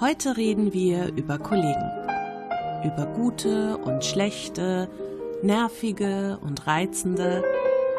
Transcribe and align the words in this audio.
Heute 0.00 0.36
reden 0.36 0.72
wir 0.72 1.14
über 1.14 1.38
Kollegen. 1.38 1.90
Über 2.84 3.06
gute 3.06 3.78
und 3.78 4.04
schlechte, 4.04 4.90
nervige 5.42 6.38
und 6.42 6.66
reizende, 6.66 7.44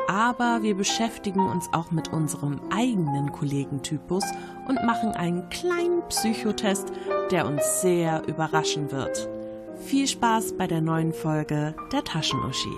aber 0.08 0.62
wir 0.62 0.76
beschäftigen 0.76 1.40
uns 1.40 1.68
auch 1.74 1.92
mit 1.92 2.14
unserem 2.14 2.60
eigenen 2.70 3.32
Kollegentypus 3.32 4.24
und 4.68 4.84
machen 4.84 5.12
einen 5.12 5.50
kleinen 5.50 6.08
Psychotest, 6.10 6.92
der 7.32 7.48
uns 7.48 7.82
sehr 7.82 8.24
überraschen 8.28 8.92
wird. 8.92 9.30
Viel 9.78 10.08
Spaß 10.08 10.58
bei 10.58 10.68
der 10.68 10.82
neuen 10.82 11.14
Folge 11.14 11.76
der 11.92 12.04
Taschenuschis. 12.04 12.70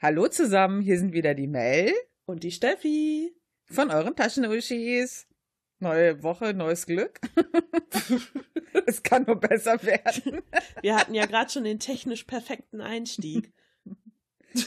Hallo 0.00 0.28
zusammen, 0.28 0.80
hier 0.80 0.98
sind 0.98 1.12
wieder 1.12 1.34
die 1.34 1.46
Mel 1.46 1.92
und 2.26 2.42
die 2.42 2.52
Steffi 2.52 3.34
von 3.66 3.90
euren 3.90 4.14
Taschenuschis. 4.16 5.26
Neue 5.80 6.22
Woche, 6.22 6.54
neues 6.54 6.86
Glück. 6.86 7.20
es 8.86 9.02
kann 9.02 9.24
nur 9.24 9.36
besser 9.36 9.82
werden. 9.82 10.42
Wir 10.82 10.96
hatten 10.96 11.14
ja 11.14 11.26
gerade 11.26 11.50
schon 11.50 11.64
den 11.64 11.78
technisch 11.78 12.24
perfekten 12.24 12.80
Einstieg. 12.80 13.52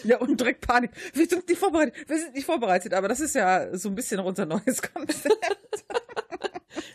Ja, 0.03 0.19
und 0.19 0.39
direkt 0.39 0.67
Panik. 0.67 0.91
Wir 1.13 1.27
sind 1.27 1.47
nicht 1.47 1.59
vorbereitet. 1.59 2.09
Wir 2.09 2.19
sind 2.19 2.35
nicht 2.35 2.45
vorbereitet, 2.45 2.93
aber 2.93 3.07
das 3.07 3.21
ist 3.21 3.35
ja 3.35 3.75
so 3.75 3.87
ein 3.89 3.95
bisschen 3.95 4.19
unser 4.19 4.45
neues 4.45 4.81
Konzept. 4.81 5.85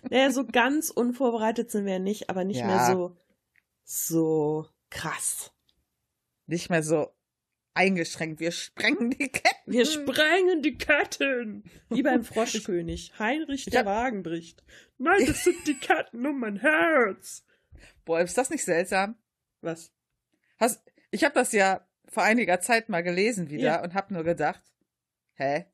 naja, 0.10 0.30
so 0.30 0.46
ganz 0.46 0.90
unvorbereitet 0.90 1.70
sind 1.70 1.86
wir 1.86 1.98
nicht, 1.98 2.28
aber 2.28 2.44
nicht 2.44 2.60
ja. 2.60 2.66
mehr 2.66 2.86
so, 2.86 3.16
so 3.82 4.66
krass. 4.90 5.52
Nicht 6.46 6.68
mehr 6.68 6.82
so 6.82 7.08
eingeschränkt. 7.74 8.40
Wir 8.40 8.52
sprengen 8.52 9.10
die 9.10 9.28
Ketten. 9.28 9.72
Wir 9.72 9.86
sprengen 9.86 10.62
die 10.62 10.76
Ketten. 10.76 11.64
Wie 11.88 12.02
beim 12.02 12.24
Froschkönig. 12.24 13.12
Heinrich 13.18 13.66
der 13.66 13.80
hab... 13.80 13.86
Wagen 13.86 14.22
bricht. 14.22 14.62
Nein, 14.98 15.26
das 15.26 15.44
sind 15.44 15.66
die 15.66 15.78
Ketten 15.78 16.26
um 16.26 16.40
mein 16.40 16.56
Herz. 16.56 17.44
Boah, 18.04 18.20
ist 18.20 18.36
das 18.36 18.50
nicht 18.50 18.64
seltsam? 18.64 19.16
Was? 19.60 19.92
Hast, 20.58 20.82
ich 21.10 21.24
habe 21.24 21.34
das 21.34 21.52
ja 21.52 21.86
vor 22.08 22.22
einiger 22.22 22.60
Zeit 22.60 22.88
mal 22.88 23.02
gelesen 23.02 23.50
wieder 23.50 23.62
ja. 23.62 23.82
und 23.82 23.94
habe 23.94 24.12
nur 24.12 24.24
gedacht, 24.24 24.62
hä? 25.34 25.66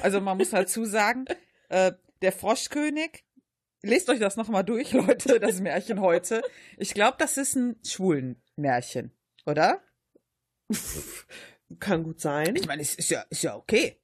Also 0.00 0.20
man 0.20 0.36
muss 0.36 0.50
dazu 0.50 0.84
sagen, 0.84 1.26
äh, 1.68 1.92
der 2.22 2.32
Froschkönig, 2.32 3.24
lest 3.82 4.08
euch 4.08 4.18
das 4.18 4.36
nochmal 4.36 4.64
durch, 4.64 4.92
Leute, 4.92 5.38
das 5.40 5.60
Märchen 5.60 6.00
heute. 6.00 6.42
Ich 6.78 6.94
glaube, 6.94 7.16
das 7.18 7.36
ist 7.36 7.54
ein 7.54 7.76
schwulen 7.84 8.42
Märchen, 8.56 9.12
Kann 11.80 12.02
gut 12.04 12.20
sein. 12.20 12.56
Ich 12.56 12.66
meine, 12.66 12.82
es 12.82 12.94
ist 12.94 13.10
ja, 13.10 13.24
ist 13.30 13.42
ja 13.42 13.56
okay. 13.56 13.98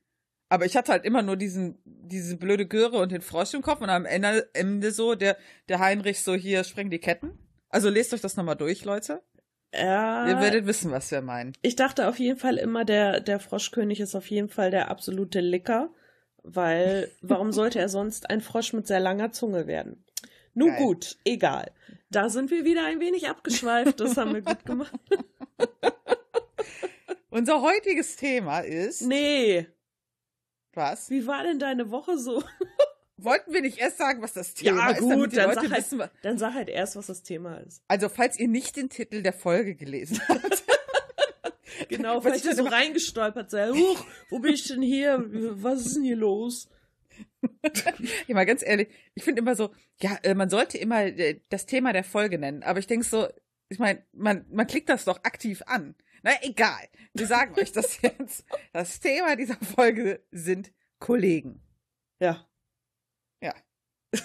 Aber 0.48 0.66
ich 0.66 0.76
hatte 0.76 0.90
halt 0.90 1.04
immer 1.04 1.22
nur 1.22 1.36
diesen, 1.36 1.78
diese 1.84 2.36
blöde 2.36 2.66
Göre 2.66 2.98
und 2.98 3.12
den 3.12 3.20
Frosch 3.20 3.54
im 3.54 3.62
Kopf 3.62 3.80
und 3.80 3.90
am 3.90 4.04
Ende, 4.04 4.50
Ende 4.52 4.90
so, 4.90 5.14
der, 5.14 5.36
der 5.68 5.78
Heinrich 5.78 6.22
so 6.22 6.34
hier 6.34 6.64
sprengt 6.64 6.92
die 6.92 6.98
Ketten. 6.98 7.38
Also 7.68 7.88
lest 7.88 8.12
euch 8.12 8.20
das 8.20 8.36
nochmal 8.36 8.56
durch, 8.56 8.84
Leute. 8.84 9.22
Ja. 9.72 10.28
Ihr 10.28 10.40
werdet 10.40 10.66
wissen, 10.66 10.90
was 10.90 11.10
wir 11.12 11.22
meinen. 11.22 11.52
Ich 11.62 11.76
dachte 11.76 12.08
auf 12.08 12.18
jeden 12.18 12.38
Fall 12.38 12.56
immer, 12.56 12.84
der, 12.84 13.20
der 13.20 13.38
Froschkönig 13.38 14.00
ist 14.00 14.16
auf 14.16 14.28
jeden 14.28 14.48
Fall 14.48 14.72
der 14.72 14.90
absolute 14.90 15.40
Licker. 15.40 15.90
Weil, 16.42 17.12
warum 17.20 17.52
sollte 17.52 17.78
er 17.78 17.88
sonst 17.88 18.28
ein 18.28 18.40
Frosch 18.40 18.72
mit 18.72 18.88
sehr 18.88 19.00
langer 19.00 19.30
Zunge 19.30 19.68
werden? 19.68 20.04
Nun 20.54 20.70
Geil. 20.70 20.78
gut, 20.78 21.16
egal. 21.24 21.70
Da 22.10 22.28
sind 22.28 22.50
wir 22.50 22.64
wieder 22.64 22.84
ein 22.86 22.98
wenig 22.98 23.28
abgeschweift, 23.28 24.00
das 24.00 24.16
haben 24.16 24.34
wir 24.34 24.42
gut 24.42 24.64
gemacht. 24.66 24.92
Unser 27.30 27.62
heutiges 27.62 28.16
Thema 28.16 28.60
ist. 28.60 29.02
Nee. 29.02 29.66
Was? 30.72 31.10
Wie 31.10 31.26
war 31.26 31.42
denn 31.44 31.58
deine 31.58 31.90
Woche 31.90 32.18
so? 32.18 32.42
Wollten 33.16 33.52
wir 33.52 33.60
nicht 33.60 33.78
erst 33.78 33.98
sagen, 33.98 34.22
was 34.22 34.32
das 34.32 34.54
Thema 34.54 34.90
ja, 34.90 34.90
ist? 34.90 35.02
Ja, 35.02 35.14
gut, 35.14 35.36
dann 35.36 35.54
sag, 35.54 35.70
halt, 35.70 35.78
wissen, 35.78 36.02
dann 36.22 36.38
sag 36.38 36.54
halt 36.54 36.68
erst, 36.68 36.96
was 36.96 37.06
das 37.06 37.22
Thema 37.22 37.58
ist. 37.58 37.82
Also, 37.86 38.08
falls 38.08 38.38
ihr 38.38 38.48
nicht 38.48 38.76
den 38.76 38.88
Titel 38.88 39.22
der 39.22 39.34
Folge 39.34 39.74
gelesen 39.74 40.20
habt. 40.28 40.64
genau, 41.88 42.20
falls 42.20 42.44
ihr 42.44 42.54
so 42.54 42.64
reingestolpert 42.64 43.50
seid. 43.50 43.74
Huch, 43.74 44.06
wo 44.30 44.38
bin 44.38 44.54
ich 44.54 44.66
denn 44.66 44.80
hier? 44.80 45.22
Was 45.62 45.84
ist 45.84 45.96
denn 45.96 46.04
hier 46.04 46.16
los? 46.16 46.68
ja, 48.26 48.34
mal 48.34 48.46
ganz 48.46 48.62
ehrlich, 48.64 48.88
ich 49.14 49.22
finde 49.22 49.42
immer 49.42 49.54
so, 49.54 49.70
ja, 50.00 50.18
äh, 50.22 50.34
man 50.34 50.48
sollte 50.48 50.78
immer 50.78 51.02
äh, 51.04 51.40
das 51.50 51.66
Thema 51.66 51.92
der 51.92 52.04
Folge 52.04 52.38
nennen, 52.38 52.62
aber 52.62 52.78
ich 52.78 52.86
denke 52.86 53.04
so, 53.04 53.28
ich 53.68 53.78
meine, 53.78 54.02
man, 54.12 54.46
man 54.50 54.66
klickt 54.66 54.88
das 54.88 55.04
doch 55.04 55.22
aktiv 55.24 55.62
an. 55.66 55.94
Na, 56.22 56.32
egal. 56.42 56.88
Wir 57.14 57.26
sagen 57.26 57.58
euch 57.58 57.72
das 57.72 58.00
jetzt. 58.02 58.44
Das 58.72 59.00
Thema 59.00 59.36
dieser 59.36 59.56
Folge 59.56 60.24
sind 60.30 60.72
Kollegen. 60.98 61.62
Ja. 62.20 62.46
Ja. 63.42 63.54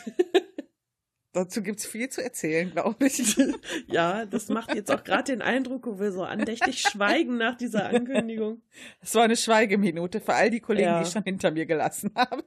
Dazu 1.31 1.61
gibt's 1.61 1.85
viel 1.85 2.07
zu 2.09 2.23
erzählen, 2.23 2.71
glaube 2.71 3.07
ich. 3.07 3.37
Ja, 3.87 4.25
das 4.25 4.49
macht 4.49 4.73
jetzt 4.73 4.89
auch 4.89 5.03
gerade 5.03 5.33
den 5.33 5.41
Eindruck, 5.41 5.85
wo 5.85 5.99
wir 5.99 6.11
so 6.11 6.23
andächtig 6.23 6.81
schweigen 6.81 7.37
nach 7.37 7.55
dieser 7.55 7.89
Ankündigung. 7.89 8.61
Es 9.01 9.13
war 9.15 9.23
eine 9.23 9.35
Schweigeminute 9.35 10.21
für 10.21 10.33
all 10.33 10.49
die 10.49 10.61
Kollegen, 10.61 10.87
ja. 10.87 10.99
die 10.99 11.07
ich 11.07 11.13
schon 11.13 11.23
hinter 11.23 11.51
mir 11.51 11.65
gelassen 11.65 12.11
habe. 12.15 12.43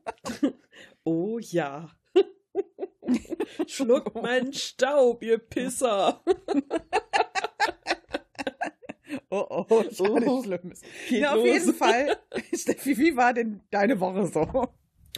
Oh 1.05 1.39
ja. 1.39 1.91
Schluckt 3.67 4.15
meinen 4.15 4.53
Staub, 4.53 5.23
ihr 5.23 5.39
Pisser. 5.39 6.23
Oh, 9.31 9.47
oh, 9.49 9.67
oh, 9.69 9.81
ist 9.91 10.01
oh, 10.01 10.43
Schlimmes. 10.43 10.83
Ja, 11.09 11.35
auf 11.35 11.45
jeden 11.45 11.75
Fall. 11.75 12.17
Steffi, 12.55 12.99
wie 12.99 13.17
war 13.17 13.33
denn 13.33 13.61
deine 13.71 14.01
Woche 14.01 14.27
so? 14.27 14.69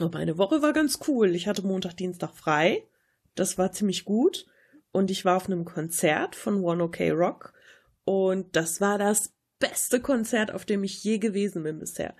Oh, 0.01 0.09
meine 0.12 0.39
Woche 0.39 0.62
war 0.62 0.73
ganz 0.73 1.01
cool. 1.09 1.34
Ich 1.34 1.47
hatte 1.47 1.62
Montag, 1.62 1.97
Dienstag 1.97 2.34
frei. 2.34 2.84
Das 3.34 3.59
war 3.59 3.73
ziemlich 3.73 4.05
gut. 4.05 4.47
Und 4.93 5.11
ich 5.11 5.25
war 5.25 5.37
auf 5.37 5.47
einem 5.47 5.65
Konzert 5.65 6.37
von 6.37 6.62
One 6.62 6.84
OK 6.84 7.01
Rock. 7.12 7.53
Und 8.05 8.56
das 8.56 8.81
war 8.81 8.99
das 8.99 9.33
beste 9.59 10.01
Konzert, 10.01 10.53
auf 10.53 10.65
dem 10.65 10.84
ich 10.84 11.03
je 11.05 11.19
gewesen 11.19 11.62
bin 11.62 11.78
bisher. 11.78 12.15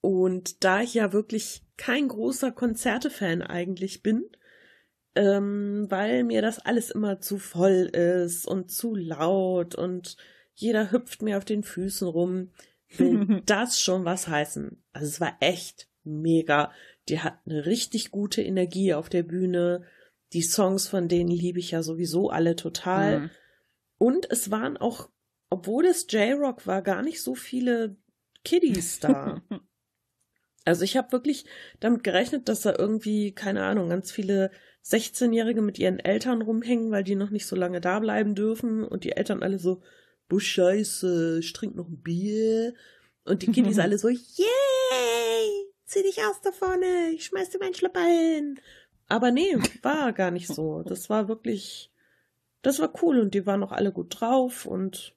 Und 0.00 0.64
da 0.64 0.82
ich 0.82 0.94
ja 0.94 1.12
wirklich 1.12 1.62
kein 1.76 2.08
großer 2.08 2.52
Konzerte-Fan 2.52 3.40
eigentlich 3.40 4.02
bin, 4.02 4.24
ähm, 5.14 5.86
weil 5.88 6.24
mir 6.24 6.42
das 6.42 6.58
alles 6.58 6.90
immer 6.90 7.20
zu 7.20 7.38
voll 7.38 7.90
ist 7.92 8.46
und 8.46 8.70
zu 8.70 8.94
laut 8.94 9.74
und 9.74 10.16
jeder 10.62 10.90
hüpft 10.90 11.22
mir 11.22 11.36
auf 11.36 11.44
den 11.44 11.62
Füßen 11.62 12.08
rum, 12.08 12.50
will 12.96 13.42
das 13.46 13.80
schon 13.80 14.04
was 14.04 14.28
heißen. 14.28 14.82
Also 14.92 15.06
es 15.06 15.20
war 15.20 15.36
echt 15.40 15.88
mega. 16.04 16.72
Die 17.08 17.20
hat 17.20 17.38
eine 17.46 17.66
richtig 17.66 18.10
gute 18.10 18.42
Energie 18.42 18.94
auf 18.94 19.08
der 19.08 19.22
Bühne. 19.22 19.84
Die 20.32 20.42
Songs 20.42 20.88
von 20.88 21.08
denen 21.08 21.30
liebe 21.30 21.58
ich 21.58 21.72
ja 21.72 21.82
sowieso 21.82 22.30
alle 22.30 22.56
total. 22.56 23.20
Mhm. 23.20 23.30
Und 23.98 24.30
es 24.30 24.50
waren 24.50 24.76
auch, 24.76 25.10
obwohl 25.50 25.86
es 25.86 26.06
J-Rock 26.08 26.66
war, 26.66 26.82
gar 26.82 27.02
nicht 27.02 27.22
so 27.22 27.34
viele 27.34 27.96
Kiddies 28.44 29.00
da. 29.00 29.42
also 30.64 30.84
ich 30.84 30.96
habe 30.96 31.12
wirklich 31.12 31.44
damit 31.80 32.02
gerechnet, 32.02 32.48
dass 32.48 32.62
da 32.62 32.74
irgendwie, 32.76 33.32
keine 33.32 33.64
Ahnung, 33.64 33.88
ganz 33.88 34.10
viele 34.10 34.50
16-Jährige 34.84 35.62
mit 35.62 35.78
ihren 35.78 36.00
Eltern 36.00 36.42
rumhängen, 36.42 36.90
weil 36.90 37.04
die 37.04 37.14
noch 37.14 37.30
nicht 37.30 37.46
so 37.46 37.54
lange 37.54 37.80
da 37.80 38.00
bleiben 38.00 38.34
dürfen 38.34 38.84
und 38.84 39.04
die 39.04 39.12
Eltern 39.12 39.42
alle 39.42 39.58
so, 39.58 39.82
du 40.32 40.38
Scheiße, 40.38 41.38
ich 41.40 41.52
trinke 41.52 41.76
noch 41.76 41.88
ein 41.88 42.00
Bier. 42.00 42.74
Und 43.24 43.42
die 43.42 43.52
Kiddies 43.52 43.78
alle 43.78 43.98
so, 43.98 44.08
yay, 44.08 44.18
zieh 45.84 46.02
dich 46.02 46.18
aus 46.24 46.40
da 46.42 46.50
vorne, 46.50 47.10
ich 47.14 47.26
schmeiß 47.26 47.50
dir 47.50 47.58
meinen 47.58 47.74
Schlipper 47.74 48.04
hin. 48.04 48.58
Aber 49.08 49.30
nee, 49.30 49.56
war 49.82 50.12
gar 50.12 50.30
nicht 50.30 50.48
so. 50.48 50.82
Das 50.82 51.10
war 51.10 51.28
wirklich, 51.28 51.92
das 52.62 52.80
war 52.80 52.92
cool 53.02 53.20
und 53.20 53.34
die 53.34 53.46
waren 53.46 53.62
auch 53.62 53.72
alle 53.72 53.92
gut 53.92 54.20
drauf 54.20 54.66
und 54.66 55.14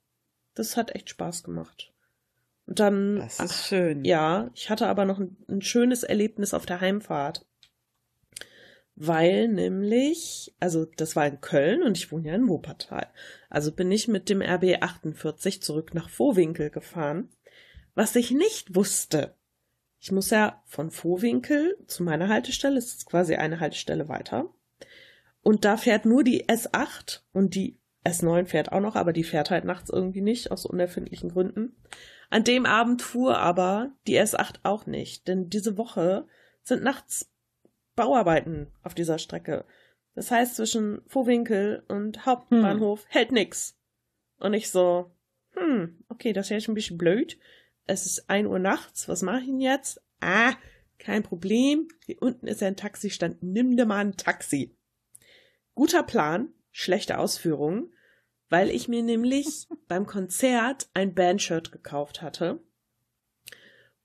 das 0.54 0.78
hat 0.78 0.94
echt 0.94 1.10
Spaß 1.10 1.44
gemacht. 1.44 1.94
Und 2.68 2.80
dann. 2.80 3.18
Das 3.18 3.40
ist 3.40 3.68
schön. 3.68 4.04
Ja, 4.06 4.50
ich 4.54 4.70
hatte 4.70 4.88
aber 4.88 5.06
noch 5.06 5.20
ein, 5.20 5.38
ein 5.48 5.62
schönes 5.62 6.04
Erlebnis 6.04 6.54
auf 6.54 6.66
der 6.66 6.82
Heimfahrt 6.82 7.46
weil 8.96 9.50
nämlich, 9.50 10.56
also 10.60 10.86
das 10.86 11.16
war 11.16 11.28
in 11.28 11.42
Köln 11.42 11.84
und 11.84 11.98
ich 11.98 12.12
wohne 12.12 12.30
ja 12.30 12.36
in 12.36 12.48
Wuppertal. 12.48 13.08
Also 13.56 13.72
bin 13.72 13.90
ich 13.90 14.10
mit 14.10 14.28
dem 14.28 14.42
RB 14.42 14.82
48 14.82 15.64
zurück 15.64 15.94
nach 15.94 16.10
Vohwinkel 16.10 16.70
gefahren. 16.70 17.30
Was 17.94 18.18
ich 18.18 18.32
nicht 18.32 18.76
wusste, 18.76 19.34
ich 19.98 20.12
muss 20.12 20.30
ja 20.30 20.62
von 20.66 20.92
Vohwinkel 20.92 21.78
zu 21.88 22.04
meiner 22.04 22.28
Haltestelle, 22.28 22.78
es 22.78 22.88
ist 22.96 23.06
quasi 23.06 23.36
eine 23.36 23.62
Haltestelle 23.62 24.10
weiter. 24.10 24.54
Und 25.42 25.64
da 25.64 25.78
fährt 25.78 26.04
nur 26.04 26.26
die 26.26 26.50
S8 26.50 27.22
und 27.32 27.56
die 27.56 27.80
S9 28.04 28.46
fährt 28.48 28.74
auch 28.74 28.82
noch, 28.82 28.98
aber 28.98 29.14
die 29.14 29.24
fährt 29.24 29.52
halt 29.52 29.64
nachts 29.64 29.90
irgendwie 29.90 30.20
nicht, 30.20 30.52
aus 30.52 30.66
unerfindlichen 30.66 31.30
Gründen. 31.30 31.78
An 32.30 32.44
dem 32.44 32.66
Abend 32.66 33.02
fuhr 33.02 33.38
aber 33.38 33.92
die 34.06 34.20
S8 34.20 34.56
auch 34.64 34.86
nicht, 34.86 35.30
denn 35.30 35.50
diese 35.50 35.78
Woche 35.78 36.28
sind 36.62 36.84
nachts 36.84 37.32
Bauarbeiten 37.96 38.68
auf 38.84 38.96
dieser 38.96 39.18
Strecke. 39.18 39.64
Das 40.16 40.32
heißt, 40.32 40.56
zwischen 40.56 41.02
Vohwinkel 41.08 41.84
und 41.90 42.26
Hauptbahnhof 42.26 43.04
hm. 43.04 43.08
hält 43.10 43.32
nix. 43.32 43.78
Und 44.40 44.54
ich 44.54 44.70
so, 44.70 45.12
hm, 45.52 46.04
okay, 46.10 46.34
das 46.34 46.50
ist 46.52 46.68
ein 46.68 46.74
bisschen 46.74 46.98
blöd. 46.98 47.38
Es 47.86 48.06
ist 48.06 48.30
ein 48.30 48.48
Uhr 48.48 48.60
nachts, 48.60 49.08
was 49.08 49.22
mache 49.22 49.42
ich 49.42 49.46
denn 49.46 49.60
jetzt? 49.60 50.02
Ah, 50.22 50.54
kein 50.98 51.24
Problem. 51.24 51.88
Hier 52.06 52.22
unten 52.22 52.48
ist 52.48 52.64
ein 52.64 52.78
Taxistand. 52.78 53.44
Nimm 53.44 53.76
dir 53.76 53.86
mal 53.86 54.00
ein 54.00 54.18
Taxi. 54.18 54.76
Guter 55.76 56.04
Plan, 56.04 56.54
schlechte 56.72 57.20
Ausführung, 57.20 57.92
weil 58.50 58.70
ich 58.70 58.88
mir 58.88 59.04
nämlich 59.04 59.68
beim 59.88 60.06
Konzert 60.06 60.90
ein 60.94 61.14
Bandshirt 61.14 61.72
gekauft 61.72 62.22
hatte 62.22 62.64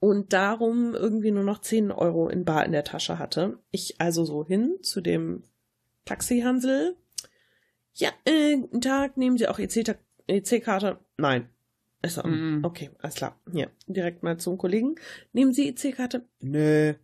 und 0.01 0.33
darum 0.33 0.95
irgendwie 0.95 1.31
nur 1.31 1.45
noch 1.45 1.61
10 1.61 1.93
Euro 1.93 2.29
in 2.29 2.45
Bar 2.45 2.65
in 2.67 2.73
der 2.73 2.85
Tasche 2.85 3.19
hatte. 3.19 3.59
Ich 3.71 4.01
also 4.01 4.25
so 4.25 4.45
hin 4.45 4.79
zu 4.83 5.01
dem 5.01 5.45
Taxihansel. 6.05 6.97
Ja, 7.95 8.11
äh, 8.25 8.57
guten 8.57 8.81
Tag, 8.81 9.17
nehmen 9.17 9.37
Sie 9.37 9.49
auch 9.49 9.59
EC-Karte? 9.59 10.99
Nein. 11.17 11.49
Also, 12.03 12.23
mm. 12.23 12.65
okay, 12.65 12.91
alles 13.01 13.17
klar. 13.17 13.39
Hier, 13.53 13.71
direkt 13.87 14.23
mal 14.23 14.39
zum 14.39 14.57
Kollegen. 14.57 14.95
Nehmen 15.33 15.53
Sie 15.53 15.69
EC-Karte? 15.69 16.27
Nö. 16.41 16.95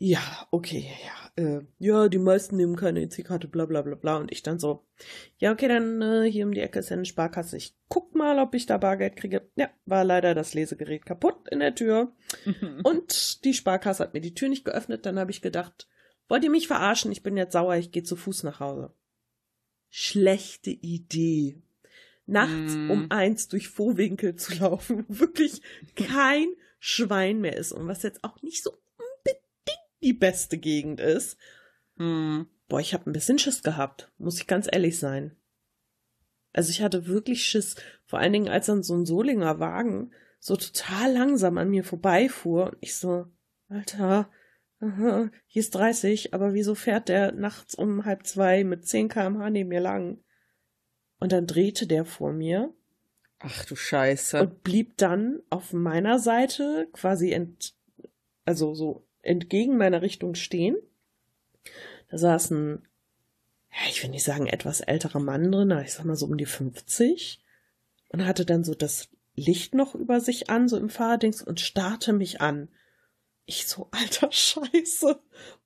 Ja, 0.00 0.20
okay, 0.52 0.88
ja, 1.04 1.42
äh, 1.42 1.62
ja, 1.80 2.08
die 2.08 2.18
meisten 2.18 2.56
nehmen 2.56 2.76
keine 2.76 3.02
EC-Karte, 3.02 3.48
bla 3.48 3.66
bla 3.66 3.82
bla 3.82 3.96
bla. 3.96 4.16
Und 4.18 4.30
ich 4.30 4.44
dann 4.44 4.60
so, 4.60 4.86
ja, 5.38 5.50
okay, 5.52 5.66
dann 5.66 6.00
äh, 6.00 6.30
hier 6.30 6.46
um 6.46 6.52
die 6.52 6.60
Ecke 6.60 6.78
ist 6.78 6.90
ja 6.90 6.96
eine 6.96 7.04
Sparkasse. 7.04 7.56
Ich 7.56 7.76
guck 7.88 8.14
mal, 8.14 8.38
ob 8.38 8.54
ich 8.54 8.66
da 8.66 8.78
Bargeld 8.78 9.16
kriege. 9.16 9.50
Ja, 9.56 9.70
war 9.86 10.04
leider 10.04 10.36
das 10.36 10.54
Lesegerät 10.54 11.04
kaputt 11.04 11.48
in 11.50 11.58
der 11.58 11.74
Tür. 11.74 12.12
und 12.84 13.44
die 13.44 13.54
Sparkasse 13.54 14.04
hat 14.04 14.14
mir 14.14 14.20
die 14.20 14.34
Tür 14.34 14.48
nicht 14.48 14.64
geöffnet. 14.64 15.04
Dann 15.04 15.18
habe 15.18 15.32
ich 15.32 15.42
gedacht, 15.42 15.88
wollt 16.28 16.44
ihr 16.44 16.50
mich 16.50 16.66
verarschen? 16.66 17.12
Ich 17.12 17.22
bin 17.22 17.36
jetzt 17.36 17.52
sauer, 17.52 17.76
ich 17.76 17.90
gehe 17.90 18.02
zu 18.02 18.16
Fuß 18.16 18.42
nach 18.44 18.60
Hause. 18.60 18.92
Schlechte 19.90 20.70
Idee. 20.70 21.62
Nachts 22.26 22.74
mm. 22.74 22.90
um 22.90 23.10
eins 23.10 23.48
durch 23.48 23.68
Vorwinkel 23.68 24.36
zu 24.36 24.54
laufen, 24.54 25.06
wirklich 25.08 25.62
kein 25.96 26.48
Schwein 26.78 27.40
mehr 27.40 27.56
ist 27.56 27.72
und 27.72 27.88
was 27.88 28.02
jetzt 28.02 28.22
auch 28.22 28.42
nicht 28.42 28.62
so 28.62 28.76
die 30.02 30.12
beste 30.12 30.58
Gegend 30.58 31.00
ist. 31.00 31.36
Hm. 31.96 32.46
Boah, 32.68 32.80
ich 32.80 32.94
habe 32.94 33.08
ein 33.08 33.12
bisschen 33.12 33.38
Schiss 33.38 33.62
gehabt, 33.62 34.10
muss 34.18 34.38
ich 34.38 34.46
ganz 34.46 34.68
ehrlich 34.70 34.98
sein. 34.98 35.34
Also 36.52 36.70
ich 36.70 36.82
hatte 36.82 37.06
wirklich 37.06 37.44
Schiss, 37.44 37.76
vor 38.04 38.18
allen 38.18 38.32
Dingen 38.32 38.48
als 38.48 38.66
dann 38.66 38.82
so 38.82 38.94
ein 38.94 39.06
Solinger 39.06 39.58
Wagen 39.58 40.12
so 40.38 40.56
total 40.56 41.12
langsam 41.12 41.58
an 41.58 41.70
mir 41.70 41.84
vorbeifuhr 41.84 42.66
und 42.66 42.78
ich 42.80 42.96
so, 42.96 43.26
Alter, 43.68 44.30
aha, 44.80 45.30
hier 45.46 45.60
ist 45.60 45.74
30, 45.74 46.34
aber 46.34 46.54
wieso 46.54 46.74
fährt 46.74 47.08
der 47.08 47.32
nachts 47.32 47.74
um 47.74 48.04
halb 48.04 48.26
zwei 48.26 48.64
mit 48.64 48.86
10 48.86 49.08
kmh 49.08 49.50
neben 49.50 49.68
mir 49.68 49.80
lang? 49.80 50.18
Und 51.20 51.32
dann 51.32 51.46
drehte 51.46 51.86
der 51.86 52.04
vor 52.04 52.32
mir. 52.32 52.72
Ach 53.40 53.64
du 53.64 53.76
Scheiße. 53.76 54.40
Und 54.40 54.62
blieb 54.62 54.96
dann 54.96 55.40
auf 55.50 55.72
meiner 55.72 56.18
Seite 56.18 56.88
quasi 56.92 57.32
ent, 57.32 57.74
also 58.44 58.74
so 58.74 59.06
entgegen 59.22 59.76
meiner 59.76 60.02
Richtung 60.02 60.34
stehen. 60.34 60.76
Da 62.10 62.18
saß 62.18 62.50
ein, 62.52 62.88
ja, 63.70 63.90
ich 63.90 64.02
will 64.02 64.10
nicht 64.10 64.24
sagen 64.24 64.46
etwas 64.46 64.80
älterer 64.80 65.20
Mann 65.20 65.52
drin, 65.52 65.72
aber 65.72 65.82
ich 65.82 65.92
sag 65.92 66.04
mal 66.04 66.16
so 66.16 66.26
um 66.26 66.36
die 66.36 66.46
50 66.46 67.42
und 68.08 68.24
hatte 68.24 68.44
dann 68.44 68.64
so 68.64 68.74
das 68.74 69.08
Licht 69.34 69.74
noch 69.74 69.94
über 69.94 70.20
sich 70.20 70.50
an, 70.50 70.68
so 70.68 70.76
im 70.76 70.88
Fahrdings 70.88 71.42
und 71.42 71.60
starrte 71.60 72.12
mich 72.12 72.40
an. 72.40 72.68
Ich 73.48 73.66
so, 73.66 73.88
alter 73.92 74.30
Scheiße, 74.30 75.18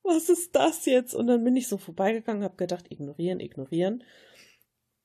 was 0.04 0.28
ist 0.28 0.54
das 0.54 0.86
jetzt? 0.86 1.14
Und 1.14 1.26
dann 1.26 1.42
bin 1.42 1.56
ich 1.56 1.66
so 1.66 1.78
vorbeigegangen, 1.78 2.44
hab 2.44 2.56
gedacht, 2.56 2.86
ignorieren, 2.90 3.40
ignorieren. 3.40 4.04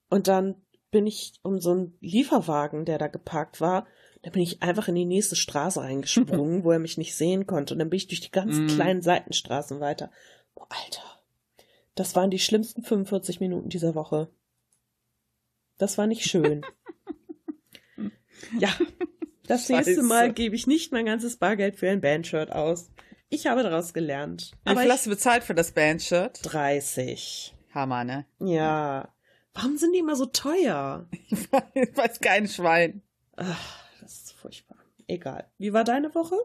Und 0.09 0.27
dann 0.27 0.61
bin 0.91 1.07
ich 1.07 1.33
um 1.41 1.59
so 1.59 1.71
einen 1.71 1.97
Lieferwagen, 1.99 2.85
der 2.85 2.99
da 2.99 3.07
geparkt 3.07 3.59
war, 3.59 3.87
da 4.21 4.29
bin 4.29 4.41
ich 4.41 4.61
einfach 4.61 4.87
in 4.87 4.95
die 4.95 5.05
nächste 5.05 5.35
Straße 5.35 5.81
reingesprungen, 5.81 6.63
wo 6.63 6.71
er 6.71 6.79
mich 6.79 6.97
nicht 6.97 7.15
sehen 7.15 7.47
konnte. 7.47 7.73
Und 7.73 7.79
dann 7.79 7.89
bin 7.89 7.97
ich 7.97 8.07
durch 8.07 8.21
die 8.21 8.31
ganzen 8.31 8.65
mm. 8.65 8.69
kleinen 8.69 9.01
Seitenstraßen 9.01 9.79
weiter. 9.79 10.11
Oh, 10.55 10.65
Alter. 10.69 11.03
Das 11.95 12.15
waren 12.15 12.29
die 12.29 12.39
schlimmsten 12.39 12.83
45 12.83 13.39
Minuten 13.39 13.69
dieser 13.69 13.95
Woche. 13.95 14.29
Das 15.79 15.97
war 15.97 16.05
nicht 16.05 16.25
schön. 16.25 16.63
ja. 18.59 18.69
Das 19.47 19.67
Scheiße. 19.67 19.89
nächste 19.89 20.03
Mal 20.03 20.33
gebe 20.33 20.55
ich 20.55 20.67
nicht 20.67 20.91
mein 20.91 21.05
ganzes 21.05 21.37
Bargeld 21.37 21.77
für 21.77 21.89
ein 21.89 22.01
Bandshirt 22.01 22.51
aus. 22.51 22.89
Ich 23.29 23.47
habe 23.47 23.63
daraus 23.63 23.93
gelernt. 23.93 24.51
Wie 24.65 24.75
viel 24.75 24.91
hast 24.91 25.05
du 25.05 25.09
bezahlt 25.09 25.43
für 25.43 25.55
das 25.55 25.71
Bandshirt? 25.71 26.39
30. 26.43 27.55
Hammer, 27.73 28.03
ne? 28.03 28.25
Ja. 28.39 29.13
Warum 29.53 29.77
sind 29.77 29.93
die 29.93 29.99
immer 29.99 30.15
so 30.15 30.27
teuer? 30.27 31.07
Ich 31.29 31.51
weiß 31.51 32.19
kein 32.19 32.47
Schwein. 32.47 33.01
Ach 33.35 33.87
furchtbar. 34.37 34.77
Egal. 35.07 35.49
Wie 35.57 35.73
war 35.73 35.83
deine 35.83 36.13
Woche? 36.15 36.35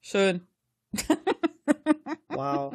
Schön. 0.00 0.46
wow. 2.28 2.74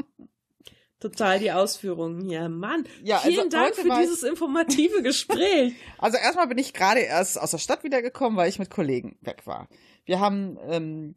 Total 0.99 1.39
die 1.39 1.51
Ausführungen 1.51 2.21
hier. 2.21 2.49
Mann, 2.49 2.85
ja, 3.03 3.19
vielen 3.19 3.45
also 3.45 3.49
Dank 3.49 3.75
für 3.75 3.89
dieses 4.01 4.23
informative 4.23 5.01
Gespräch. 5.01 5.73
Also 5.97 6.17
erstmal 6.17 6.47
bin 6.47 6.57
ich 6.57 6.73
gerade 6.73 7.01
erst 7.01 7.39
aus 7.39 7.51
der 7.51 7.57
Stadt 7.57 7.83
wiedergekommen, 7.83 8.37
weil 8.37 8.49
ich 8.49 8.59
mit 8.59 8.69
Kollegen 8.69 9.17
weg 9.21 9.45
war. 9.45 9.67
Wir 10.05 10.19
haben 10.19 10.57
ähm, 10.67 11.15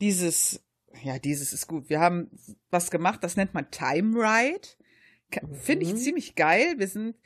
dieses, 0.00 0.62
ja, 1.02 1.18
dieses 1.18 1.52
ist 1.52 1.66
gut. 1.66 1.88
Wir 1.88 2.00
haben 2.00 2.30
was 2.70 2.90
gemacht, 2.90 3.22
das 3.22 3.36
nennt 3.36 3.54
man 3.54 3.70
Time 3.70 4.16
Ride. 4.16 4.68
Finde 5.60 5.86
ich 5.86 5.92
mhm. 5.92 5.98
ziemlich 5.98 6.34
geil. 6.34 6.74
Wir 6.76 6.88
sind 6.88 7.16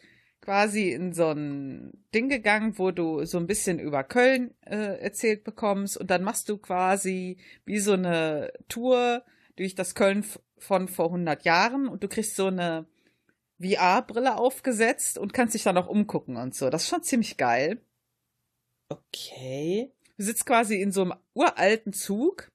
quasi 0.40 0.92
in 0.92 1.12
so 1.12 1.30
ein 1.30 1.92
Ding 2.14 2.28
gegangen, 2.28 2.78
wo 2.78 2.92
du 2.92 3.24
so 3.24 3.38
ein 3.38 3.48
bisschen 3.48 3.80
über 3.80 4.04
Köln 4.04 4.54
äh, 4.64 5.00
erzählt 5.00 5.42
bekommst 5.42 5.96
und 5.96 6.08
dann 6.08 6.22
machst 6.22 6.48
du 6.48 6.58
quasi 6.58 7.38
wie 7.64 7.80
so 7.80 7.94
eine 7.94 8.52
Tour 8.68 9.24
durch 9.56 9.74
das 9.74 9.94
Köln 9.94 10.24
von 10.58 10.88
vor 10.88 11.06
100 11.06 11.44
Jahren 11.44 11.88
und 11.88 12.02
du 12.02 12.08
kriegst 12.08 12.36
so 12.36 12.46
eine 12.46 12.86
VR-Brille 13.60 14.36
aufgesetzt 14.36 15.18
und 15.18 15.32
kannst 15.32 15.54
dich 15.54 15.62
dann 15.62 15.78
auch 15.78 15.88
umgucken 15.88 16.36
und 16.36 16.54
so. 16.54 16.70
Das 16.70 16.84
ist 16.84 16.88
schon 16.88 17.02
ziemlich 17.02 17.36
geil. 17.36 17.80
Okay. 18.88 19.92
Du 20.16 20.24
sitzt 20.24 20.46
quasi 20.46 20.80
in 20.80 20.92
so 20.92 21.02
einem 21.02 21.14
uralten 21.34 21.92
Zug 21.92 22.50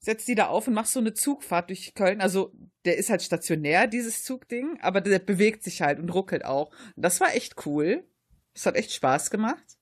setzt 0.00 0.28
die 0.28 0.34
da 0.34 0.48
auf 0.48 0.66
und 0.66 0.74
machst 0.74 0.94
so 0.94 1.00
eine 1.00 1.14
Zugfahrt 1.14 1.68
durch 1.68 1.94
Köln. 1.94 2.20
Also 2.20 2.52
der 2.84 2.96
ist 2.96 3.10
halt 3.10 3.22
stationär, 3.22 3.86
dieses 3.86 4.24
Zugding, 4.24 4.78
aber 4.80 5.00
der 5.00 5.18
bewegt 5.18 5.62
sich 5.62 5.82
halt 5.82 5.98
und 5.98 6.08
ruckelt 6.08 6.44
auch. 6.44 6.72
Das 6.96 7.20
war 7.20 7.34
echt 7.34 7.66
cool. 7.66 8.04
Das 8.54 8.66
hat 8.66 8.76
echt 8.76 8.92
Spaß 8.92 9.30
gemacht. 9.30 9.78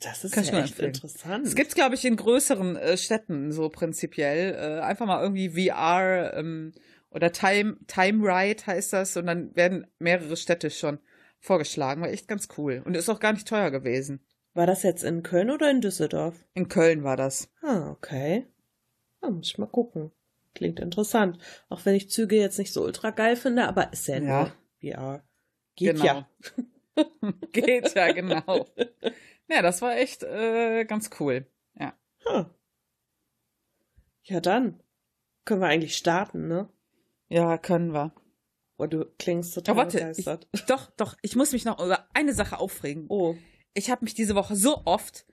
Das 0.00 0.24
ist 0.24 0.36
ja 0.36 0.62
echt 0.62 0.78
interessant. 0.78 1.46
Es 1.46 1.54
gibt's, 1.54 1.74
glaube 1.74 1.94
ich, 1.94 2.04
in 2.04 2.16
größeren 2.16 2.76
äh, 2.76 2.96
Städten 2.96 3.50
so 3.50 3.68
prinzipiell. 3.68 4.54
Äh, 4.54 4.80
einfach 4.80 5.06
mal 5.06 5.22
irgendwie 5.22 5.48
VR 5.48 6.34
ähm, 6.36 6.72
oder 7.10 7.32
Time, 7.32 7.76
Time 7.86 8.22
Ride 8.22 8.66
heißt 8.66 8.92
das 8.92 9.16
und 9.16 9.26
dann 9.26 9.54
werden 9.56 9.86
mehrere 9.98 10.36
Städte 10.36 10.70
schon 10.70 10.98
vorgeschlagen. 11.40 12.02
War 12.02 12.10
echt 12.10 12.28
ganz 12.28 12.48
cool. 12.56 12.82
Und 12.84 12.96
ist 12.96 13.08
auch 13.08 13.20
gar 13.20 13.32
nicht 13.32 13.48
teuer 13.48 13.70
gewesen. 13.70 14.20
War 14.54 14.66
das 14.66 14.82
jetzt 14.82 15.04
in 15.04 15.22
Köln 15.22 15.50
oder 15.50 15.70
in 15.70 15.80
Düsseldorf? 15.80 16.36
In 16.54 16.68
Köln 16.68 17.02
war 17.02 17.16
das. 17.16 17.48
Ah, 17.62 17.90
okay. 17.90 18.46
Ja, 19.22 19.30
muss 19.30 19.48
ich 19.48 19.58
mal 19.58 19.66
gucken. 19.66 20.10
Klingt 20.54 20.80
interessant. 20.80 21.38
Auch 21.68 21.84
wenn 21.84 21.94
ich 21.94 22.10
Züge 22.10 22.36
jetzt 22.36 22.58
nicht 22.58 22.72
so 22.72 22.82
ultra 22.82 23.10
geil 23.10 23.36
finde, 23.36 23.68
aber 23.68 23.92
ist 23.92 24.08
ja, 24.08 24.18
ja. 24.18 24.52
VR. 24.80 25.24
Geht 25.76 25.96
genau. 25.96 26.04
ja. 26.04 26.28
Geht 27.52 27.94
ja, 27.94 28.12
genau. 28.12 28.66
Ja, 29.50 29.62
das 29.62 29.82
war 29.82 29.96
echt 29.96 30.22
äh, 30.22 30.84
ganz 30.84 31.10
cool. 31.18 31.46
Ja. 31.78 31.94
Huh. 32.24 32.44
Ja, 34.22 34.40
dann 34.40 34.80
können 35.44 35.60
wir 35.60 35.68
eigentlich 35.68 35.96
starten, 35.96 36.46
ne? 36.48 36.68
Ja, 37.28 37.58
können 37.58 37.92
wir. 37.92 38.14
Oh, 38.76 38.86
du 38.86 39.04
klingst 39.18 39.54
total 39.54 39.74
oh, 39.74 39.78
warte, 39.78 39.98
begeistert. 39.98 40.48
Ich, 40.52 40.64
doch, 40.66 40.90
doch, 40.96 41.16
ich 41.22 41.36
muss 41.36 41.52
mich 41.52 41.64
noch 41.64 41.84
über 41.84 42.06
eine 42.14 42.32
Sache 42.32 42.58
aufregen. 42.58 43.06
Oh 43.08 43.36
ich 43.74 43.90
habe 43.90 44.04
mich 44.04 44.14
diese 44.14 44.34
Woche 44.34 44.56
so 44.56 44.82
oft, 44.84 45.26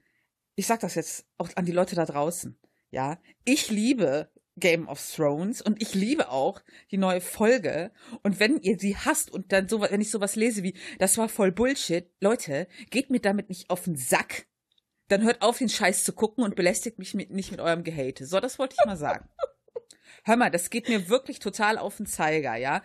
ich 0.55 0.67
sag 0.67 0.79
das 0.79 0.95
jetzt 0.95 1.25
auch 1.37 1.49
an 1.55 1.65
die 1.65 1.71
Leute 1.71 1.95
da 1.95 2.05
draußen, 2.05 2.57
ja, 2.91 3.19
ich 3.45 3.69
liebe 3.69 4.29
Game 4.59 4.87
of 4.87 5.01
Thrones 5.15 5.61
und 5.61 5.81
ich 5.81 5.93
liebe 5.93 6.29
auch 6.29 6.61
die 6.91 6.97
neue 6.97 7.21
Folge. 7.21 7.91
Und 8.23 8.39
wenn 8.39 8.59
ihr 8.61 8.77
sie 8.79 8.95
hasst 8.97 9.31
und 9.31 9.51
dann 9.51 9.67
so, 9.67 9.81
wenn 9.81 10.01
ich 10.01 10.11
sowas 10.11 10.35
lese 10.35 10.63
wie, 10.63 10.75
das 10.99 11.17
war 11.17 11.29
voll 11.29 11.51
Bullshit, 11.51 12.09
Leute, 12.19 12.67
geht 12.89 13.09
mir 13.09 13.19
damit 13.19 13.49
nicht 13.49 13.69
auf 13.69 13.83
den 13.83 13.95
Sack. 13.95 14.47
Dann 15.07 15.23
hört 15.23 15.41
auf, 15.41 15.57
den 15.57 15.69
Scheiß 15.69 16.03
zu 16.03 16.13
gucken 16.13 16.43
und 16.43 16.55
belästigt 16.55 16.99
mich 16.99 17.13
mit, 17.13 17.31
nicht 17.31 17.51
mit 17.51 17.61
eurem 17.61 17.83
Gehate. 17.83 18.25
So, 18.25 18.39
das 18.39 18.59
wollte 18.59 18.75
ich 18.77 18.85
mal 18.85 18.97
sagen. 18.97 19.29
Hör 20.23 20.35
mal, 20.35 20.51
das 20.51 20.69
geht 20.69 20.89
mir 20.89 21.07
wirklich 21.07 21.39
total 21.39 21.77
auf 21.77 21.97
den 21.97 22.05
Zeiger, 22.05 22.55
ja 22.55 22.81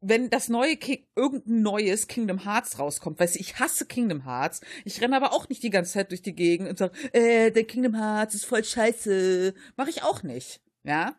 wenn 0.00 0.30
das 0.30 0.48
neue 0.48 0.76
King, 0.76 1.04
irgendein 1.16 1.62
neues 1.62 2.06
Kingdom 2.06 2.44
Hearts 2.44 2.78
rauskommt, 2.78 3.18
weißt 3.18 3.34
du, 3.34 3.40
ich 3.40 3.58
hasse 3.58 3.86
Kingdom 3.86 4.24
Hearts. 4.24 4.60
Ich 4.84 5.00
renne 5.00 5.16
aber 5.16 5.32
auch 5.32 5.48
nicht 5.48 5.62
die 5.62 5.70
ganze 5.70 5.94
Zeit 5.94 6.10
durch 6.10 6.22
die 6.22 6.34
Gegend 6.34 6.68
und 6.68 6.78
sage, 6.78 6.92
äh, 7.12 7.50
der 7.50 7.64
Kingdom 7.64 7.94
Hearts 7.96 8.34
ist 8.34 8.44
voll 8.44 8.62
scheiße. 8.62 9.54
Mach 9.76 9.88
ich 9.88 10.02
auch 10.02 10.22
nicht. 10.22 10.60
Ja? 10.86 11.16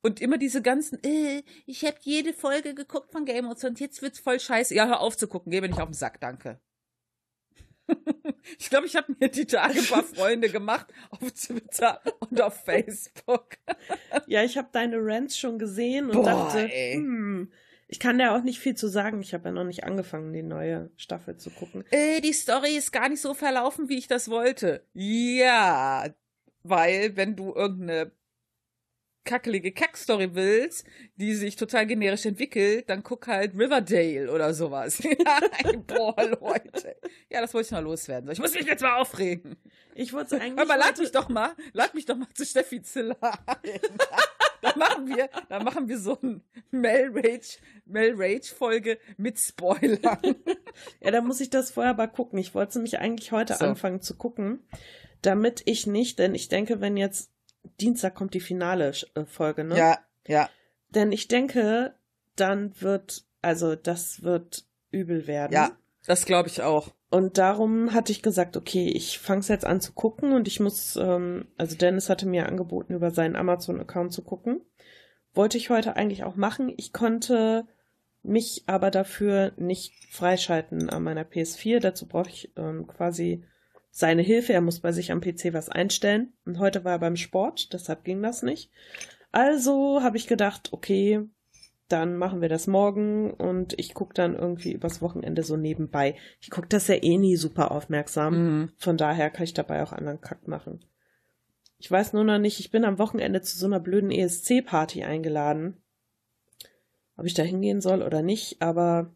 Und 0.00 0.20
immer 0.20 0.38
diese 0.38 0.62
ganzen, 0.62 1.02
äh, 1.02 1.42
ich 1.66 1.84
habe 1.84 1.96
jede 2.02 2.32
Folge 2.32 2.74
geguckt 2.74 3.10
von 3.10 3.24
Game 3.24 3.46
of 3.46 3.58
Thrones 3.58 3.64
und 3.64 3.80
jetzt 3.80 4.00
wird's 4.00 4.20
voll 4.20 4.38
scheiße. 4.38 4.74
Ja, 4.74 4.86
hör 4.86 5.00
auf 5.00 5.16
zu 5.16 5.26
gucken, 5.26 5.50
geh 5.50 5.60
mir 5.60 5.68
nicht 5.68 5.80
auf 5.80 5.88
den 5.88 5.94
Sack, 5.94 6.20
danke. 6.20 6.60
Ich 8.58 8.70
glaube, 8.70 8.86
ich 8.86 8.96
habe 8.96 9.14
mir 9.18 9.28
die 9.28 9.46
Tage 9.46 9.78
ein 9.78 9.86
paar 9.86 10.04
Freunde 10.14 10.48
gemacht 10.48 10.92
auf 11.10 11.32
Twitter 11.32 12.00
und 12.20 12.40
auf 12.40 12.64
Facebook. 12.64 13.56
Ja, 14.26 14.42
ich 14.42 14.56
habe 14.58 14.68
deine 14.72 14.96
Rants 14.98 15.38
schon 15.38 15.58
gesehen 15.58 16.06
und 16.06 16.16
Boah, 16.16 16.24
dachte, 16.24 16.70
ey. 16.70 16.94
hm, 16.94 17.50
ich 17.86 17.98
kann 17.98 18.18
da 18.18 18.36
auch 18.36 18.42
nicht 18.42 18.58
viel 18.58 18.74
zu 18.74 18.88
sagen. 18.88 19.20
Ich 19.20 19.32
habe 19.32 19.48
ja 19.48 19.52
noch 19.52 19.64
nicht 19.64 19.84
angefangen, 19.84 20.32
die 20.32 20.42
neue 20.42 20.90
Staffel 20.96 21.36
zu 21.36 21.50
gucken. 21.50 21.84
Äh, 21.90 22.20
die 22.20 22.34
Story 22.34 22.76
ist 22.76 22.92
gar 22.92 23.08
nicht 23.08 23.22
so 23.22 23.32
verlaufen, 23.32 23.88
wie 23.88 23.96
ich 23.96 24.06
das 24.06 24.28
wollte. 24.28 24.86
Ja, 24.92 26.06
weil 26.62 27.16
wenn 27.16 27.36
du 27.36 27.54
irgendeine 27.54 28.12
kackelige 29.28 29.72
Kackstory 29.72 30.34
willst, 30.34 30.86
die 31.16 31.34
sich 31.34 31.56
total 31.56 31.86
generisch 31.86 32.24
entwickelt, 32.24 32.88
dann 32.88 33.02
guck 33.02 33.26
halt 33.26 33.52
Riverdale 33.54 34.32
oder 34.32 34.54
sowas. 34.54 35.02
Boah, 35.86 36.16
Leute. 36.16 36.96
Ja, 37.28 37.42
das 37.42 37.52
wollte 37.52 37.66
ich 37.66 37.72
noch 37.72 37.82
loswerden. 37.82 38.30
Ich 38.30 38.38
muss 38.38 38.54
mich 38.54 38.64
jetzt 38.64 38.82
mal 38.82 38.96
aufregen. 38.96 39.56
Ich 39.94 40.14
wollte 40.14 40.36
eigentlich. 40.40 40.66
Mal, 40.66 40.78
lad 40.78 40.98
mich 40.98 41.12
doch 41.12 41.28
mal, 41.28 41.50
lad 41.74 41.94
mich 41.94 42.06
doch 42.06 42.16
mal 42.16 42.28
zu 42.32 42.46
Steffi 42.46 42.80
Ziller 42.82 43.18
ein. 43.46 43.80
Da 44.60 44.74
machen 44.76 45.06
wir, 45.06 45.30
da 45.48 45.60
machen 45.62 45.88
wir 45.88 45.98
so 45.98 46.18
ein 46.20 46.42
Mel 46.72 47.10
Rage, 47.14 47.58
Mel 47.86 48.14
Rage 48.16 48.52
Folge 48.52 48.98
mit 49.16 49.38
Spoilern. 49.38 50.34
Ja, 51.00 51.12
da 51.12 51.20
muss 51.20 51.40
ich 51.40 51.48
das 51.48 51.70
vorher 51.70 51.92
aber 51.92 52.08
gucken. 52.08 52.40
Ich 52.40 52.56
wollte 52.56 52.78
nämlich 52.78 52.98
eigentlich 52.98 53.30
heute 53.30 53.54
So. 53.54 53.64
anfangen 53.66 54.00
zu 54.00 54.16
gucken, 54.16 54.66
damit 55.22 55.62
ich 55.66 55.86
nicht, 55.86 56.18
denn 56.18 56.34
ich 56.34 56.48
denke, 56.48 56.80
wenn 56.80 56.96
jetzt 56.96 57.30
Dienstag 57.80 58.14
kommt 58.14 58.34
die 58.34 58.40
finale 58.40 58.92
äh, 59.14 59.24
Folge, 59.24 59.64
ne? 59.64 59.76
Ja, 59.76 59.98
ja. 60.26 60.48
Denn 60.90 61.12
ich 61.12 61.28
denke, 61.28 61.94
dann 62.36 62.80
wird, 62.80 63.24
also 63.42 63.74
das 63.74 64.22
wird 64.22 64.64
übel 64.90 65.26
werden. 65.26 65.52
Ja, 65.52 65.72
das 66.06 66.24
glaube 66.24 66.48
ich 66.48 66.62
auch. 66.62 66.92
Und 67.10 67.38
darum 67.38 67.94
hatte 67.94 68.12
ich 68.12 68.22
gesagt, 68.22 68.56
okay, 68.56 68.88
ich 68.88 69.18
fange 69.18 69.40
es 69.40 69.48
jetzt 69.48 69.64
an 69.64 69.80
zu 69.80 69.92
gucken 69.92 70.32
und 70.32 70.46
ich 70.46 70.60
muss, 70.60 70.96
ähm, 70.96 71.48
also 71.56 71.76
Dennis 71.76 72.10
hatte 72.10 72.26
mir 72.26 72.46
angeboten, 72.46 72.94
über 72.94 73.10
seinen 73.10 73.36
Amazon-Account 73.36 74.12
zu 74.12 74.22
gucken. 74.22 74.60
Wollte 75.32 75.56
ich 75.56 75.70
heute 75.70 75.96
eigentlich 75.96 76.24
auch 76.24 76.36
machen. 76.36 76.72
Ich 76.76 76.92
konnte 76.92 77.66
mich 78.22 78.64
aber 78.66 78.90
dafür 78.90 79.52
nicht 79.56 79.94
freischalten 80.10 80.90
an 80.90 81.02
meiner 81.02 81.24
PS4. 81.24 81.80
Dazu 81.80 82.06
brauche 82.06 82.28
ich 82.28 82.52
ähm, 82.56 82.86
quasi 82.86 83.44
seine 83.90 84.22
Hilfe. 84.22 84.52
Er 84.52 84.60
muss 84.60 84.80
bei 84.80 84.92
sich 84.92 85.12
am 85.12 85.20
PC 85.20 85.52
was 85.52 85.68
einstellen. 85.68 86.32
Und 86.44 86.58
heute 86.58 86.84
war 86.84 86.92
er 86.92 86.98
beim 86.98 87.16
Sport, 87.16 87.72
deshalb 87.72 88.04
ging 88.04 88.22
das 88.22 88.42
nicht. 88.42 88.70
Also 89.32 90.02
habe 90.02 90.16
ich 90.16 90.26
gedacht, 90.26 90.72
okay, 90.72 91.28
dann 91.88 92.16
machen 92.16 92.42
wir 92.42 92.48
das 92.48 92.66
morgen 92.66 93.32
und 93.32 93.78
ich 93.78 93.94
gucke 93.94 94.12
dann 94.14 94.34
irgendwie 94.36 94.72
übers 94.72 95.00
Wochenende 95.00 95.42
so 95.42 95.56
nebenbei. 95.56 96.16
Ich 96.40 96.50
gucke 96.50 96.68
das 96.68 96.86
ja 96.88 96.96
eh 96.96 97.16
nie 97.16 97.36
super 97.36 97.70
aufmerksam. 97.70 98.34
Mhm. 98.34 98.72
Von 98.76 98.96
daher 98.98 99.30
kann 99.30 99.44
ich 99.44 99.54
dabei 99.54 99.82
auch 99.82 99.92
anderen 99.92 100.20
Kack 100.20 100.46
machen. 100.46 100.80
Ich 101.78 101.90
weiß 101.90 102.12
nur 102.12 102.24
noch 102.24 102.38
nicht, 102.38 102.60
ich 102.60 102.70
bin 102.70 102.84
am 102.84 102.98
Wochenende 102.98 103.40
zu 103.40 103.56
so 103.56 103.66
einer 103.66 103.80
blöden 103.80 104.10
ESC-Party 104.10 105.04
eingeladen. 105.04 105.80
Ob 107.16 107.24
ich 107.24 107.34
da 107.34 107.42
hingehen 107.42 107.80
soll 107.80 108.02
oder 108.02 108.20
nicht, 108.20 108.60
aber 108.60 109.14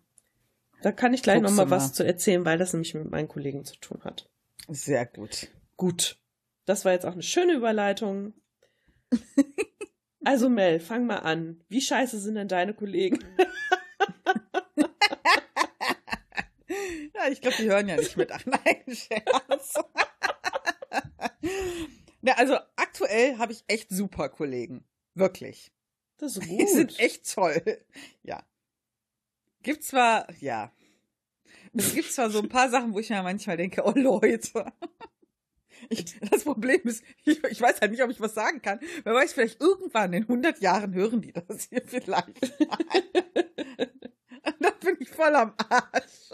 da 0.82 0.92
kann 0.92 1.14
ich 1.14 1.22
gleich 1.22 1.40
Guckst 1.40 1.56
noch 1.56 1.56
mal 1.56 1.64
du 1.66 1.70
was 1.70 1.92
zu 1.92 2.04
erzählen, 2.04 2.44
weil 2.44 2.58
das 2.58 2.72
nämlich 2.72 2.94
mit 2.94 3.10
meinen 3.10 3.28
Kollegen 3.28 3.64
zu 3.64 3.76
tun 3.76 4.00
hat. 4.04 4.30
Sehr 4.68 5.06
gut. 5.06 5.48
Gut. 5.76 6.18
Das 6.64 6.84
war 6.84 6.92
jetzt 6.92 7.04
auch 7.06 7.12
eine 7.12 7.22
schöne 7.22 7.54
Überleitung. 7.54 8.34
Also 10.24 10.48
Mel, 10.48 10.78
fang 10.78 11.04
mal 11.06 11.16
an. 11.16 11.64
Wie 11.68 11.80
scheiße 11.80 12.20
sind 12.20 12.36
denn 12.36 12.46
deine 12.46 12.74
Kollegen? 12.74 13.18
Ja, 17.14 17.28
ich 17.30 17.40
glaube, 17.40 17.56
die 17.58 17.68
hören 17.68 17.88
ja 17.88 17.96
nicht 17.96 18.16
mit 18.16 18.32
an. 18.32 18.40
Nein, 18.46 18.82
Scherz. 18.88 19.74
Ja, 22.22 22.34
also 22.34 22.56
aktuell 22.76 23.38
habe 23.38 23.52
ich 23.52 23.64
echt 23.68 23.90
super 23.90 24.28
Kollegen. 24.28 24.84
Wirklich. 25.14 25.72
Das 26.18 26.36
ist 26.36 26.46
Die 26.48 26.56
gut. 26.56 26.68
sind 26.68 26.98
echt 26.98 27.32
toll. 27.32 27.84
Ja. 28.22 28.44
Gibt 29.62 29.82
zwar, 29.84 30.32
ja. 30.40 30.72
Es 31.74 31.94
gibt 31.94 32.12
zwar 32.12 32.30
so 32.30 32.40
ein 32.40 32.48
paar 32.48 32.68
Sachen, 32.68 32.92
wo 32.92 32.98
ich 32.98 33.10
mir 33.10 33.22
manchmal 33.22 33.56
denke, 33.56 33.82
oh 33.84 33.92
Leute. 33.94 34.72
Ich, 35.88 36.18
das 36.20 36.44
Problem 36.44 36.80
ist, 36.84 37.02
ich, 37.24 37.42
ich 37.42 37.60
weiß 37.60 37.80
halt 37.80 37.90
nicht, 37.90 38.02
ob 38.02 38.10
ich 38.10 38.20
was 38.20 38.34
sagen 38.34 38.62
kann. 38.62 38.78
Wer 39.02 39.14
weiß, 39.14 39.32
vielleicht 39.32 39.60
irgendwann 39.60 40.12
in 40.12 40.22
100 40.22 40.60
Jahren 40.60 40.94
hören 40.94 41.22
die 41.22 41.32
das 41.32 41.68
hier 41.70 41.82
vielleicht 41.84 42.52
dann 44.62 44.78
bin 44.80 44.96
ich 45.00 45.10
voll 45.10 45.34
am 45.34 45.54
Arsch. 45.68 46.30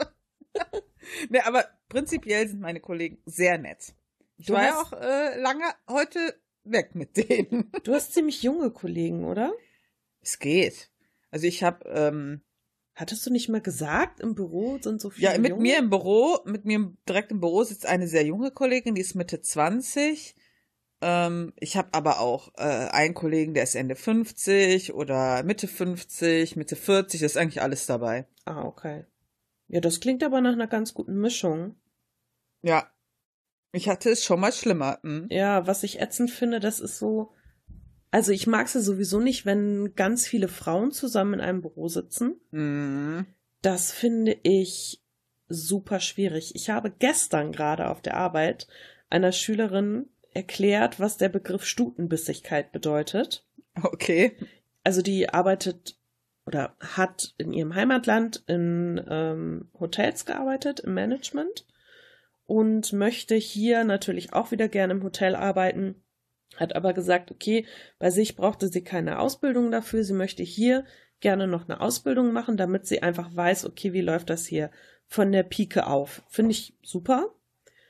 ne, 1.28 1.44
aber 1.46 1.66
prinzipiell 1.88 2.48
sind 2.48 2.60
meine 2.60 2.80
Kollegen 2.80 3.20
sehr 3.26 3.58
nett. 3.58 3.94
Ich 4.36 4.46
Du 4.46 4.54
war 4.54 4.64
ja 4.64 4.80
auch 4.80 4.92
äh, 4.92 5.40
lange 5.40 5.64
heute 5.88 6.40
weg 6.64 6.94
mit 6.94 7.16
denen. 7.16 7.72
Du 7.84 7.94
hast 7.94 8.14
ziemlich 8.14 8.42
junge 8.42 8.70
Kollegen, 8.70 9.24
oder? 9.24 9.52
Es 10.20 10.38
geht. 10.38 10.90
Also 11.30 11.46
ich 11.46 11.62
habe 11.62 11.88
ähm, 11.88 12.42
Hattest 12.98 13.24
du 13.24 13.30
nicht 13.30 13.48
mal 13.48 13.60
gesagt, 13.60 14.18
im 14.18 14.34
Büro 14.34 14.76
sind 14.82 15.00
so 15.00 15.10
viele 15.10 15.32
Ja, 15.32 15.38
mit 15.38 15.50
junge? 15.50 15.62
mir 15.62 15.78
im 15.78 15.88
Büro, 15.88 16.40
mit 16.46 16.64
mir 16.64 16.92
direkt 17.08 17.30
im 17.30 17.38
Büro 17.38 17.62
sitzt 17.62 17.86
eine 17.86 18.08
sehr 18.08 18.24
junge 18.24 18.50
Kollegin, 18.50 18.96
die 18.96 19.00
ist 19.00 19.14
Mitte 19.14 19.40
20. 19.40 20.34
Ähm, 21.00 21.52
ich 21.60 21.76
habe 21.76 21.90
aber 21.92 22.18
auch 22.18 22.48
äh, 22.56 22.62
einen 22.62 23.14
Kollegen, 23.14 23.54
der 23.54 23.62
ist 23.62 23.76
Ende 23.76 23.94
50 23.94 24.94
oder 24.94 25.44
Mitte 25.44 25.68
50, 25.68 26.56
Mitte 26.56 26.74
40, 26.74 27.22
ist 27.22 27.36
eigentlich 27.36 27.62
alles 27.62 27.86
dabei. 27.86 28.26
Ah, 28.46 28.64
okay. 28.64 29.04
Ja, 29.68 29.80
das 29.80 30.00
klingt 30.00 30.24
aber 30.24 30.40
nach 30.40 30.54
einer 30.54 30.66
ganz 30.66 30.92
guten 30.92 31.20
Mischung. 31.20 31.76
Ja. 32.62 32.90
Ich 33.70 33.88
hatte 33.88 34.10
es 34.10 34.24
schon 34.24 34.40
mal 34.40 34.50
schlimmer. 34.52 34.98
Hm? 35.02 35.28
Ja, 35.30 35.68
was 35.68 35.84
ich 35.84 36.00
ätzend 36.00 36.32
finde, 36.32 36.58
das 36.58 36.80
ist 36.80 36.98
so. 36.98 37.32
Also 38.10 38.32
ich 38.32 38.46
mag 38.46 38.66
es 38.66 38.74
ja 38.74 38.80
sowieso 38.80 39.20
nicht, 39.20 39.44
wenn 39.44 39.94
ganz 39.94 40.26
viele 40.26 40.48
Frauen 40.48 40.92
zusammen 40.92 41.34
in 41.34 41.40
einem 41.40 41.60
Büro 41.60 41.88
sitzen. 41.88 42.40
Hm. 42.50 43.26
Das 43.62 43.92
finde 43.92 44.36
ich 44.42 45.02
super 45.48 46.00
schwierig. 46.00 46.54
Ich 46.54 46.70
habe 46.70 46.90
gestern 46.90 47.52
gerade 47.52 47.88
auf 47.88 48.00
der 48.00 48.16
Arbeit 48.16 48.66
einer 49.10 49.32
Schülerin 49.32 50.06
erklärt, 50.32 51.00
was 51.00 51.16
der 51.16 51.28
Begriff 51.28 51.64
Stutenbissigkeit 51.64 52.72
bedeutet. 52.72 53.46
Okay. 53.82 54.36
Also 54.84 55.02
die 55.02 55.28
arbeitet 55.28 55.98
oder 56.46 56.74
hat 56.80 57.34
in 57.36 57.52
ihrem 57.52 57.74
Heimatland 57.74 58.42
in 58.46 59.04
ähm, 59.08 59.70
Hotels 59.78 60.24
gearbeitet, 60.24 60.80
im 60.80 60.94
Management 60.94 61.66
und 62.46 62.94
möchte 62.94 63.34
hier 63.34 63.84
natürlich 63.84 64.32
auch 64.32 64.50
wieder 64.50 64.68
gerne 64.68 64.94
im 64.94 65.02
Hotel 65.02 65.36
arbeiten, 65.36 66.02
hat 66.58 66.76
aber 66.76 66.92
gesagt, 66.92 67.30
okay, 67.30 67.66
bei 67.98 68.10
sich 68.10 68.36
brauchte 68.36 68.68
sie 68.68 68.82
keine 68.82 69.18
Ausbildung 69.18 69.70
dafür, 69.70 70.04
sie 70.04 70.14
möchte 70.14 70.42
hier 70.42 70.84
gerne 71.20 71.46
noch 71.46 71.68
eine 71.68 71.80
Ausbildung 71.80 72.32
machen, 72.32 72.56
damit 72.56 72.86
sie 72.86 73.02
einfach 73.02 73.34
weiß, 73.34 73.64
okay, 73.66 73.92
wie 73.92 74.00
läuft 74.00 74.30
das 74.30 74.46
hier 74.46 74.70
von 75.06 75.32
der 75.32 75.42
Pike 75.42 75.86
auf. 75.86 76.22
Finde 76.28 76.52
ich 76.52 76.76
super. 76.82 77.34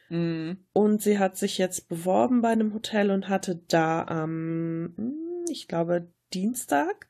Hm. 0.09 0.59
Und 0.73 1.03
sie 1.03 1.19
hat 1.19 1.37
sich 1.37 1.59
jetzt 1.59 1.89
beworben 1.89 2.41
bei 2.41 2.49
einem 2.49 2.73
Hotel 2.73 3.11
und 3.11 3.29
hatte 3.29 3.61
da 3.69 4.05
am, 4.05 4.95
hm, 4.97 5.45
ich 5.51 5.69
glaube, 5.69 6.09
Dienstag 6.33 7.09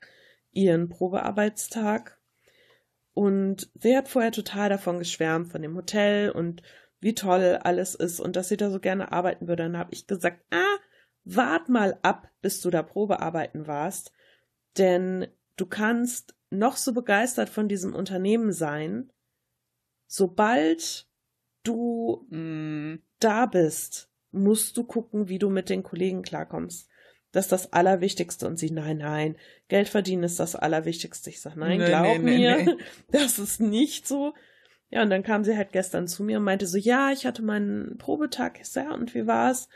ihren 0.52 0.88
Probearbeitstag. 0.88 2.18
Und 3.14 3.70
sie 3.74 3.96
hat 3.96 4.08
vorher 4.08 4.32
total 4.32 4.68
davon 4.68 4.98
geschwärmt, 4.98 5.48
von 5.50 5.62
dem 5.62 5.76
Hotel 5.76 6.30
und 6.30 6.62
wie 7.00 7.14
toll 7.14 7.58
alles 7.62 7.94
ist 7.94 8.20
und 8.20 8.36
dass 8.36 8.48
sie 8.48 8.56
da 8.56 8.70
so 8.70 8.80
gerne 8.80 9.12
arbeiten 9.12 9.48
würde. 9.48 9.64
Dann 9.64 9.78
habe 9.78 9.92
ich 9.92 10.06
gesagt, 10.06 10.40
ah, 10.50 10.76
wart 11.37 11.68
mal 11.68 11.99
ab, 12.02 12.30
bis 12.40 12.61
du 12.61 12.70
da 12.70 12.82
Probearbeiten 12.82 13.66
warst. 13.66 14.12
Denn 14.78 15.26
du 15.56 15.66
kannst 15.66 16.35
noch 16.50 16.76
so 16.76 16.92
begeistert 16.92 17.49
von 17.49 17.68
diesem 17.68 17.94
Unternehmen 17.94 18.52
sein. 18.52 19.12
Sobald 20.06 21.06
du 21.62 22.26
Hm. 22.30 23.02
da 23.18 23.47
bist, 23.47 24.11
musst 24.30 24.76
du 24.76 24.85
gucken, 24.85 25.28
wie 25.28 25.38
du 25.38 25.50
mit 25.50 25.68
den 25.68 25.82
Kollegen 25.82 26.23
klarkommst. 26.23 26.88
Das 27.32 27.47
ist 27.47 27.52
das 27.52 27.73
Allerwichtigste. 27.75 28.47
Und 28.47 28.58
sie, 28.58 28.70
nein, 28.70 28.99
nein, 28.99 29.37
Geld 29.68 29.88
verdienen 29.88 30.23
ist 30.23 30.40
das 30.40 30.56
Allerwichtigste. 30.56 31.28
Ich 31.28 31.42
sag, 31.42 31.56
nein, 31.56 31.78
Nee, 31.78 31.87
glaub 31.87 32.18
nee, 32.18 32.18
mir, 32.38 32.56
nee. 32.64 32.76
das 33.11 33.38
ist 33.38 33.61
nicht 33.61 34.08
so. 34.08 34.32
Ja, 34.90 35.02
und 35.02 35.11
dann 35.11 35.23
kam 35.23 35.44
sie 35.44 35.56
halt 35.56 35.73
gestern 35.73 36.08
zu 36.08 36.23
mir 36.23 36.38
und 36.38 36.44
meinte 36.44 36.66
so, 36.66 36.78
ja, 36.78 37.11
ich 37.12 37.26
hatte 37.26 37.42
meinen 37.42 37.99
Probetag. 37.99 38.61
Ja, 38.75 38.94
und 38.94 39.14
wie 39.14 39.26
war's? 39.26 39.68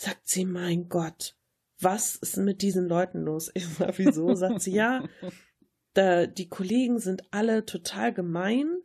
Sagt 0.00 0.28
sie, 0.28 0.44
mein 0.44 0.88
Gott, 0.88 1.34
was 1.80 2.14
ist 2.14 2.36
mit 2.36 2.62
diesen 2.62 2.86
Leuten 2.86 3.22
los? 3.22 3.50
Ich 3.54 3.66
sag, 3.66 3.98
wieso? 3.98 4.32
Sagt 4.36 4.62
sie, 4.62 4.70
ja, 4.70 5.02
da, 5.94 6.28
die 6.28 6.48
Kollegen 6.48 7.00
sind 7.00 7.24
alle 7.32 7.66
total 7.66 8.14
gemein. 8.14 8.80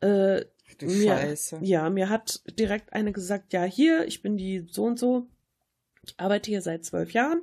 Äh, 0.00 0.44
Du 0.78 0.84
mir, 0.84 1.16
Scheiße. 1.16 1.60
Ja, 1.62 1.88
mir 1.88 2.10
hat 2.10 2.42
direkt 2.58 2.92
eine 2.92 3.12
gesagt, 3.12 3.54
ja, 3.54 3.64
hier, 3.64 4.06
ich 4.06 4.20
bin 4.20 4.36
die 4.36 4.66
so 4.70 4.84
und 4.84 4.98
so. 4.98 5.28
Ich 6.02 6.14
arbeite 6.18 6.50
hier 6.50 6.60
seit 6.60 6.84
zwölf 6.84 7.12
Jahren. 7.12 7.42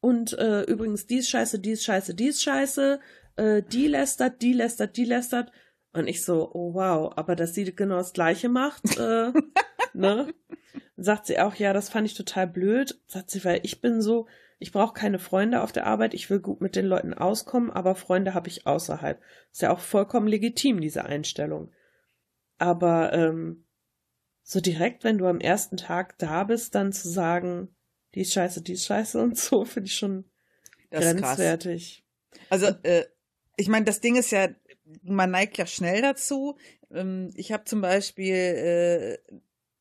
Und 0.00 0.34
äh, 0.38 0.62
übrigens, 0.64 1.06
dies 1.06 1.26
scheiße, 1.28 1.60
dies 1.60 1.82
scheiße, 1.82 2.14
dies 2.14 2.42
scheiße, 2.42 3.00
äh, 3.36 3.62
die 3.62 3.88
lästert, 3.88 4.42
die 4.42 4.52
lästert, 4.52 4.98
die 4.98 5.06
lästert. 5.06 5.52
Und 5.94 6.06
ich 6.06 6.22
so, 6.22 6.50
oh 6.52 6.74
wow, 6.74 7.12
aber 7.16 7.34
dass 7.34 7.54
sie 7.54 7.74
genau 7.74 7.96
das 7.96 8.12
gleiche 8.12 8.50
macht, 8.50 8.98
äh, 8.98 9.32
ne? 9.94 10.34
Sagt 11.00 11.26
sie 11.26 11.38
auch, 11.38 11.54
ja, 11.54 11.72
das 11.72 11.88
fand 11.88 12.06
ich 12.06 12.14
total 12.14 12.48
blöd. 12.48 13.00
Sagt 13.06 13.30
sie, 13.30 13.44
weil 13.44 13.60
ich 13.62 13.80
bin 13.80 14.02
so, 14.02 14.26
ich 14.58 14.72
brauche 14.72 14.94
keine 14.94 15.20
Freunde 15.20 15.62
auf 15.62 15.70
der 15.70 15.86
Arbeit, 15.86 16.12
ich 16.12 16.28
will 16.28 16.40
gut 16.40 16.60
mit 16.60 16.74
den 16.74 16.86
Leuten 16.86 17.14
auskommen, 17.14 17.70
aber 17.70 17.94
Freunde 17.94 18.34
habe 18.34 18.48
ich 18.48 18.66
außerhalb. 18.66 19.20
Ist 19.52 19.62
ja 19.62 19.70
auch 19.70 19.78
vollkommen 19.78 20.26
legitim, 20.26 20.80
diese 20.80 21.04
Einstellung. 21.04 21.70
Aber 22.58 23.12
ähm, 23.12 23.64
so 24.42 24.60
direkt, 24.60 25.04
wenn 25.04 25.18
du 25.18 25.26
am 25.26 25.38
ersten 25.38 25.76
Tag 25.76 26.18
da 26.18 26.42
bist, 26.42 26.74
dann 26.74 26.92
zu 26.92 27.08
sagen, 27.08 27.68
die 28.14 28.22
ist 28.22 28.32
scheiße, 28.32 28.62
die 28.62 28.72
ist 28.72 28.86
scheiße 28.86 29.20
und 29.20 29.38
so, 29.38 29.64
finde 29.64 29.86
ich 29.86 29.94
schon 29.94 30.24
das 30.90 31.04
grenzwertig. 31.04 32.04
Also, 32.50 32.66
äh, 32.82 33.04
ich 33.56 33.68
meine, 33.68 33.84
das 33.84 34.00
Ding 34.00 34.16
ist 34.16 34.32
ja, 34.32 34.48
man 35.02 35.30
neigt 35.30 35.58
ja 35.58 35.66
schnell 35.66 36.02
dazu. 36.02 36.56
Ähm, 36.90 37.30
ich 37.36 37.52
habe 37.52 37.64
zum 37.64 37.80
Beispiel 37.80 38.34
äh, 38.34 39.18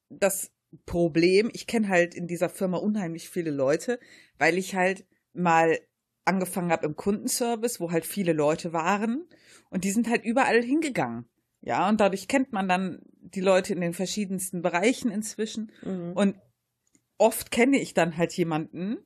das 0.10 0.52
Problem, 0.86 1.50
ich 1.54 1.68
kenne 1.68 1.90
halt 1.90 2.16
in 2.16 2.28
dieser 2.28 2.50
Firma 2.50 2.78
unheimlich 2.78 3.30
viele 3.30 3.52
Leute, 3.52 4.00
weil 4.38 4.58
ich 4.58 4.76
halt 4.76 5.06
mal 5.34 5.80
angefangen 6.26 6.72
habe 6.72 6.86
im 6.86 6.96
Kundenservice, 6.96 7.80
wo 7.80 7.92
halt 7.92 8.06
viele 8.06 8.34
Leute 8.34 8.74
waren 8.74 9.26
und 9.70 9.84
die 9.84 9.92
sind 9.92 10.10
halt 10.10 10.24
überall 10.26 10.62
hingegangen. 10.62 11.26
Ja, 11.62 11.90
und 11.90 12.00
dadurch 12.00 12.28
kennt 12.28 12.54
man 12.54 12.70
dann 12.70 13.02
die 13.20 13.42
Leute 13.42 13.74
in 13.74 13.82
den 13.82 13.94
verschiedensten 13.94 14.62
Bereichen 14.62 15.12
inzwischen. 15.12 15.72
Mhm. 15.84 16.14
Und 16.14 16.36
oft 17.18 17.52
kenne 17.52 17.80
ich 17.80 17.94
dann 17.94 18.18
halt 18.18 18.34
jemanden 18.34 18.98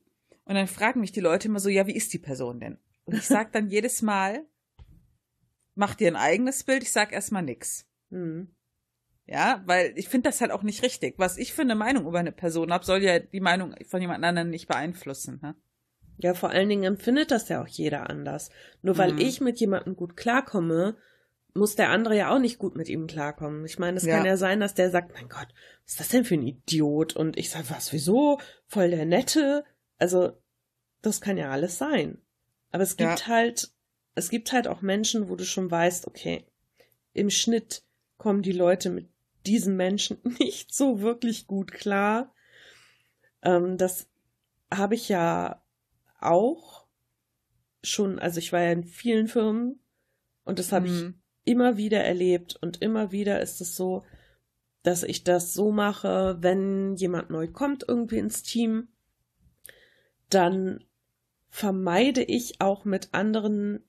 und 0.44 0.54
dann 0.54 0.66
fragen 0.66 1.00
mich 1.00 1.12
die 1.12 1.20
Leute 1.20 1.48
immer 1.48 1.60
so, 1.60 1.68
ja, 1.68 1.86
wie 1.86 1.96
ist 1.96 2.12
die 2.12 2.18
Person 2.18 2.60
denn? 2.60 2.78
Und 3.04 3.14
ich 3.14 3.26
sage 3.26 3.50
dann 3.52 3.68
jedes 3.68 4.02
Mal, 4.02 4.46
mach 5.74 5.94
dir 5.94 6.08
ein 6.08 6.16
eigenes 6.16 6.64
Bild, 6.64 6.82
ich 6.82 6.92
sag 6.92 7.12
erstmal 7.12 7.42
nix. 7.42 7.86
Mhm. 8.10 8.54
Ja, 9.26 9.62
weil 9.66 9.92
ich 9.96 10.08
finde 10.08 10.28
das 10.28 10.40
halt 10.40 10.50
auch 10.50 10.62
nicht 10.62 10.82
richtig. 10.82 11.14
Was 11.18 11.38
ich 11.38 11.52
für 11.52 11.62
eine 11.62 11.74
Meinung 11.74 12.06
über 12.06 12.18
eine 12.18 12.32
Person 12.32 12.72
habe, 12.72 12.84
soll 12.84 13.02
ja 13.02 13.18
die 13.18 13.40
Meinung 13.40 13.74
von 13.88 14.00
jemand 14.00 14.24
anderem 14.24 14.50
nicht 14.50 14.68
beeinflussen. 14.68 15.38
Ne? 15.42 15.54
Ja, 16.18 16.34
vor 16.34 16.50
allen 16.50 16.68
Dingen 16.68 16.84
empfindet 16.84 17.30
das 17.30 17.48
ja 17.48 17.62
auch 17.62 17.68
jeder 17.68 18.10
anders. 18.10 18.50
Nur 18.82 18.98
weil 18.98 19.12
mhm. 19.12 19.18
ich 19.18 19.40
mit 19.40 19.60
jemandem 19.60 19.96
gut 19.96 20.16
klarkomme, 20.16 20.96
muss 21.54 21.76
der 21.76 21.90
andere 21.90 22.16
ja 22.16 22.34
auch 22.34 22.38
nicht 22.38 22.58
gut 22.58 22.76
mit 22.76 22.88
ihm 22.88 23.06
klarkommen. 23.06 23.64
Ich 23.64 23.78
meine, 23.78 23.96
es 23.96 24.04
ja. 24.04 24.16
kann 24.16 24.26
ja 24.26 24.36
sein, 24.36 24.60
dass 24.60 24.74
der 24.74 24.90
sagt, 24.90 25.12
mein 25.12 25.28
Gott, 25.28 25.48
was 25.84 25.92
ist 25.92 26.00
das 26.00 26.08
denn 26.08 26.24
für 26.24 26.34
ein 26.34 26.46
Idiot? 26.46 27.14
Und 27.14 27.36
ich 27.36 27.50
sage, 27.50 27.66
was, 27.68 27.92
wieso? 27.92 28.40
Voll 28.66 28.90
der 28.90 29.04
Nette. 29.04 29.64
Also, 29.98 30.32
das 31.02 31.20
kann 31.20 31.36
ja 31.36 31.50
alles 31.50 31.78
sein. 31.78 32.18
Aber 32.70 32.82
es 32.82 32.96
gibt 32.96 33.20
ja. 33.20 33.26
halt, 33.26 33.70
es 34.14 34.30
gibt 34.30 34.52
halt 34.52 34.66
auch 34.66 34.80
Menschen, 34.80 35.28
wo 35.28 35.36
du 35.36 35.44
schon 35.44 35.70
weißt, 35.70 36.06
okay, 36.06 36.46
im 37.12 37.28
Schnitt 37.28 37.82
kommen 38.16 38.42
die 38.42 38.52
Leute 38.52 38.88
mit 38.88 39.11
diesen 39.46 39.76
Menschen 39.76 40.18
nicht 40.38 40.74
so 40.74 41.00
wirklich 41.00 41.46
gut 41.46 41.72
klar. 41.72 42.34
Ähm, 43.42 43.76
das 43.76 44.08
habe 44.72 44.94
ich 44.94 45.08
ja 45.08 45.62
auch 46.20 46.86
schon, 47.82 48.18
also 48.18 48.38
ich 48.38 48.52
war 48.52 48.60
ja 48.60 48.72
in 48.72 48.84
vielen 48.84 49.28
Firmen 49.28 49.80
und 50.44 50.58
das 50.58 50.72
habe 50.72 50.88
mhm. 50.88 51.14
ich 51.44 51.52
immer 51.52 51.76
wieder 51.76 52.02
erlebt 52.04 52.56
und 52.60 52.80
immer 52.80 53.10
wieder 53.12 53.40
ist 53.40 53.60
es 53.60 53.76
so, 53.76 54.04
dass 54.82 55.02
ich 55.02 55.24
das 55.24 55.54
so 55.54 55.72
mache, 55.72 56.38
wenn 56.40 56.94
jemand 56.96 57.30
neu 57.30 57.48
kommt 57.48 57.84
irgendwie 57.86 58.18
ins 58.18 58.42
Team, 58.42 58.88
dann 60.28 60.84
vermeide 61.48 62.22
ich 62.22 62.60
auch 62.60 62.84
mit 62.84 63.12
anderen 63.12 63.84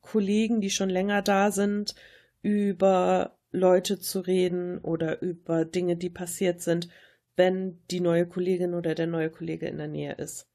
Kollegen, 0.00 0.60
die 0.60 0.70
schon 0.70 0.90
länger 0.90 1.22
da 1.22 1.50
sind, 1.50 1.94
über 2.42 3.36
Leute 3.54 3.98
zu 3.98 4.20
reden 4.20 4.78
oder 4.78 5.22
über 5.22 5.64
Dinge, 5.64 5.96
die 5.96 6.10
passiert 6.10 6.60
sind, 6.60 6.88
wenn 7.36 7.80
die 7.90 8.00
neue 8.00 8.26
Kollegin 8.26 8.74
oder 8.74 8.94
der 8.94 9.06
neue 9.06 9.30
Kollege 9.30 9.66
in 9.66 9.78
der 9.78 9.88
Nähe 9.88 10.14
ist. 10.14 10.48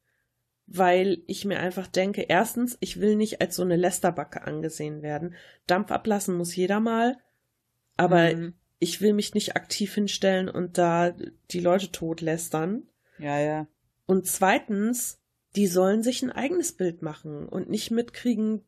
Weil 0.68 1.24
ich 1.25 1.46
mir 1.46 1.60
einfach 1.60 1.88
denke, 1.88 2.25
erstens, 2.27 2.77
ich 2.79 3.00
will 3.00 3.15
nicht 3.15 3.41
als 3.41 3.56
so 3.56 3.63
eine 3.63 3.76
Lästerbacke 3.76 4.43
angesehen 4.43 5.02
werden. 5.02 5.34
Dampf 5.65 5.91
ablassen 5.91 6.36
muss 6.36 6.56
jeder 6.56 6.80
mal, 6.80 7.17
aber 7.97 8.36
mhm. 8.36 8.54
ich 8.78 9.02
will 9.02 9.13
mich 9.13 9.34
nicht 9.34 9.56
aktiv 9.56 9.93
hinstellen 9.95 10.50
und 10.50 10.78
da 10.78 11.15
die 11.52 11.60
Leute 11.60 11.91
totlästern. 11.91 12.84
Ja, 13.17 13.39
ja. 13.39 13.67
Und 14.06 14.28
zweitens, 14.28 15.19
die 15.56 15.67
sollen 15.67 16.04
sich 16.04 16.21
ein 16.21 16.32
eigenes 16.32 16.74
Bild 16.74 17.02
machen 17.02 17.47
und 17.47 17.69
nicht 17.69 17.91
mitkriegen, 17.91 18.63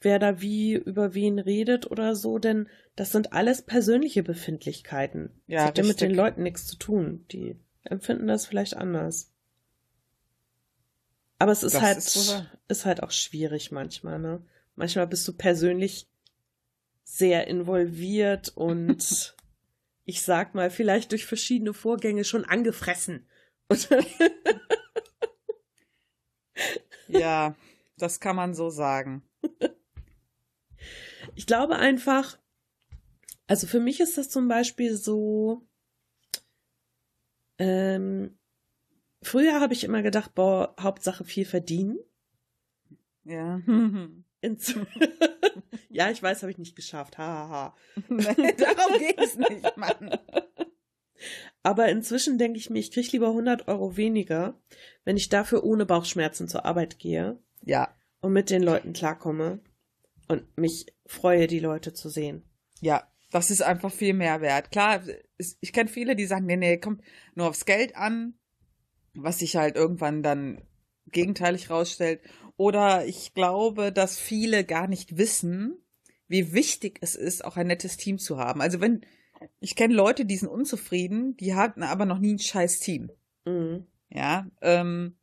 wer 0.00 0.18
da 0.18 0.40
wie 0.40 0.74
über 0.74 1.14
wen 1.14 1.38
redet 1.38 1.90
oder 1.90 2.16
so, 2.16 2.38
denn 2.38 2.68
das 2.96 3.12
sind 3.12 3.32
alles 3.32 3.62
persönliche 3.62 4.22
Befindlichkeiten. 4.22 5.30
Ja, 5.46 5.58
das 5.58 5.66
hat 5.66 5.78
ja 5.78 5.84
mit 5.84 6.00
den 6.00 6.14
Leuten 6.14 6.42
nichts 6.42 6.66
zu 6.66 6.76
tun. 6.76 7.24
Die 7.30 7.56
empfinden 7.84 8.26
das 8.26 8.46
vielleicht 8.46 8.76
anders. 8.76 9.32
Aber 11.38 11.52
es 11.52 11.62
ist 11.62 11.74
das 11.74 11.82
halt, 11.82 11.98
ist, 11.98 12.46
ist 12.68 12.84
halt 12.84 13.02
auch 13.02 13.10
schwierig 13.10 13.72
manchmal, 13.72 14.18
ne? 14.18 14.42
Manchmal 14.74 15.06
bist 15.06 15.26
du 15.26 15.32
persönlich 15.32 16.06
sehr 17.02 17.46
involviert 17.46 18.50
und 18.54 19.34
ich 20.04 20.22
sag 20.22 20.54
mal, 20.54 20.70
vielleicht 20.70 21.12
durch 21.12 21.26
verschiedene 21.26 21.74
Vorgänge 21.74 22.24
schon 22.24 22.44
angefressen. 22.44 23.26
ja, 27.08 27.54
das 27.96 28.20
kann 28.20 28.36
man 28.36 28.54
so 28.54 28.70
sagen. 28.70 29.22
Ich 31.40 31.46
glaube 31.46 31.76
einfach, 31.76 32.38
also 33.46 33.66
für 33.66 33.80
mich 33.80 33.98
ist 34.00 34.18
das 34.18 34.28
zum 34.28 34.46
Beispiel 34.46 34.94
so, 34.94 35.66
ähm, 37.56 38.38
früher 39.22 39.58
habe 39.58 39.72
ich 39.72 39.84
immer 39.84 40.02
gedacht, 40.02 40.34
boah, 40.34 40.74
Hauptsache 40.78 41.24
viel 41.24 41.46
verdienen. 41.46 41.98
Ja. 43.24 43.62
ja, 45.88 46.10
ich 46.10 46.22
weiß, 46.22 46.42
habe 46.42 46.52
ich 46.52 46.58
nicht 46.58 46.76
geschafft. 46.76 47.16
Hahaha. 47.16 47.74
Darum 48.10 48.98
geht 48.98 49.18
es 49.18 49.36
nicht, 49.38 49.76
Mann. 49.78 50.18
Aber 51.62 51.88
inzwischen 51.88 52.36
denke 52.36 52.58
ich 52.58 52.68
mir, 52.68 52.80
ich 52.80 52.92
kriege 52.92 53.12
lieber 53.12 53.28
100 53.28 53.66
Euro 53.66 53.96
weniger, 53.96 54.60
wenn 55.06 55.16
ich 55.16 55.30
dafür 55.30 55.64
ohne 55.64 55.86
Bauchschmerzen 55.86 56.48
zur 56.48 56.66
Arbeit 56.66 56.98
gehe. 56.98 57.38
Ja. 57.62 57.96
Und 58.20 58.34
mit 58.34 58.50
den 58.50 58.62
Leuten 58.62 58.92
klarkomme 58.92 59.60
und 60.28 60.58
mich 60.58 60.84
freue, 61.10 61.46
die 61.46 61.58
Leute 61.58 61.92
zu 61.92 62.08
sehen. 62.08 62.44
Ja, 62.80 63.06
das 63.30 63.50
ist 63.50 63.62
einfach 63.62 63.92
viel 63.92 64.14
mehr 64.14 64.40
wert. 64.40 64.70
Klar, 64.70 65.02
ich 65.38 65.72
kenne 65.72 65.90
viele, 65.90 66.16
die 66.16 66.26
sagen, 66.26 66.46
nee, 66.46 66.56
nee, 66.56 66.78
kommt 66.78 67.02
nur 67.34 67.48
aufs 67.48 67.64
Geld 67.64 67.96
an, 67.96 68.34
was 69.14 69.40
sich 69.40 69.56
halt 69.56 69.76
irgendwann 69.76 70.22
dann 70.22 70.62
gegenteilig 71.06 71.70
rausstellt. 71.70 72.20
Oder 72.56 73.06
ich 73.06 73.34
glaube, 73.34 73.92
dass 73.92 74.18
viele 74.18 74.64
gar 74.64 74.86
nicht 74.86 75.16
wissen, 75.16 75.76
wie 76.28 76.52
wichtig 76.52 76.98
es 77.00 77.16
ist, 77.16 77.44
auch 77.44 77.56
ein 77.56 77.66
nettes 77.66 77.96
Team 77.96 78.18
zu 78.18 78.38
haben. 78.38 78.60
Also 78.60 78.80
wenn, 78.80 79.04
ich 79.58 79.74
kenne 79.74 79.94
Leute, 79.94 80.24
die 80.24 80.36
sind 80.36 80.48
unzufrieden, 80.48 81.36
die 81.36 81.54
hatten 81.54 81.82
aber 81.82 82.06
noch 82.06 82.18
nie 82.18 82.34
ein 82.34 82.38
scheiß 82.38 82.78
Team. 82.78 83.10
Mhm. 83.44 83.86
Ja, 84.10 84.46
ähm, 84.60 85.16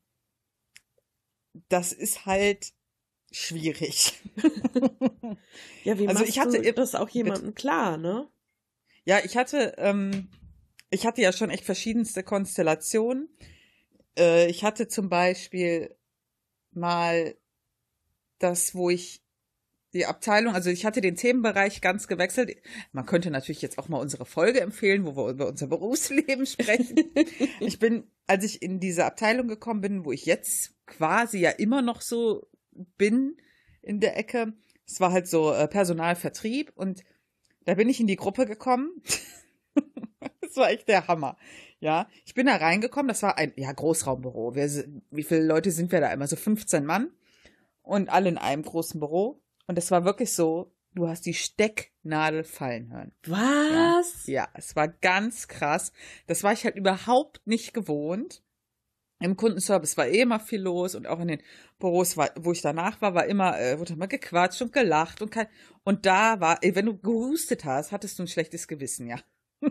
das 1.69 1.93
ist 1.93 2.25
halt 2.25 2.73
schwierig. 3.31 4.13
ja, 5.83 5.97
wie 5.99 6.07
also 6.07 6.23
ich 6.23 6.39
hatte 6.39 6.61
du 6.61 6.73
das 6.73 6.95
auch 6.95 7.09
jemandem 7.09 7.55
klar, 7.55 7.97
ne? 7.97 8.27
Ja, 9.05 9.19
ich 9.23 9.37
hatte, 9.37 9.73
ähm, 9.77 10.29
ich 10.89 11.05
hatte 11.05 11.21
ja 11.21 11.31
schon 11.31 11.49
echt 11.49 11.63
verschiedenste 11.63 12.23
Konstellationen. 12.23 13.29
Äh, 14.17 14.49
ich 14.49 14.63
hatte 14.63 14.87
zum 14.87 15.09
Beispiel 15.09 15.95
mal 16.71 17.35
das, 18.39 18.75
wo 18.75 18.89
ich 18.89 19.21
die 19.93 20.05
Abteilung, 20.05 20.53
also 20.53 20.69
ich 20.69 20.85
hatte 20.85 21.01
den 21.01 21.15
Themenbereich 21.15 21.81
ganz 21.81 22.07
gewechselt. 22.07 22.55
Man 22.91 23.05
könnte 23.05 23.31
natürlich 23.31 23.61
jetzt 23.61 23.77
auch 23.77 23.87
mal 23.87 23.99
unsere 23.99 24.25
Folge 24.25 24.61
empfehlen, 24.61 25.05
wo 25.05 25.15
wir 25.15 25.29
über 25.29 25.47
unser 25.47 25.67
Berufsleben 25.67 26.45
sprechen. 26.45 27.11
ich 27.59 27.79
bin, 27.79 28.03
als 28.27 28.43
ich 28.43 28.61
in 28.61 28.79
diese 28.79 29.05
Abteilung 29.05 29.47
gekommen 29.47 29.81
bin, 29.81 30.05
wo 30.05 30.11
ich 30.11 30.25
jetzt 30.25 30.75
quasi 30.85 31.39
ja 31.39 31.51
immer 31.51 31.81
noch 31.81 32.01
so 32.01 32.47
bin 32.97 33.37
in 33.81 33.99
der 33.99 34.17
Ecke. 34.17 34.53
Es 34.85 34.99
war 34.99 35.11
halt 35.11 35.27
so 35.27 35.51
äh, 35.53 35.67
Personalvertrieb 35.67 36.71
und 36.75 37.03
da 37.65 37.75
bin 37.75 37.89
ich 37.89 37.99
in 37.99 38.07
die 38.07 38.15
Gruppe 38.15 38.45
gekommen. 38.45 39.01
das 40.41 40.55
war 40.55 40.69
echt 40.69 40.87
der 40.87 41.07
Hammer. 41.07 41.37
Ja, 41.79 42.07
ich 42.25 42.33
bin 42.33 42.47
da 42.47 42.55
reingekommen, 42.55 43.07
das 43.07 43.21
war 43.21 43.37
ein 43.37 43.53
ja 43.55 43.71
Großraumbüro. 43.71 44.55
Wir, 44.55 44.67
wie 45.11 45.23
viele 45.23 45.45
Leute 45.45 45.71
sind 45.71 45.91
wir 45.91 45.99
da 45.99 46.11
immer? 46.11 46.27
So 46.27 46.35
15 46.35 46.85
Mann 46.85 47.11
und 47.83 48.09
alle 48.09 48.29
in 48.29 48.37
einem 48.37 48.63
großen 48.63 48.99
Büro 48.99 49.41
und 49.67 49.77
es 49.77 49.91
war 49.91 50.05
wirklich 50.05 50.33
so, 50.33 50.73
du 50.95 51.07
hast 51.07 51.25
die 51.25 51.33
Stecknadel 51.33 52.43
fallen 52.43 52.91
hören. 52.91 53.11
Was? 53.25 54.25
Ja, 54.25 54.33
ja, 54.33 54.49
es 54.53 54.75
war 54.75 54.87
ganz 54.87 55.47
krass. 55.47 55.91
Das 56.25 56.43
war 56.43 56.53
ich 56.53 56.63
halt 56.63 56.75
überhaupt 56.75 57.41
nicht 57.45 57.73
gewohnt. 57.73 58.43
Im 59.19 59.35
Kundenservice 59.35 59.97
war 59.97 60.07
eh 60.07 60.21
immer 60.21 60.39
viel 60.39 60.61
los 60.61 60.93
und 60.93 61.07
auch 61.07 61.19
in 61.19 61.29
den 61.29 61.41
Büros, 61.79 62.17
war, 62.17 62.29
wo 62.35 62.51
ich 62.51 62.61
danach 62.61 63.01
war, 63.01 63.15
war 63.15 63.25
immer, 63.25 63.59
äh, 63.59 63.79
wurde 63.79 63.93
immer 63.93 64.07
gequatscht 64.07 64.61
und 64.61 64.73
gelacht 64.73 65.21
und 65.21 65.31
kein, 65.31 65.47
und 65.83 66.05
da 66.05 66.39
war, 66.39 66.59
ey, 66.61 66.75
wenn 66.75 66.85
du 66.85 66.97
gehustet 66.97 67.65
hast, 67.65 67.91
hattest 67.91 68.19
du 68.19 68.23
ein 68.23 68.27
schlechtes 68.27 68.67
Gewissen, 68.67 69.07
ja. 69.07 69.17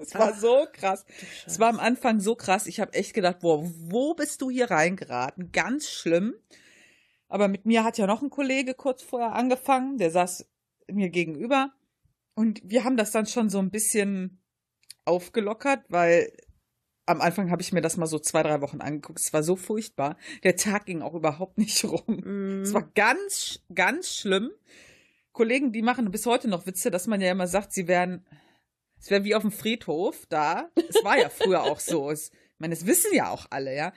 Es 0.00 0.14
war 0.14 0.32
Ach, 0.32 0.38
so 0.38 0.66
krass. 0.72 1.04
Es 1.44 1.58
war 1.58 1.68
am 1.68 1.80
Anfang 1.80 2.20
so 2.20 2.36
krass. 2.36 2.66
Ich 2.68 2.78
habe 2.78 2.94
echt 2.94 3.14
gedacht, 3.14 3.40
boah, 3.40 3.62
wo 3.64 4.14
bist 4.14 4.40
du 4.40 4.48
hier 4.48 4.70
reingeraten? 4.70 5.50
Ganz 5.50 5.90
schlimm. 5.90 6.34
Aber 7.26 7.48
mit 7.48 7.66
mir 7.66 7.84
hat 7.84 7.98
ja 7.98 8.06
noch 8.06 8.22
ein 8.22 8.30
Kollege 8.30 8.74
kurz 8.74 9.02
vorher 9.02 9.32
angefangen, 9.32 9.98
der 9.98 10.10
saß 10.10 10.48
mir 10.90 11.10
gegenüber. 11.10 11.72
Und 12.34 12.60
wir 12.64 12.84
haben 12.84 12.96
das 12.96 13.10
dann 13.10 13.26
schon 13.26 13.50
so 13.50 13.58
ein 13.58 13.70
bisschen 13.70 14.40
aufgelockert, 15.04 15.84
weil 15.88 16.32
am 17.08 17.20
Anfang 17.20 17.50
habe 17.50 17.62
ich 17.62 17.72
mir 17.72 17.80
das 17.80 17.96
mal 17.96 18.06
so 18.06 18.18
zwei, 18.18 18.42
drei 18.42 18.60
Wochen 18.60 18.80
angeguckt. 18.80 19.18
Es 19.18 19.32
war 19.32 19.42
so 19.42 19.56
furchtbar. 19.56 20.16
Der 20.42 20.56
Tag 20.56 20.86
ging 20.86 21.02
auch 21.02 21.14
überhaupt 21.14 21.58
nicht 21.58 21.84
rum. 21.84 22.20
Mm. 22.24 22.62
Es 22.62 22.74
war 22.74 22.90
ganz, 22.94 23.60
ganz 23.74 24.14
schlimm. 24.14 24.50
Kollegen, 25.32 25.72
die 25.72 25.82
machen 25.82 26.10
bis 26.10 26.26
heute 26.26 26.48
noch 26.48 26.66
Witze, 26.66 26.90
dass 26.90 27.06
man 27.06 27.20
ja 27.20 27.30
immer 27.30 27.46
sagt, 27.46 27.72
sie 27.72 27.88
wären, 27.88 28.26
es 29.00 29.10
wäre 29.10 29.24
wie 29.24 29.34
auf 29.34 29.42
dem 29.42 29.52
Friedhof 29.52 30.26
da. 30.28 30.70
Es 30.88 31.04
war 31.04 31.18
ja 31.18 31.28
früher 31.28 31.62
auch 31.62 31.80
so. 31.80 32.10
Es, 32.10 32.30
ich 32.30 32.60
meine, 32.60 32.74
das 32.74 32.86
wissen 32.86 33.14
ja 33.14 33.30
auch 33.30 33.46
alle, 33.50 33.74
ja. 33.74 33.92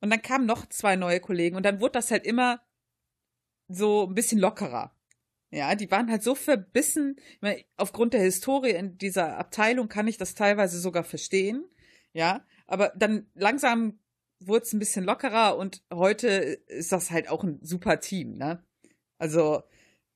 Und 0.00 0.10
dann 0.10 0.20
kamen 0.20 0.46
noch 0.46 0.66
zwei 0.68 0.96
neue 0.96 1.20
Kollegen 1.20 1.56
und 1.56 1.64
dann 1.64 1.80
wurde 1.80 1.92
das 1.92 2.10
halt 2.10 2.26
immer 2.26 2.60
so 3.68 4.06
ein 4.08 4.14
bisschen 4.14 4.38
lockerer. 4.38 4.94
Ja, 5.50 5.74
die 5.74 5.90
waren 5.90 6.10
halt 6.10 6.22
so 6.22 6.34
verbissen. 6.34 7.16
Meine, 7.40 7.62
aufgrund 7.76 8.14
der 8.14 8.22
Historie 8.22 8.70
in 8.70 8.98
dieser 8.98 9.38
Abteilung 9.38 9.88
kann 9.88 10.08
ich 10.08 10.16
das 10.16 10.34
teilweise 10.34 10.80
sogar 10.80 11.04
verstehen. 11.04 11.64
Ja, 12.12 12.44
aber 12.66 12.92
dann 12.96 13.26
langsam 13.34 13.98
wurde 14.40 14.64
es 14.64 14.72
ein 14.72 14.78
bisschen 14.78 15.04
lockerer 15.04 15.56
und 15.56 15.82
heute 15.92 16.28
ist 16.28 16.92
das 16.92 17.10
halt 17.10 17.28
auch 17.28 17.44
ein 17.44 17.58
super 17.62 18.00
Team, 18.00 18.36
ne? 18.36 18.62
Also, 19.18 19.62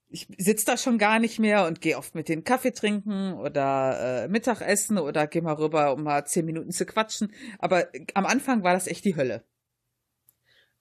ich 0.09 0.29
sitze 0.39 0.67
da 0.67 0.77
schon 0.77 0.99
gar 0.99 1.19
nicht 1.19 1.39
mehr 1.39 1.67
und 1.67 1.81
gehe 1.81 1.99
oft 1.99 2.15
mit 2.15 2.29
denen 2.29 2.45
Kaffee 2.45 2.73
trinken 2.73 3.35
oder 3.35 4.25
äh, 4.25 4.29
Mittagessen 4.29 4.99
oder 4.99 5.27
gehe 5.27 5.43
mal 5.43 5.55
rüber, 5.55 5.93
um 5.93 6.03
mal 6.03 6.25
zehn 6.27 6.45
Minuten 6.45 6.71
zu 6.71 6.87
quatschen. 6.87 7.33
Aber 7.59 7.89
am 8.15 8.27
Anfang 8.27 8.63
war 8.63 8.73
das 8.73 8.87
echt 8.87 9.05
die 9.05 9.17
Hölle. 9.17 9.45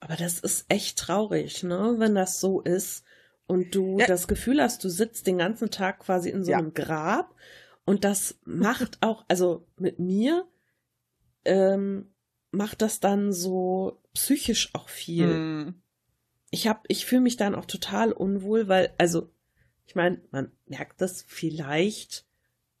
Aber 0.00 0.16
das 0.16 0.38
ist 0.40 0.66
echt 0.68 0.98
traurig, 0.98 1.62
ne? 1.62 1.96
Wenn 1.98 2.14
das 2.14 2.40
so 2.40 2.60
ist 2.60 3.04
und 3.46 3.74
du 3.74 3.98
ja. 3.98 4.06
das 4.06 4.28
Gefühl 4.28 4.60
hast, 4.60 4.84
du 4.84 4.88
sitzt 4.88 5.26
den 5.26 5.38
ganzen 5.38 5.70
Tag 5.70 6.00
quasi 6.00 6.30
in 6.30 6.44
so 6.44 6.52
ja. 6.52 6.58
einem 6.58 6.74
Grab 6.74 7.34
und 7.84 8.04
das 8.04 8.38
macht 8.44 8.98
auch, 9.00 9.24
also 9.28 9.66
mit 9.76 9.98
mir 9.98 10.46
ähm, 11.46 12.10
macht 12.50 12.82
das 12.82 13.00
dann 13.00 13.32
so 13.32 14.00
psychisch 14.14 14.70
auch 14.74 14.88
viel. 14.88 15.26
Mm. 15.26 15.74
Ich 16.50 16.68
hab, 16.68 16.84
ich 16.88 17.06
fühle 17.06 17.22
mich 17.22 17.36
dann 17.36 17.54
auch 17.54 17.66
total 17.66 18.12
unwohl, 18.12 18.68
weil, 18.68 18.92
also, 18.98 19.30
ich 19.86 19.94
meine, 19.94 20.20
man 20.30 20.50
merkt 20.66 21.00
das 21.00 21.22
vielleicht. 21.26 22.24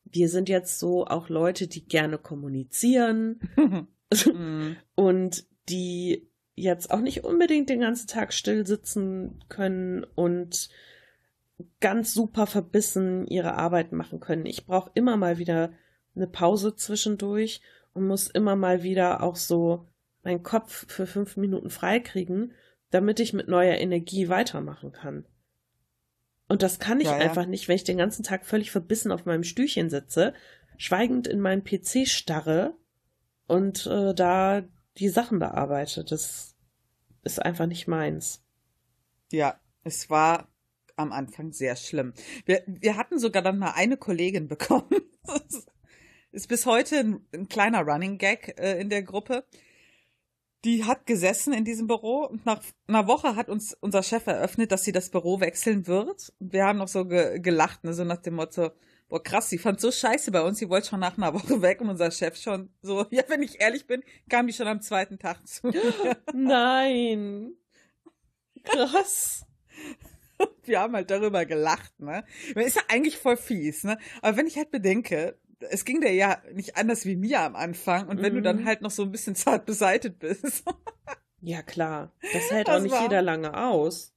Wir 0.04 0.28
sind 0.28 0.48
jetzt 0.48 0.78
so 0.78 1.06
auch 1.06 1.28
Leute, 1.28 1.66
die 1.66 1.86
gerne 1.86 2.18
kommunizieren 2.18 3.40
mm. 3.56 4.76
und 4.94 5.44
die 5.68 6.28
jetzt 6.54 6.90
auch 6.90 7.00
nicht 7.00 7.24
unbedingt 7.24 7.68
den 7.68 7.80
ganzen 7.80 8.06
Tag 8.06 8.32
still 8.32 8.66
sitzen 8.66 9.44
können 9.48 10.04
und 10.14 10.70
ganz 11.80 12.14
super 12.14 12.46
verbissen 12.46 13.26
ihre 13.26 13.54
Arbeit 13.54 13.92
machen 13.92 14.20
können. 14.20 14.46
Ich 14.46 14.66
brauche 14.66 14.90
immer 14.94 15.16
mal 15.16 15.38
wieder 15.38 15.72
eine 16.14 16.26
Pause 16.26 16.74
zwischendurch 16.74 17.60
und 17.96 18.06
muss 18.06 18.28
immer 18.28 18.56
mal 18.56 18.82
wieder 18.82 19.22
auch 19.22 19.36
so 19.36 19.88
meinen 20.22 20.42
Kopf 20.42 20.86
für 20.88 21.06
fünf 21.06 21.36
Minuten 21.36 21.70
freikriegen, 21.70 22.52
damit 22.90 23.20
ich 23.20 23.32
mit 23.32 23.48
neuer 23.48 23.76
Energie 23.76 24.28
weitermachen 24.28 24.92
kann. 24.92 25.26
Und 26.48 26.62
das 26.62 26.78
kann 26.78 27.00
ich 27.00 27.06
ja, 27.06 27.18
ja. 27.18 27.24
einfach 27.24 27.46
nicht, 27.46 27.68
wenn 27.68 27.76
ich 27.76 27.84
den 27.84 27.98
ganzen 27.98 28.22
Tag 28.22 28.44
völlig 28.44 28.70
verbissen 28.70 29.10
auf 29.10 29.24
meinem 29.24 29.42
Stühlchen 29.42 29.90
sitze, 29.90 30.34
schweigend 30.76 31.26
in 31.26 31.40
meinem 31.40 31.64
PC 31.64 32.06
starre 32.06 32.76
und 33.46 33.86
äh, 33.86 34.14
da 34.14 34.62
die 34.98 35.08
Sachen 35.08 35.38
bearbeitet. 35.38 36.12
Das 36.12 36.54
ist 37.22 37.42
einfach 37.42 37.66
nicht 37.66 37.88
meins. 37.88 38.44
Ja, 39.32 39.58
es 39.82 40.08
war 40.10 40.48
am 40.96 41.12
Anfang 41.12 41.52
sehr 41.52 41.76
schlimm. 41.76 42.14
Wir, 42.44 42.62
wir 42.66 42.96
hatten 42.96 43.18
sogar 43.18 43.42
dann 43.42 43.58
mal 43.58 43.72
eine 43.72 43.96
Kollegin 43.96 44.48
bekommen. 44.48 44.88
ist 46.36 46.48
bis 46.48 46.66
heute 46.66 46.98
ein, 46.98 47.26
ein 47.32 47.48
kleiner 47.48 47.80
Running 47.80 48.18
Gag 48.18 48.60
äh, 48.60 48.78
in 48.78 48.90
der 48.90 49.02
Gruppe. 49.02 49.44
Die 50.64 50.84
hat 50.84 51.06
gesessen 51.06 51.54
in 51.54 51.64
diesem 51.64 51.86
Büro 51.86 52.26
und 52.26 52.44
nach 52.44 52.62
einer 52.86 53.06
Woche 53.06 53.36
hat 53.36 53.48
uns 53.48 53.72
unser 53.80 54.02
Chef 54.02 54.26
eröffnet, 54.26 54.70
dass 54.70 54.84
sie 54.84 54.92
das 54.92 55.10
Büro 55.10 55.40
wechseln 55.40 55.86
wird. 55.86 56.34
Und 56.38 56.52
wir 56.52 56.64
haben 56.64 56.78
noch 56.78 56.88
so 56.88 57.06
ge 57.06 57.40
gelacht, 57.40 57.84
ne, 57.84 57.94
so 57.94 58.04
nach 58.04 58.20
dem 58.20 58.34
Motto, 58.34 58.70
boah 59.08 59.22
krass, 59.22 59.48
sie 59.48 59.56
fand 59.56 59.80
so 59.80 59.90
scheiße 59.90 60.30
bei 60.30 60.42
uns, 60.42 60.58
sie 60.58 60.68
wollte 60.68 60.88
schon 60.88 61.00
nach 61.00 61.16
einer 61.16 61.32
Woche 61.32 61.62
weg 61.62 61.80
und 61.80 61.88
unser 61.88 62.10
Chef 62.10 62.36
schon 62.36 62.68
so, 62.82 63.06
ja, 63.10 63.22
wenn 63.28 63.42
ich 63.42 63.60
ehrlich 63.60 63.86
bin, 63.86 64.02
kam 64.28 64.46
die 64.46 64.52
schon 64.52 64.68
am 64.68 64.82
zweiten 64.82 65.18
Tag 65.18 65.46
zu 65.46 65.68
mir. 65.68 66.16
Nein. 66.34 67.54
Krass. 68.62 69.46
Wir 70.64 70.80
haben 70.80 70.94
halt 70.94 71.10
darüber 71.10 71.46
gelacht, 71.46 71.98
ne? 71.98 72.24
Ist 72.54 72.76
ja 72.76 72.82
eigentlich 72.88 73.16
voll 73.16 73.38
fies, 73.38 73.84
ne? 73.84 73.96
Aber 74.20 74.36
wenn 74.36 74.46
ich 74.46 74.58
halt 74.58 74.70
bedenke, 74.70 75.38
es 75.70 75.84
ging 75.84 76.00
dir 76.00 76.12
ja 76.12 76.42
nicht 76.52 76.76
anders 76.76 77.04
wie 77.04 77.16
mir 77.16 77.40
am 77.40 77.56
Anfang 77.56 78.08
und 78.08 78.22
wenn 78.22 78.32
mhm. 78.32 78.36
du 78.36 78.42
dann 78.42 78.60
mhm. 78.62 78.64
halt 78.66 78.82
noch 78.82 78.90
so 78.90 79.02
ein 79.02 79.12
bisschen 79.12 79.34
zart 79.36 79.66
beseitet 79.66 80.18
bist. 80.18 80.64
ja, 81.40 81.62
klar. 81.62 82.12
Das 82.32 82.50
hält 82.50 82.68
das 82.68 82.76
auch 82.76 82.82
nicht 82.82 83.00
jeder 83.00 83.22
lange 83.22 83.56
aus. 83.56 84.12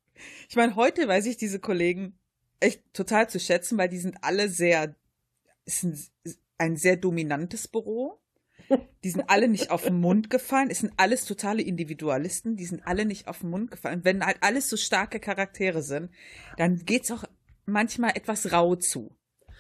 Ich 0.50 0.56
meine, 0.56 0.76
heute 0.76 1.08
weiß 1.08 1.26
ich 1.26 1.38
diese 1.38 1.60
Kollegen 1.60 2.18
echt 2.60 2.84
total 2.94 3.30
zu 3.30 3.40
schätzen, 3.40 3.78
weil 3.78 3.90
die 3.90 4.00
sind 4.00 4.18
alle 4.22 4.50
sehr, 4.50 4.96
ist 5.66 5.84
ein, 5.84 6.00
ein 6.58 6.76
sehr 6.76 6.98
dominantes 6.98 7.68
Büro. 7.68 8.20
Die 9.04 9.10
sind 9.10 9.30
alle 9.30 9.48
nicht 9.48 9.72
auf 9.72 9.84
den 9.84 10.00
Mund 10.00 10.30
gefallen. 10.30 10.70
Es 10.70 10.80
sind 10.80 10.94
alles 10.98 11.26
totale 11.26 11.62
Individualisten. 11.62 12.56
Die 12.56 12.66
sind 12.66 12.86
alle 12.86 13.06
nicht 13.06 13.28
auf 13.28 13.40
den 13.40 13.50
Mund 13.50 13.72
gefallen. 13.72 14.02
Wenn 14.04 14.24
halt 14.24 14.38
alles 14.42 14.70
so 14.70 14.78
starke 14.78 15.20
Charaktere 15.20 15.82
sind, 15.82 16.12
dann 16.58 16.86
geht's 16.86 17.10
auch 17.12 17.24
manchmal 17.66 18.12
etwas 18.12 18.52
rau 18.52 18.76
zu. 18.76 19.16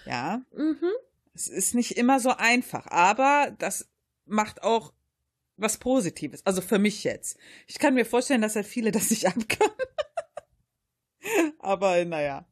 Ja. 0.06 0.42
Mhm. 0.56 0.92
Es 1.40 1.48
ist 1.48 1.74
nicht 1.74 1.98
immer 1.98 2.20
so 2.20 2.32
einfach, 2.32 2.86
aber 2.88 3.56
das 3.60 3.90
macht 4.26 4.62
auch 4.62 4.94
was 5.56 5.78
Positives. 5.78 6.46
Also 6.46 6.62
für 6.62 6.80
mich 6.80 7.06
jetzt. 7.06 7.38
Ich 7.66 7.80
kann 7.80 7.94
mir 7.94 8.06
vorstellen, 8.06 8.42
dass 8.42 8.56
ja 8.56 8.64
viele 8.64 8.92
das 8.92 9.10
nicht 9.10 9.26
abkönnen. 9.28 9.72
aber 11.60 12.04
naja. 12.04 12.46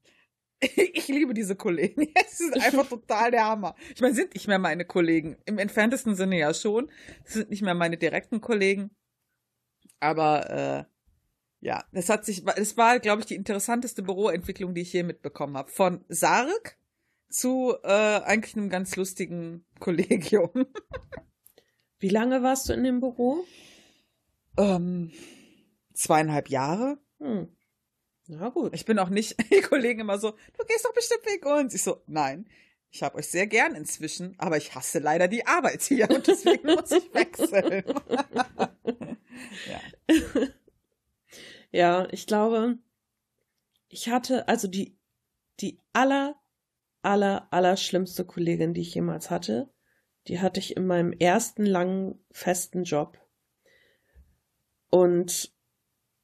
Ich 0.59 1.07
liebe 1.09 1.33
diese 1.33 1.55
Kollegen. 1.55 2.07
Es 2.15 2.39
ist 2.39 2.53
einfach 2.61 2.87
total 2.87 3.31
der 3.31 3.45
Hammer. 3.45 3.75
Ich 3.93 4.01
meine, 4.01 4.15
sind 4.15 4.33
nicht 4.33 4.47
mehr 4.47 4.57
meine 4.57 4.85
Kollegen. 4.85 5.37
Im 5.45 5.59
entferntesten 5.59 6.15
Sinne 6.15 6.39
ja 6.39 6.53
schon. 6.53 6.89
Es 7.25 7.33
sind 7.33 7.49
nicht 7.49 7.61
mehr 7.61 7.75
meine 7.75 7.97
direkten 7.97 8.39
Kollegen. 8.39 8.89
Aber 9.99 10.49
äh, 10.49 10.83
ja, 11.59 11.83
das 11.91 12.07
hat 12.09 12.25
sich, 12.25 12.43
es 12.55 12.77
war, 12.77 12.99
glaube 12.99 13.21
ich, 13.21 13.25
die 13.27 13.35
interessanteste 13.35 14.01
Büroentwicklung, 14.01 14.73
die 14.73 14.81
ich 14.81 14.93
je 14.93 15.03
mitbekommen 15.03 15.57
habe. 15.57 15.69
Von 15.69 16.05
Sarg 16.07 16.77
zu 17.29 17.75
äh, 17.83 18.21
eigentlich 18.21 18.55
einem 18.55 18.69
ganz 18.69 18.95
lustigen 18.95 19.65
Kollegium. 19.79 20.67
Wie 21.99 22.09
lange 22.09 22.43
warst 22.43 22.69
du 22.69 22.73
in 22.73 22.83
dem 22.83 22.99
Büro? 22.99 23.43
Ähm, 24.57 25.11
zweieinhalb 25.93 26.49
Jahre. 26.49 26.99
Hm. 27.19 27.49
Na 28.27 28.49
gut. 28.49 28.73
Ich 28.73 28.85
bin 28.85 28.99
auch 28.99 29.09
nicht, 29.09 29.37
die 29.51 29.61
Kollegen 29.61 30.01
immer 30.01 30.19
so, 30.19 30.31
du 30.31 30.65
gehst 30.65 30.85
doch 30.85 30.93
bestimmt 30.93 31.25
wegen 31.25 31.47
uns. 31.47 31.73
Ich 31.73 31.83
so, 31.83 32.01
nein, 32.07 32.47
ich 32.91 33.03
habe 33.03 33.17
euch 33.17 33.27
sehr 33.27 33.47
gern 33.47 33.75
inzwischen, 33.75 34.35
aber 34.37 34.57
ich 34.57 34.75
hasse 34.75 34.99
leider 34.99 35.27
die 35.27 35.45
Arbeit 35.45 35.81
hier 35.81 36.09
und 36.09 36.27
deswegen 36.27 36.67
muss 36.75 36.91
ich 36.91 37.13
wechseln. 37.13 37.83
ja. 39.67 40.47
ja, 41.71 42.07
ich 42.11 42.27
glaube, 42.27 42.77
ich 43.89 44.09
hatte, 44.09 44.47
also 44.47 44.67
die, 44.67 44.97
die 45.59 45.79
aller, 45.93 46.35
aller, 47.07 47.47
aller 47.51 47.77
schlimmste 47.77 48.25
Kollegin, 48.25 48.73
die 48.73 48.81
ich 48.81 48.93
jemals 48.93 49.31
hatte, 49.31 49.69
die 50.27 50.41
hatte 50.41 50.59
ich 50.59 50.75
in 50.75 50.85
meinem 50.85 51.13
ersten 51.13 51.65
langen, 51.65 52.19
festen 52.31 52.83
Job. 52.83 53.17
Und 54.89 55.53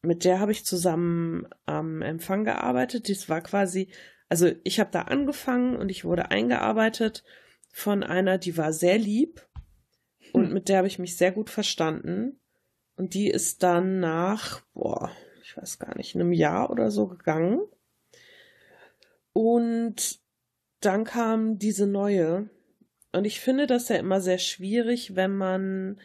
mit 0.01 0.25
der 0.25 0.41
habe 0.41 0.51
ich 0.51 0.65
zusammen 0.65 1.47
am 1.65 2.01
Empfang 2.01 2.43
gearbeitet. 2.43 3.09
Das 3.09 3.29
war 3.29 3.39
quasi, 3.39 3.93
also 4.27 4.51
ich 4.65 4.81
habe 4.81 4.91
da 4.91 5.03
angefangen 5.03 5.77
und 5.77 5.89
ich 5.89 6.03
wurde 6.03 6.31
eingearbeitet 6.31 7.23
von 7.71 8.03
einer, 8.03 8.37
die 8.37 8.57
war 8.57 8.73
sehr 8.73 8.97
lieb 8.97 9.47
und 10.33 10.47
hm. 10.47 10.53
mit 10.53 10.67
der 10.67 10.79
habe 10.79 10.87
ich 10.87 10.99
mich 10.99 11.15
sehr 11.15 11.31
gut 11.31 11.49
verstanden. 11.49 12.41
Und 12.97 13.13
die 13.13 13.29
ist 13.29 13.63
dann 13.63 14.01
nach, 14.01 14.61
boah, 14.73 15.09
ich 15.41 15.55
weiß 15.55 15.79
gar 15.79 15.95
nicht, 15.95 16.13
einem 16.13 16.33
Jahr 16.33 16.69
oder 16.69 16.91
so 16.91 17.07
gegangen. 17.07 17.61
Und 19.31 20.22
dann 20.85 21.03
kam 21.03 21.59
diese 21.59 21.87
neue. 21.87 22.49
Und 23.11 23.25
ich 23.25 23.39
finde 23.39 23.67
das 23.67 23.89
ja 23.89 23.97
immer 23.97 24.21
sehr 24.21 24.39
schwierig, 24.39 25.15
wenn 25.15 25.35
man 25.35 25.99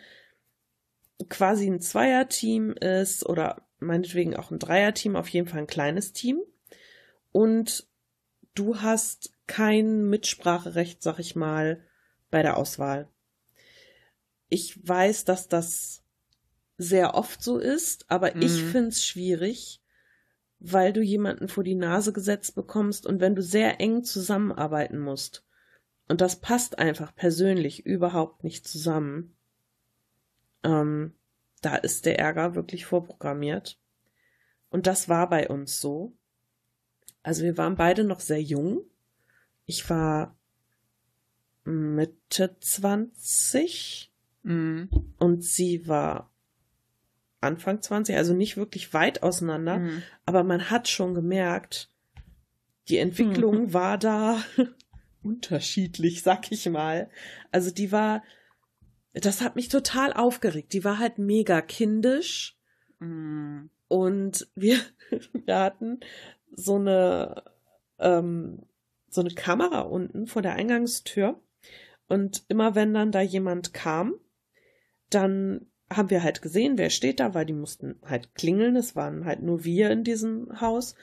quasi 1.28 1.66
ein 1.66 1.80
Zweierteam 1.80 2.72
ist 2.72 3.24
oder 3.26 3.66
meinetwegen 3.80 4.36
auch 4.36 4.50
ein 4.50 4.58
Dreierteam, 4.58 5.16
auf 5.16 5.28
jeden 5.28 5.48
Fall 5.48 5.60
ein 5.60 5.66
kleines 5.66 6.12
Team. 6.12 6.40
Und 7.32 7.86
du 8.54 8.80
hast 8.80 9.32
kein 9.46 10.08
Mitspracherecht, 10.08 11.02
sag 11.02 11.18
ich 11.18 11.34
mal, 11.36 11.82
bei 12.30 12.42
der 12.42 12.56
Auswahl. 12.56 13.08
Ich 14.48 14.86
weiß, 14.86 15.24
dass 15.24 15.48
das 15.48 16.02
sehr 16.76 17.14
oft 17.14 17.42
so 17.42 17.58
ist, 17.58 18.10
aber 18.10 18.34
mhm. 18.34 18.42
ich 18.42 18.62
finde 18.62 18.88
es 18.88 19.04
schwierig, 19.04 19.80
weil 20.60 20.92
du 20.92 21.02
jemanden 21.02 21.48
vor 21.48 21.64
die 21.64 21.74
Nase 21.74 22.12
gesetzt 22.12 22.54
bekommst 22.54 23.06
und 23.06 23.20
wenn 23.20 23.34
du 23.34 23.42
sehr 23.42 23.80
eng 23.80 24.04
zusammenarbeiten 24.04 24.98
musst. 24.98 25.44
Und 26.08 26.20
das 26.20 26.40
passt 26.40 26.78
einfach 26.78 27.14
persönlich 27.14 27.84
überhaupt 27.86 28.42
nicht 28.42 28.66
zusammen. 28.66 29.36
Ähm, 30.64 31.14
da 31.60 31.76
ist 31.76 32.06
der 32.06 32.18
Ärger 32.18 32.54
wirklich 32.54 32.86
vorprogrammiert. 32.86 33.78
Und 34.70 34.86
das 34.86 35.08
war 35.08 35.28
bei 35.28 35.48
uns 35.48 35.80
so. 35.80 36.16
Also 37.22 37.42
wir 37.42 37.56
waren 37.56 37.76
beide 37.76 38.04
noch 38.04 38.20
sehr 38.20 38.42
jung. 38.42 38.82
Ich 39.66 39.88
war 39.90 40.36
Mitte 41.64 42.56
20 42.58 44.12
mhm. 44.42 44.88
und 45.18 45.44
sie 45.44 45.86
war 45.86 46.30
Anfang 47.40 47.80
20, 47.80 48.16
also 48.16 48.34
nicht 48.34 48.56
wirklich 48.56 48.92
weit 48.94 49.22
auseinander, 49.22 49.78
mhm. 49.78 50.02
aber 50.26 50.42
man 50.42 50.70
hat 50.70 50.88
schon 50.88 51.14
gemerkt, 51.14 51.90
die 52.88 52.98
Entwicklung 52.98 53.64
mhm. 53.64 53.72
war 53.74 53.98
da 53.98 54.42
unterschiedlich, 55.22 56.22
sag 56.22 56.50
ich 56.50 56.68
mal. 56.68 57.10
Also 57.52 57.70
die 57.70 57.92
war, 57.92 58.22
das 59.12 59.40
hat 59.40 59.56
mich 59.56 59.68
total 59.68 60.12
aufgeregt. 60.12 60.72
Die 60.72 60.84
war 60.84 60.98
halt 60.98 61.18
mega 61.18 61.60
kindisch. 61.60 62.58
Mhm. 62.98 63.70
Und 63.88 64.48
wir, 64.54 64.78
wir 65.32 65.58
hatten 65.58 66.00
so 66.52 66.76
eine, 66.76 67.42
ähm, 67.98 68.62
so 69.08 69.20
eine 69.20 69.34
Kamera 69.34 69.80
unten 69.80 70.26
vor 70.26 70.42
der 70.42 70.54
Eingangstür. 70.54 71.40
Und 72.08 72.44
immer 72.48 72.74
wenn 72.74 72.94
dann 72.94 73.12
da 73.12 73.20
jemand 73.20 73.74
kam, 73.74 74.14
dann 75.10 75.66
haben 75.90 76.10
wir 76.10 76.22
halt 76.22 76.42
gesehen, 76.42 76.76
wer 76.76 76.90
steht 76.90 77.20
da, 77.20 77.34
weil 77.34 77.46
die 77.46 77.54
mussten 77.54 77.96
halt 78.04 78.34
klingeln. 78.34 78.76
Es 78.76 78.94
waren 78.94 79.24
halt 79.24 79.42
nur 79.42 79.64
wir 79.64 79.90
in 79.90 80.04
diesem 80.04 80.60
Haus. 80.60 80.94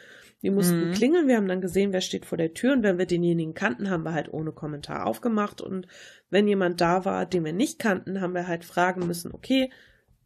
Die 0.41 0.51
mussten 0.51 0.89
mhm. 0.89 0.93
klingeln. 0.93 1.27
Wir 1.27 1.37
haben 1.37 1.47
dann 1.47 1.61
gesehen, 1.61 1.91
wer 1.91 2.01
steht 2.01 2.25
vor 2.25 2.37
der 2.37 2.53
Tür. 2.53 2.73
Und 2.73 2.83
wenn 2.83 2.97
wir 2.97 3.07
denjenigen 3.07 3.53
kannten, 3.53 3.89
haben 3.89 4.03
wir 4.03 4.13
halt 4.13 4.31
ohne 4.31 4.51
Kommentar 4.51 5.07
aufgemacht. 5.07 5.59
Und 5.59 5.87
wenn 6.29 6.47
jemand 6.47 6.81
da 6.81 7.03
war, 7.03 7.25
den 7.25 7.45
wir 7.45 7.53
nicht 7.53 7.79
kannten, 7.79 8.21
haben 8.21 8.35
wir 8.35 8.47
halt 8.47 8.63
fragen 8.63 9.07
müssen, 9.07 9.33
okay, 9.33 9.71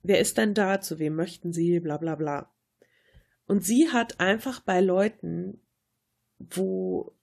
wer 0.04 0.20
ist 0.20 0.38
denn 0.38 0.54
da? 0.54 0.82
Zu 0.82 1.00
wem 1.00 1.16
möchten 1.16 1.54
Sie? 1.54 1.80
Bla, 1.80 1.98
bla, 1.98 2.16
bla. 2.16 2.52
Und 3.46 3.64
sie 3.64 3.90
hat 3.90 4.20
einfach 4.20 4.60
bei 4.60 4.82
Leuten, 4.82 5.62
wo 6.38 7.16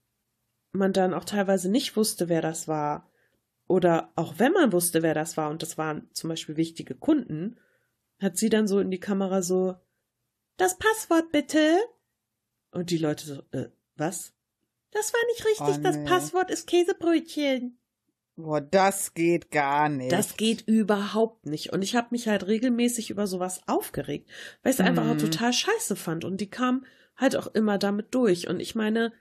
man 0.73 0.93
dann 0.93 1.15
auch 1.15 1.25
teilweise 1.25 1.71
nicht 1.71 1.97
wusste, 1.97 2.29
wer 2.29 2.43
das 2.43 2.67
war, 2.67 3.11
oder 3.69 4.13
auch 4.17 4.35
wenn 4.39 4.53
man 4.53 4.73
wusste, 4.73 5.03
wer 5.03 5.15
das 5.15 5.37
war, 5.37 5.51
und 5.51 5.63
das 5.63 5.77
waren 5.77 6.09
zum 6.13 6.29
Beispiel 6.29 6.57
wichtige 6.57 6.95
Kunden, 6.95 7.59
hat 8.21 8.37
sie 8.37 8.49
dann 8.49 8.69
so 8.69 8.79
in 8.79 8.91
die 8.91 9.01
Kamera 9.01 9.43
so, 9.43 9.77
das 10.57 10.79
Passwort 10.79 11.33
bitte. 11.33 11.79
Und 12.71 12.91
die 12.91 12.99
Leute 12.99 13.27
so, 13.27 13.43
äh, 13.53 13.69
was? 13.97 14.33
Das 14.91 15.13
war 15.13 15.21
nicht 15.29 15.45
richtig, 15.45 15.67
oh, 15.69 15.77
nee. 15.77 15.83
das 15.83 16.05
Passwort 16.05 16.51
ist 16.51 16.67
Käsebrötchen. 16.67 17.79
Boah, 18.37 18.61
das 18.61 19.15
geht 19.15 19.51
gar 19.51 19.89
nicht. 19.89 20.13
Das 20.13 20.37
geht 20.37 20.63
überhaupt 20.69 21.47
nicht. 21.47 21.73
Und 21.73 21.83
ich 21.83 21.97
habe 21.97 22.09
mich 22.11 22.29
halt 22.29 22.47
regelmäßig 22.47 23.11
über 23.11 23.27
sowas 23.27 23.63
aufgeregt, 23.67 24.29
weil 24.63 24.73
ich 24.73 24.79
es 24.79 24.85
mm. 24.85 24.89
einfach 24.89 25.09
auch 25.09 25.15
mhm. 25.15 25.19
total 25.19 25.53
scheiße 25.55 25.97
fand. 25.97 26.25
Und 26.25 26.41
die 26.41 26.51
kam 26.51 26.85
halt 27.17 27.35
auch 27.35 27.47
immer 27.49 27.79
damit 27.79 28.15
durch. 28.15 28.47
Und 28.47 28.61
ich 28.61 28.75
meine, 28.75 29.13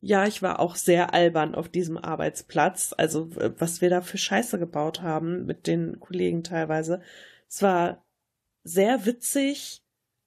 ja, 0.00 0.26
ich 0.26 0.42
war 0.42 0.60
auch 0.60 0.76
sehr 0.76 1.12
albern 1.12 1.54
auf 1.54 1.68
diesem 1.68 1.98
Arbeitsplatz. 1.98 2.94
Also, 2.96 3.30
was 3.58 3.80
wir 3.80 3.90
da 3.90 4.00
für 4.00 4.18
Scheiße 4.18 4.58
gebaut 4.58 5.02
haben 5.02 5.44
mit 5.44 5.66
den 5.66 5.98
Kollegen 5.98 6.44
teilweise. 6.44 7.00
Es 7.48 7.62
war 7.62 8.04
sehr 8.62 9.06
witzig, 9.06 9.82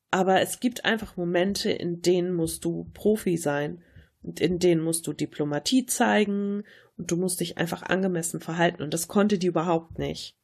aber 0.09 0.41
es 0.41 0.59
gibt 0.59 0.83
einfach 0.83 1.15
Momente, 1.15 1.71
in 1.71 2.01
denen 2.01 2.33
musst 2.33 2.65
du 2.65 2.89
Profi 2.93 3.37
sein. 3.37 3.81
Und 4.23 4.39
in 4.39 4.59
denen 4.59 4.81
musst 4.81 5.07
du 5.07 5.13
Diplomatie 5.13 5.85
zeigen 5.87 6.63
und 6.97 7.09
du 7.09 7.17
musst 7.17 7.39
dich 7.39 7.57
einfach 7.57 7.81
angemessen 7.81 8.39
verhalten. 8.39 8.83
Und 8.83 8.93
das 8.93 9.07
konnte 9.07 9.39
die 9.39 9.47
überhaupt 9.47 9.97
nicht. 9.97 10.37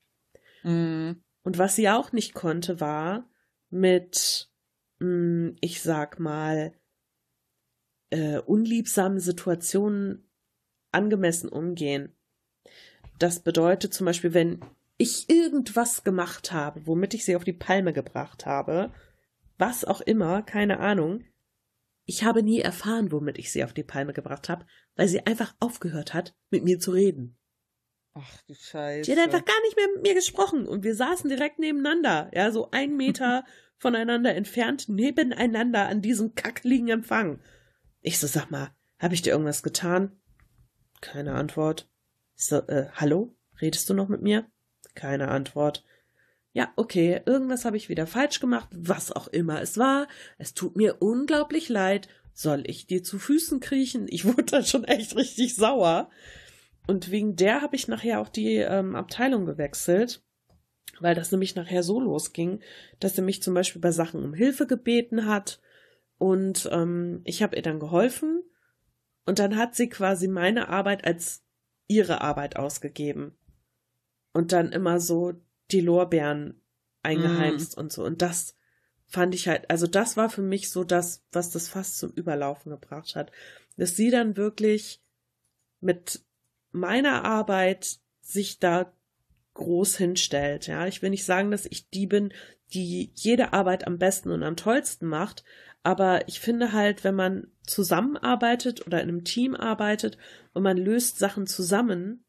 Mm. 0.64 1.12
Und 1.44 1.58
was 1.58 1.76
sie 1.76 1.88
auch 1.90 2.12
nicht 2.12 2.34
konnte, 2.34 2.80
war 2.80 3.30
mit, 3.70 4.50
mm, 5.00 5.50
ich 5.62 5.82
sag 5.82 6.20
mal, 6.20 6.74
äh, 8.10 8.40
unliebsamen 8.40 9.20
Situationen 9.20 10.30
angemessen 10.92 11.50
umgehen. 11.50 12.16
Das 13.20 13.40
bedeutet 13.40 13.94
zum 13.94 14.06
Beispiel, 14.06 14.34
wenn 14.34 14.62
ich 14.98 15.30
irgendwas 15.30 16.04
gemacht 16.04 16.52
habe, 16.52 16.86
womit 16.86 17.14
ich 17.14 17.26
sie 17.26 17.36
auf 17.36 17.44
die 17.44 17.54
Palme 17.54 17.94
gebracht 17.94 18.46
habe, 18.46 18.92
was 19.58 19.86
auch 19.86 20.02
immer, 20.02 20.42
keine 20.42 20.80
Ahnung, 20.80 21.24
ich 22.06 22.24
habe 22.24 22.42
nie 22.42 22.62
erfahren, 22.62 23.12
womit 23.12 23.38
ich 23.38 23.52
sie 23.52 23.64
auf 23.64 23.74
die 23.74 23.84
Palme 23.84 24.14
gebracht 24.14 24.50
habe, 24.50 24.66
weil 24.96 25.08
sie 25.08 25.26
einfach 25.26 25.56
aufgehört 25.60 26.14
hat, 26.14 26.36
mit 26.50 26.64
mir 26.64 26.80
zu 26.80 26.92
reden. 26.92 27.38
Ach 28.14 28.42
du 28.48 28.56
Scheiße. 28.56 29.04
Sie 29.04 29.12
hat 29.12 29.24
einfach 29.24 29.46
gar 29.46 29.62
nicht 29.64 29.76
mehr 29.76 29.88
mit 29.94 30.04
mir 30.04 30.14
gesprochen 30.16 30.68
und 30.68 30.84
wir 30.84 30.96
saßen 30.96 31.30
direkt 31.30 31.60
nebeneinander, 31.60 32.32
ja, 32.34 32.52
so 32.52 32.72
ein 32.72 32.96
Meter 32.96 33.44
voneinander 33.78 34.34
entfernt, 34.34 34.90
nebeneinander 34.90 35.88
an 35.88 36.02
diesem 36.02 36.34
kackligen 36.34 36.88
Empfang. 36.88 37.40
Ich 38.08 38.20
so, 38.20 38.28
sag 38.28 38.50
mal, 38.52 38.70
habe 39.00 39.16
ich 39.16 39.22
dir 39.22 39.32
irgendwas 39.32 39.64
getan? 39.64 40.14
Keine 41.02 41.34
Antwort. 41.34 41.90
Ich 42.38 42.46
so, 42.46 42.60
äh, 42.60 42.88
hallo? 42.94 43.36
Redest 43.60 43.90
du 43.90 43.94
noch 43.94 44.08
mit 44.08 44.22
mir? 44.22 44.46
Keine 44.96 45.28
Antwort. 45.28 45.84
Ja, 46.54 46.72
okay, 46.78 47.22
irgendwas 47.26 47.66
habe 47.66 47.76
ich 47.76 47.90
wieder 47.90 48.08
falsch 48.08 48.40
gemacht, 48.40 48.70
was 48.72 49.12
auch 49.12 49.28
immer 49.28 49.62
es 49.62 49.78
war. 49.78 50.08
Es 50.38 50.54
tut 50.54 50.78
mir 50.78 51.02
unglaublich 51.02 51.68
leid. 51.68 52.08
Soll 52.32 52.64
ich 52.68 52.88
dir 52.88 53.04
zu 53.04 53.20
Füßen 53.20 53.60
kriechen? 53.60 54.06
Ich 54.08 54.24
wurde 54.24 54.44
dann 54.44 54.64
schon 54.64 54.86
echt 54.86 55.18
richtig 55.18 55.56
sauer. 55.56 56.10
Und 56.88 57.12
wegen 57.12 57.36
der 57.36 57.62
habe 57.62 57.76
ich 57.76 57.90
nachher 57.90 58.22
auch 58.22 58.30
die 58.30 58.56
ähm, 58.56 58.96
Abteilung 58.96 59.46
gewechselt, 59.46 60.24
weil 61.02 61.14
das 61.14 61.34
nämlich 61.34 61.56
nachher 61.56 61.84
so 61.84 62.00
losging, 62.00 62.62
dass 63.02 63.18
sie 63.18 63.22
mich 63.22 63.44
zum 63.44 63.54
Beispiel 63.54 63.82
bei 63.82 63.92
Sachen 63.92 64.24
um 64.24 64.34
Hilfe 64.34 64.66
gebeten 64.66 65.26
hat 65.26 65.60
und 66.18 66.68
ähm, 66.72 67.22
ich 67.26 67.44
habe 67.44 67.56
ihr 67.56 67.62
dann 67.62 67.80
geholfen 67.80 68.44
und 69.26 69.40
dann 69.40 69.58
hat 69.58 69.76
sie 69.76 69.90
quasi 69.90 70.28
meine 70.28 70.70
Arbeit 70.70 71.06
als 71.06 71.44
ihre 71.88 72.22
Arbeit 72.22 72.56
ausgegeben. 72.56 73.38
Und 74.34 74.52
dann 74.52 74.72
immer 74.72 75.00
so 75.00 75.34
die 75.72 75.82
Lorbeeren 75.82 76.62
eingeheimst 77.02 77.76
mm. 77.76 77.80
und 77.80 77.92
so. 77.92 78.04
Und 78.06 78.22
das 78.22 78.56
fand 79.06 79.34
ich 79.34 79.48
halt, 79.48 79.70
also 79.70 79.88
das 79.88 80.18
war 80.18 80.30
für 80.30 80.42
mich 80.42 80.70
so 80.70 80.84
das, 80.84 81.24
was 81.32 81.50
das 81.50 81.70
fast 81.70 81.98
zum 81.98 82.12
Überlaufen 82.12 82.72
gebracht 82.72 83.16
hat. 83.16 83.32
Dass 83.78 83.96
sie 83.96 84.12
dann 84.12 84.38
wirklich 84.38 85.02
mit 85.80 86.24
meiner 86.72 87.24
Arbeit 87.24 88.00
sich 88.22 88.60
da 88.60 88.94
groß 89.54 89.98
hinstellt. 89.98 90.68
Ja, 90.68 90.88
ich 90.88 91.02
will 91.02 91.10
nicht 91.10 91.26
sagen, 91.26 91.52
dass 91.52 91.66
ich 91.66 91.90
die 91.90 92.06
bin, 92.06 92.34
die 92.74 93.12
jede 93.16 93.54
Arbeit 93.54 93.88
am 93.88 93.98
besten 93.98 94.30
und 94.30 94.44
am 94.44 94.56
tollsten 94.56 95.08
macht, 95.08 95.44
aber 95.88 96.28
ich 96.28 96.42
finde 96.42 96.74
halt, 96.74 97.06
wenn 97.06 97.16
man 97.16 97.48
zusammenarbeitet 97.66 98.86
oder 98.86 99.02
in 99.02 99.08
einem 99.08 99.24
Team 99.24 99.56
arbeitet 99.56 100.18
und 100.54 100.62
man 100.62 100.76
löst 100.76 101.18
Sachen 101.18 101.48
zusammen, 101.48 102.26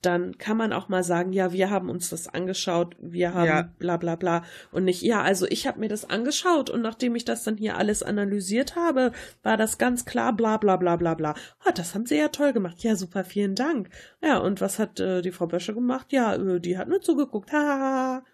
dann 0.00 0.36
kann 0.36 0.56
man 0.56 0.72
auch 0.72 0.88
mal 0.88 1.04
sagen, 1.04 1.32
ja, 1.32 1.52
wir 1.52 1.70
haben 1.70 1.88
uns 1.88 2.10
das 2.10 2.26
angeschaut, 2.26 2.96
wir 2.98 3.34
haben 3.34 3.46
ja. 3.46 3.72
bla 3.78 3.98
bla 3.98 4.16
bla 4.16 4.42
und 4.72 4.82
nicht, 4.82 5.00
ja, 5.00 5.22
also 5.22 5.46
ich 5.46 5.68
habe 5.68 5.78
mir 5.78 5.88
das 5.88 6.10
angeschaut 6.10 6.70
und 6.70 6.82
nachdem 6.82 7.14
ich 7.14 7.24
das 7.24 7.44
dann 7.44 7.56
hier 7.56 7.76
alles 7.76 8.02
analysiert 8.02 8.74
habe, 8.74 9.12
war 9.44 9.56
das 9.56 9.78
ganz 9.78 10.04
klar, 10.04 10.32
bla 10.32 10.56
bla 10.56 10.76
bla 10.76 10.96
bla 10.96 11.14
bla. 11.14 11.36
Oh, 11.64 11.70
das 11.72 11.94
haben 11.94 12.06
sie 12.06 12.18
ja 12.18 12.30
toll 12.30 12.52
gemacht. 12.52 12.82
Ja, 12.82 12.96
super, 12.96 13.22
vielen 13.22 13.54
Dank. 13.54 13.90
Ja, 14.20 14.38
und 14.38 14.60
was 14.60 14.80
hat 14.80 14.98
äh, 14.98 15.22
die 15.22 15.30
Frau 15.30 15.46
Bösche 15.46 15.72
gemacht? 15.72 16.12
Ja, 16.12 16.34
äh, 16.34 16.58
die 16.58 16.76
hat 16.78 16.88
nur 16.88 17.00
zugeguckt. 17.00 17.52
Ha, 17.52 18.24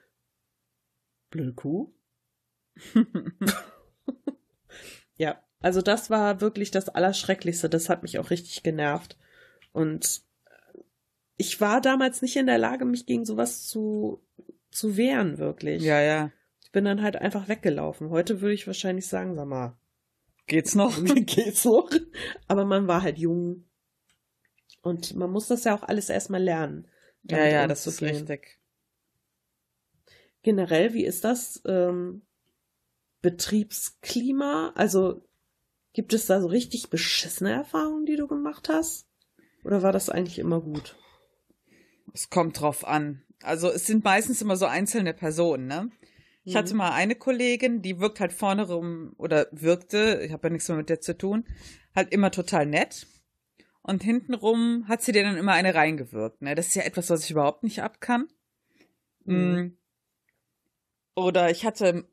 Blöde 1.28 1.52
Kuh. 1.52 1.92
Ja, 5.18 5.42
also 5.60 5.82
das 5.82 6.08
war 6.08 6.40
wirklich 6.40 6.70
das 6.70 6.88
Allerschrecklichste. 6.88 7.68
Das 7.68 7.88
hat 7.88 8.02
mich 8.02 8.18
auch 8.18 8.30
richtig 8.30 8.62
genervt. 8.62 9.18
Und 9.72 10.22
ich 11.36 11.60
war 11.60 11.80
damals 11.80 12.22
nicht 12.22 12.36
in 12.36 12.46
der 12.46 12.58
Lage, 12.58 12.84
mich 12.84 13.06
gegen 13.06 13.24
sowas 13.24 13.66
zu, 13.66 14.24
zu 14.70 14.96
wehren, 14.96 15.38
wirklich. 15.38 15.82
Ja, 15.82 16.00
ja. 16.00 16.32
Ich 16.62 16.72
bin 16.72 16.84
dann 16.84 17.02
halt 17.02 17.16
einfach 17.16 17.48
weggelaufen. 17.48 18.10
Heute 18.10 18.40
würde 18.40 18.54
ich 18.54 18.66
wahrscheinlich 18.66 19.06
sagen, 19.06 19.34
sag 19.34 19.46
mal. 19.46 19.76
Geht's 20.46 20.74
noch? 20.74 21.02
Geht's 21.26 21.64
noch? 21.64 21.90
Aber 22.46 22.64
man 22.64 22.88
war 22.88 23.02
halt 23.02 23.18
jung. 23.18 23.64
Und 24.82 25.14
man 25.14 25.30
muss 25.30 25.48
das 25.48 25.64
ja 25.64 25.74
auch 25.74 25.82
alles 25.82 26.08
erstmal 26.08 26.42
lernen. 26.42 26.88
Ja, 27.24 27.44
ja, 27.46 27.66
das 27.66 27.86
ist 27.86 28.00
richtig. 28.00 28.58
Generell, 30.42 30.94
wie 30.94 31.04
ist 31.04 31.24
das? 31.24 31.60
Ähm, 31.66 32.22
Betriebsklima? 33.22 34.72
Also 34.74 35.24
gibt 35.92 36.12
es 36.12 36.26
da 36.26 36.40
so 36.40 36.46
richtig 36.46 36.90
beschissene 36.90 37.52
Erfahrungen, 37.52 38.06
die 38.06 38.16
du 38.16 38.26
gemacht 38.26 38.68
hast? 38.68 39.06
Oder 39.64 39.82
war 39.82 39.92
das 39.92 40.10
eigentlich 40.10 40.38
immer 40.38 40.60
gut? 40.60 40.96
Es 42.14 42.30
kommt 42.30 42.60
drauf 42.60 42.86
an. 42.86 43.22
Also 43.42 43.70
es 43.70 43.86
sind 43.86 44.04
meistens 44.04 44.42
immer 44.42 44.56
so 44.56 44.66
einzelne 44.66 45.14
Personen, 45.14 45.66
ne? 45.66 45.90
Ich 46.44 46.56
hatte 46.56 46.72
Mhm. 46.72 46.78
mal 46.78 46.92
eine 46.92 47.14
Kollegin, 47.14 47.82
die 47.82 48.00
wirkt 48.00 48.20
halt 48.20 48.32
vorne 48.32 48.66
rum 48.66 49.12
oder 49.18 49.48
wirkte, 49.50 50.22
ich 50.24 50.32
habe 50.32 50.48
ja 50.48 50.52
nichts 50.52 50.68
mehr 50.68 50.78
mit 50.78 50.88
der 50.88 51.00
zu 51.00 51.16
tun, 51.16 51.44
halt 51.94 52.12
immer 52.12 52.30
total 52.30 52.64
nett. 52.64 53.06
Und 53.82 54.02
hintenrum 54.02 54.86
hat 54.88 55.02
sie 55.02 55.12
dir 55.12 55.24
dann 55.24 55.36
immer 55.36 55.52
eine 55.52 55.74
reingewirkt. 55.74 56.42
Ne? 56.42 56.54
Das 56.54 56.68
ist 56.68 56.74
ja 56.74 56.82
etwas, 56.82 57.10
was 57.10 57.24
ich 57.24 57.30
überhaupt 57.30 57.64
nicht 57.64 57.82
ab 57.82 58.00
kann. 58.00 58.28
Mhm. 59.24 59.36
Mm. 59.36 59.78
Oder 61.14 61.50
ich 61.50 61.66
hatte 61.66 62.08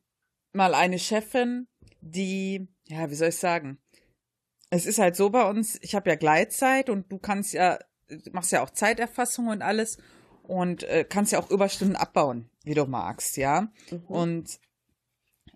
mal 0.56 0.74
eine 0.74 1.00
Chefin, 1.00 1.68
die, 2.02 2.68
ja, 2.88 3.10
wie 3.10 3.16
soll 3.16 3.30
ich 3.30 3.38
sagen? 3.38 3.80
Es 4.70 4.86
ist 4.86 5.00
halt 5.00 5.16
so 5.16 5.30
bei 5.30 5.48
uns, 5.48 5.78
ich 5.82 5.96
habe 5.96 6.10
ja 6.10 6.16
Gleitzeit 6.16 6.90
und 6.90 7.12
du 7.12 7.18
kannst 7.18 7.54
ja, 7.54 7.80
du 8.08 8.32
machst 8.32 8.52
ja 8.52 8.64
auch 8.64 8.70
Zeiterfassung 8.70 9.48
und 9.48 9.62
alles 9.62 9.98
und 10.44 10.84
äh, 10.84 11.06
kannst 11.08 11.32
ja 11.32 11.40
auch 11.40 11.50
Überstunden 11.50 11.96
abbauen, 11.96 12.50
wie 12.64 12.74
du 12.74 12.86
magst, 12.86 13.38
ja. 13.38 13.72
Mhm. 13.92 14.06
Und 14.08 14.60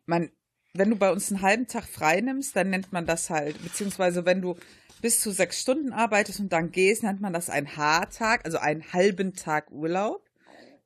man, 0.06 0.32
wenn 0.74 0.90
du 0.90 0.96
bei 0.96 1.12
uns 1.12 1.32
einen 1.32 1.42
halben 1.42 1.68
Tag 1.68 1.86
frei 1.86 2.22
nimmst, 2.22 2.56
dann 2.56 2.70
nennt 2.70 2.92
man 2.92 3.06
das 3.06 3.30
halt, 3.30 3.62
beziehungsweise 3.64 4.26
wenn 4.26 4.42
du 4.42 4.56
bis 5.02 5.20
zu 5.22 5.32
sechs 5.32 5.62
Stunden 5.62 5.94
arbeitest 5.94 6.40
und 6.40 6.52
dann 6.52 6.72
gehst, 6.72 7.04
nennt 7.04 7.22
man 7.22 7.34
das 7.34 7.50
ein 7.50 7.78
H-Tag, 7.78 8.46
also 8.46 8.58
einen 8.58 8.94
halben 8.94 9.34
Tag 9.34 9.72
Urlaub. 9.72 10.29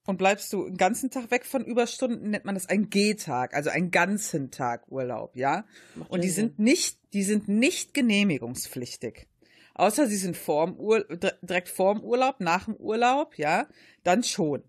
Und 0.05 0.17
bleibst 0.17 0.51
du 0.51 0.65
einen 0.65 0.75
ganzen 0.75 1.11
Tag 1.11 1.31
weg 1.31 1.45
von 1.45 1.63
Überstunden, 1.63 2.29
nennt 2.29 2.43
man 2.45 2.55
das 2.55 2.67
ein 2.67 2.89
G-Tag, 2.89 3.53
also 3.53 3.69
einen 3.69 3.89
ganzen 3.89 4.51
Tag 4.51 4.91
Urlaub, 4.91 5.35
ja. 5.35 5.65
Macht 5.95 6.09
Und 6.11 6.23
die 6.23 6.29
sind 6.29 6.59
nicht, 6.59 6.99
die 7.13 7.23
sind 7.23 7.47
nicht 7.47 7.93
genehmigungspflichtig. 7.93 9.27
Außer 9.75 10.07
sie 10.07 10.17
sind 10.17 10.37
vorm 10.37 10.77
Ur, 10.77 11.03
dir- 11.05 11.37
direkt 11.41 11.69
vorm 11.69 12.03
Urlaub, 12.03 12.39
nach 12.41 12.65
dem 12.65 12.75
Urlaub, 12.75 13.37
ja, 13.37 13.67
dann 14.03 14.23
schon. 14.23 14.61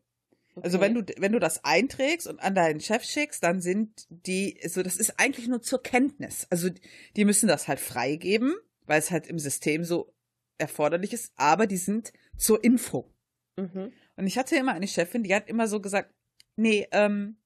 Sinn. 0.55 0.63
Also 0.63 0.79
Okay. 0.79 0.87
wenn 0.87 0.95
du, 0.95 1.03
wenn 1.19 1.33
du 1.33 1.41
das 1.41 1.65
einträgst 1.65 2.29
und 2.29 2.39
an 2.41 2.55
deinen 2.55 2.81
Chef 2.81 3.03
schickst, 3.03 3.43
dann 3.43 3.61
sind 3.61 4.07
die, 4.09 4.61
so 4.69 4.83
das 4.85 4.97
ist 4.97 5.19
eigentlich 5.19 5.49
nur 5.49 5.63
zur 5.63 5.83
Kenntnis. 5.83 6.47
Also 6.49 6.69
die 7.17 7.25
müssen 7.25 7.49
das 7.49 7.67
halt 7.67 7.81
freigeben, 7.81 8.55
weil 8.87 9.01
es 9.01 9.11
halt 9.11 9.27
im 9.27 9.41
System 9.41 9.83
so 9.85 10.15
erforderlich 10.59 11.13
ist, 11.13 11.33
aber 11.35 11.67
die 11.67 11.77
sind 11.77 12.13
zur 12.39 12.63
Info. 12.63 13.11
Mhm. 13.57 13.93
Und 14.17 14.27
ich 14.27 14.39
hatte 14.39 14.57
immer 14.57 14.73
eine 14.73 14.89
Chefin, 14.89 15.23
die 15.23 15.35
hat 15.35 15.49
immer 15.49 15.67
so 15.69 15.81
gesagt, 15.81 16.15
nee, 16.57 16.87
ähm, 16.93 17.37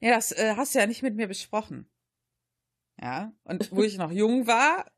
nee, 0.00 0.10
das 0.10 0.32
äh, 0.32 0.54
hast 0.56 0.74
du 0.74 0.78
ja 0.78 0.86
nicht 0.86 1.02
mit 1.02 1.14
mir 1.14 1.28
besprochen. 1.28 1.88
Ja, 3.00 3.32
und 3.44 3.70
wo 3.70 3.82
ich 3.82 3.96
noch 3.96 4.10
jung 4.10 4.46
war, 4.46 4.90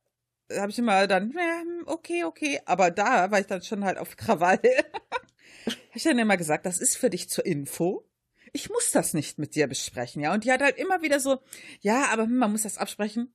habe 0.52 0.70
ich 0.70 0.78
immer 0.78 1.06
dann, 1.06 1.32
hm, 1.34 1.84
okay, 1.86 2.24
okay, 2.24 2.60
aber 2.64 2.90
da 2.90 3.30
war 3.30 3.40
ich 3.40 3.46
dann 3.46 3.62
schon 3.62 3.84
halt 3.84 3.98
auf 3.98 4.16
Krawall. 4.16 4.60
habe 5.66 5.76
ich 5.94 6.02
dann 6.02 6.18
immer 6.18 6.36
gesagt, 6.36 6.66
das 6.66 6.78
ist 6.78 6.96
für 6.96 7.10
dich 7.10 7.28
zur 7.28 7.44
Info. 7.44 8.08
Ich 8.52 8.70
muss 8.70 8.90
das 8.90 9.14
nicht 9.14 9.38
mit 9.38 9.54
dir 9.54 9.66
besprechen, 9.66 10.22
ja. 10.22 10.32
Und 10.32 10.44
die 10.44 10.52
hat 10.52 10.62
halt 10.62 10.78
immer 10.78 11.02
wieder 11.02 11.20
so, 11.20 11.38
ja, 11.80 12.06
aber 12.10 12.24
hm, 12.24 12.36
man 12.36 12.52
muss 12.52 12.62
das 12.62 12.78
absprechen. 12.78 13.34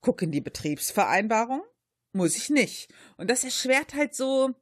Guck 0.00 0.22
in 0.22 0.32
die 0.32 0.42
Betriebsvereinbarung. 0.42 1.62
Muss 2.12 2.36
ich 2.36 2.50
nicht. 2.50 2.92
Und 3.16 3.30
das 3.30 3.42
erschwert 3.42 3.94
halt 3.94 4.14
so, 4.14 4.54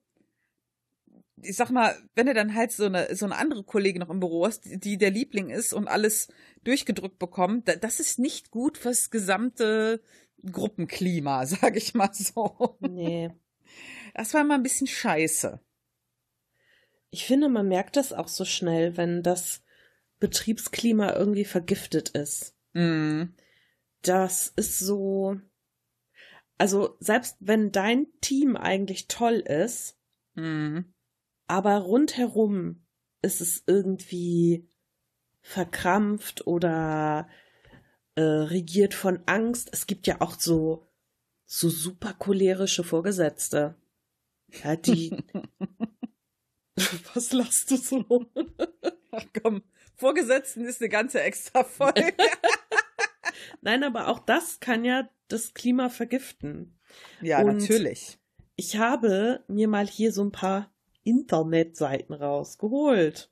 ich 1.42 1.57
sag 1.57 1.70
mal, 1.70 1.96
wenn 2.14 2.26
du 2.26 2.35
dann 2.35 2.55
halt 2.55 2.72
so 2.72 2.87
eine, 2.87 3.14
so 3.14 3.24
eine 3.26 3.37
andere 3.37 3.64
Kollegin 3.64 4.00
noch 4.00 4.11
im 4.11 4.20
Büro 4.20 4.46
hast, 4.46 4.62
die, 4.64 4.98
der 4.98 5.11
Liebling 5.11 5.50
ist 5.50 5.72
und 5.72 5.88
alles 5.88 6.28
durchgedrückt 6.64 7.18
bekommt, 7.18 7.68
da, 7.68 7.76
das 7.76 8.00
ist 8.00 8.18
nicht 8.18 8.50
gut 8.50 8.78
fürs 8.78 9.11
gesamte 9.11 10.02
Gruppenklima, 10.44 11.46
sag 11.46 11.76
ich 11.76 11.94
mal 11.94 12.12
so. 12.12 12.76
Nee. 12.81 13.31
Das 14.14 14.35
war 14.35 14.44
mal 14.44 14.55
ein 14.55 14.62
bisschen 14.62 14.87
scheiße. 14.87 15.61
Ich 17.11 17.26
finde, 17.26 17.48
man 17.48 17.68
merkt 17.68 17.96
das 17.96 18.12
auch 18.12 18.28
so 18.28 18.44
schnell, 18.44 18.96
wenn 18.96 19.22
das 19.22 19.62
Betriebsklima 20.18 21.14
irgendwie 21.14 21.44
vergiftet 21.44 22.11
ist. 22.11 22.57
Mm. 22.72 23.24
Das 24.02 24.52
ist 24.57 24.78
so. 24.78 25.37
Also, 26.59 26.96
selbst 27.00 27.37
wenn 27.40 27.72
dein 27.72 28.07
Team 28.20 28.57
eigentlich 28.57 29.09
toll 29.09 29.40
ist, 29.40 29.98
Mm. 30.35 30.81
Aber 31.52 31.76
rundherum 31.80 32.82
ist 33.20 33.42
es 33.42 33.62
irgendwie 33.66 34.70
verkrampft 35.42 36.46
oder 36.46 37.28
äh, 38.14 38.22
regiert 38.22 38.94
von 38.94 39.20
Angst. 39.26 39.68
Es 39.70 39.86
gibt 39.86 40.06
ja 40.06 40.22
auch 40.22 40.40
so, 40.40 40.86
so 41.44 41.68
super 41.68 42.14
cholerische 42.14 42.84
Vorgesetzte. 42.84 43.74
Ja, 44.64 44.76
die. 44.76 45.14
Was 47.12 47.34
lachst 47.34 47.70
du 47.70 47.76
so? 47.76 48.24
Ach 49.10 49.26
komm, 49.42 49.62
Vorgesetzten 49.96 50.64
ist 50.64 50.80
eine 50.80 50.88
ganze 50.88 51.20
extra 51.20 51.64
Folge. 51.64 52.14
Nein, 53.60 53.84
aber 53.84 54.08
auch 54.08 54.20
das 54.20 54.58
kann 54.58 54.86
ja 54.86 55.06
das 55.28 55.52
Klima 55.52 55.90
vergiften. 55.90 56.78
ja, 57.20 57.42
Und- 57.42 57.58
natürlich. 57.58 58.18
Ich 58.56 58.78
habe 58.78 59.44
mir 59.48 59.68
mal 59.68 59.86
hier 59.86 60.12
so 60.12 60.22
ein 60.24 60.32
paar 60.32 60.71
Internetseiten 61.04 62.14
rausgeholt. 62.14 63.30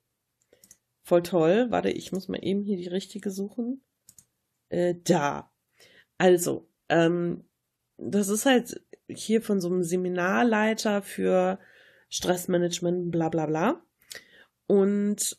Voll 1.03 1.23
toll. 1.23 1.67
Warte, 1.71 1.91
ich 1.91 2.13
muss 2.13 2.29
mal 2.29 2.43
eben 2.43 2.63
hier 2.63 2.77
die 2.77 2.89
richtige 2.89 3.31
suchen. 3.31 3.83
Äh, 4.69 4.95
da. 5.03 5.53
Also, 6.19 6.69
ähm, 6.89 7.45
das 7.97 8.29
ist 8.29 8.47
halt 8.47 8.85
hier 9.09 9.43
von 9.43 9.61
so 9.61 9.69
einem 9.69 9.83
Seminarleiter 9.83 11.03
für 11.03 11.59
Stressmanagement, 12.09 13.11
bla 13.11 13.29
bla 13.29 13.47
bla. 13.47 13.83
Und 14.67 15.39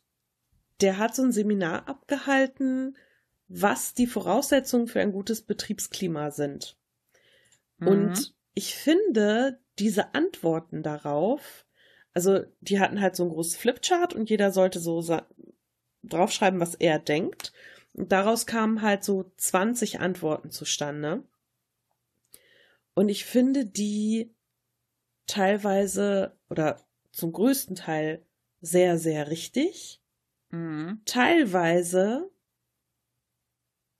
der 0.81 0.97
hat 0.97 1.15
so 1.15 1.23
ein 1.23 1.31
Seminar 1.31 1.87
abgehalten, 1.87 2.97
was 3.47 3.93
die 3.93 4.07
Voraussetzungen 4.07 4.87
für 4.87 5.01
ein 5.01 5.11
gutes 5.11 5.41
Betriebsklima 5.41 6.31
sind. 6.31 6.77
Mhm. 7.77 7.87
Und 7.87 8.35
ich 8.53 8.75
finde, 8.75 9.59
diese 9.79 10.13
Antworten 10.13 10.83
darauf, 10.83 11.65
also 12.13 12.43
die 12.59 12.79
hatten 12.79 13.01
halt 13.01 13.15
so 13.15 13.23
ein 13.23 13.29
großes 13.29 13.57
Flipchart 13.57 14.13
und 14.13 14.29
jeder 14.29 14.51
sollte 14.51 14.79
so 14.79 15.01
draufschreiben, 16.03 16.59
was 16.59 16.75
er 16.75 16.99
denkt. 16.99 17.53
Und 17.93 18.11
daraus 18.11 18.45
kamen 18.45 18.81
halt 18.81 19.03
so 19.03 19.31
20 19.37 19.99
Antworten 19.99 20.51
zustande. 20.51 21.23
Und 22.93 23.09
ich 23.09 23.25
finde 23.25 23.65
die 23.65 24.33
teilweise 25.27 26.37
oder 26.49 26.77
zum 27.11 27.31
größten 27.31 27.75
Teil 27.75 28.25
sehr, 28.61 28.97
sehr 28.97 29.29
richtig. 29.29 30.01
Mhm. 30.49 31.01
Teilweise 31.05 32.29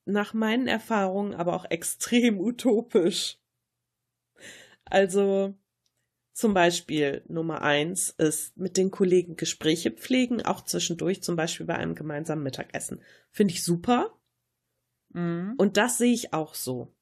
nach 0.05 0.33
meinen 0.33 0.67
Erfahrungen 0.67 1.33
aber 1.33 1.53
auch 1.55 1.65
extrem 1.69 2.39
utopisch. 2.39 3.37
Also 4.85 5.55
zum 6.33 6.53
Beispiel 6.53 7.23
Nummer 7.27 7.61
eins 7.61 8.09
ist 8.11 8.57
mit 8.57 8.77
den 8.77 8.89
Kollegen 8.91 9.35
Gespräche 9.35 9.91
pflegen, 9.91 10.41
auch 10.41 10.63
zwischendurch, 10.63 11.21
zum 11.21 11.35
Beispiel 11.35 11.65
bei 11.65 11.75
einem 11.75 11.95
gemeinsamen 11.95 12.43
Mittagessen. 12.43 13.01
Finde 13.31 13.53
ich 13.53 13.63
super. 13.63 14.17
Mhm. 15.09 15.55
Und 15.57 15.77
das 15.77 15.97
sehe 15.97 16.13
ich 16.13 16.33
auch 16.33 16.53
so. 16.53 16.93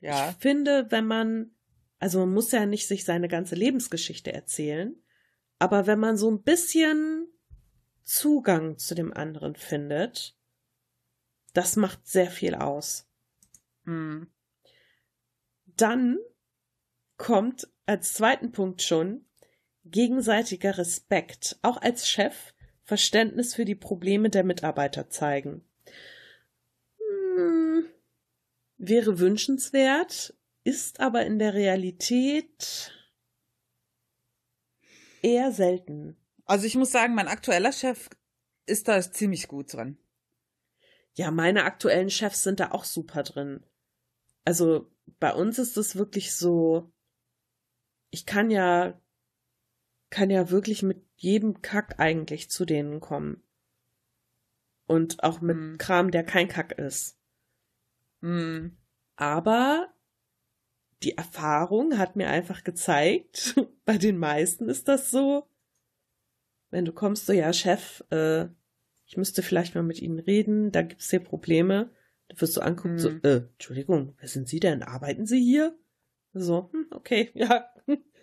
Ja. 0.00 0.30
Ich 0.30 0.36
finde, 0.36 0.86
wenn 0.90 1.06
man, 1.06 1.50
also 1.98 2.20
man 2.20 2.32
muss 2.32 2.52
ja 2.52 2.64
nicht 2.66 2.86
sich 2.88 3.04
seine 3.04 3.28
ganze 3.28 3.54
Lebensgeschichte 3.54 4.32
erzählen, 4.32 4.96
aber 5.58 5.86
wenn 5.86 5.98
man 5.98 6.16
so 6.16 6.30
ein 6.30 6.42
bisschen 6.42 7.28
Zugang 8.02 8.78
zu 8.78 8.94
dem 8.94 9.12
anderen 9.12 9.56
findet, 9.56 10.36
das 11.52 11.76
macht 11.76 12.06
sehr 12.06 12.30
viel 12.30 12.54
aus. 12.54 13.08
Mhm. 13.84 14.28
Dann 15.66 16.18
kommt 17.16 17.68
als 17.86 18.14
zweiten 18.14 18.52
Punkt 18.52 18.82
schon 18.82 19.24
gegenseitiger 19.84 20.78
Respekt, 20.78 21.58
auch 21.62 21.76
als 21.76 22.08
Chef 22.08 22.52
Verständnis 22.82 23.54
für 23.54 23.64
die 23.64 23.74
Probleme 23.74 24.30
der 24.30 24.44
Mitarbeiter 24.44 25.10
zeigen. 25.10 25.64
Hm, 26.98 27.86
wäre 28.78 29.18
wünschenswert, 29.18 30.34
ist 30.62 31.00
aber 31.00 31.26
in 31.26 31.38
der 31.38 31.54
Realität 31.54 32.92
eher 35.22 35.50
selten. 35.50 36.16
Also 36.44 36.66
ich 36.66 36.76
muss 36.76 36.92
sagen, 36.92 37.14
mein 37.14 37.28
aktueller 37.28 37.72
Chef 37.72 38.08
ist 38.66 38.86
da 38.86 39.00
ziemlich 39.00 39.48
gut 39.48 39.72
dran. 39.72 39.98
Ja, 41.14 41.30
meine 41.30 41.64
aktuellen 41.64 42.10
Chefs 42.10 42.42
sind 42.42 42.60
da 42.60 42.70
auch 42.70 42.84
super 42.84 43.22
drin. 43.22 43.64
Also 44.44 44.90
bei 45.18 45.32
uns 45.32 45.58
ist 45.58 45.76
es 45.76 45.96
wirklich 45.96 46.34
so, 46.34 46.92
ich 48.16 48.24
kann 48.24 48.50
ja, 48.50 48.98
kann 50.08 50.30
ja 50.30 50.48
wirklich 50.48 50.82
mit 50.82 51.04
jedem 51.16 51.60
Kack 51.60 52.00
eigentlich 52.00 52.48
zu 52.48 52.64
denen 52.64 52.98
kommen. 52.98 53.42
Und 54.86 55.22
auch 55.22 55.42
mit 55.42 55.58
Mhm. 55.58 55.76
Kram, 55.76 56.10
der 56.10 56.24
kein 56.24 56.48
Kack 56.48 56.72
ist. 56.78 57.18
Mhm. 58.22 58.78
Aber 59.16 59.92
die 61.02 61.18
Erfahrung 61.18 61.98
hat 61.98 62.16
mir 62.16 62.30
einfach 62.30 62.64
gezeigt, 62.64 63.54
bei 63.84 63.98
den 63.98 64.16
meisten 64.16 64.70
ist 64.70 64.88
das 64.88 65.10
so, 65.10 65.46
wenn 66.70 66.86
du 66.86 66.92
kommst, 66.92 67.26
so, 67.26 67.34
ja, 67.34 67.52
Chef, 67.52 68.02
äh, 68.10 68.46
ich 69.04 69.18
müsste 69.18 69.42
vielleicht 69.42 69.74
mal 69.74 69.82
mit 69.82 70.00
Ihnen 70.00 70.20
reden, 70.20 70.72
da 70.72 70.80
gibt 70.80 71.02
es 71.02 71.10
hier 71.10 71.20
Probleme. 71.20 71.90
Da 72.28 72.40
wirst 72.40 72.56
du 72.56 72.62
angucken, 72.62 72.94
hm. 72.94 72.98
so, 72.98 73.08
äh, 73.10 73.42
Entschuldigung, 73.52 74.14
wer 74.18 74.28
sind 74.28 74.48
Sie 74.48 74.58
denn? 74.58 74.82
Arbeiten 74.82 75.26
Sie 75.26 75.44
hier? 75.44 75.78
So, 76.32 76.70
hm, 76.72 76.86
okay, 76.92 77.30
ja, 77.34 77.68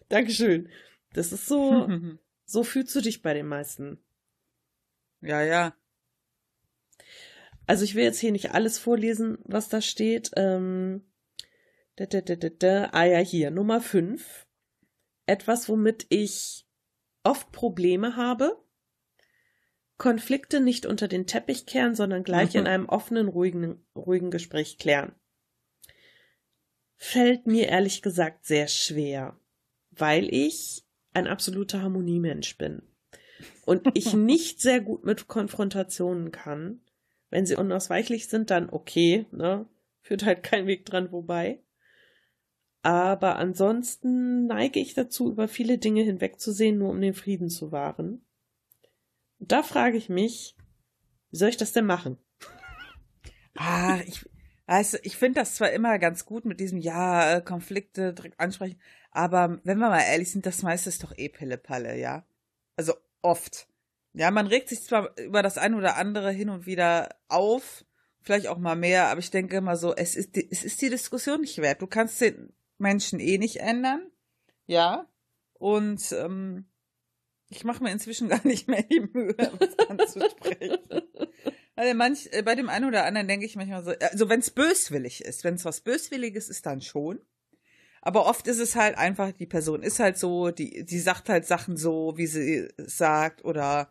Dankeschön. 0.09 0.69
Das 1.13 1.31
ist 1.31 1.47
so, 1.47 1.87
so 2.45 2.63
fühlst 2.63 2.95
du 2.95 3.01
dich 3.01 3.21
bei 3.21 3.33
den 3.33 3.47
meisten. 3.47 4.03
Ja, 5.21 5.41
ja. 5.41 5.75
Also 7.65 7.83
ich 7.85 7.95
will 7.95 8.03
jetzt 8.03 8.19
hier 8.19 8.31
nicht 8.31 8.51
alles 8.51 8.77
vorlesen, 8.77 9.37
was 9.43 9.69
da 9.69 9.81
steht. 9.81 10.31
Ähm, 10.35 11.03
da, 11.95 12.05
da, 12.05 12.21
da, 12.21 12.35
da, 12.35 12.49
da. 12.49 12.89
Ah 12.91 13.05
ja, 13.05 13.19
hier, 13.19 13.51
Nummer 13.51 13.79
5. 13.79 14.45
Etwas, 15.25 15.69
womit 15.69 16.05
ich 16.09 16.67
oft 17.23 17.51
Probleme 17.51 18.15
habe. 18.15 18.61
Konflikte 19.97 20.59
nicht 20.59 20.85
unter 20.85 21.07
den 21.07 21.27
Teppich 21.27 21.65
kehren, 21.65 21.95
sondern 21.95 22.23
gleich 22.23 22.53
mhm. 22.53 22.61
in 22.61 22.67
einem 22.67 22.89
offenen, 22.89 23.29
ruhigen, 23.29 23.85
ruhigen 23.95 24.31
Gespräch 24.31 24.77
klären. 24.77 25.15
Fällt 26.97 27.47
mir 27.47 27.67
ehrlich 27.67 28.01
gesagt 28.01 28.45
sehr 28.45 28.67
schwer, 28.67 29.39
weil 29.97 30.33
ich 30.33 30.83
ein 31.13 31.27
absoluter 31.27 31.81
Harmoniemensch 31.81 32.57
bin 32.57 32.81
und 33.65 33.89
ich 33.93 34.13
nicht 34.13 34.61
sehr 34.61 34.81
gut 34.81 35.05
mit 35.05 35.27
Konfrontationen 35.27 36.31
kann. 36.31 36.81
Wenn 37.29 37.45
sie 37.45 37.55
unausweichlich 37.55 38.27
sind, 38.27 38.51
dann 38.51 38.69
okay, 38.69 39.25
ne? 39.31 39.67
Führt 40.01 40.25
halt 40.25 40.43
kein 40.43 40.67
Weg 40.67 40.85
dran 40.85 41.09
vorbei. 41.09 41.63
Aber 42.81 43.37
ansonsten 43.37 44.45
neige 44.45 44.79
ich 44.79 44.93
dazu, 44.93 45.31
über 45.31 45.47
viele 45.47 45.77
Dinge 45.77 46.03
hinwegzusehen, 46.03 46.77
nur 46.77 46.89
um 46.89 46.99
den 46.99 47.13
Frieden 47.13 47.49
zu 47.49 47.71
wahren. 47.71 48.25
Und 49.39 49.51
da 49.53 49.63
frage 49.63 49.97
ich 49.97 50.09
mich, 50.09 50.57
wie 51.31 51.37
soll 51.37 51.49
ich 51.49 51.57
das 51.57 51.71
denn 51.71 51.85
machen? 51.85 52.17
Ah, 53.55 53.99
ich, 54.05 54.25
also 54.65 54.97
ich 55.03 55.17
finde 55.17 55.41
das 55.41 55.55
zwar 55.55 55.71
immer 55.71 55.99
ganz 55.99 56.25
gut 56.25 56.45
mit 56.45 56.59
diesem, 56.59 56.77
ja, 56.77 57.37
äh, 57.37 57.41
Konflikte 57.41 58.13
direkt 58.13 58.39
ansprechen, 58.39 58.79
aber 59.11 59.59
wenn 59.63 59.77
wir 59.77 59.89
mal 59.89 60.01
ehrlich 60.01 60.31
sind, 60.31 60.45
das 60.45 60.63
meiste 60.63 60.89
ist 60.89 61.03
doch 61.03 61.13
eh 61.17 61.29
Pille-Palle, 61.29 61.97
ja? 61.99 62.25
Also 62.75 62.93
oft. 63.21 63.67
Ja, 64.13 64.31
man 64.31 64.47
regt 64.47 64.69
sich 64.69 64.83
zwar 64.83 65.17
über 65.17 65.43
das 65.43 65.57
eine 65.57 65.77
oder 65.77 65.97
andere 65.97 66.31
hin 66.31 66.49
und 66.49 66.65
wieder 66.65 67.09
auf, 67.27 67.85
vielleicht 68.21 68.47
auch 68.47 68.57
mal 68.57 68.75
mehr, 68.75 69.07
aber 69.07 69.19
ich 69.19 69.31
denke 69.31 69.57
immer 69.57 69.75
so, 69.75 69.95
es 69.95 70.15
ist, 70.15 70.35
die, 70.35 70.49
es 70.51 70.63
ist 70.63 70.81
die 70.81 70.89
Diskussion 70.89 71.41
nicht 71.41 71.57
wert. 71.59 71.81
Du 71.81 71.87
kannst 71.87 72.21
den 72.21 72.53
Menschen 72.77 73.19
eh 73.19 73.37
nicht 73.37 73.57
ändern, 73.57 74.09
ja, 74.65 75.07
und 75.53 76.11
ähm, 76.11 76.65
ich 77.49 77.63
mache 77.63 77.83
mir 77.83 77.91
inzwischen 77.91 78.29
gar 78.29 78.45
nicht 78.45 78.67
mehr 78.67 78.83
die 78.83 79.01
Mühe, 79.01 79.35
was 79.37 79.79
anzusprechen. 79.89 80.79
Also 81.75 81.93
manch, 81.95 82.29
äh, 82.31 82.43
bei 82.43 82.55
dem 82.55 82.69
einen 82.69 82.85
oder 82.85 83.05
anderen 83.05 83.27
denke 83.27 83.45
ich 83.45 83.55
manchmal 83.55 83.83
so, 83.83 83.91
also 83.91 84.29
wenn 84.29 84.39
es 84.39 84.51
böswillig 84.51 85.23
ist, 85.23 85.43
wenn 85.43 85.55
es 85.55 85.65
was 85.65 85.81
Böswilliges 85.81 86.49
ist, 86.49 86.65
dann 86.65 86.81
schon. 86.81 87.19
Aber 88.01 88.25
oft 88.25 88.47
ist 88.47 88.59
es 88.59 88.75
halt 88.75 88.97
einfach, 88.97 89.31
die 89.31 89.45
Person 89.45 89.81
ist 89.81 89.99
halt 89.99 90.17
so, 90.17 90.51
die, 90.51 90.83
die 90.85 90.99
sagt 90.99 91.29
halt 91.29 91.45
Sachen 91.45 91.77
so, 91.77 92.17
wie 92.17 92.27
sie 92.27 92.67
sagt, 92.77 93.45
oder 93.45 93.89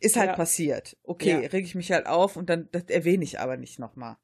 ist 0.00 0.16
halt 0.16 0.30
ja. 0.30 0.36
passiert. 0.36 0.96
Okay, 1.02 1.42
ja. 1.42 1.48
reg 1.48 1.64
ich 1.64 1.74
mich 1.74 1.90
halt 1.90 2.06
auf 2.06 2.36
und 2.36 2.50
dann 2.50 2.68
das 2.70 2.84
erwähne 2.84 3.24
ich 3.24 3.40
aber 3.40 3.56
nicht 3.56 3.78
nochmal. 3.78 4.16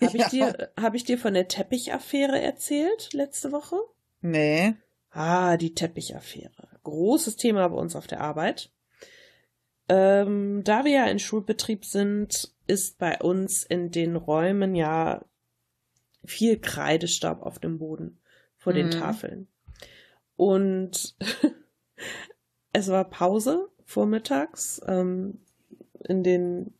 Habe 0.00 0.16
ich, 0.16 0.22
ja. 0.22 0.28
dir, 0.28 0.72
hab 0.80 0.94
ich 0.94 1.04
dir 1.04 1.16
von 1.16 1.32
der 1.32 1.48
Teppichaffäre 1.48 2.40
erzählt 2.40 3.12
letzte 3.12 3.52
Woche? 3.52 3.76
Nee. 4.20 4.74
Ah, 5.10 5.56
die 5.56 5.74
Teppichaffäre. 5.74 6.68
Großes 6.82 7.36
Thema 7.36 7.68
bei 7.68 7.76
uns 7.76 7.96
auf 7.96 8.06
der 8.06 8.20
Arbeit. 8.20 8.70
Ähm, 9.88 10.62
da 10.64 10.84
wir 10.84 10.92
ja 10.92 11.06
in 11.06 11.18
Schulbetrieb 11.18 11.84
sind, 11.84 12.52
ist 12.66 12.98
bei 12.98 13.18
uns 13.18 13.64
in 13.64 13.90
den 13.90 14.16
Räumen 14.16 14.74
ja 14.74 15.24
viel 16.24 16.58
Kreidestaub 16.58 17.42
auf 17.42 17.58
dem 17.58 17.78
Boden 17.78 18.20
vor 18.58 18.74
den 18.74 18.86
mhm. 18.86 18.90
Tafeln. 18.92 19.48
Und 20.36 21.16
es 22.72 22.88
war 22.88 23.08
Pause 23.08 23.70
vormittags 23.84 24.80
ähm, 24.86 25.40
in 26.04 26.22
den, 26.22 26.74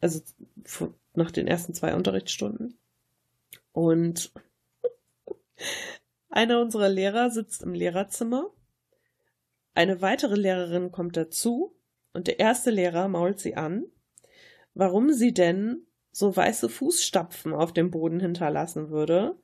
also 0.00 0.20
nach 1.14 1.30
den 1.30 1.46
ersten 1.46 1.74
zwei 1.74 1.94
Unterrichtsstunden. 1.94 2.78
Und 3.72 4.32
einer 6.30 6.60
unserer 6.62 6.88
Lehrer 6.88 7.30
sitzt 7.30 7.62
im 7.62 7.74
Lehrerzimmer. 7.74 8.50
Eine 9.74 10.00
weitere 10.00 10.34
Lehrerin 10.34 10.90
kommt 10.92 11.16
dazu 11.16 11.74
und 12.12 12.26
der 12.26 12.38
erste 12.38 12.70
Lehrer 12.70 13.08
mault 13.08 13.38
sie 13.38 13.56
an, 13.56 13.84
warum 14.74 15.12
sie 15.12 15.32
denn 15.32 15.86
so 16.10 16.34
weiße 16.34 16.68
Fußstapfen 16.68 17.54
auf 17.54 17.72
dem 17.72 17.90
Boden 17.90 18.20
hinterlassen 18.20 18.90
würde. 18.90 19.38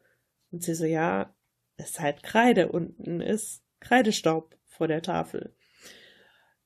Und 0.51 0.63
sie 0.63 0.75
so, 0.75 0.85
ja, 0.85 1.35
es 1.77 1.91
ist 1.91 2.01
halt 2.01 2.23
Kreide, 2.23 2.71
unten 2.71 3.21
ist 3.21 3.63
Kreidestaub 3.81 4.55
vor 4.67 4.89
der 4.89 5.03
Tafel. 5.03 5.55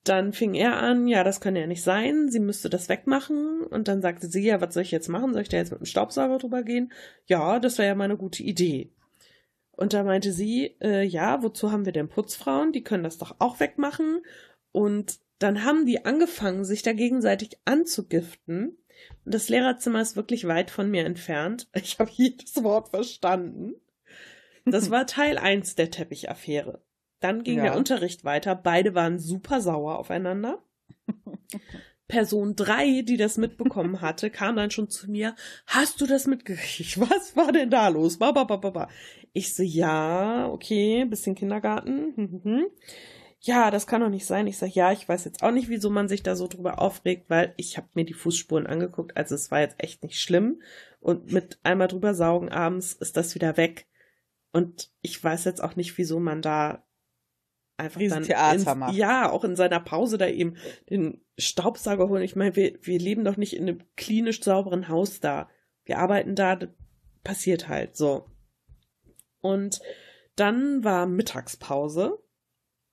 Dann 0.05 0.33
fing 0.33 0.55
er 0.55 0.79
an, 0.79 1.07
ja, 1.07 1.23
das 1.23 1.41
kann 1.41 1.55
ja 1.55 1.69
nicht 1.69 1.85
sein, 1.85 2.29
sie 2.29 2.41
müsste 2.41 2.69
das 2.69 2.89
wegmachen. 2.89 3.63
Und 3.63 3.87
dann 3.87 4.03
sagte 4.03 4.27
sie, 4.27 4.45
ja, 4.45 4.61
was 4.61 4.75
soll 4.75 4.83
ich 4.83 4.91
jetzt 4.91 5.09
machen? 5.09 5.33
Soll 5.33 5.43
ich 5.43 5.49
da 5.49 5.59
jetzt 5.59 5.71
mit 5.71 5.81
dem 5.81 5.87
Staubsauger 5.87 6.39
drüber 6.39 6.65
gehen? 6.65 6.93
Ja, 7.27 7.61
das 7.61 7.79
wäre 7.79 7.89
ja 7.89 7.95
mal 7.95 8.05
eine 8.05 8.17
gute 8.17 8.43
Idee. 8.43 8.91
Und 9.71 9.93
da 9.95 10.03
meinte 10.03 10.33
sie, 10.33 10.77
äh, 10.81 11.05
ja, 11.05 11.43
wozu 11.45 11.71
haben 11.71 11.85
wir 11.85 11.93
denn 11.93 12.09
Putzfrauen? 12.09 12.73
Die 12.73 12.83
können 12.83 13.05
das 13.05 13.19
doch 13.19 13.37
auch 13.39 13.61
wegmachen. 13.61 14.23
Und 14.73 15.21
dann 15.43 15.65
haben 15.65 15.87
die 15.87 16.05
angefangen, 16.05 16.65
sich 16.65 16.83
da 16.83 16.93
gegenseitig 16.93 17.59
anzugiften. 17.65 18.79
Und 19.25 19.35
das 19.35 19.49
Lehrerzimmer 19.49 20.01
ist 20.01 20.17
wirklich 20.17 20.47
weit 20.47 20.71
von 20.71 20.91
mir 20.91 21.05
entfernt. 21.05 21.69
Ich 21.75 21.99
habe 21.99 22.11
jedes 22.13 22.63
Wort 22.63 22.91
verstanden. 22.91 23.75
Das 24.65 24.91
war 24.91 25.07
Teil 25.07 25.39
1 25.39 25.75
der 25.75 25.91
Teppichaffäre. 25.91 26.83
Dann 27.21 27.45
ging 27.45 27.59
ja. 27.59 27.65
der 27.65 27.77
Unterricht 27.77 28.25
weiter. 28.25 28.55
Beide 28.55 28.95
waren 28.95 29.19
super 29.19 29.61
sauer 29.61 29.99
aufeinander. 29.99 30.63
Person 32.09 32.57
3, 32.57 33.03
die 33.03 33.17
das 33.17 33.39
mitbekommen 33.39 34.03
hatte, 34.03 34.29
kam 34.29 34.57
dann 34.57 34.71
schon 34.71 34.91
zu 34.91 35.11
mir. 35.11 35.35
Hast 35.67 36.01
du 36.01 36.07
das 36.07 36.27
mitgekriegt? 36.27 37.01
Was 37.01 37.37
war 37.37 37.53
denn 37.53 37.71
da 37.71 37.89
los? 37.89 38.19
Ich 39.33 39.55
so, 39.55 39.63
ja, 39.63 40.47
okay, 40.49 41.07
bisschen 41.07 41.35
Kindergarten. 41.35 42.71
Ja, 43.45 43.73
das 43.73 43.89
kann 43.89 44.01
doch 44.01 44.09
nicht 44.09 44.25
sein. 44.25 44.47
Ich 44.47 44.57
sage, 44.57 44.73
ja, 44.75 44.93
ich 44.93 45.09
weiß 45.09 45.25
jetzt 45.25 45.43
auch 45.43 45.51
nicht, 45.51 45.69
wieso 45.69 45.91
man 45.91 46.09
sich 46.09 46.23
da 46.23 46.37
so 46.37 46.47
drüber 46.47 46.81
aufregt, 46.81 47.29
weil 47.29 47.55
ich 47.57 47.77
habe 47.77 47.89
mir 47.95 48.05
die 48.05 48.15
Fußspuren 48.15 48.69
angeguckt, 48.69 49.17
also 49.17 49.35
es 49.35 49.51
war 49.51 49.61
jetzt 49.61 49.75
echt 49.79 50.05
nicht 50.05 50.21
schlimm. 50.21 50.63
Und 51.01 51.33
mit 51.33 51.59
einmal 51.65 51.89
drüber 51.89 52.15
saugen 52.15 52.51
abends 52.51 52.93
ist 52.93 53.17
das 53.17 53.35
wieder 53.35 53.57
weg. 53.57 53.89
Und 54.53 54.93
ich 55.01 55.23
weiß 55.23 55.45
jetzt 55.45 55.63
auch 55.63 55.75
nicht, 55.75 55.99
wieso 55.99 56.21
man 56.21 56.41
da 56.41 56.87
einfach 57.77 58.01
dann 58.01 58.23
Theater 58.23 58.77
macht. 58.77 58.95
ja 58.95 59.29
auch 59.29 59.43
in 59.43 59.57
seiner 59.57 59.81
Pause 59.81 60.19
da 60.19 60.29
eben 60.29 60.57
den 60.89 61.21
Staubsauger 61.37 62.09
holen. 62.09 62.23
Ich 62.23 62.37
meine, 62.37 62.55
wir, 62.55 62.79
wir 62.81 62.99
leben 63.01 63.25
doch 63.25 63.37
nicht 63.37 63.57
in 63.57 63.63
einem 63.63 63.83
klinisch 63.97 64.41
sauberen 64.41 64.89
Haus 64.89 65.19
da. 65.19 65.49
Wir 65.85 65.99
arbeiten 65.99 66.37
da, 66.37 66.61
passiert 67.25 67.69
halt 67.69 67.97
so. 67.97 68.27
Und 69.41 69.81
dann 70.37 70.85
war 70.85 71.07
Mittagspause 71.07 72.22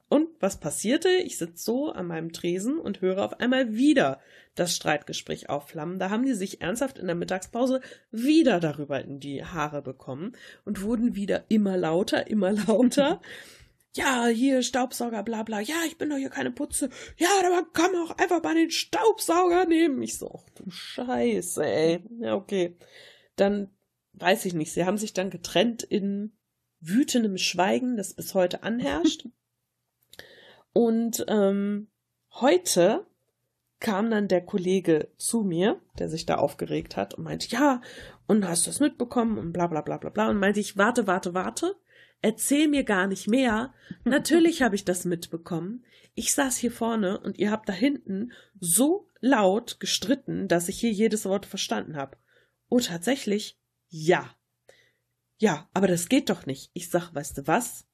und 0.10 0.30
was 0.40 0.60
passierte? 0.60 1.10
Ich 1.10 1.38
sitze 1.38 1.64
so 1.64 1.92
an 1.92 2.08
meinem 2.08 2.34
Tresen 2.34 2.80
und 2.80 3.02
höre 3.02 3.24
auf 3.24 3.40
einmal 3.40 3.76
wieder 3.76 4.20
das 4.56 4.76
Streitgespräch 4.76 5.50
aufflammen. 5.50 6.00
Da 6.00 6.10
haben 6.10 6.26
die 6.26 6.34
sich 6.34 6.62
ernsthaft 6.62 6.98
in 6.98 7.06
der 7.06 7.16
Mittagspause 7.16 7.80
wieder 8.12 8.60
darüber 8.60 9.00
in 9.02 9.20
die 9.20 9.46
Haare 9.46 9.84
bekommen 9.84 10.36
und 10.66 10.82
wurden 10.82 11.16
wieder 11.16 11.46
immer 11.50 11.78
lauter, 11.78 12.28
immer 12.28 12.52
lauter. 12.52 13.22
ja, 13.96 14.26
hier 14.26 14.64
Staubsauger, 14.64 15.22
bla 15.22 15.44
bla. 15.44 15.60
Ja, 15.60 15.76
ich 15.86 16.00
bin 16.00 16.10
doch 16.10 16.18
hier 16.18 16.32
keine 16.32 16.52
Putze. 16.52 16.90
Ja, 17.18 17.30
aber 17.46 17.68
kann 17.72 17.92
man 17.92 18.08
auch 18.08 18.18
einfach 18.18 18.42
mal 18.42 18.56
den 18.56 18.72
Staubsauger 18.72 19.66
nehmen. 19.66 20.02
Ich 20.02 20.18
so, 20.18 20.32
ach 20.36 20.50
du 20.56 20.72
Scheiße, 20.72 21.64
ey. 21.64 22.04
Ja, 22.20 22.34
okay. 22.34 22.78
Dann 23.36 23.70
weiß 24.14 24.46
ich 24.46 24.56
nicht. 24.56 24.74
Sie 24.74 24.86
haben 24.86 24.98
sich 24.98 25.14
dann 25.14 25.30
getrennt 25.30 25.84
in 25.84 26.36
wütendem 26.80 27.38
Schweigen, 27.38 27.96
das 27.96 28.16
bis 28.16 28.34
heute 28.34 28.64
anherrscht. 28.64 29.28
Und 30.74 31.26
ähm, 31.28 31.88
heute 32.32 33.06
kam 33.80 34.12
dann 34.12 34.28
der 34.28 34.46
Kollege 34.46 35.10
zu 35.18 35.42
mir, 35.44 35.82
der 35.98 36.10
sich 36.10 36.26
da 36.26 36.36
aufgeregt 36.36 36.98
hat 36.98 37.14
und 37.14 37.24
meinte, 37.24 37.48
ja, 37.50 37.82
und 38.28 38.48
hast 38.48 38.66
du 38.66 38.70
das 38.70 38.80
mitbekommen 38.80 39.38
und 39.38 39.54
bla 39.54 39.68
bla 39.68 39.82
bla 39.82 39.98
bla 39.98 40.10
bla. 40.10 40.30
Und 40.30 40.38
meinte 40.38 40.60
ich, 40.60 40.78
warte, 40.78 41.08
warte, 41.08 41.34
warte, 41.34 41.76
erzähl 42.22 42.68
mir 42.68 42.84
gar 42.84 43.08
nicht 43.08 43.28
mehr. 43.28 43.74
Natürlich 44.04 44.62
habe 44.64 44.76
ich 44.76 44.86
das 44.86 45.06
mitbekommen. 45.06 45.86
Ich 46.14 46.34
saß 46.34 46.58
hier 46.58 46.72
vorne 46.72 47.20
und 47.20 47.38
ihr 47.38 47.52
habt 47.52 47.70
da 47.70 47.74
hinten 47.74 48.34
so 48.60 49.08
laut 49.22 49.80
gestritten, 49.80 50.48
dass 50.48 50.70
ich 50.70 50.80
hier 50.80 50.92
jedes 50.92 51.26
Wort 51.26 51.46
verstanden 51.46 51.96
habe. 51.96 52.18
Oh, 52.68 52.80
tatsächlich? 52.80 53.58
Ja. 53.88 54.36
Ja, 55.38 55.70
aber 55.74 55.88
das 55.88 56.10
geht 56.10 56.30
doch 56.30 56.46
nicht. 56.46 56.70
Ich 56.74 56.90
sag, 56.90 57.14
weißt 57.16 57.38
du 57.38 57.48
was? 57.48 57.86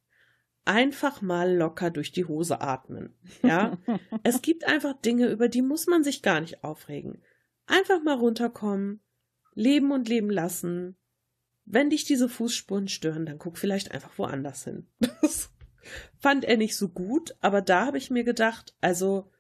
Einfach 0.66 1.22
mal 1.22 1.55
locker 1.55 1.91
durch 1.91 2.11
die 2.11 2.26
Hose 2.26 2.61
atmen. 2.61 3.16
Ja, 3.43 3.78
es 4.24 4.41
gibt 4.41 4.66
einfach 4.66 4.99
Dinge, 5.01 5.28
über 5.28 5.47
die 5.47 5.61
muss 5.61 5.88
man 5.88 6.03
sich 6.03 6.22
gar 6.22 6.41
nicht 6.41 6.63
aufregen. 6.63 7.22
Einfach 7.68 8.03
mal 8.03 8.18
runterkommen, 8.18 9.01
leben 9.53 9.91
und 9.91 10.09
leben 10.09 10.30
lassen. 10.30 10.97
Wenn 11.66 11.89
dich 11.89 12.03
diese 12.03 12.30
Fußspuren 12.30 12.88
stören, 12.88 13.26
dann 13.26 13.39
guck 13.39 13.57
vielleicht 13.57 13.91
einfach 13.91 14.18
woanders 14.18 14.63
hin. 14.63 14.88
Das 15.22 15.51
fand 16.18 16.45
er 16.45 16.57
nicht 16.57 16.76
so 16.76 16.89
gut, 16.89 17.36
aber 17.41 17.61
da 17.61 17.86
habe 17.86 17.99
ich 17.99 18.09
mir 18.09 18.24
gedacht, 18.24 18.76
also 18.82 19.32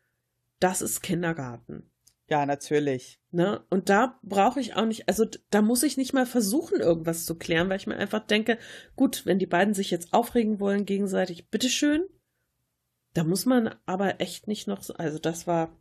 das 0.59 0.83
ist 0.83 1.01
Kindergarten. 1.01 1.89
Ja, 2.27 2.45
natürlich. 2.45 3.19
Ne? 3.31 3.63
Und 3.69 3.89
da 3.89 4.19
brauche 4.23 4.59
ich 4.59 4.75
auch 4.75 4.85
nicht, 4.85 5.07
also 5.07 5.25
da 5.51 5.61
muss 5.61 5.83
ich 5.83 5.97
nicht 5.97 6.13
mal 6.13 6.25
versuchen, 6.25 6.79
irgendwas 6.79 7.25
zu 7.25 7.37
klären, 7.37 7.69
weil 7.69 7.77
ich 7.77 7.87
mir 7.87 7.97
einfach 7.97 8.25
denke, 8.25 8.57
gut, 8.95 9.25
wenn 9.25 9.37
die 9.37 9.45
beiden 9.45 9.73
sich 9.73 9.91
jetzt 9.91 10.13
aufregen 10.13 10.59
wollen 10.59 10.85
gegenseitig, 10.85 11.49
bitteschön. 11.49 12.05
Da 13.13 13.23
muss 13.23 13.45
man 13.45 13.75
aber 13.85 14.19
echt 14.19 14.47
nicht 14.47 14.67
noch, 14.67 14.83
also 14.97 15.19
das 15.19 15.45
war, 15.45 15.79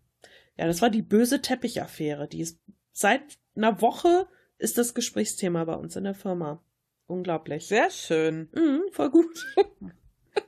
ja, 0.57 0.66
das 0.66 0.82
war 0.82 0.90
die 0.90 1.03
böse 1.03 1.40
Teppichaffäre. 1.40 2.28
Die 2.28 2.40
ist 2.40 2.61
seit 2.92 3.22
einer 3.57 3.80
Woche 3.80 4.28
ist 4.59 4.78
das 4.78 4.95
Gesprächsthema 4.95 5.64
bei 5.64 5.74
uns 5.74 5.97
in 5.97 6.05
der 6.05 6.14
Firma. 6.14 6.62
Unglaublich. 7.07 7.66
Sehr 7.66 7.90
schön. 7.90 8.49
Mhm, 8.53 8.82
voll 8.92 9.11
gut. 9.11 9.47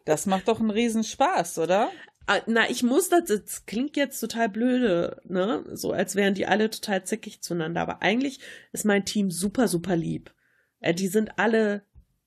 Das 0.05 0.26
macht 0.26 0.49
doch 0.49 0.61
einen 0.61 0.70
Riesenspaß, 0.70 1.59
oder? 1.59 1.90
Ah, 2.27 2.41
na, 2.47 2.68
ich 2.68 2.83
muss 2.83 3.09
das, 3.09 3.24
das 3.24 3.66
klingt 3.66 3.97
jetzt 3.97 4.18
total 4.18 4.49
blöde, 4.49 5.20
ne? 5.24 5.64
So 5.72 5.93
als 5.93 6.16
wären 6.16 6.35
die 6.35 6.47
alle 6.47 6.70
total 6.70 7.05
zickig 7.05 7.41
zueinander. 7.41 7.81
Aber 7.81 8.03
eigentlich 8.03 8.41
ist 8.72 8.85
mein 8.85 9.05
Team 9.05 9.31
super, 9.31 9.68
super 9.68 9.95
lieb. 9.95 10.35
Äh, 10.81 10.93
die 10.93 11.07
sind 11.07 11.39
alle 11.39 11.83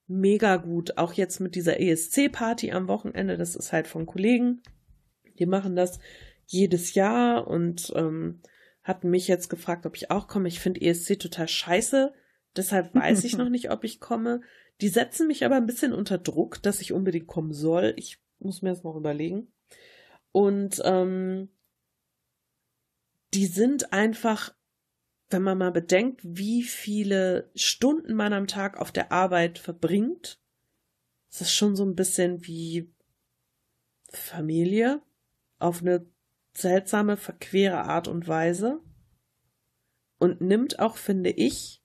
mega 0.06 0.56
gut. 0.56 0.96
Auch 0.96 1.12
jetzt 1.12 1.40
mit 1.40 1.54
dieser 1.54 1.80
ESC-Party 1.80 2.72
am 2.72 2.88
Wochenende, 2.88 3.36
das 3.36 3.54
ist 3.54 3.72
halt 3.72 3.86
von 3.86 4.06
Kollegen. 4.06 4.62
Die 5.38 5.46
machen 5.46 5.76
das 5.76 5.98
jedes 6.46 6.94
Jahr 6.94 7.46
und 7.46 7.92
ähm, 7.94 8.40
hatten 8.82 9.10
mich 9.10 9.28
jetzt 9.28 9.48
gefragt, 9.48 9.86
ob 9.86 9.96
ich 9.96 10.10
auch 10.10 10.28
komme. 10.28 10.48
Ich 10.48 10.60
finde 10.60 10.80
ESC 10.80 11.18
total 11.18 11.46
scheiße. 11.46 12.12
Deshalb 12.56 12.94
weiß 12.94 13.24
ich 13.24 13.36
noch 13.38 13.50
nicht, 13.50 13.70
ob 13.70 13.84
ich 13.84 14.00
komme. 14.00 14.40
Die 14.80 14.88
setzen 14.88 15.26
mich 15.26 15.44
aber 15.44 15.56
ein 15.56 15.66
bisschen 15.66 15.92
unter 15.92 16.16
Druck, 16.16 16.62
dass 16.62 16.80
ich 16.80 16.92
unbedingt 16.92 17.26
kommen 17.26 17.52
soll. 17.52 17.92
Ich 17.96 18.18
muss 18.38 18.62
mir 18.62 18.70
das 18.70 18.82
noch 18.82 18.96
überlegen. 18.96 19.52
Und 20.32 20.80
ähm, 20.84 21.48
die 23.34 23.46
sind 23.46 23.92
einfach, 23.92 24.54
wenn 25.28 25.42
man 25.42 25.58
mal 25.58 25.72
bedenkt, 25.72 26.20
wie 26.22 26.62
viele 26.62 27.50
Stunden 27.54 28.14
man 28.14 28.32
am 28.32 28.46
Tag 28.46 28.78
auf 28.78 28.92
der 28.92 29.12
Arbeit 29.12 29.58
verbringt, 29.58 30.40
ist 31.30 31.40
das 31.40 31.52
schon 31.52 31.76
so 31.76 31.84
ein 31.84 31.94
bisschen 31.94 32.46
wie 32.46 32.92
Familie 34.08 35.00
auf 35.58 35.80
eine 35.80 36.06
seltsame, 36.54 37.16
verquere 37.16 37.84
Art 37.84 38.08
und 38.08 38.26
Weise. 38.26 38.80
Und 40.18 40.40
nimmt 40.40 40.80
auch, 40.80 40.96
finde 40.96 41.30
ich, 41.30 41.82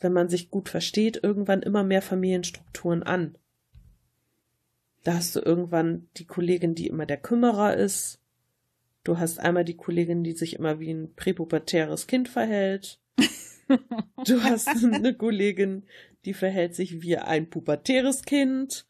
wenn 0.00 0.12
man 0.12 0.28
sich 0.28 0.50
gut 0.50 0.68
versteht, 0.68 1.22
irgendwann 1.22 1.62
immer 1.62 1.84
mehr 1.84 2.02
Familienstrukturen 2.02 3.02
an. 3.02 3.38
Da 5.04 5.14
hast 5.14 5.36
du 5.36 5.40
irgendwann 5.40 6.08
die 6.16 6.26
Kollegin, 6.26 6.74
die 6.74 6.88
immer 6.88 7.06
der 7.06 7.18
Kümmerer 7.18 7.76
ist. 7.76 8.20
Du 9.04 9.18
hast 9.18 9.38
einmal 9.38 9.64
die 9.64 9.76
Kollegin, 9.76 10.24
die 10.24 10.32
sich 10.32 10.56
immer 10.56 10.80
wie 10.80 10.90
ein 10.90 11.14
präpubertäres 11.14 12.06
Kind 12.06 12.28
verhält. 12.28 12.98
Du 14.26 14.42
hast 14.42 14.68
eine 14.68 15.14
Kollegin, 15.14 15.84
die 16.26 16.34
verhält 16.34 16.74
sich 16.74 17.00
wie 17.00 17.16
ein 17.16 17.48
pubertäres 17.48 18.22
Kind. 18.22 18.86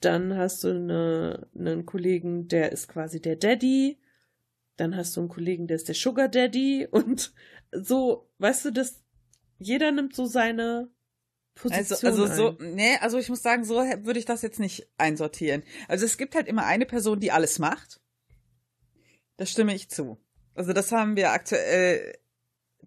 Dann 0.00 0.36
hast 0.36 0.64
du 0.64 0.68
eine, 0.68 1.48
einen 1.54 1.86
Kollegen, 1.86 2.46
der 2.46 2.72
ist 2.72 2.88
quasi 2.88 3.22
der 3.22 3.36
Daddy. 3.36 3.98
Dann 4.76 4.94
hast 4.96 5.16
du 5.16 5.20
einen 5.20 5.30
Kollegen, 5.30 5.66
der 5.66 5.76
ist 5.76 5.88
der 5.88 5.94
Sugar 5.94 6.28
Daddy. 6.28 6.86
Und 6.90 7.32
so, 7.72 8.28
weißt 8.38 8.66
du, 8.66 8.70
dass 8.70 9.02
jeder 9.58 9.92
nimmt 9.92 10.14
so 10.14 10.26
seine 10.26 10.90
Position 11.56 12.10
also, 12.10 12.24
also 12.24 12.48
ein. 12.48 12.56
so, 12.58 12.64
nee, 12.64 12.96
also 13.00 13.18
ich 13.18 13.28
muss 13.28 13.42
sagen, 13.42 13.64
so 13.64 13.76
würde 13.76 14.18
ich 14.18 14.26
das 14.26 14.42
jetzt 14.42 14.60
nicht 14.60 14.88
einsortieren. 14.98 15.64
Also 15.88 16.04
es 16.04 16.18
gibt 16.18 16.34
halt 16.34 16.46
immer 16.46 16.66
eine 16.66 16.86
Person, 16.86 17.18
die 17.18 17.32
alles 17.32 17.58
macht. 17.58 18.00
Das 19.36 19.50
stimme 19.50 19.74
ich 19.74 19.88
zu. 19.88 20.18
Also 20.54 20.72
das 20.72 20.92
haben 20.92 21.16
wir 21.16 21.32
aktuell 21.32 22.18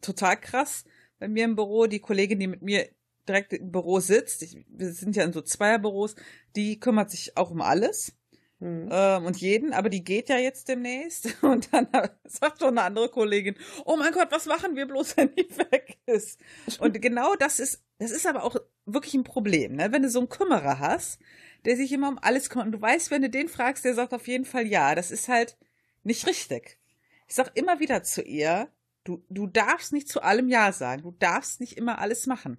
total 0.02 0.40
krass 0.40 0.86
bei 1.20 1.28
mir 1.28 1.46
im 1.46 1.56
Büro. 1.56 1.88
Die 1.88 2.00
Kollegin, 2.00 2.40
die 2.40 2.48
mit 2.48 2.62
mir 2.62 2.88
direkt 3.28 3.54
im 3.54 3.72
Büro 3.72 4.00
sitzt, 4.00 4.42
ich, 4.44 4.66
wir 4.68 4.92
sind 4.92 5.16
ja 5.16 5.24
in 5.24 5.34
so 5.34 5.42
Zweierbüros, 5.42 6.16
die 6.56 6.80
kümmert 6.80 7.12
sich 7.12 7.38
auch 7.38 7.52
um 7.52 7.62
alles. 7.62 8.14
Hm. 8.60 8.90
Ähm, 8.92 9.26
und 9.26 9.38
jeden, 9.38 9.74
aber 9.74 9.90
die 9.90 10.04
geht 10.04 10.30
ja 10.30 10.38
jetzt 10.38 10.68
demnächst. 10.68 11.30
Und 11.44 11.74
dann 11.74 11.88
sagt 12.26 12.60
schon 12.60 12.78
eine 12.78 12.84
andere 12.84 13.10
Kollegin, 13.10 13.56
oh 13.86 13.96
mein 13.96 14.12
Gott, 14.12 14.28
was 14.32 14.46
machen 14.46 14.76
wir 14.76 14.86
bloß, 14.86 15.16
wenn 15.18 15.34
die 15.34 15.50
weg 15.58 15.98
ist? 16.06 16.40
Und 16.80 17.02
genau 17.02 17.36
das 17.36 17.60
ist, 17.60 17.82
das 18.00 18.12
ist 18.12 18.26
aber 18.26 18.44
auch 18.44 18.56
wirklich 18.86 19.14
ein 19.14 19.24
Problem, 19.24 19.76
ne? 19.76 19.92
Wenn 19.92 20.02
du 20.02 20.10
so 20.10 20.20
einen 20.20 20.30
Kümmerer 20.30 20.80
hast, 20.80 21.20
der 21.66 21.76
sich 21.76 21.92
immer 21.92 22.08
um 22.10 22.18
alles 22.18 22.50
kümmert. 22.50 22.68
Und 22.68 22.72
du 22.72 22.82
weißt, 22.82 23.12
wenn 23.12 23.22
du 23.22 23.30
den 23.30 23.50
fragst, 23.50 23.86
der 23.86 23.94
sagt 23.94 24.14
auf 24.14 24.28
jeden 24.28 24.46
Fall 24.46 24.66
ja. 24.66 24.96
Das 24.96 25.12
ist 25.12 25.28
halt 25.28 25.58
nicht 26.04 26.26
richtig. 26.26 26.80
Ich 27.28 27.36
sag 27.36 27.56
immer 27.56 27.80
wieder 27.80 28.02
zu 28.04 28.22
ihr, 28.24 28.70
du, 29.04 29.24
du 29.30 29.46
darfst 29.48 29.92
nicht 29.94 30.08
zu 30.08 30.22
allem 30.22 30.48
Ja 30.48 30.72
sagen. 30.72 31.04
Du 31.04 31.12
darfst 31.12 31.60
nicht 31.60 31.78
immer 31.78 32.00
alles 32.00 32.26
machen. 32.26 32.58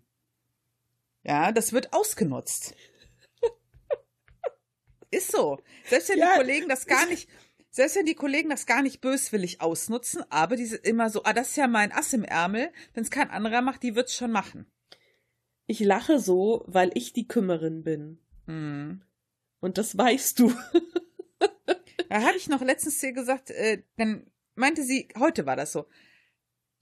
Ja, 1.22 1.50
das 1.52 1.72
wird 1.72 1.92
ausgenutzt. 1.92 2.74
Ist 5.10 5.32
so. 5.32 5.58
Selbst 5.88 6.08
wenn 6.10 6.18
Ja. 6.18 6.32
die 6.32 6.36
Kollegen 6.38 6.68
das 6.68 6.86
gar 6.86 7.06
nicht, 7.06 7.28
selbst 7.70 7.96
wenn 7.96 8.06
die 8.06 8.14
Kollegen 8.14 8.50
das 8.50 8.66
gar 8.66 8.82
nicht 8.82 9.00
böswillig 9.00 9.60
ausnutzen, 9.60 10.22
aber 10.30 10.56
diese 10.56 10.76
immer 10.76 11.10
so, 11.10 11.22
ah, 11.24 11.32
das 11.32 11.48
ist 11.50 11.56
ja 11.56 11.66
mein 11.66 11.92
Ass 11.92 12.12
im 12.12 12.24
Ärmel, 12.24 12.72
wenn 12.94 13.02
es 13.04 13.10
kein 13.10 13.30
anderer 13.30 13.62
macht, 13.62 13.82
die 13.82 13.94
wird's 13.96 14.14
schon 14.14 14.30
machen. 14.30 14.70
Ich 15.70 15.78
lache 15.78 16.18
so, 16.18 16.64
weil 16.66 16.90
ich 16.94 17.12
die 17.12 17.28
Kümmerin 17.28 17.84
bin. 17.84 18.18
Hm. 18.46 19.02
Und 19.60 19.78
das 19.78 19.96
weißt 19.96 20.40
du. 20.40 20.52
Da 22.08 22.22
habe 22.22 22.36
ich 22.36 22.48
noch 22.48 22.60
letztens 22.60 23.00
ihr 23.04 23.12
gesagt, 23.12 23.52
äh, 23.52 23.84
dann 23.96 24.26
meinte 24.56 24.82
sie, 24.82 25.06
heute 25.16 25.46
war 25.46 25.54
das 25.54 25.70
so. 25.70 25.86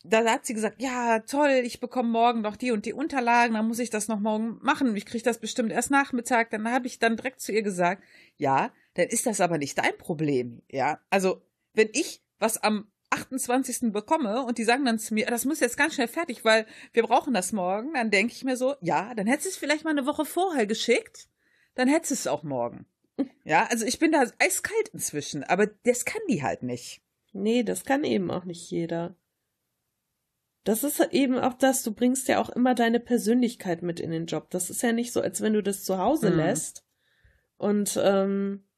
Da 0.02 0.24
hat 0.24 0.46
sie 0.46 0.54
gesagt, 0.54 0.80
ja, 0.80 1.18
toll, 1.18 1.60
ich 1.64 1.80
bekomme 1.80 2.08
morgen 2.08 2.40
noch 2.40 2.56
die 2.56 2.70
und 2.70 2.86
die 2.86 2.94
Unterlagen, 2.94 3.52
dann 3.52 3.68
muss 3.68 3.78
ich 3.78 3.90
das 3.90 4.08
noch 4.08 4.20
morgen 4.20 4.56
machen. 4.62 4.96
Ich 4.96 5.04
kriege 5.04 5.22
das 5.22 5.38
bestimmt 5.38 5.70
erst 5.70 5.90
Nachmittag. 5.90 6.48
Dann 6.48 6.66
habe 6.72 6.86
ich 6.86 6.98
dann 6.98 7.18
direkt 7.18 7.42
zu 7.42 7.52
ihr 7.52 7.60
gesagt, 7.60 8.02
ja, 8.38 8.72
dann 8.94 9.08
ist 9.08 9.26
das 9.26 9.42
aber 9.42 9.58
nicht 9.58 9.76
dein 9.76 9.98
Problem. 9.98 10.62
Ja, 10.70 10.98
also 11.10 11.42
wenn 11.74 11.90
ich 11.92 12.22
was 12.38 12.56
am 12.56 12.90
28. 13.18 13.92
bekomme 13.92 14.44
und 14.44 14.58
die 14.58 14.64
sagen 14.64 14.84
dann 14.84 14.98
zu 14.98 15.14
mir, 15.14 15.26
das 15.26 15.44
muss 15.44 15.60
jetzt 15.60 15.76
ganz 15.76 15.94
schnell 15.94 16.08
fertig, 16.08 16.44
weil 16.44 16.66
wir 16.92 17.02
brauchen 17.02 17.34
das 17.34 17.52
morgen, 17.52 17.94
dann 17.94 18.10
denke 18.10 18.32
ich 18.32 18.44
mir 18.44 18.56
so, 18.56 18.74
ja, 18.80 19.14
dann 19.14 19.26
hättest 19.26 19.46
du 19.46 19.50
es 19.50 19.56
vielleicht 19.56 19.84
mal 19.84 19.90
eine 19.90 20.06
Woche 20.06 20.24
vorher 20.24 20.66
geschickt, 20.66 21.28
dann 21.74 21.88
hättest 21.88 22.10
du 22.10 22.14
es 22.14 22.26
auch 22.26 22.42
morgen. 22.42 22.86
Ja, 23.44 23.66
also 23.68 23.84
ich 23.84 23.98
bin 23.98 24.12
da 24.12 24.24
eiskalt 24.38 24.88
inzwischen, 24.92 25.42
aber 25.42 25.66
das 25.66 26.04
kann 26.04 26.20
die 26.28 26.42
halt 26.44 26.62
nicht. 26.62 27.02
Nee, 27.32 27.64
das 27.64 27.84
kann 27.84 28.04
eben 28.04 28.30
auch 28.30 28.44
nicht 28.44 28.70
jeder. 28.70 29.16
Das 30.64 30.84
ist 30.84 31.00
eben 31.12 31.36
auch 31.38 31.54
das, 31.54 31.82
du 31.82 31.92
bringst 31.92 32.28
ja 32.28 32.40
auch 32.40 32.50
immer 32.50 32.74
deine 32.74 33.00
Persönlichkeit 33.00 33.82
mit 33.82 34.00
in 34.00 34.10
den 34.10 34.26
Job. 34.26 34.50
Das 34.50 34.70
ist 34.70 34.82
ja 34.82 34.92
nicht 34.92 35.12
so, 35.12 35.20
als 35.20 35.40
wenn 35.40 35.54
du 35.54 35.62
das 35.62 35.82
zu 35.82 35.98
Hause 35.98 36.30
Mhm. 36.30 36.36
lässt 36.36 36.84
und 37.56 37.98
ähm, 38.00 38.68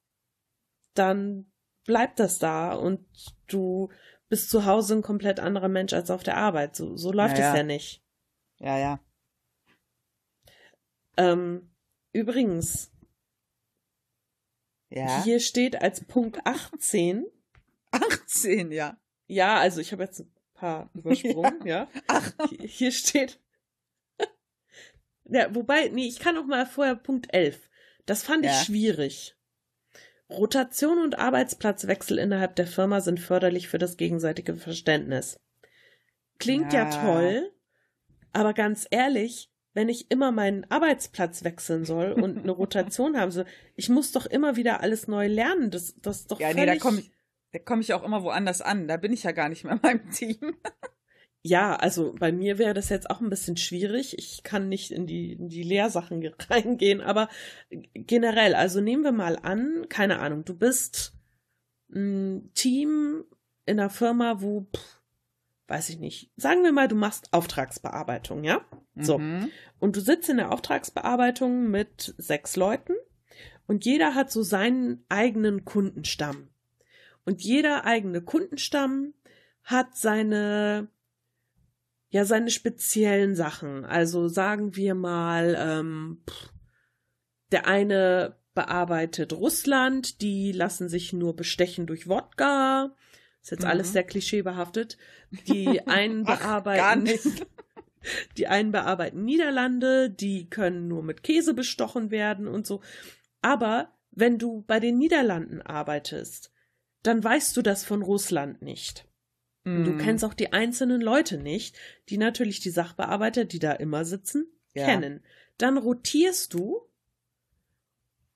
dann 0.95 1.51
bleibt 1.84 2.18
das 2.20 2.38
da 2.38 2.72
und 2.74 3.05
du 3.49 3.91
bist 4.31 4.49
zu 4.49 4.64
Hause 4.64 4.95
ein 4.95 5.03
komplett 5.03 5.39
anderer 5.41 5.68
Mensch 5.68 5.93
als 5.93 6.11
auf 6.11 6.22
der 6.22 6.39
Arbeit. 6.39 6.74
So, 6.74 6.97
so 6.97 7.12
läuft 7.12 7.37
Ja, 7.37 7.49
es 7.49 7.53
ja. 7.53 7.57
ja 7.57 7.62
nicht. 7.62 8.03
Ja, 8.59 8.78
ja. 8.78 9.01
Ähm, 11.16 11.70
übrigens, 12.12 12.91
Ja. 14.89 15.22
hier 15.24 15.41
steht 15.41 15.81
als 15.83 16.05
Punkt 16.05 16.39
18, 16.47 17.26
18, 17.91 18.72
ja. 18.72 18.97
ja, 19.26 19.59
also 19.59 19.81
ich 19.81 19.93
habe 19.93 20.05
jetzt 20.05 20.20
ein 20.20 20.33
paar 20.55 20.91
übersprungen, 20.95 21.66
ja. 21.66 21.89
Ach, 22.07 22.33
Hier- 22.61 22.93
steht. 22.93 23.39
Ja, 25.33 25.55
wobei, 25.55 25.89
nee, 25.91 26.09
ich 26.09 26.18
kann 26.18 26.37
auch 26.37 26.45
mal 26.47 26.66
vorher 26.66 26.97
Punkt 26.97 27.33
11. 27.33 27.68
Das 28.05 28.24
fand 28.24 28.45
ich 28.45 28.51
Ja. 28.51 28.64
schwierig. 28.64 29.37
Rotation 30.31 30.99
und 30.99 31.18
Arbeitsplatzwechsel 31.18 32.18
innerhalb 32.18 32.57
der 32.57 32.66
Firma 32.66 33.01
sind 33.01 33.20
förderlich 33.20 33.68
für 33.68 33.78
das 33.78 33.97
gegenseitige 33.97 34.57
Verständnis. 34.57 35.41
Klingt 36.39 36.72
ja, 36.72 36.89
Ja. 36.89 37.03
toll, 37.03 37.53
aber 38.33 38.55
ganz 38.55 38.87
ehrlich, 38.91 39.51
wenn 39.72 39.89
ich 39.89 40.11
immer 40.11 40.33
meinen 40.33 40.68
Arbeitsplatz 40.70 41.45
wechseln 41.45 41.85
soll 41.85 42.12
und 42.12 42.39
eine 42.39 42.53
Rotation 42.53 43.16
haben 43.20 43.31
soll, 43.31 43.47
ich 43.76 43.89
muss 43.89 44.12
doch 44.12 44.26
immer 44.26 44.57
wieder 44.57 44.81
alles 44.81 45.09
neu 45.09 45.26
lernen. 45.26 45.70
Das, 45.70 45.95
das 45.97 46.20
ist 46.20 46.31
doch 46.31 46.41
ja, 46.41 46.49
völlig... 46.49 46.61
nee, 46.61 46.66
da 46.66 46.76
komme 46.76 47.01
ich, 47.01 47.12
da 47.53 47.59
komme 47.59 47.83
ich 47.83 47.93
auch 47.93 48.03
immer 48.03 48.22
woanders 48.22 48.62
an. 48.62 48.89
Da 48.89 48.97
bin 48.97 49.12
ich 49.12 49.22
ja 49.22 49.33
gar 49.33 49.49
nicht 49.49 49.64
mehr 49.64 49.74
in 49.74 49.81
meinem 49.83 50.11
Team. 50.11 50.57
Ja, 51.43 51.74
also 51.76 52.14
bei 52.18 52.32
mir 52.32 52.59
wäre 52.59 52.74
das 52.74 52.88
jetzt 52.91 53.09
auch 53.09 53.20
ein 53.20 53.30
bisschen 53.30 53.57
schwierig. 53.57 54.18
Ich 54.18 54.43
kann 54.43 54.68
nicht 54.68 54.91
in 54.91 55.07
die, 55.07 55.32
in 55.32 55.49
die 55.49 55.62
Lehrsachen 55.62 56.22
reingehen, 56.51 57.01
aber 57.01 57.28
generell, 57.70 58.55
also 58.55 58.80
nehmen 58.80 59.05
wir 59.05 59.12
mal 59.12 59.36
an, 59.36 59.86
keine 59.88 60.18
Ahnung, 60.18 60.45
du 60.45 60.55
bist 60.55 61.14
ein 61.93 62.51
Team 62.55 63.24
in 63.66 63.80
einer 63.80 63.91
Firma, 63.91 64.41
wo, 64.41 64.66
pff, 64.74 65.01
weiß 65.68 65.88
ich 65.91 65.99
nicht, 65.99 66.30
sagen 66.36 66.62
wir 66.64 66.72
mal, 66.72 66.88
du 66.88 66.97
machst 66.97 67.32
Auftragsbearbeitung, 67.32 68.45
ja? 68.45 68.61
So. 68.97 69.18
Mhm. 69.18 69.51
Und 69.78 69.97
du 69.97 70.01
sitzt 70.01 70.28
in 70.28 70.36
der 70.36 70.53
Auftragsbearbeitung 70.53 71.70
mit 71.70 72.14
sechs 72.18 72.57
Leuten 72.57 72.95
und 73.66 73.84
jeder 73.84 74.14
hat 74.14 74.30
so 74.32 74.43
seinen 74.43 75.05
eigenen 75.09 75.64
Kundenstamm. 75.64 76.49
Und 77.24 77.43
jeder 77.43 77.84
eigene 77.84 78.20
Kundenstamm 78.20 79.14
hat 79.62 79.97
seine, 79.97 80.88
ja, 82.11 82.24
seine 82.24 82.50
speziellen 82.50 83.34
Sachen. 83.34 83.84
Also 83.84 84.28
sagen 84.28 84.76
wir 84.76 84.94
mal, 84.94 85.56
ähm, 85.58 86.22
der 87.52 87.66
eine 87.66 88.36
bearbeitet 88.54 89.32
Russland, 89.32 90.20
die 90.20 90.52
lassen 90.52 90.88
sich 90.88 91.12
nur 91.12 91.36
bestechen 91.36 91.86
durch 91.86 92.08
Wodka. 92.08 92.94
Ist 93.42 93.52
jetzt 93.52 93.62
Mhm. 93.62 93.70
alles 93.70 93.92
sehr 93.92 94.02
klischeebehaftet. 94.04 94.98
Die 95.46 95.80
einen 95.86 96.24
Ach, 96.26 96.38
bearbeiten. 96.38 97.04
nicht. 97.04 97.24
Die 98.38 98.46
einen 98.46 98.72
bearbeiten 98.72 99.26
Niederlande, 99.26 100.08
die 100.08 100.48
können 100.48 100.88
nur 100.88 101.02
mit 101.02 101.22
Käse 101.22 101.52
bestochen 101.52 102.11
werden 102.11 102.48
und 102.48 102.66
so. 102.66 102.80
Aber 103.42 103.92
wenn 104.11 104.38
du 104.38 104.62
bei 104.62 104.80
den 104.80 104.96
Niederlanden 104.96 105.61
arbeitest, 105.61 106.50
dann 107.02 107.22
weißt 107.22 107.54
du 107.58 107.61
das 107.61 107.84
von 107.84 108.00
Russland 108.00 108.62
nicht. 108.62 109.06
Und 109.77 109.85
Du 109.87 109.93
Mhm. 109.93 109.99
kennst 109.99 110.25
auch 110.25 110.35
die 110.35 110.53
einzelnen 110.53 111.01
Leute 111.01 111.39
nicht, 111.39 111.77
die 112.09 112.18
natürlich 112.18 112.61
die 112.61 112.71
Sachbearbeiter, 112.71 113.45
die 113.45 113.59
da 113.59 113.73
immer 113.73 114.05
sitzen, 114.05 114.47
Ja. 114.75 114.85
kennen. 114.87 115.23
Dann 115.59 115.77
rotierst 115.79 116.55
du 116.55 116.89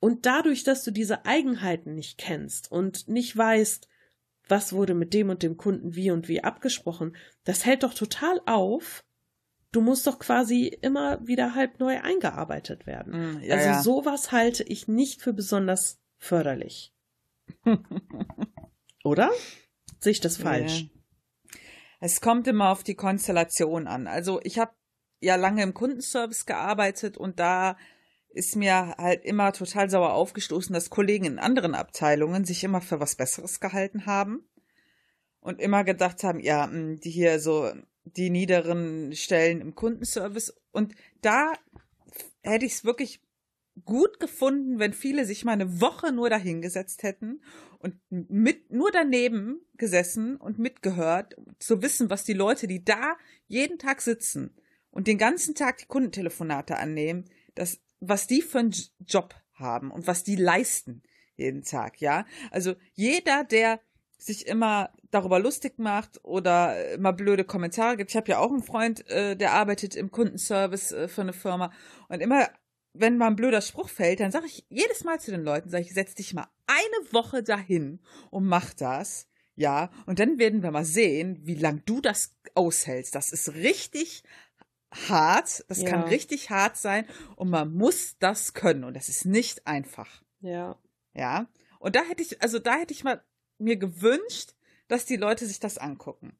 und 0.00 0.26
dadurch, 0.26 0.64
dass 0.64 0.84
du 0.84 0.90
diese 0.90 1.24
Eigenheiten 1.24 1.94
nicht 1.94 2.18
kennst 2.18 2.70
und 2.70 3.08
nicht 3.08 3.36
weißt, 3.36 3.88
was 4.48 4.72
wurde 4.74 4.94
mit 4.94 5.14
dem 5.14 5.30
und 5.30 5.42
dem 5.42 5.56
Kunden 5.56 5.94
wie 5.94 6.10
und 6.10 6.28
wie 6.28 6.44
abgesprochen, 6.44 7.16
das 7.44 7.64
hält 7.64 7.82
doch 7.82 7.94
total 7.94 8.40
auf. 8.46 9.04
Du 9.72 9.80
musst 9.80 10.06
doch 10.06 10.18
quasi 10.18 10.66
immer 10.66 11.26
wieder 11.26 11.54
halb 11.54 11.80
neu 11.80 11.98
eingearbeitet 12.00 12.86
werden. 12.86 13.36
Mhm, 13.36 13.42
ja, 13.42 13.54
also 13.54 13.68
ja. 13.70 13.82
sowas 13.82 14.30
halte 14.32 14.62
ich 14.62 14.86
nicht 14.86 15.22
für 15.22 15.32
besonders 15.32 15.98
förderlich. 16.18 16.94
Oder? 19.04 19.30
Sehe 20.00 20.12
ich 20.12 20.20
das 20.20 20.36
falsch? 20.36 20.86
Es 22.06 22.20
kommt 22.20 22.46
immer 22.48 22.68
auf 22.68 22.82
die 22.82 22.96
Konstellation 22.96 23.86
an. 23.86 24.06
Also 24.06 24.38
ich 24.42 24.58
habe 24.58 24.72
ja 25.20 25.36
lange 25.36 25.62
im 25.62 25.72
Kundenservice 25.72 26.44
gearbeitet 26.44 27.16
und 27.16 27.40
da 27.40 27.78
ist 28.28 28.56
mir 28.56 28.94
halt 28.98 29.24
immer 29.24 29.54
total 29.54 29.88
sauer 29.88 30.12
aufgestoßen, 30.12 30.74
dass 30.74 30.90
Kollegen 30.90 31.24
in 31.24 31.38
anderen 31.38 31.74
Abteilungen 31.74 32.44
sich 32.44 32.62
immer 32.62 32.82
für 32.82 33.00
was 33.00 33.14
Besseres 33.14 33.58
gehalten 33.58 34.04
haben 34.04 34.46
und 35.40 35.62
immer 35.62 35.82
gedacht 35.82 36.24
haben, 36.24 36.40
ja, 36.40 36.66
mh, 36.66 36.96
die 36.96 37.10
hier 37.10 37.40
so 37.40 37.72
die 38.04 38.28
niederen 38.28 39.14
Stellen 39.14 39.62
im 39.62 39.74
Kundenservice 39.74 40.54
und 40.72 40.94
da 41.22 41.54
hätte 42.42 42.66
ich 42.66 42.72
es 42.74 42.84
wirklich 42.84 43.22
gut 43.86 44.20
gefunden, 44.20 44.78
wenn 44.78 44.92
viele 44.92 45.24
sich 45.24 45.46
mal 45.46 45.52
eine 45.52 45.80
Woche 45.80 46.12
nur 46.12 46.28
dahingesetzt 46.28 47.02
hätten 47.02 47.40
und 47.84 48.00
mit 48.08 48.72
nur 48.72 48.90
daneben 48.90 49.60
gesessen 49.74 50.36
und 50.36 50.58
mitgehört, 50.58 51.36
zu 51.58 51.82
wissen, 51.82 52.08
was 52.08 52.24
die 52.24 52.32
Leute, 52.32 52.66
die 52.66 52.82
da 52.82 53.18
jeden 53.46 53.78
Tag 53.78 54.00
sitzen 54.00 54.56
und 54.90 55.06
den 55.06 55.18
ganzen 55.18 55.54
Tag 55.54 55.76
die 55.76 55.86
Kundentelefonate 55.86 56.78
annehmen, 56.78 57.26
das, 57.54 57.80
was 58.00 58.26
die 58.26 58.40
für 58.40 58.60
einen 58.60 58.74
Job 59.00 59.34
haben 59.52 59.90
und 59.90 60.06
was 60.06 60.24
die 60.24 60.36
leisten 60.36 61.02
jeden 61.36 61.62
Tag, 61.62 62.00
ja. 62.00 62.24
Also 62.50 62.74
jeder, 62.94 63.44
der 63.44 63.80
sich 64.16 64.46
immer 64.46 64.90
darüber 65.10 65.38
lustig 65.38 65.78
macht 65.78 66.24
oder 66.24 66.92
immer 66.94 67.12
blöde 67.12 67.44
Kommentare 67.44 67.98
gibt. 67.98 68.12
Ich 68.12 68.16
habe 68.16 68.30
ja 68.30 68.38
auch 68.38 68.50
einen 68.50 68.62
Freund, 68.62 69.06
äh, 69.10 69.36
der 69.36 69.52
arbeitet 69.52 69.94
im 69.94 70.10
Kundenservice 70.10 70.92
äh, 70.92 71.08
für 71.08 71.20
eine 71.20 71.34
Firma 71.34 71.70
und 72.08 72.20
immer 72.20 72.48
wenn 72.94 73.18
mal 73.18 73.26
ein 73.26 73.36
blöder 73.36 73.60
Spruch 73.60 73.88
fällt, 73.88 74.20
dann 74.20 74.30
sage 74.32 74.46
ich 74.46 74.64
jedes 74.68 75.04
Mal 75.04 75.20
zu 75.20 75.30
den 75.30 75.42
Leuten, 75.42 75.68
sage 75.68 75.84
ich, 75.84 75.92
setz 75.92 76.14
dich 76.14 76.32
mal 76.32 76.48
eine 76.66 77.12
Woche 77.12 77.42
dahin 77.42 78.00
und 78.30 78.46
mach 78.46 78.72
das. 78.72 79.28
Ja, 79.56 79.90
und 80.06 80.18
dann 80.18 80.38
werden 80.38 80.62
wir 80.62 80.70
mal 80.70 80.84
sehen, 80.84 81.38
wie 81.42 81.54
lang 81.54 81.82
du 81.84 82.00
das 82.00 82.34
aushältst. 82.54 83.14
Das 83.14 83.32
ist 83.32 83.54
richtig 83.54 84.24
hart. 84.92 85.64
Das 85.68 85.82
Ja. 85.82 85.90
kann 85.90 86.02
richtig 86.04 86.50
hart 86.50 86.76
sein 86.76 87.06
und 87.36 87.50
man 87.50 87.72
muss 87.74 88.16
das 88.18 88.54
können 88.54 88.84
und 88.84 88.94
das 88.94 89.08
ist 89.08 89.24
nicht 89.26 89.66
einfach. 89.66 90.22
Ja. 90.40 90.78
Ja. 91.14 91.46
Und 91.78 91.96
da 91.96 92.02
hätte 92.02 92.22
ich, 92.22 92.42
also 92.42 92.58
da 92.58 92.76
hätte 92.76 92.94
ich 92.94 93.04
mal 93.04 93.22
mir 93.58 93.76
gewünscht, 93.76 94.54
dass 94.88 95.04
die 95.04 95.16
Leute 95.16 95.46
sich 95.46 95.60
das 95.60 95.78
angucken. 95.78 96.36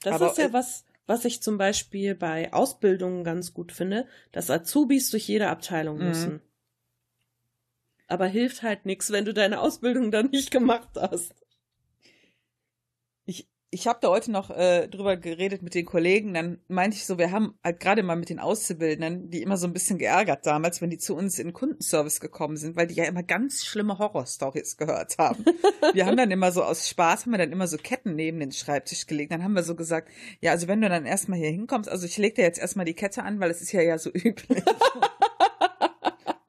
Das 0.00 0.14
Aber, 0.14 0.30
ist 0.30 0.38
ja 0.38 0.46
äh, 0.46 0.52
was, 0.52 0.84
was 1.06 1.24
ich 1.24 1.42
zum 1.42 1.58
Beispiel 1.58 2.14
bei 2.14 2.52
Ausbildungen 2.52 3.24
ganz 3.24 3.52
gut 3.54 3.72
finde, 3.72 4.06
dass 4.32 4.50
Azubis 4.50 5.10
durch 5.10 5.28
jede 5.28 5.48
Abteilung 5.48 5.98
Mhm. 5.98 6.04
müssen. 6.04 6.40
Aber 8.06 8.26
hilft 8.26 8.62
halt 8.62 8.86
nichts, 8.86 9.10
wenn 9.12 9.24
du 9.24 9.32
deine 9.32 9.60
Ausbildung 9.60 10.10
dann 10.10 10.30
nicht 10.30 10.50
gemacht 10.50 10.90
hast. 10.96 11.34
Ich, 13.74 13.86
habe 13.88 13.98
da 14.00 14.08
heute 14.08 14.30
noch 14.30 14.50
äh, 14.50 14.86
drüber 14.86 15.16
geredet 15.16 15.62
mit 15.62 15.74
den 15.74 15.84
Kollegen, 15.84 16.32
dann 16.32 16.58
meinte 16.68 16.96
ich 16.96 17.06
so, 17.06 17.18
wir 17.18 17.32
haben 17.32 17.58
halt 17.64 17.80
gerade 17.80 18.04
mal 18.04 18.14
mit 18.14 18.28
den 18.28 18.38
Auszubildenden, 18.38 19.30
die 19.30 19.42
immer 19.42 19.56
so 19.56 19.66
ein 19.66 19.72
bisschen 19.72 19.98
geärgert 19.98 20.46
damals, 20.46 20.80
wenn 20.80 20.90
die 20.90 20.98
zu 20.98 21.16
uns 21.16 21.38
in 21.40 21.48
den 21.48 21.52
Kundenservice 21.52 22.20
gekommen 22.20 22.56
sind, 22.56 22.76
weil 22.76 22.86
die 22.86 22.94
ja 22.94 23.04
immer 23.04 23.24
ganz 23.24 23.64
schlimme 23.64 23.98
Horrorstories 23.98 24.76
gehört 24.76 25.18
haben. 25.18 25.44
wir 25.92 26.06
haben 26.06 26.16
dann 26.16 26.30
immer 26.30 26.52
so 26.52 26.62
aus 26.62 26.88
Spaß, 26.88 27.26
haben 27.26 27.32
wir 27.32 27.38
dann 27.38 27.50
immer 27.50 27.66
so 27.66 27.76
Ketten 27.76 28.14
neben 28.14 28.38
den 28.38 28.52
Schreibtisch 28.52 29.06
gelegt. 29.06 29.32
Dann 29.32 29.42
haben 29.42 29.54
wir 29.54 29.64
so 29.64 29.74
gesagt, 29.74 30.08
ja, 30.40 30.52
also 30.52 30.68
wenn 30.68 30.80
du 30.80 30.88
dann 30.88 31.04
erstmal 31.04 31.40
hier 31.40 31.50
hinkommst, 31.50 31.90
also 31.90 32.06
ich 32.06 32.16
leg 32.16 32.36
dir 32.36 32.42
jetzt 32.42 32.60
erstmal 32.60 32.86
die 32.86 32.94
Kette 32.94 33.24
an, 33.24 33.40
weil 33.40 33.50
es 33.50 33.60
ist 33.60 33.72
ja 33.72 33.82
ja 33.82 33.98
so 33.98 34.10
üblich. 34.14 34.62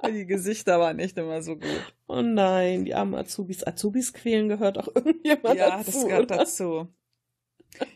die 0.08 0.26
Gesichter 0.26 0.80
waren 0.80 0.98
nicht 0.98 1.18
immer 1.18 1.42
so 1.42 1.56
gut. 1.56 1.94
Oh 2.08 2.22
nein, 2.22 2.86
die 2.86 2.94
armen 2.94 3.16
Azubis. 3.16 3.66
Azubis 3.66 4.14
quälen 4.14 4.48
gehört 4.48 4.78
auch 4.78 4.88
irgendjemand 4.96 5.58
ja, 5.58 5.78
dazu. 5.78 5.92
das 5.92 6.06
gehört 6.06 6.32
oder? 6.32 6.38
dazu. 6.38 6.88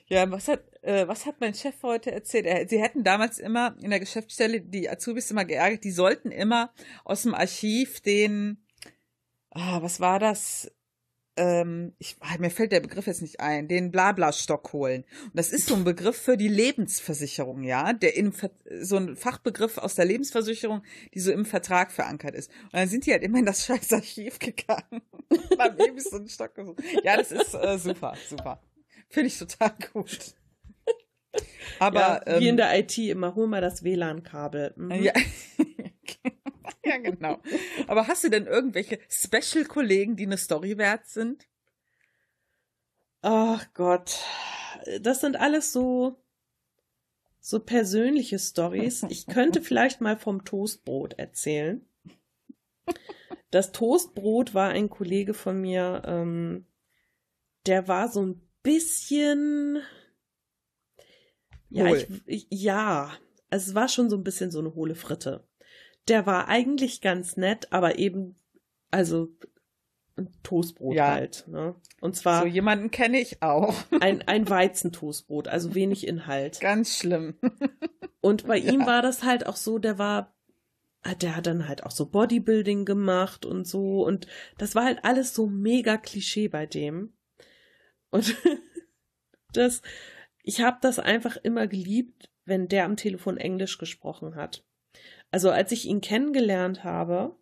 Ja, 0.08 0.30
was 0.32 0.48
hat, 0.48 0.62
äh, 0.82 1.08
was 1.08 1.26
hat 1.26 1.40
mein 1.40 1.54
Chef 1.54 1.76
heute 1.84 2.12
erzählt? 2.12 2.46
Er, 2.46 2.68
sie 2.68 2.82
hätten 2.82 3.04
damals 3.04 3.38
immer 3.40 3.76
in 3.82 3.92
der 3.92 4.00
Geschäftsstelle 4.00 4.62
die 4.62 4.90
Azubis 4.90 5.30
immer 5.32 5.46
geärgert, 5.46 5.84
die 5.84 5.92
sollten 5.92 6.32
immer 6.32 6.74
aus 7.06 7.24
dem 7.24 7.36
Archiv 7.36 8.02
den, 8.02 8.66
ah, 9.52 9.82
was 9.82 10.00
war 10.00 10.20
das? 10.20 10.72
Ähm, 11.38 11.94
ich, 12.00 12.18
ah, 12.20 12.38
mir 12.40 12.50
fällt 12.50 12.72
der 12.72 12.82
Begriff 12.82 13.08
jetzt 13.08 13.22
nicht 13.22 13.40
ein, 13.40 13.68
den 13.68 13.92
Blabla-Stock 13.92 14.74
holen. 14.74 15.06
Und 15.26 15.36
das 15.36 15.52
ist 15.52 15.68
so 15.68 15.76
ein 15.76 15.84
Begriff 15.84 16.18
für 16.18 16.38
die 16.38 16.48
Lebensversicherung, 16.48 17.64
ja, 17.64 17.94
der 17.94 18.18
in 18.18 18.34
so 18.82 18.98
ein 18.98 19.16
Fachbegriff 19.16 19.78
aus 19.78 19.96
der 19.96 20.06
Lebensversicherung, 20.06 20.82
die 21.14 21.20
so 21.20 21.32
im 21.32 21.46
Vertrag 21.46 21.92
verankert 21.92 22.36
ist. 22.36 22.52
Und 22.64 22.74
dann 22.74 22.90
sind 22.90 23.06
die 23.06 23.12
halt 23.12 23.24
immer 23.24 23.40
in 23.40 23.46
das 23.46 23.66
scheiß 23.66 23.94
Archiv 23.94 24.40
gegangen 24.40 25.02
und 25.30 25.60
haben 25.60 25.78
ewig 25.80 26.04
so 26.04 26.18
einen 26.18 26.28
Stock 26.28 26.56
gesucht. 26.56 26.82
Ja, 27.04 27.16
das 27.16 27.32
ist 27.32 27.54
äh, 27.54 27.78
super, 27.78 28.16
super. 28.28 28.60
Finde 29.10 29.28
ich 29.28 29.38
total 29.38 29.74
gut. 29.92 30.36
Aber 31.80 32.24
ja, 32.28 32.40
wie 32.40 32.46
ähm, 32.46 32.50
in 32.52 32.58
der 32.58 32.78
IT 32.78 32.98
immer, 32.98 33.36
hol 33.36 33.48
mal 33.48 33.62
das 33.62 33.84
WLAN-Kabel. 33.84 34.74
Mhm. 34.76 34.92
ja. 34.92 35.14
ja, 36.86 36.98
genau. 36.98 37.40
Aber 37.88 38.08
hast 38.08 38.24
du 38.24 38.30
denn 38.30 38.48
irgendwelche 38.48 39.00
Special-Kollegen, 39.10 40.16
die 40.16 40.26
eine 40.26 40.38
Story 40.38 40.78
wert 40.78 41.08
sind? 41.08 41.48
Ach 43.22 43.66
Gott, 43.74 44.20
das 45.02 45.22
sind 45.22 45.36
alles 45.40 45.74
so 45.74 46.18
so 47.42 47.60
persönliche 47.60 48.38
Stories. 48.38 49.04
Ich 49.10 49.26
könnte 49.26 49.62
vielleicht 49.62 50.02
mal 50.02 50.18
vom 50.18 50.46
Toastbrot 50.46 51.14
erzählen. 51.14 51.86
Das 53.50 53.72
Toastbrot 53.72 54.54
war 54.54 54.70
ein 54.70 54.90
Kollege 54.90 55.34
von 55.34 55.60
mir, 55.60 56.04
ähm, 56.06 56.66
der 57.66 57.88
war 57.88 58.10
so 58.10 58.26
ein 58.26 58.49
bisschen, 58.74 59.82
ja, 61.70 61.88
Hohl. 61.88 62.06
ich, 62.26 62.48
ja, 62.52 63.12
also 63.50 63.70
es 63.70 63.76
war 63.76 63.88
schon 63.88 64.10
so 64.10 64.16
ein 64.16 64.24
bisschen 64.24 64.52
so 64.52 64.60
eine 64.60 64.76
hohle 64.76 64.96
Fritte. 64.96 65.48
Der 66.08 66.26
war 66.26 66.48
eigentlich 66.48 67.02
ganz 67.02 67.36
nett, 67.36 67.72
aber 67.72 67.98
eben, 67.98 68.36
also 68.92 69.30
ein 70.18 70.30
Toastbrot 70.44 70.96
Ja. 70.96 71.08
halt. 71.14 71.46
Ne? 71.48 71.76
Und 72.02 72.16
zwar 72.16 72.42
So 72.44 72.48
jemanden 72.48 72.92
kenne 72.92 73.20
ich 73.20 73.42
auch. 73.42 73.76
ein, 74.02 74.22
ein 74.28 74.48
Weizentoastbrot, 74.50 75.48
also 75.48 75.74
wenig 75.74 76.06
Inhalt. 76.08 76.60
Ganz 76.60 76.96
schlimm. 76.98 77.36
Und 78.22 78.46
bei 78.48 78.58
ihm 78.58 78.82
Ja. 78.82 78.86
war 78.88 79.02
das 79.02 79.24
halt 79.24 79.46
auch 79.48 79.56
so, 79.56 79.80
der 79.80 79.98
war, 79.98 80.36
der 81.22 81.36
hat 81.38 81.48
dann 81.48 81.68
halt 81.68 81.84
auch 81.86 81.92
so 81.92 82.06
Bodybuilding 82.06 82.86
gemacht 82.86 83.46
und 83.46 83.66
so. 83.66 84.06
Und 84.06 84.28
das 84.58 84.76
war 84.76 84.84
halt 84.84 85.06
alles 85.06 85.34
so 85.34 85.48
mega 85.48 85.98
Klischee 85.98 86.50
bei 86.50 86.66
dem. 86.66 87.14
Und 88.12 88.36
das, 89.54 89.82
ich 90.44 90.62
habe 90.62 90.78
das 90.82 91.00
einfach 91.00 91.38
immer 91.38 91.68
geliebt, 91.68 92.30
wenn 92.46 92.68
der 92.68 92.86
am 92.86 92.98
Telefon 92.98 93.38
Englisch 93.38 93.78
gesprochen 93.78 94.36
hat. 94.36 94.66
Also 95.32 95.52
als 95.52 95.72
ich 95.72 95.86
ihn 95.86 96.02
kennengelernt 96.02 96.84
habe, 96.84 97.38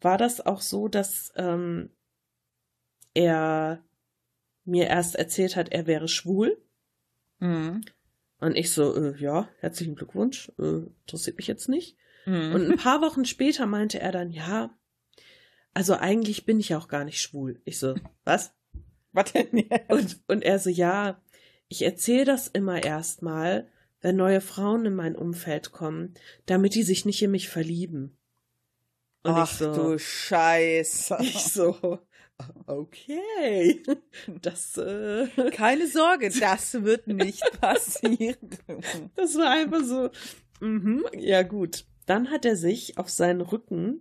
war 0.00 0.16
das 0.16 0.44
auch 0.44 0.60
so, 0.60 0.88
dass 0.88 1.32
ähm, 1.36 1.90
er 3.14 3.84
mir 4.64 4.86
erst 4.86 5.16
erzählt 5.16 5.56
hat, 5.56 5.70
er 5.70 5.86
wäre 5.86 6.08
schwul. 6.08 6.62
Mhm. 7.40 7.82
Und 8.40 8.56
ich 8.56 8.72
so, 8.72 8.94
äh, 8.94 9.18
ja, 9.18 9.48
herzlichen 9.58 9.96
Glückwunsch, 9.96 10.52
äh, 10.58 10.86
interessiert 11.00 11.36
mich 11.38 11.48
jetzt 11.48 11.68
nicht. 11.68 11.96
Mhm. 12.26 12.54
Und 12.54 12.70
ein 12.70 12.76
paar 12.78 13.00
Wochen 13.00 13.24
später 13.24 13.66
meinte 13.66 13.98
er 13.98 14.12
dann, 14.12 14.30
ja, 14.30 14.78
also 15.74 15.94
eigentlich 15.94 16.44
bin 16.44 16.60
ich 16.60 16.74
auch 16.74 16.88
gar 16.88 17.04
nicht 17.04 17.20
schwul. 17.20 17.60
Ich 17.64 17.78
so, 17.78 17.96
was? 18.24 18.54
Was 19.18 19.32
denn 19.32 19.56
jetzt? 19.70 19.90
Und, 19.90 20.20
und 20.28 20.42
er 20.42 20.58
so, 20.58 20.70
ja, 20.70 21.20
ich 21.68 21.82
erzähle 21.82 22.24
das 22.24 22.48
immer 22.48 22.82
erstmal, 22.82 23.68
wenn 24.00 24.16
neue 24.16 24.40
Frauen 24.40 24.86
in 24.86 24.94
mein 24.94 25.16
Umfeld 25.16 25.72
kommen, 25.72 26.14
damit 26.46 26.74
die 26.74 26.82
sich 26.82 27.04
nicht 27.04 27.22
in 27.22 27.30
mich 27.30 27.48
verlieben. 27.48 28.16
Und 29.24 29.32
Ach 29.34 29.50
ich 29.50 29.58
so, 29.58 29.72
du 29.72 29.98
Scheiße. 29.98 31.18
ich 31.20 31.38
so, 31.42 31.98
okay, 32.66 33.82
das, 34.40 34.76
äh, 34.78 35.26
Keine 35.52 35.88
Sorge, 35.88 36.30
das 36.40 36.74
wird 36.84 37.08
nicht 37.08 37.42
passieren. 37.60 38.50
das 39.16 39.34
war 39.34 39.50
einfach 39.50 39.82
so, 39.82 40.10
mhm, 40.60 41.04
ja 41.14 41.42
gut. 41.42 41.84
Dann 42.06 42.30
hat 42.30 42.44
er 42.46 42.56
sich 42.56 42.96
auf 42.96 43.10
seinen 43.10 43.42
Rücken 43.42 44.00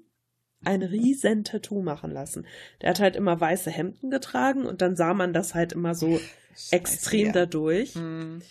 ein 0.63 0.81
riesen 0.83 1.43
Tattoo 1.43 1.81
machen 1.81 2.11
lassen. 2.11 2.45
Der 2.81 2.89
hat 2.89 2.99
halt 2.99 3.15
immer 3.15 3.39
weiße 3.39 3.69
Hemden 3.69 4.09
getragen 4.09 4.65
und 4.65 4.81
dann 4.81 4.95
sah 4.95 5.13
man 5.13 5.33
das 5.33 5.53
halt 5.55 5.73
immer 5.73 5.95
so 5.95 6.19
extrem 6.71 7.27
ja. 7.27 7.31
dadurch. 7.33 7.95
Mhm. 7.95 8.41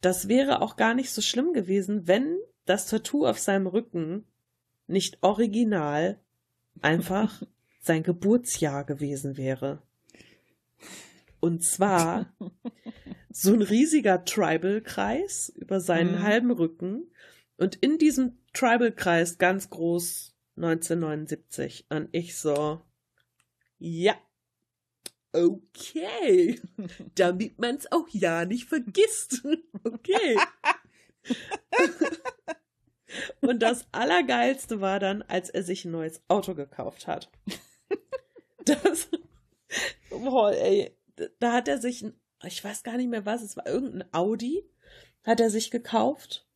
Das 0.00 0.28
wäre 0.28 0.60
auch 0.60 0.76
gar 0.76 0.94
nicht 0.94 1.10
so 1.10 1.22
schlimm 1.22 1.52
gewesen, 1.52 2.06
wenn 2.06 2.36
das 2.66 2.86
Tattoo 2.86 3.26
auf 3.26 3.38
seinem 3.38 3.66
Rücken 3.66 4.24
nicht 4.86 5.22
original 5.22 6.18
einfach 6.82 7.42
sein 7.80 8.02
Geburtsjahr 8.02 8.84
gewesen 8.84 9.36
wäre. 9.36 9.82
Und 11.40 11.62
zwar 11.62 12.34
so 13.30 13.52
ein 13.52 13.62
riesiger 13.62 14.24
Tribal-Kreis 14.24 15.52
über 15.56 15.80
seinen 15.80 16.16
Mhm. 16.16 16.22
halben 16.22 16.50
Rücken 16.50 17.10
und 17.56 17.76
in 17.76 17.98
diesem 17.98 18.38
Tribal-Kreis 18.52 19.38
ganz 19.38 19.70
groß 19.70 20.33
1979. 20.56 21.86
Und 21.90 22.08
ich 22.12 22.36
so, 22.36 22.80
ja, 23.78 24.16
okay, 25.32 26.60
damit 27.14 27.58
man 27.58 27.76
es 27.76 27.90
auch 27.92 28.08
ja 28.10 28.44
nicht 28.44 28.68
vergisst. 28.68 29.42
Okay. 29.84 30.38
Und 33.42 33.60
das 33.60 33.86
Allergeilste 33.92 34.80
war 34.80 34.98
dann, 34.98 35.20
als 35.22 35.50
er 35.50 35.62
sich 35.62 35.84
ein 35.84 35.92
neues 35.92 36.22
Auto 36.28 36.54
gekauft 36.54 37.06
hat. 37.06 37.30
Das, 38.64 39.10
boah, 40.08 40.52
ey, 40.52 40.96
da 41.38 41.52
hat 41.52 41.68
er 41.68 41.76
sich, 41.78 42.00
ein, 42.02 42.18
ich 42.44 42.64
weiß 42.64 42.82
gar 42.82 42.96
nicht 42.96 43.10
mehr 43.10 43.26
was, 43.26 43.42
es 43.42 43.58
war 43.58 43.66
irgendein 43.66 44.08
Audi, 44.12 44.66
hat 45.22 45.40
er 45.40 45.50
sich 45.50 45.70
gekauft. 45.70 46.48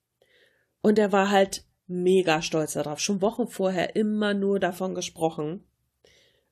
Und 0.80 0.98
er 0.98 1.12
war 1.12 1.30
halt 1.30 1.67
mega 1.88 2.42
stolz 2.42 2.74
darauf. 2.74 3.00
Schon 3.00 3.22
Wochen 3.22 3.48
vorher 3.48 3.96
immer 3.96 4.34
nur 4.34 4.60
davon 4.60 4.94
gesprochen. 4.94 5.64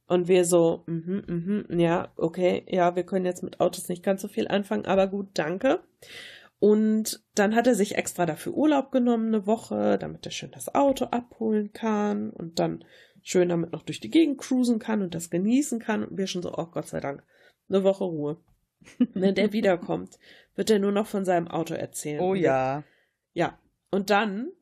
Und 0.08 0.28
wir 0.28 0.44
so, 0.44 0.84
mhm, 0.86 1.24
mhm, 1.68 1.80
ja, 1.80 2.12
okay, 2.16 2.64
ja, 2.68 2.94
wir 2.94 3.02
können 3.02 3.24
jetzt 3.24 3.42
mit 3.42 3.60
Autos 3.60 3.88
nicht 3.88 4.04
ganz 4.04 4.22
so 4.22 4.28
viel 4.28 4.46
anfangen, 4.46 4.86
aber 4.86 5.08
gut, 5.08 5.28
danke. 5.34 5.80
Und 6.58 7.22
dann 7.34 7.54
hat 7.54 7.66
er 7.66 7.74
sich 7.74 7.96
extra 7.96 8.24
dafür 8.24 8.54
Urlaub 8.54 8.92
genommen, 8.92 9.28
eine 9.28 9.46
Woche, 9.46 9.98
damit 9.98 10.24
er 10.24 10.32
schön 10.32 10.52
das 10.52 10.74
Auto 10.74 11.06
abholen 11.06 11.72
kann 11.72 12.30
und 12.30 12.58
dann 12.60 12.84
schön 13.22 13.48
damit 13.48 13.72
noch 13.72 13.82
durch 13.82 14.00
die 14.00 14.10
Gegend 14.10 14.38
cruisen 14.38 14.78
kann 14.78 15.02
und 15.02 15.14
das 15.14 15.28
genießen 15.28 15.80
kann. 15.80 16.04
Und 16.04 16.16
wir 16.16 16.28
schon 16.28 16.42
so, 16.42 16.54
oh 16.56 16.66
Gott 16.66 16.86
sei 16.86 17.00
Dank, 17.00 17.24
eine 17.68 17.82
Woche 17.82 18.04
Ruhe. 18.04 18.38
Wenn 19.14 19.34
der 19.34 19.52
wiederkommt, 19.52 20.18
wird 20.54 20.70
er 20.70 20.78
nur 20.78 20.92
noch 20.92 21.08
von 21.08 21.24
seinem 21.24 21.48
Auto 21.48 21.74
erzählen. 21.74 22.20
Oh 22.20 22.34
ja. 22.34 22.84
ja, 23.32 23.58
und 23.90 24.10
dann 24.10 24.52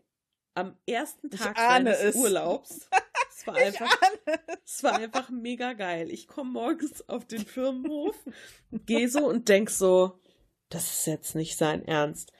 am 0.55 0.77
ersten 0.87 1.31
Tag 1.31 1.57
seines 1.57 2.01
es. 2.01 2.17
Urlaubs. 2.17 2.89
Es 3.29 3.47
war 3.47 3.55
einfach, 3.57 3.97
es 4.65 4.83
war 4.83 4.95
einfach 4.95 5.31
mega 5.31 5.73
geil. 5.73 6.11
Ich 6.11 6.27
komme 6.29 6.51
morgens 6.51 7.09
auf 7.09 7.27
den 7.27 7.45
Firmenhof, 7.45 8.17
gehe 8.71 9.09
so 9.09 9.27
und 9.27 9.49
denk 9.49 9.71
so, 9.71 10.21
das 10.69 10.85
ist 10.85 11.07
jetzt 11.07 11.35
nicht 11.35 11.57
sein 11.57 11.85
Ernst. 11.85 12.33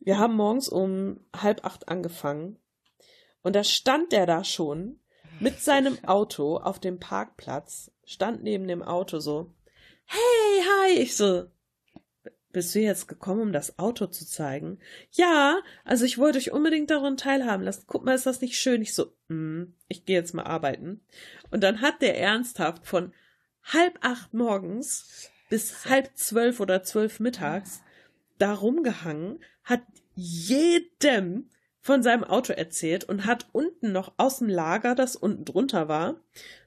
Wir 0.00 0.18
haben 0.18 0.34
morgens 0.34 0.68
um 0.68 1.20
halb 1.36 1.64
acht 1.64 1.88
angefangen 1.88 2.58
und 3.42 3.54
da 3.54 3.64
stand 3.64 4.12
der 4.12 4.26
da 4.26 4.44
schon 4.44 5.00
mit 5.40 5.60
seinem 5.60 6.02
Auto 6.04 6.58
auf 6.58 6.78
dem 6.78 6.98
Parkplatz, 6.98 7.90
stand 8.04 8.42
neben 8.42 8.68
dem 8.68 8.82
Auto 8.82 9.20
so, 9.20 9.54
hey, 10.06 10.62
hi, 10.62 10.98
ich 11.00 11.16
so, 11.16 11.44
bist 12.52 12.74
du 12.74 12.80
jetzt 12.80 13.06
gekommen, 13.06 13.40
um 13.40 13.52
das 13.52 13.78
Auto 13.78 14.06
zu 14.06 14.26
zeigen? 14.26 14.78
Ja, 15.12 15.60
also 15.84 16.04
ich 16.04 16.18
wollte 16.18 16.38
euch 16.38 16.52
unbedingt 16.52 16.90
daran 16.90 17.16
teilhaben 17.16 17.64
lassen. 17.64 17.84
Guck 17.86 18.04
mal, 18.04 18.14
ist 18.14 18.26
das 18.26 18.40
nicht 18.40 18.58
schön? 18.58 18.82
Ich 18.82 18.94
so, 18.94 19.12
mm, 19.28 19.64
ich 19.88 20.04
gehe 20.04 20.16
jetzt 20.16 20.34
mal 20.34 20.44
arbeiten. 20.44 21.00
Und 21.50 21.62
dann 21.62 21.80
hat 21.80 22.02
der 22.02 22.18
ernsthaft 22.18 22.86
von 22.86 23.12
halb 23.62 23.98
acht 24.02 24.34
morgens 24.34 25.30
bis 25.48 25.86
halb 25.86 26.10
zwölf 26.16 26.60
oder 26.60 26.82
zwölf 26.82 27.20
mittags 27.20 27.82
da 28.38 28.54
rumgehangen, 28.54 29.40
hat 29.64 29.82
jedem 30.14 31.50
von 31.90 32.04
seinem 32.04 32.22
Auto 32.22 32.52
erzählt 32.52 33.02
und 33.02 33.26
hat 33.26 33.48
unten 33.50 33.90
noch 33.90 34.12
aus 34.16 34.38
dem 34.38 34.48
Lager, 34.48 34.94
das 34.94 35.16
unten 35.16 35.44
drunter 35.44 35.88
war, 35.88 36.20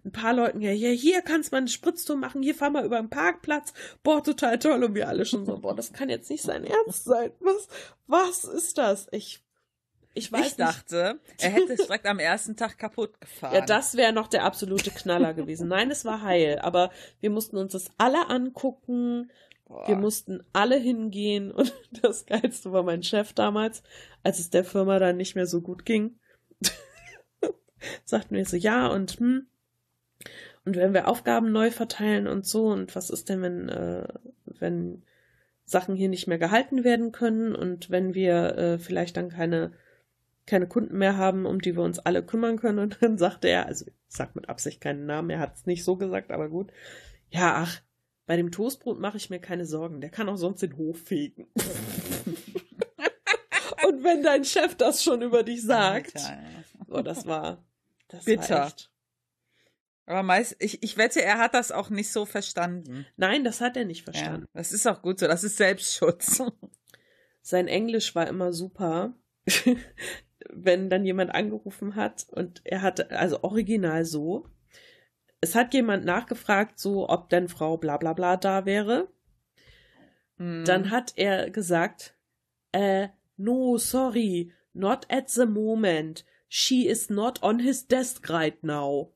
ein 0.03 0.11
paar 0.11 0.33
Leuten, 0.33 0.59
ja, 0.59 0.71
ja, 0.71 0.89
hier 0.89 1.21
kannst 1.21 1.51
du 1.51 1.55
mal 1.55 1.59
eine 1.59 1.69
Spritztour 1.69 2.17
machen, 2.17 2.43
hier 2.43 2.53
fahr 2.53 2.69
mal 2.69 2.83
über 2.83 2.97
den 2.97 3.09
Parkplatz, 3.09 3.71
boah, 4.03 4.21
total 4.21 4.59
toll, 4.59 4.83
und 4.83 4.95
wir 4.95 5.07
alle 5.07 5.25
schon 5.25 5.45
so, 5.45 5.57
boah, 5.59 5.73
das 5.73 5.93
kann 5.93 6.09
jetzt 6.09 6.29
nicht 6.29 6.43
sein 6.43 6.65
Ernst 6.65 7.05
sein, 7.05 7.31
was, 7.39 7.69
was 8.05 8.43
ist 8.43 8.77
das? 8.77 9.07
Ich, 9.11 9.41
ich 10.13 10.29
weiß 10.29 10.41
Ich 10.41 10.57
nicht. 10.57 10.59
dachte, 10.59 11.21
er 11.39 11.49
hätte 11.49 11.71
es 11.71 11.85
direkt 11.85 12.05
am 12.05 12.19
ersten 12.19 12.57
Tag 12.57 12.77
kaputt 12.77 13.21
gefahren. 13.21 13.55
Ja, 13.55 13.65
das 13.65 13.95
wäre 13.95 14.11
noch 14.11 14.27
der 14.27 14.43
absolute 14.43 14.91
Knaller 14.91 15.33
gewesen. 15.33 15.69
Nein, 15.69 15.89
es 15.89 16.03
war 16.03 16.21
heil, 16.21 16.59
aber 16.59 16.91
wir 17.21 17.29
mussten 17.29 17.55
uns 17.55 17.71
das 17.71 17.85
alle 17.97 18.29
angucken. 18.29 19.31
Boah. 19.73 19.87
Wir 19.87 19.95
mussten 19.95 20.43
alle 20.53 20.77
hingehen 20.77 21.51
und 21.51 21.73
das 22.03 22.27
Geilste 22.27 22.71
war 22.71 22.83
mein 22.83 23.01
Chef 23.01 23.33
damals, 23.33 23.81
als 24.21 24.39
es 24.39 24.51
der 24.51 24.63
Firma 24.63 24.99
dann 24.99 25.17
nicht 25.17 25.35
mehr 25.35 25.47
so 25.47 25.61
gut 25.61 25.83
ging. 25.83 26.19
sagten 28.05 28.35
wir 28.35 28.45
so, 28.45 28.55
ja 28.55 28.87
und 28.87 29.19
hm. 29.19 29.47
Und 30.65 30.77
wenn 30.77 30.93
wir 30.93 31.07
Aufgaben 31.07 31.51
neu 31.51 31.71
verteilen 31.71 32.27
und 32.27 32.45
so, 32.45 32.67
und 32.67 32.95
was 32.95 33.09
ist 33.09 33.27
denn, 33.29 33.41
wenn, 33.41 33.67
äh, 33.67 34.07
wenn 34.45 35.03
Sachen 35.65 35.95
hier 35.95 36.07
nicht 36.07 36.27
mehr 36.27 36.37
gehalten 36.37 36.83
werden 36.83 37.11
können 37.11 37.55
und 37.55 37.89
wenn 37.89 38.13
wir 38.13 38.57
äh, 38.57 38.77
vielleicht 38.77 39.17
dann 39.17 39.29
keine, 39.29 39.73
keine 40.45 40.67
Kunden 40.67 40.97
mehr 40.97 41.17
haben, 41.17 41.45
um 41.45 41.59
die 41.59 41.75
wir 41.75 41.83
uns 41.83 41.99
alle 41.99 42.23
kümmern 42.23 42.57
können. 42.57 42.79
Und 42.79 42.99
dann 43.01 43.17
sagte 43.17 43.49
er, 43.49 43.65
also 43.65 43.85
ich 43.87 43.93
sag 44.07 44.35
mit 44.35 44.47
Absicht 44.47 44.79
keinen 44.79 45.05
Namen, 45.05 45.31
er 45.31 45.39
hat 45.39 45.55
es 45.55 45.65
nicht 45.65 45.83
so 45.83 45.97
gesagt, 45.97 46.31
aber 46.31 46.47
gut. 46.47 46.71
Ja, 47.29 47.55
ach, 47.57 47.81
bei 48.25 48.35
dem 48.37 48.51
Toastbrot 48.51 48.99
mache 48.99 49.17
ich 49.17 49.29
mir 49.29 49.39
keine 49.39 49.65
Sorgen, 49.65 50.01
der 50.01 50.09
kann 50.09 50.29
auch 50.29 50.37
sonst 50.37 50.61
den 50.61 50.77
Hof 50.77 50.97
fegen. 50.99 51.47
und 53.87 54.03
wenn 54.03 54.23
dein 54.23 54.45
Chef 54.45 54.75
das 54.75 55.03
schon 55.03 55.21
über 55.21 55.43
dich 55.43 55.61
sagt, 55.63 56.13
oh, 56.87 57.01
das 57.01 57.25
war, 57.25 57.65
das 58.07 58.25
Bitter. 58.25 58.55
war 58.55 58.67
echt. 58.67 58.89
Aber 60.05 60.23
meist, 60.23 60.57
ich, 60.59 60.83
ich 60.83 60.97
wette, 60.97 61.21
er 61.21 61.37
hat 61.37 61.53
das 61.53 61.71
auch 61.71 61.89
nicht 61.89 62.11
so 62.11 62.25
verstanden. 62.25 63.05
Nein, 63.15 63.43
das 63.45 63.61
hat 63.61 63.77
er 63.77 63.85
nicht 63.85 64.05
Ja, 64.05 64.11
verstanden. 64.13 64.47
das 64.53 64.73
ist 64.73 64.85
auch 64.87 65.01
gut 65.01 65.19
so, 65.19 65.27
das 65.27 65.43
ist 65.43 65.55
Selbstschutz. 65.57 66.41
Sein 67.41 67.67
Englisch 67.67 68.13
war 68.15 68.27
immer 68.27 68.51
super. 68.53 69.13
Wenn 70.49 70.89
dann 70.89 71.05
jemand 71.05 71.33
angerufen 71.33 71.95
hat 71.95 72.25
und 72.29 72.61
er 72.65 72.81
hatte, 72.81 73.11
also 73.11 73.43
original 73.43 74.03
so. 74.05 74.47
Es 75.43 75.55
hat 75.55 75.73
jemand 75.73 76.05
nachgefragt, 76.05 76.79
so, 76.79 77.09
ob 77.09 77.27
denn 77.27 77.49
Frau 77.49 77.75
bla 77.75 77.97
bla 77.97 78.13
bla 78.13 78.37
da 78.37 78.65
wäre. 78.65 79.09
Mhm. 80.37 80.63
Dann 80.63 80.89
hat 80.89 81.11
er 81.17 81.49
gesagt, 81.49 82.15
äh, 82.71 83.09
no, 83.35 83.77
sorry, 83.77 84.53
not 84.71 85.05
at 85.11 85.29
the 85.29 85.45
moment. 85.45 86.23
She 86.47 86.87
is 86.87 87.09
not 87.09 87.43
on 87.43 87.59
his 87.59 87.87
desk 87.87 88.29
right 88.29 88.63
now. 88.63 89.11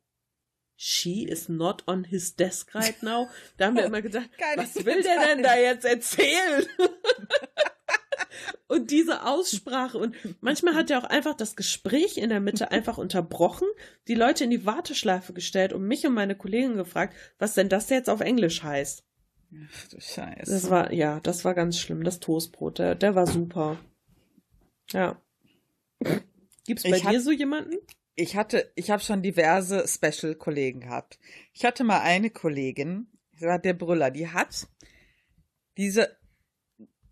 She 0.76 1.24
is 1.24 1.48
not 1.48 1.84
on 1.88 2.04
his 2.04 2.36
desk 2.36 2.76
right 2.76 3.02
now. 3.02 3.30
Da 3.56 3.68
haben 3.68 3.78
wir 3.78 3.86
immer 3.92 4.02
gedacht, 4.02 4.30
was 4.58 4.76
will 4.84 5.02
der 5.02 5.28
denn 5.28 5.44
da 5.44 5.58
jetzt 5.58 5.86
erzählen? 5.86 6.66
und 8.68 8.92
diese 8.92 9.24
Aussprache 9.26 9.98
und 9.98 10.16
manchmal 10.42 10.76
hat 10.76 10.90
er 10.90 11.00
auch 11.00 11.04
einfach 11.04 11.36
das 11.36 11.56
Gespräch 11.56 12.18
in 12.18 12.30
der 12.30 12.40
Mitte 12.40 12.72
einfach 12.72 12.98
unterbrochen, 12.98 13.68
die 14.08 14.16
Leute 14.16 14.44
in 14.44 14.50
die 14.50 14.66
Warteschleife 14.66 15.34
gestellt 15.34 15.74
und 15.74 15.88
mich 15.88 16.06
und 16.06 16.14
meine 16.14 16.36
Kollegen 16.36 16.76
gefragt, 16.76 17.16
was 17.40 17.54
denn 17.54 17.70
das 17.70 17.90
jetzt 17.90 18.10
auf 18.10 18.22
Englisch 18.22 18.64
heißt. 18.64 19.04
Ach 19.54 19.88
du 19.88 20.00
Scheiße. 20.02 20.52
Das 20.52 20.70
war, 20.70 20.92
ja, 20.92 21.20
das 21.22 21.46
war 21.46 21.54
ganz 21.54 21.80
schlimm. 21.80 22.04
Das 22.04 22.20
Toastbrot, 22.20 22.80
der, 22.80 22.96
der 22.96 23.16
war 23.16 23.28
super. 23.28 23.80
Ja. 24.92 25.22
Gibt's 26.66 26.84
bei 26.84 26.90
Ich 26.98 27.02
dir 27.04 27.08
hab- 27.18 27.22
so 27.22 27.32
jemanden? 27.32 27.76
Ich 28.16 28.36
hatte, 28.36 28.72
ich 28.76 28.90
habe 28.90 29.02
schon 29.04 29.22
diverse 29.22 29.88
Special-Kollegen 29.88 30.82
gehabt. 30.82 31.20
Ich 31.54 31.64
hatte 31.66 31.84
mal 31.84 32.00
eine 32.02 32.30
Kollegin, 32.32 33.08
das 33.34 33.42
war 33.44 33.60
der 33.60 33.74
Brüller, 33.74 34.10
die 34.10 34.28
hat 34.28 34.68
diese, 35.78 36.18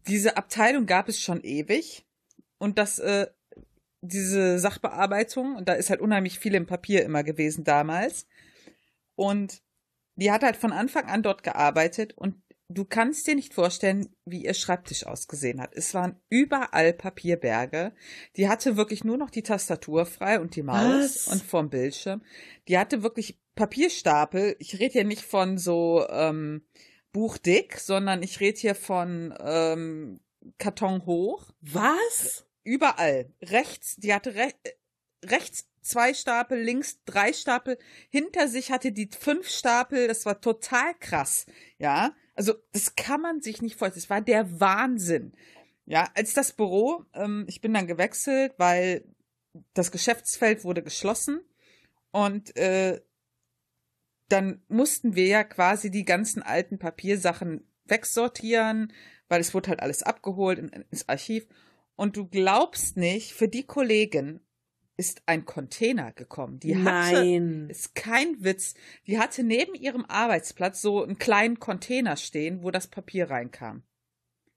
diese 0.07 0.37
Abteilung 0.37 0.85
gab 0.85 1.09
es 1.09 1.19
schon 1.19 1.41
ewig 1.43 2.05
und 2.57 2.77
das, 2.77 2.99
äh, 2.99 3.27
diese 4.01 4.59
Sachbearbeitung, 4.59 5.55
und 5.55 5.67
da 5.67 5.73
ist 5.73 5.89
halt 5.89 6.01
unheimlich 6.01 6.39
viel 6.39 6.55
im 6.55 6.67
Papier 6.67 7.03
immer 7.03 7.23
gewesen 7.23 7.63
damals. 7.63 8.27
Und 9.15 9.61
die 10.15 10.31
hat 10.31 10.43
halt 10.43 10.57
von 10.57 10.71
Anfang 10.71 11.05
an 11.05 11.23
dort 11.23 11.43
gearbeitet 11.43 12.13
und 12.15 12.35
du 12.69 12.85
kannst 12.85 13.27
dir 13.27 13.35
nicht 13.35 13.53
vorstellen, 13.53 14.09
wie 14.25 14.45
ihr 14.45 14.53
Schreibtisch 14.53 15.05
ausgesehen 15.05 15.61
hat. 15.61 15.75
Es 15.75 15.93
waren 15.93 16.19
überall 16.29 16.93
Papierberge. 16.93 17.93
Die 18.37 18.47
hatte 18.47 18.77
wirklich 18.77 19.03
nur 19.03 19.17
noch 19.17 19.29
die 19.29 19.43
Tastatur 19.43 20.05
frei 20.05 20.39
und 20.39 20.55
die 20.55 20.63
Maus 20.63 21.27
Was? 21.27 21.27
und 21.27 21.43
vorm 21.43 21.69
Bildschirm. 21.69 22.23
Die 22.67 22.77
hatte 22.77 23.03
wirklich 23.03 23.39
Papierstapel. 23.55 24.55
Ich 24.59 24.79
rede 24.79 24.93
hier 24.93 25.03
nicht 25.03 25.23
von 25.23 25.57
so 25.57 26.05
ähm, 26.09 26.65
Buchdick, 27.15 27.79
sondern 27.79 28.21
ich 28.23 28.41
rede 28.41 28.59
hier 28.59 28.75
von 28.75 29.33
ähm, 29.39 30.19
Karton 30.57 31.05
hoch. 31.05 31.45
Was? 31.61 32.45
Überall. 32.65 33.31
Rechts, 33.41 33.95
die 33.95 34.13
hatte 34.13 34.35
re 34.35 34.51
äh, 34.63 34.71
rechts 35.25 35.69
zwei 35.81 36.13
Stapel, 36.13 36.59
links 36.59 36.99
drei 37.05 37.31
Stapel. 37.31 37.77
Hinter 38.09 38.49
sich 38.49 38.69
hatte 38.69 38.91
die 38.91 39.09
fünf 39.17 39.47
Stapel. 39.47 40.09
Das 40.09 40.25
war 40.25 40.41
total 40.41 40.93
krass. 40.99 41.45
Ja, 41.77 42.13
also 42.33 42.53
das 42.73 42.97
kann 42.97 43.21
man 43.21 43.41
sich 43.41 43.61
nicht 43.61 43.77
vorstellen. 43.77 44.01
Das 44.01 44.09
war 44.09 44.19
der 44.19 44.59
Wahnsinn. 44.59 45.31
Ja, 45.85 46.09
als 46.15 46.33
das 46.33 46.51
Büro, 46.51 47.05
ähm, 47.13 47.45
ich 47.47 47.61
bin 47.61 47.73
dann 47.73 47.87
gewechselt, 47.87 48.55
weil 48.57 49.05
das 49.73 49.89
Geschäftsfeld 49.89 50.65
wurde 50.65 50.83
geschlossen 50.83 51.39
und 52.11 52.57
äh, 52.57 52.99
dann 54.29 54.61
mussten 54.67 55.15
wir 55.15 55.27
ja 55.27 55.43
quasi 55.43 55.91
die 55.91 56.05
ganzen 56.05 56.41
alten 56.41 56.79
Papiersachen 56.79 57.67
wegsortieren, 57.85 58.91
weil 59.27 59.41
es 59.41 59.53
wurde 59.53 59.69
halt 59.69 59.81
alles 59.81 60.03
abgeholt 60.03 60.59
in, 60.59 60.69
ins 60.69 61.07
Archiv. 61.07 61.47
Und 61.95 62.17
du 62.17 62.27
glaubst 62.27 62.97
nicht, 62.97 63.33
für 63.33 63.47
die 63.47 63.65
Kollegin 63.65 64.41
ist 64.97 65.23
ein 65.25 65.45
Container 65.45 66.11
gekommen. 66.13 66.59
Die 66.59 66.75
hatte, 66.75 67.23
Nein. 67.23 67.69
ist 67.69 67.95
kein 67.95 68.43
Witz, 68.43 68.75
die 69.07 69.19
hatte 69.19 69.43
neben 69.43 69.75
ihrem 69.75 70.05
Arbeitsplatz 70.05 70.81
so 70.81 71.03
einen 71.03 71.17
kleinen 71.17 71.59
Container 71.59 72.15
stehen, 72.15 72.63
wo 72.63 72.71
das 72.71 72.87
Papier 72.87 73.29
reinkam. 73.29 73.83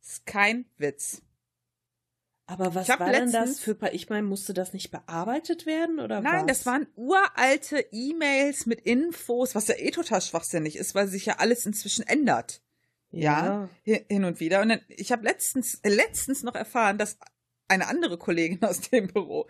Ist 0.00 0.26
kein 0.26 0.66
Witz. 0.76 1.22
Aber 2.50 2.74
was 2.74 2.88
war 2.88 3.12
denn 3.12 3.30
das 3.30 3.48
letztens- 3.50 3.60
für, 3.60 3.76
ich 3.92 4.08
meine, 4.08 4.26
musste 4.26 4.54
das 4.54 4.72
nicht 4.72 4.90
bearbeitet 4.90 5.66
werden 5.66 6.00
oder 6.00 6.20
Nein, 6.22 6.40
was? 6.40 6.46
das 6.46 6.66
waren 6.66 6.86
uralte 6.96 7.78
E-Mails 7.92 8.66
mit 8.66 8.80
Infos, 8.80 9.54
was 9.54 9.68
ja 9.68 9.74
eh 9.76 9.90
total 9.90 10.20
schwachsinnig 10.22 10.76
ist, 10.76 10.94
weil 10.94 11.08
sich 11.08 11.26
ja 11.26 11.36
alles 11.38 11.66
inzwischen 11.66 12.06
ändert. 12.06 12.62
Ja, 13.10 13.68
hi- 13.86 14.04
hin 14.08 14.24
und 14.24 14.40
wieder. 14.40 14.60
Und 14.62 14.70
dann, 14.70 14.80
ich 14.88 15.12
habe 15.12 15.24
letztens, 15.24 15.78
äh, 15.82 15.88
letztens 15.90 16.42
noch 16.42 16.54
erfahren, 16.54 16.98
dass 16.98 17.18
eine 17.68 17.86
andere 17.86 18.16
Kollegin 18.18 18.62
aus 18.64 18.80
dem 18.80 19.06
Büro 19.08 19.46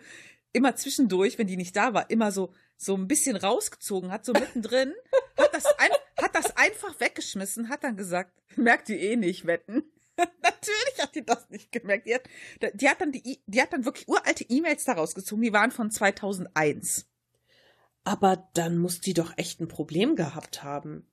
immer 0.51 0.75
zwischendurch, 0.75 1.37
wenn 1.37 1.47
die 1.47 1.57
nicht 1.57 1.75
da 1.75 1.93
war, 1.93 2.09
immer 2.09 2.31
so 2.31 2.53
so 2.81 2.95
ein 2.95 3.07
bisschen 3.09 3.35
rausgezogen 3.35 4.09
hat, 4.09 4.23
so 4.23 4.31
mittendrin, 4.31 4.93
hat 5.37 5.53
das, 5.53 5.65
ein, 5.77 5.89
hat 6.21 6.33
das 6.33 6.55
einfach 6.55 6.97
weggeschmissen, 7.01 7.67
hat 7.67 7.83
dann 7.83 7.97
gesagt, 7.97 8.31
merkt 8.55 8.87
die 8.87 8.95
eh 8.95 9.15
nicht, 9.17 9.45
wetten. 9.45 9.83
Natürlich 10.43 10.99
hat 11.01 11.15
die 11.15 11.25
das 11.25 11.49
nicht 11.49 11.71
gemerkt. 11.71 12.07
Die 12.07 12.15
hat, 12.15 12.23
die 12.73 12.89
hat 12.89 13.01
dann 13.01 13.11
die, 13.11 13.41
die 13.45 13.61
hat 13.61 13.73
dann 13.73 13.85
wirklich 13.85 14.07
uralte 14.07 14.45
E-Mails 14.47 14.83
da 14.85 14.93
rausgezogen, 14.93 15.43
die 15.43 15.53
waren 15.53 15.71
von 15.71 15.91
2001. 15.91 17.05
Aber 18.03 18.49
dann 18.53 18.77
muss 18.77 19.01
die 19.01 19.13
doch 19.13 19.33
echt 19.37 19.59
ein 19.61 19.67
Problem 19.67 20.15
gehabt 20.15 20.63
haben. 20.63 21.05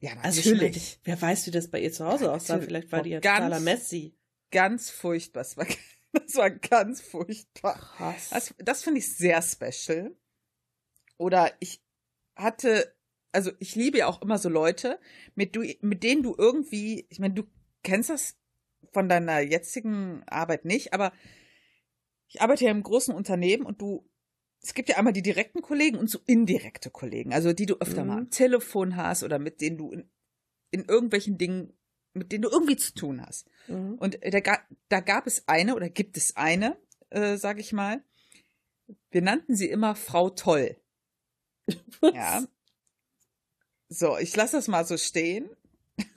Ja, 0.00 0.12
Also 0.22 0.40
ich 0.40 0.56
meine, 0.60 0.74
wer 1.04 1.20
weiß, 1.22 1.46
wie 1.46 1.50
das 1.50 1.70
bei 1.70 1.80
ihr 1.80 1.92
zu 1.92 2.04
Hause 2.04 2.24
Ja, 2.26 2.32
aussah. 2.32 2.54
natürlich. 2.54 2.68
Vielleicht 2.68 2.92
war 2.92 3.02
die 3.02 3.10
ja 3.10 3.20
Ganz- 3.20 3.38
totaler 3.38 3.60
Messi. 3.60 4.16
ganz 4.50 4.90
furchtbar. 4.90 5.42
Das 5.42 5.56
war, 5.56 5.66
das 6.12 6.34
war 6.36 6.50
ganz 6.50 7.00
furchtbar. 7.00 7.74
Krass. 7.78 8.28
Das, 8.30 8.54
das 8.58 8.82
finde 8.82 8.98
ich 9.00 9.16
sehr 9.16 9.40
special. 9.42 10.14
Oder 11.16 11.52
ich 11.60 11.82
hatte, 12.36 12.94
also 13.32 13.50
ich 13.60 13.74
liebe 13.76 13.98
ja 13.98 14.06
auch 14.08 14.20
immer 14.20 14.38
so 14.38 14.48
Leute, 14.48 14.98
mit, 15.34 15.56
du, 15.56 15.62
mit 15.80 16.02
denen 16.02 16.22
du 16.22 16.34
irgendwie, 16.36 17.06
ich 17.08 17.18
meine, 17.18 17.34
du 17.34 17.44
kennst 17.82 18.10
das 18.10 18.36
von 18.94 19.08
deiner 19.08 19.40
jetzigen 19.40 20.22
Arbeit 20.26 20.64
nicht, 20.64 20.92
aber 20.94 21.12
ich 22.28 22.40
arbeite 22.40 22.64
ja 22.64 22.70
im 22.70 22.82
großen 22.82 23.14
Unternehmen 23.14 23.66
und 23.66 23.80
du, 23.80 24.08
es 24.62 24.72
gibt 24.74 24.88
ja 24.88 24.96
einmal 24.96 25.12
die 25.12 25.22
direkten 25.22 25.60
Kollegen 25.60 25.98
und 25.98 26.08
so 26.08 26.18
indirekte 26.26 26.90
Kollegen, 26.90 27.34
also 27.34 27.52
die 27.52 27.66
du 27.66 27.74
öfter 27.80 28.02
Mhm. 28.02 28.08
mal 28.08 28.18
am 28.18 28.30
Telefon 28.30 28.96
hast 28.96 29.22
oder 29.22 29.38
mit 29.38 29.60
denen 29.60 29.76
du 29.76 29.90
in, 29.92 30.08
in 30.70 30.84
irgendwelchen 30.86 31.36
Dingen, 31.38 31.72
mit 32.14 32.32
denen 32.32 32.42
du 32.42 32.48
irgendwie 32.48 32.76
zu 32.76 32.94
tun 32.94 33.20
hast. 33.24 33.48
Mhm. 33.68 33.94
Und 33.98 34.18
da, 34.22 34.40
ga- 34.40 34.64
da 34.88 35.00
gab 35.00 35.26
es 35.26 35.46
eine 35.48 35.74
oder 35.76 35.88
gibt 35.90 36.16
es 36.16 36.36
eine, 36.36 36.76
äh, 37.10 37.36
sage 37.36 37.60
ich 37.60 37.72
mal. 37.72 38.02
Wir 39.10 39.22
nannten 39.22 39.54
sie 39.56 39.68
immer 39.68 39.94
Frau 39.94 40.30
Toll. 40.30 40.76
Ja. 42.14 42.44
So, 43.88 44.16
ich 44.18 44.34
lasse 44.34 44.56
das 44.56 44.68
mal 44.68 44.84
so 44.84 44.96
stehen. 44.96 45.48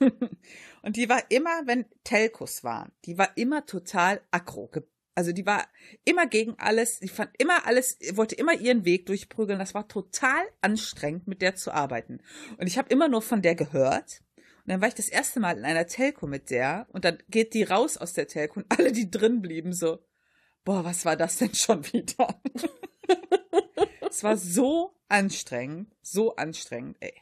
Und 0.82 0.96
die 0.96 1.08
war 1.08 1.30
immer, 1.30 1.66
wenn 1.66 1.86
Telcos 2.04 2.64
waren, 2.64 2.92
die 3.04 3.18
war 3.18 3.36
immer 3.36 3.66
total 3.66 4.20
aggro. 4.30 4.70
Also 5.14 5.32
die 5.32 5.46
war 5.46 5.66
immer 6.04 6.26
gegen 6.26 6.54
alles, 6.58 7.00
die 7.00 7.08
fand 7.08 7.30
immer 7.38 7.66
alles, 7.66 7.98
wollte 8.12 8.36
immer 8.36 8.54
ihren 8.54 8.84
Weg 8.84 9.06
durchprügeln. 9.06 9.58
Das 9.58 9.74
war 9.74 9.88
total 9.88 10.40
anstrengend, 10.60 11.26
mit 11.26 11.42
der 11.42 11.56
zu 11.56 11.72
arbeiten. 11.72 12.20
Und 12.56 12.68
ich 12.68 12.78
habe 12.78 12.88
immer 12.90 13.08
nur 13.08 13.22
von 13.22 13.42
der 13.42 13.56
gehört. 13.56 14.22
Und 14.36 14.72
dann 14.72 14.80
war 14.80 14.88
ich 14.88 14.94
das 14.94 15.08
erste 15.08 15.40
Mal 15.40 15.58
in 15.58 15.64
einer 15.64 15.86
Telco 15.86 16.26
mit 16.26 16.50
der 16.50 16.86
und 16.92 17.04
dann 17.04 17.18
geht 17.28 17.54
die 17.54 17.62
raus 17.62 17.96
aus 17.96 18.12
der 18.12 18.28
Telco 18.28 18.60
und 18.60 18.66
alle, 18.68 18.92
die 18.92 19.10
drin 19.10 19.40
blieben, 19.42 19.72
so, 19.72 19.98
boah, 20.64 20.84
was 20.84 21.04
war 21.04 21.16
das 21.16 21.38
denn 21.38 21.54
schon 21.54 21.84
wieder? 21.92 22.40
es 24.08 24.22
war 24.22 24.36
so 24.36 24.94
anstrengend, 25.08 25.96
so 26.02 26.36
anstrengend, 26.36 26.96
ey. 27.00 27.14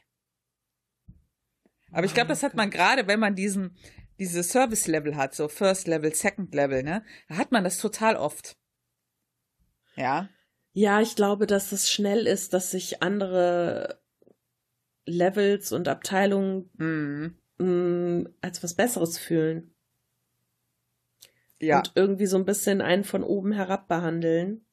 Aber 1.91 2.05
ich 2.05 2.13
glaube, 2.13 2.29
das 2.29 2.43
hat 2.43 2.55
man 2.55 2.69
gerade, 2.69 3.07
wenn 3.07 3.19
man 3.19 3.35
diesen, 3.35 3.75
diese 4.19 4.43
Service-Level 4.43 5.15
hat, 5.15 5.35
so 5.35 5.47
First 5.47 5.87
Level, 5.87 6.13
Second 6.13 6.53
Level, 6.53 6.83
ne, 6.83 7.03
da 7.29 7.37
hat 7.37 7.51
man 7.51 7.63
das 7.63 7.77
total 7.77 8.15
oft. 8.15 8.57
Ja. 9.95 10.29
Ja, 10.73 11.01
ich 11.01 11.15
glaube, 11.15 11.47
dass 11.47 11.71
es 11.71 11.89
schnell 11.89 12.27
ist, 12.27 12.53
dass 12.53 12.71
sich 12.71 13.01
andere 13.01 13.99
Levels 15.05 15.71
und 15.71 15.87
Abteilungen 15.87 16.69
Mhm. 16.77 17.37
mh, 17.57 18.29
als 18.41 18.61
was 18.63 18.75
Besseres 18.75 19.17
fühlen. 19.17 19.73
Ja. 21.59 21.79
Und 21.79 21.93
irgendwie 21.95 22.27
so 22.27 22.37
ein 22.37 22.45
bisschen 22.45 22.81
einen 22.81 23.03
von 23.03 23.23
oben 23.23 23.51
herab 23.53 23.87
behandeln. 23.87 24.65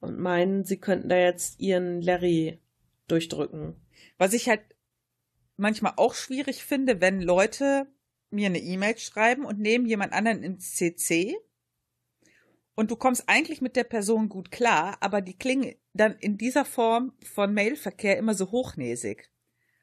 Und 0.00 0.18
meinen, 0.18 0.64
sie 0.64 0.78
könnten 0.78 1.08
da 1.08 1.16
jetzt 1.16 1.60
ihren 1.60 2.00
Larry 2.00 2.60
durchdrücken. 3.08 3.74
Was 4.16 4.32
ich 4.32 4.48
halt 4.48 4.62
manchmal 5.58 5.92
auch 5.96 6.14
schwierig 6.14 6.64
finde, 6.64 7.00
wenn 7.00 7.20
Leute 7.20 7.86
mir 8.30 8.46
eine 8.46 8.60
E-Mail 8.60 8.96
schreiben 8.98 9.44
und 9.44 9.58
nehmen 9.58 9.86
jemand 9.86 10.12
anderen 10.12 10.42
ins 10.42 10.74
CC 10.74 11.36
und 12.74 12.90
du 12.90 12.96
kommst 12.96 13.24
eigentlich 13.28 13.60
mit 13.60 13.74
der 13.76 13.84
Person 13.84 14.28
gut 14.28 14.50
klar, 14.50 14.96
aber 15.00 15.20
die 15.20 15.36
klingen 15.36 15.74
dann 15.94 16.16
in 16.18 16.38
dieser 16.38 16.64
Form 16.64 17.12
von 17.24 17.52
Mailverkehr 17.52 18.16
immer 18.18 18.34
so 18.34 18.50
hochnäsig. 18.50 19.30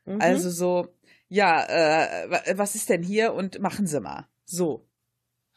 Mhm. 0.06 0.22
Also 0.22 0.50
so, 0.50 0.96
ja, 1.28 1.66
äh, 1.66 2.30
wa- 2.30 2.44
was 2.58 2.76
ist 2.76 2.90
denn 2.90 3.04
hier 3.04 3.34
und 3.34 3.60
machen 3.60 3.88
Sie 3.88 4.00
mal. 4.00 4.30
So. 4.46 4.88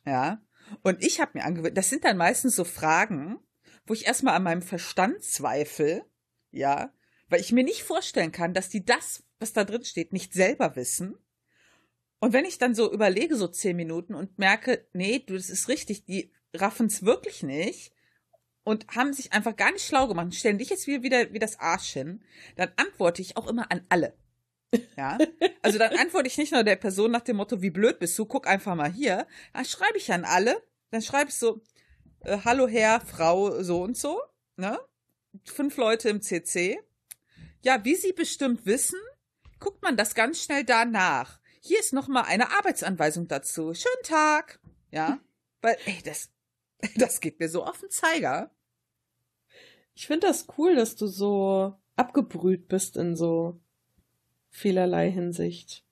Ja. 0.04 0.42
Und 0.82 1.04
ich 1.04 1.20
habe 1.20 1.32
mir 1.34 1.44
angewöhnt, 1.44 1.76
das 1.76 1.90
sind 1.90 2.04
dann 2.04 2.16
meistens 2.16 2.56
so 2.56 2.64
Fragen, 2.64 3.38
wo 3.86 3.94
ich 3.94 4.06
erstmal 4.06 4.34
an 4.34 4.42
meinem 4.42 4.62
Verstand 4.62 5.22
zweifle, 5.22 6.04
ja, 6.50 6.92
weil 7.28 7.40
ich 7.40 7.52
mir 7.52 7.64
nicht 7.64 7.82
vorstellen 7.84 8.32
kann, 8.32 8.54
dass 8.54 8.68
die 8.68 8.84
das, 8.84 9.22
was 9.40 9.52
da 9.52 9.64
drin 9.64 9.84
steht, 9.84 10.12
nicht 10.12 10.32
selber 10.32 10.76
wissen. 10.76 11.16
Und 12.20 12.32
wenn 12.32 12.44
ich 12.44 12.58
dann 12.58 12.74
so 12.74 12.92
überlege, 12.92 13.36
so 13.36 13.46
zehn 13.48 13.76
Minuten 13.76 14.14
und 14.14 14.38
merke, 14.38 14.86
nee, 14.92 15.20
du, 15.20 15.34
das 15.34 15.50
ist 15.50 15.68
richtig, 15.68 16.04
die 16.04 16.32
raffen 16.54 16.86
es 16.86 17.04
wirklich 17.04 17.42
nicht 17.42 17.92
und 18.64 18.88
haben 18.88 19.12
sich 19.12 19.32
einfach 19.32 19.56
gar 19.56 19.72
nicht 19.72 19.86
schlau 19.86 20.08
gemacht 20.08 20.34
stellen 20.34 20.58
dich 20.58 20.70
jetzt 20.70 20.86
wieder, 20.86 21.02
wieder 21.02 21.32
wie 21.32 21.38
das 21.38 21.60
Arsch 21.60 21.92
hin, 21.92 22.22
dann 22.56 22.72
antworte 22.76 23.22
ich 23.22 23.36
auch 23.36 23.46
immer 23.46 23.70
an 23.70 23.84
alle. 23.88 24.14
Ja, 24.96 25.16
also 25.62 25.78
dann 25.78 25.96
antworte 25.96 26.26
ich 26.26 26.36
nicht 26.36 26.52
nur 26.52 26.64
der 26.64 26.76
Person 26.76 27.10
nach 27.10 27.22
dem 27.22 27.36
Motto, 27.36 27.62
wie 27.62 27.70
blöd 27.70 27.98
bist 27.98 28.18
du, 28.18 28.26
guck 28.26 28.46
einfach 28.46 28.74
mal 28.74 28.92
hier. 28.92 29.26
Dann 29.54 29.64
schreibe 29.64 29.96
ich 29.96 30.12
an 30.12 30.24
alle, 30.24 30.62
dann 30.90 31.00
schreibe 31.00 31.30
ich 31.30 31.36
so, 31.36 31.62
äh, 32.20 32.38
hallo 32.44 32.66
Herr, 32.68 33.00
Frau, 33.00 33.62
so 33.62 33.82
und 33.82 33.96
so, 33.96 34.20
ne? 34.56 34.78
Fünf 35.44 35.76
Leute 35.76 36.08
im 36.08 36.20
CC. 36.20 36.78
Ja, 37.62 37.84
wie 37.84 37.94
Sie 37.94 38.12
bestimmt 38.12 38.66
wissen, 38.66 39.00
guckt 39.60 39.82
man 39.82 39.96
das 39.96 40.14
ganz 40.14 40.42
schnell 40.42 40.64
danach. 40.64 41.40
hier 41.60 41.80
ist 41.80 41.92
noch 41.92 42.08
mal 42.08 42.22
eine 42.22 42.52
Arbeitsanweisung 42.56 43.28
dazu. 43.28 43.74
Schönen 43.74 44.02
Tag. 44.04 44.60
Ja, 44.90 45.18
weil, 45.60 45.76
ey, 45.84 46.00
das, 46.04 46.30
das 46.96 47.20
geht 47.20 47.40
mir 47.40 47.48
so 47.48 47.64
auf 47.64 47.80
den 47.80 47.90
Zeiger. 47.90 48.50
Ich 49.94 50.06
finde 50.06 50.28
das 50.28 50.46
cool, 50.56 50.76
dass 50.76 50.94
du 50.96 51.06
so 51.06 51.74
abgebrüht 51.96 52.68
bist 52.68 52.96
in 52.96 53.16
so 53.16 53.60
vielerlei 54.50 55.10
Hinsicht. 55.10 55.84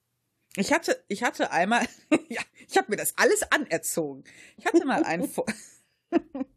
Ich 0.54 0.72
hatte, 0.72 1.04
ich 1.08 1.22
hatte 1.22 1.50
einmal, 1.50 1.86
ja, 2.28 2.40
ich 2.68 2.76
habe 2.76 2.90
mir 2.90 2.96
das 2.96 3.18
alles 3.18 3.50
anerzogen. 3.50 4.24
Ich 4.56 4.66
hatte 4.66 4.84
mal 4.84 5.02
einen, 5.04 5.24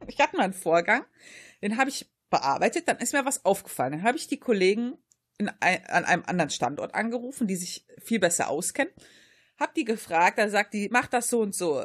ich 0.08 0.20
hatte 0.20 0.38
mal 0.38 0.44
einen 0.44 0.54
Vorgang, 0.54 1.06
den 1.62 1.78
habe 1.78 1.90
ich 1.90 2.10
bearbeitet, 2.30 2.88
dann 2.88 2.98
ist 2.98 3.14
mir 3.14 3.26
was 3.26 3.44
aufgefallen. 3.46 3.94
Dann 3.94 4.04
habe 4.04 4.18
ich 4.18 4.28
die 4.28 4.40
Kollegen 4.40 4.98
in 5.40 5.50
ein, 5.62 5.86
an 5.88 6.06
einem 6.06 6.24
anderen 6.26 6.52
Standort 6.52 6.94
angerufen, 6.94 7.48
die 7.48 7.56
sich 7.56 7.88
viel 7.98 8.20
besser 8.20 8.50
auskennen. 8.50 8.94
Hab 9.58 9.74
die 9.74 9.86
gefragt, 9.86 10.38
da 10.38 10.50
sagt 10.50 10.74
die, 10.74 10.90
mach 10.90 11.08
das 11.08 11.30
so 11.30 11.42
und 11.42 11.56
so. 11.56 11.84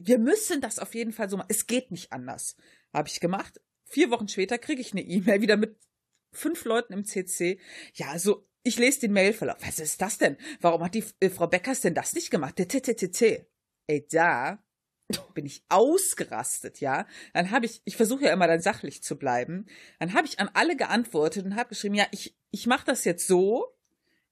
Wir 0.00 0.18
müssen 0.18 0.60
das 0.60 0.78
auf 0.78 0.94
jeden 0.94 1.12
Fall 1.12 1.30
so 1.30 1.36
machen. 1.36 1.48
Es 1.50 1.66
geht 1.66 1.90
nicht 1.90 2.12
anders. 2.12 2.56
Habe 2.92 3.08
ich 3.08 3.20
gemacht. 3.20 3.60
Vier 3.84 4.10
Wochen 4.10 4.28
später 4.28 4.58
kriege 4.58 4.80
ich 4.80 4.92
eine 4.92 5.02
E-Mail 5.02 5.40
wieder 5.40 5.56
mit 5.56 5.78
fünf 6.32 6.64
Leuten 6.64 6.92
im 6.92 7.04
CC. 7.04 7.60
Ja, 7.94 8.08
also 8.08 8.48
ich 8.62 8.78
lese 8.78 9.00
den 9.00 9.12
Mailverlauf. 9.12 9.58
Was 9.60 9.78
ist 9.78 10.02
das 10.02 10.18
denn? 10.18 10.36
Warum 10.60 10.82
hat 10.82 10.94
die 10.94 11.04
äh, 11.20 11.30
Frau 11.30 11.46
Beckers 11.46 11.82
denn 11.82 11.94
das 11.94 12.14
nicht 12.14 12.30
gemacht? 12.30 12.56
TTTT. 12.56 13.46
Ey, 13.86 14.06
da 14.10 14.58
bin 15.34 15.46
ich 15.46 15.62
ausgerastet, 15.68 16.80
ja. 16.80 17.06
Dann 17.32 17.50
habe 17.50 17.66
ich, 17.66 17.82
ich 17.84 17.96
versuche 17.96 18.24
ja 18.24 18.32
immer 18.32 18.48
dann 18.48 18.60
sachlich 18.60 19.02
zu 19.02 19.16
bleiben. 19.16 19.66
Dann 20.00 20.14
habe 20.14 20.26
ich 20.26 20.40
an 20.40 20.50
alle 20.54 20.76
geantwortet 20.76 21.44
und 21.44 21.56
habe 21.56 21.68
geschrieben, 21.68 21.94
ja, 21.94 22.06
ich, 22.10 22.36
ich 22.50 22.66
mache 22.66 22.86
das 22.86 23.04
jetzt 23.04 23.26
so, 23.26 23.66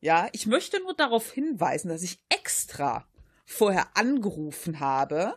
ja. 0.01 0.29
Ich 0.33 0.47
möchte 0.47 0.81
nur 0.81 0.95
darauf 0.95 1.31
hinweisen, 1.31 1.89
dass 1.89 2.03
ich 2.03 2.23
extra 2.29 3.07
vorher 3.45 3.97
angerufen 3.97 4.81
habe, 4.81 5.35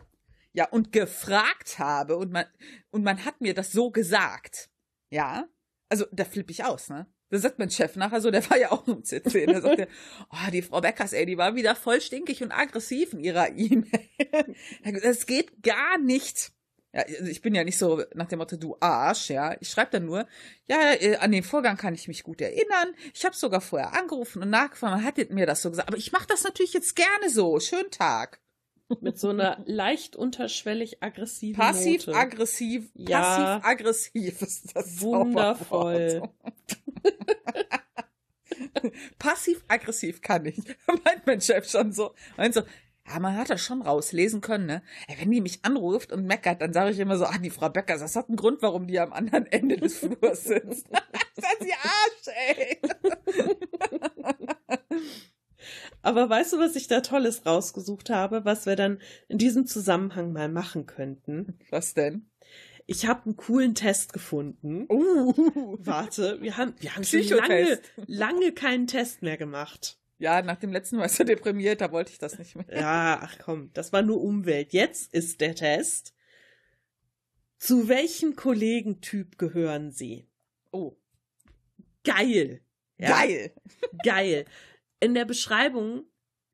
ja, 0.52 0.68
und 0.68 0.92
gefragt 0.92 1.78
habe 1.78 2.16
und 2.16 2.32
man, 2.32 2.46
und 2.90 3.04
man 3.04 3.24
hat 3.24 3.40
mir 3.40 3.54
das 3.54 3.70
so 3.70 3.90
gesagt, 3.90 4.70
ja. 5.10 5.46
Also, 5.90 6.06
da 6.12 6.24
flippe 6.24 6.52
ich 6.52 6.64
aus, 6.64 6.88
ne? 6.88 7.06
Da 7.30 7.38
sagt 7.38 7.58
mein 7.58 7.70
Chef 7.70 7.96
nachher 7.96 8.20
so, 8.20 8.30
der 8.30 8.48
war 8.48 8.56
ja 8.56 8.72
auch 8.72 8.86
im 8.86 9.04
CC. 9.04 9.46
Der 9.46 9.60
sagte, 9.60 9.88
oh, 10.30 10.50
die 10.50 10.62
Frau 10.62 10.80
Beckers, 10.80 11.12
ey, 11.12 11.26
die 11.26 11.36
war 11.36 11.54
wieder 11.54 11.74
voll 11.74 12.00
stinkig 12.00 12.42
und 12.42 12.52
aggressiv 12.52 13.12
in 13.12 13.20
ihrer 13.20 13.50
E-Mail. 13.50 14.56
Das 15.02 15.26
geht 15.26 15.62
gar 15.62 15.98
nicht. 15.98 16.52
Ja, 16.92 17.02
also 17.02 17.26
ich 17.26 17.42
bin 17.42 17.54
ja 17.54 17.64
nicht 17.64 17.76
so 17.76 18.02
nach 18.14 18.28
dem 18.28 18.38
Motto, 18.38 18.56
du 18.56 18.76
Arsch, 18.80 19.28
ja. 19.28 19.54
Ich 19.60 19.68
schreibe 19.68 19.90
dann 19.92 20.06
nur, 20.06 20.26
ja, 20.68 20.94
äh, 20.94 21.16
an 21.16 21.32
den 21.32 21.42
Vorgang 21.42 21.76
kann 21.76 21.94
ich 21.94 22.08
mich 22.08 22.22
gut 22.22 22.40
erinnern. 22.40 22.94
Ich 23.12 23.26
habe 23.26 23.36
sogar 23.36 23.60
vorher 23.60 23.92
angerufen 23.92 24.42
und 24.42 24.48
nachgefragt, 24.48 24.94
man 24.94 25.04
hat 25.04 25.30
mir 25.30 25.46
das 25.46 25.60
so 25.60 25.70
gesagt. 25.70 25.88
Aber 25.88 25.98
ich 25.98 26.12
mache 26.12 26.26
das 26.28 26.44
natürlich 26.44 26.72
jetzt 26.72 26.96
gerne 26.96 27.28
so. 27.28 27.60
Schönen 27.60 27.90
Tag. 27.90 28.40
Mit 29.00 29.18
so 29.18 29.28
einer 29.28 29.62
leicht 29.66 30.16
unterschwellig 30.16 31.02
aggressiven 31.02 31.58
Passiv-aggressiv, 31.58 32.90
ja, 32.94 33.58
passiv-aggressiv 33.58 34.42
ist 34.42 34.74
das 34.74 35.00
Wundervoll. 35.02 36.22
Passiv-aggressiv 39.18 40.22
kann 40.22 40.46
ich. 40.46 40.56
Meint 41.04 41.26
mein 41.26 41.40
Chef 41.40 41.68
schon 41.68 41.92
so. 41.92 42.14
Meint 42.36 42.54
so, 42.54 42.62
ja, 43.06 43.18
man 43.20 43.36
hat 43.36 43.50
das 43.50 43.60
schon 43.60 43.82
rauslesen 43.82 44.40
können, 44.40 44.66
ne? 44.66 44.82
Wenn 45.18 45.30
die 45.30 45.40
mich 45.40 45.64
anruft 45.64 46.12
und 46.12 46.26
meckert, 46.26 46.60
dann 46.60 46.72
sage 46.72 46.90
ich 46.90 46.98
immer 46.98 47.16
so, 47.16 47.24
ah, 47.24 47.38
die 47.38 47.50
Frau 47.50 47.68
Becker, 47.68 47.98
das 47.98 48.16
hat 48.16 48.28
einen 48.28 48.36
Grund, 48.36 48.62
warum 48.62 48.86
die 48.86 48.98
am 48.98 49.12
anderen 49.12 49.46
Ende 49.46 49.76
des 49.76 49.98
Flurs 49.98 50.44
sitzt. 50.44 50.88
das 50.90 51.52
ist 51.52 51.62
die 51.62 51.74
Arsch, 51.74 52.28
ey. 52.34 52.78
Aber 56.02 56.30
weißt 56.30 56.54
du, 56.54 56.58
was 56.58 56.76
ich 56.76 56.86
da 56.86 57.00
Tolles 57.00 57.44
rausgesucht 57.44 58.10
habe, 58.10 58.44
was 58.44 58.66
wir 58.66 58.76
dann 58.76 59.00
in 59.28 59.38
diesem 59.38 59.66
Zusammenhang 59.66 60.32
mal 60.32 60.48
machen 60.48 60.86
könnten? 60.86 61.58
Was 61.70 61.94
denn? 61.94 62.30
Ich 62.86 63.06
habe 63.06 63.26
einen 63.26 63.36
coolen 63.36 63.74
Test 63.74 64.12
gefunden. 64.12 64.86
Uh, 64.88 65.76
Warte, 65.80 66.40
wir 66.40 66.56
haben, 66.56 66.74
wir 66.80 66.96
haben 66.96 67.04
schon 67.04 67.22
lange, 67.22 67.78
lange 68.06 68.52
keinen 68.52 68.86
Test 68.86 69.22
mehr 69.22 69.36
gemacht. 69.36 69.98
Ja, 70.18 70.42
nach 70.42 70.56
dem 70.56 70.72
letzten 70.72 70.96
Mal 70.96 71.04
ist 71.04 71.18
er 71.18 71.26
deprimiert, 71.26 71.80
da 71.80 71.92
wollte 71.92 72.12
ich 72.12 72.18
das 72.18 72.38
nicht 72.38 72.56
mehr. 72.56 72.66
Ja, 72.74 73.20
ach 73.22 73.36
komm, 73.38 73.70
das 73.74 73.92
war 73.92 74.02
nur 74.02 74.20
Umwelt. 74.22 74.72
Jetzt 74.72 75.12
ist 75.12 75.40
der 75.40 75.54
Test. 75.54 76.14
Zu 77.58 77.88
welchem 77.88 78.36
Kollegentyp 78.36 79.36
gehören 79.36 79.90
Sie? 79.90 80.26
Oh. 80.70 80.96
Geil. 82.04 82.62
Ja? 82.96 83.08
Geil. 83.10 83.52
Geil. 84.02 84.44
In 85.00 85.14
der 85.14 85.24
Beschreibung 85.24 86.04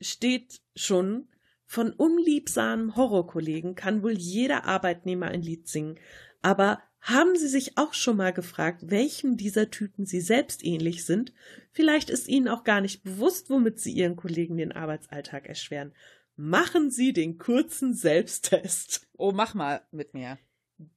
steht 0.00 0.60
schon, 0.74 1.28
von 1.66 1.92
unliebsamen 1.92 2.94
Horrorkollegen 2.94 3.74
kann 3.74 4.02
wohl 4.02 4.12
jeder 4.12 4.64
Arbeitnehmer 4.64 5.26
ein 5.26 5.42
Lied 5.42 5.66
singen. 5.66 5.98
Aber 6.42 6.82
haben 7.00 7.36
Sie 7.36 7.48
sich 7.48 7.76
auch 7.76 7.94
schon 7.94 8.16
mal 8.16 8.32
gefragt, 8.32 8.90
welchem 8.90 9.36
dieser 9.36 9.70
Typen 9.70 10.06
Sie 10.06 10.20
selbst 10.20 10.64
ähnlich 10.64 11.04
sind? 11.04 11.32
Vielleicht 11.70 12.10
ist 12.10 12.28
Ihnen 12.28 12.48
auch 12.48 12.64
gar 12.64 12.80
nicht 12.80 13.02
bewusst, 13.02 13.50
womit 13.50 13.80
Sie 13.80 13.92
Ihren 13.92 14.16
Kollegen 14.16 14.56
den 14.56 14.72
Arbeitsalltag 14.72 15.46
erschweren. 15.46 15.92
Machen 16.36 16.90
Sie 16.90 17.12
den 17.12 17.38
kurzen 17.38 17.94
Selbsttest. 17.94 19.06
Oh, 19.16 19.32
mach 19.32 19.54
mal 19.54 19.82
mit 19.90 20.14
mir. 20.14 20.38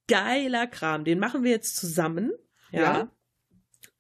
Geiler 0.08 0.68
Kram. 0.68 1.04
Den 1.04 1.20
machen 1.20 1.44
wir 1.44 1.52
jetzt 1.52 1.76
zusammen. 1.76 2.32
Ja. 2.72 2.82
ja. 2.82 3.12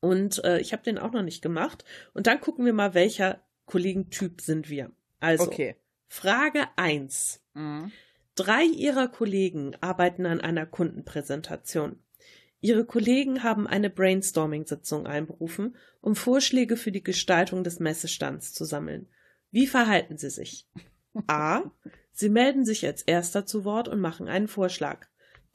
Und 0.07 0.41
äh, 0.45 0.59
ich 0.59 0.71
habe 0.71 0.83
den 0.83 0.97
auch 0.97 1.11
noch 1.11 1.21
nicht 1.21 1.41
gemacht. 1.41 1.83
Und 2.13 2.27
dann 2.27 2.39
gucken 2.39 2.65
wir 2.65 2.71
mal, 2.71 2.93
welcher 2.93 3.43
Kollegentyp 3.65 4.39
sind 4.39 4.69
wir. 4.69 4.89
Also, 5.19 5.43
okay. 5.43 5.75
Frage 6.07 6.63
1. 6.77 7.41
Mhm. 7.53 7.91
Drei 8.35 8.63
ihrer 8.63 9.09
Kollegen 9.09 9.75
arbeiten 9.81 10.25
an 10.25 10.39
einer 10.39 10.65
Kundenpräsentation. 10.65 11.99
Ihre 12.61 12.85
Kollegen 12.85 13.43
haben 13.43 13.67
eine 13.67 13.89
Brainstorming-Sitzung 13.89 15.05
einberufen, 15.07 15.75
um 15.99 16.15
Vorschläge 16.15 16.77
für 16.77 16.93
die 16.93 17.03
Gestaltung 17.03 17.65
des 17.65 17.81
Messestands 17.81 18.53
zu 18.53 18.63
sammeln. 18.63 19.09
Wie 19.51 19.67
verhalten 19.67 20.17
sie 20.17 20.29
sich? 20.29 20.69
A. 21.27 21.63
Sie 22.13 22.29
melden 22.29 22.65
sich 22.65 22.83
als 22.83 23.03
erster 23.03 23.45
zu 23.45 23.63
Wort 23.63 23.87
und 23.87 23.99
machen 23.99 24.27
einen 24.27 24.47
Vorschlag. 24.47 25.07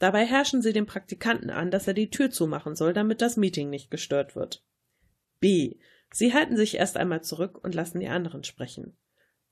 Dabei 0.03 0.25
herrschen 0.25 0.61
sie 0.61 0.73
den 0.73 0.85
Praktikanten 0.85 1.49
an, 1.49 1.71
dass 1.71 1.87
er 1.87 1.93
die 1.93 2.09
Tür 2.09 2.29
zumachen 2.29 2.75
soll, 2.75 2.91
damit 2.91 3.21
das 3.21 3.37
Meeting 3.37 3.69
nicht 3.69 3.89
gestört 3.89 4.35
wird. 4.35 4.61
B. 5.39 5.77
Sie 6.11 6.33
halten 6.33 6.57
sich 6.57 6.75
erst 6.75 6.97
einmal 6.97 7.23
zurück 7.23 7.63
und 7.63 7.73
lassen 7.73 8.01
die 8.01 8.09
anderen 8.09 8.43
sprechen. 8.43 8.97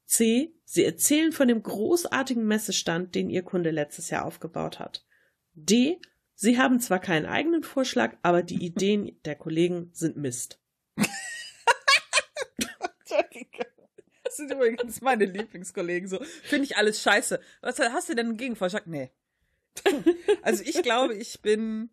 C. 0.03 0.53
Sie 0.65 0.83
erzählen 0.83 1.31
von 1.31 1.47
dem 1.47 1.63
großartigen 1.63 2.45
Messestand, 2.45 3.15
den 3.15 3.29
Ihr 3.29 3.43
Kunde 3.43 3.71
letztes 3.71 4.09
Jahr 4.09 4.25
aufgebaut 4.25 4.79
hat. 4.79 5.05
D. 5.53 6.01
Sie 6.35 6.57
haben 6.57 6.81
zwar 6.81 6.99
keinen 6.99 7.27
eigenen 7.27 7.63
Vorschlag, 7.63 8.17
aber 8.21 8.43
die 8.43 8.61
Ideen 8.65 9.21
der 9.23 9.35
Kollegen 9.37 9.91
sind 9.93 10.17
Mist. 10.17 10.59
Das 14.25 14.35
sind 14.35 14.51
übrigens 14.51 14.99
meine 14.99 15.23
Lieblingskollegen 15.23 16.09
so. 16.09 16.21
Finde 16.43 16.65
ich 16.65 16.75
alles 16.75 17.01
scheiße. 17.01 17.39
Was 17.61 17.79
hast 17.79 18.09
du 18.09 18.15
denn 18.15 18.27
einen 18.27 18.37
Gegenvorschlag? 18.37 18.85
Nee. 18.85 19.11
Also 20.43 20.63
ich 20.63 20.81
glaube, 20.81 21.15
ich 21.15 21.41
bin. 21.41 21.89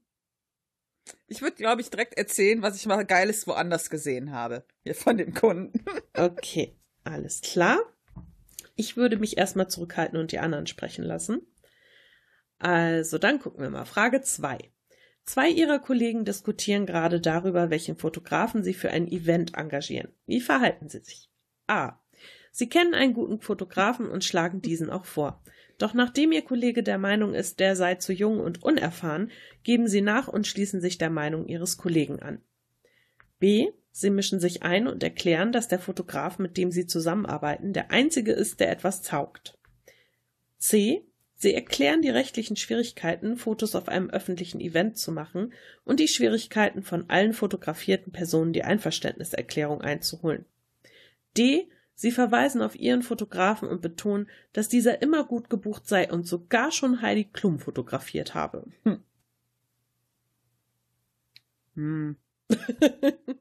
Ich 1.26 1.42
würde, 1.42 1.56
glaube 1.56 1.80
ich, 1.80 1.90
direkt 1.90 2.18
erzählen, 2.18 2.60
was 2.62 2.76
ich 2.76 2.86
mal 2.86 3.04
Geiles 3.04 3.46
woanders 3.46 3.88
gesehen 3.88 4.32
habe. 4.32 4.64
Hier 4.82 4.94
von 4.94 5.16
dem 5.16 5.34
Kunden. 5.34 5.84
Okay, 6.14 6.76
alles 7.04 7.40
klar. 7.40 7.78
Ich 8.74 8.96
würde 8.96 9.16
mich 9.16 9.38
erstmal 9.38 9.68
zurückhalten 9.68 10.18
und 10.18 10.32
die 10.32 10.38
anderen 10.38 10.66
sprechen 10.66 11.04
lassen. 11.04 11.42
Also, 12.58 13.18
dann 13.18 13.38
gucken 13.38 13.62
wir 13.62 13.70
mal. 13.70 13.84
Frage 13.84 14.20
2. 14.20 14.58
Zwei 15.24 15.50
ihrer 15.50 15.78
Kollegen 15.78 16.24
diskutieren 16.24 16.86
gerade 16.86 17.20
darüber, 17.20 17.70
welchen 17.70 17.96
Fotografen 17.96 18.64
sie 18.64 18.74
für 18.74 18.90
ein 18.90 19.06
Event 19.06 19.54
engagieren. 19.54 20.12
Wie 20.26 20.40
verhalten 20.40 20.88
sie 20.88 21.00
sich? 21.00 21.30
A. 21.66 22.00
Sie 22.50 22.68
kennen 22.68 22.94
einen 22.94 23.14
guten 23.14 23.40
Fotografen 23.40 24.08
und 24.08 24.24
schlagen 24.24 24.62
diesen 24.62 24.90
auch 24.90 25.04
vor. 25.04 25.42
Doch 25.78 25.94
nachdem 25.94 26.32
ihr 26.32 26.42
Kollege 26.42 26.82
der 26.82 26.98
Meinung 26.98 27.34
ist, 27.34 27.60
der 27.60 27.76
sei 27.76 27.94
zu 27.94 28.12
jung 28.12 28.40
und 28.40 28.62
unerfahren, 28.62 29.30
geben 29.62 29.86
sie 29.86 30.00
nach 30.00 30.26
und 30.26 30.46
schließen 30.46 30.80
sich 30.80 30.98
der 30.98 31.10
Meinung 31.10 31.46
ihres 31.46 31.76
Kollegen 31.76 32.20
an. 32.20 32.42
B. 33.38 33.70
Sie 33.90 34.10
mischen 34.10 34.38
sich 34.38 34.62
ein 34.62 34.86
und 34.86 35.02
erklären, 35.02 35.50
dass 35.50 35.68
der 35.68 35.78
Fotograf, 35.78 36.38
mit 36.38 36.56
dem 36.56 36.70
sie 36.70 36.86
zusammenarbeiten, 36.86 37.72
der 37.72 37.90
einzige 37.90 38.32
ist, 38.32 38.60
der 38.60 38.70
etwas 38.70 39.02
taugt. 39.02 39.58
C. 40.58 41.04
Sie 41.34 41.54
erklären 41.54 42.02
die 42.02 42.10
rechtlichen 42.10 42.56
Schwierigkeiten, 42.56 43.36
Fotos 43.36 43.76
auf 43.76 43.88
einem 43.88 44.10
öffentlichen 44.10 44.60
Event 44.60 44.98
zu 44.98 45.12
machen 45.12 45.52
und 45.84 46.00
die 46.00 46.08
Schwierigkeiten 46.08 46.82
von 46.82 47.08
allen 47.08 47.32
fotografierten 47.32 48.12
Personen 48.12 48.52
die 48.52 48.64
Einverständniserklärung 48.64 49.80
einzuholen. 49.80 50.44
D. 51.36 51.68
Sie 52.00 52.12
verweisen 52.12 52.62
auf 52.62 52.76
ihren 52.76 53.02
Fotografen 53.02 53.68
und 53.68 53.82
betonen, 53.82 54.30
dass 54.52 54.68
dieser 54.68 55.02
immer 55.02 55.24
gut 55.24 55.50
gebucht 55.50 55.88
sei 55.88 56.08
und 56.08 56.28
sogar 56.28 56.70
schon 56.70 57.02
Heidi 57.02 57.24
Klum 57.24 57.58
fotografiert 57.58 58.36
habe. 58.36 58.70
Hm. 58.84 59.02
Hm. 61.74 62.16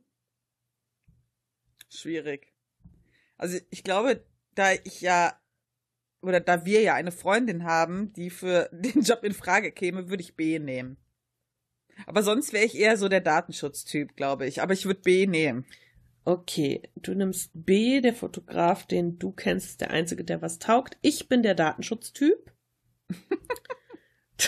Schwierig. 1.88 2.52
Also 3.38 3.60
ich 3.70 3.84
glaube, 3.84 4.26
da 4.56 4.72
ich 4.72 5.02
ja 5.02 5.40
oder 6.24 6.40
da 6.40 6.66
wir 6.66 6.82
ja 6.82 6.96
eine 6.96 7.12
Freundin 7.12 7.64
haben, 7.64 8.12
die 8.14 8.32
für 8.32 8.70
den 8.74 9.04
Job 9.04 9.24
in 9.24 9.36
Frage 9.36 9.72
käme, 9.72 10.10
würde 10.10 10.24
ich 10.24 10.36
B 10.36 10.58
nehmen. 10.58 10.98
Aber 12.08 12.24
sonst 12.24 12.54
wäre 12.54 12.66
ich 12.66 12.74
eher 12.74 12.98
so 12.98 13.08
der 13.08 13.22
Datenschutztyp, 13.22 14.16
glaube 14.16 14.48
ich. 14.48 14.64
Aber 14.64 14.74
ich 14.74 14.88
würde 14.88 15.02
B 15.02 15.28
nehmen. 15.28 15.64
Okay, 16.28 16.82
du 16.98 17.14
nimmst 17.14 17.52
B, 17.54 18.02
der 18.02 18.14
Fotograf, 18.14 18.86
den 18.86 19.18
du 19.18 19.32
kennst, 19.32 19.66
ist 19.68 19.80
der 19.80 19.92
einzige, 19.92 20.26
der 20.26 20.42
was 20.42 20.60
taugt. 20.60 20.98
Ich 21.02 21.30
bin 21.30 21.42
der 21.42 21.56
Datenschutztyp. 21.56 22.52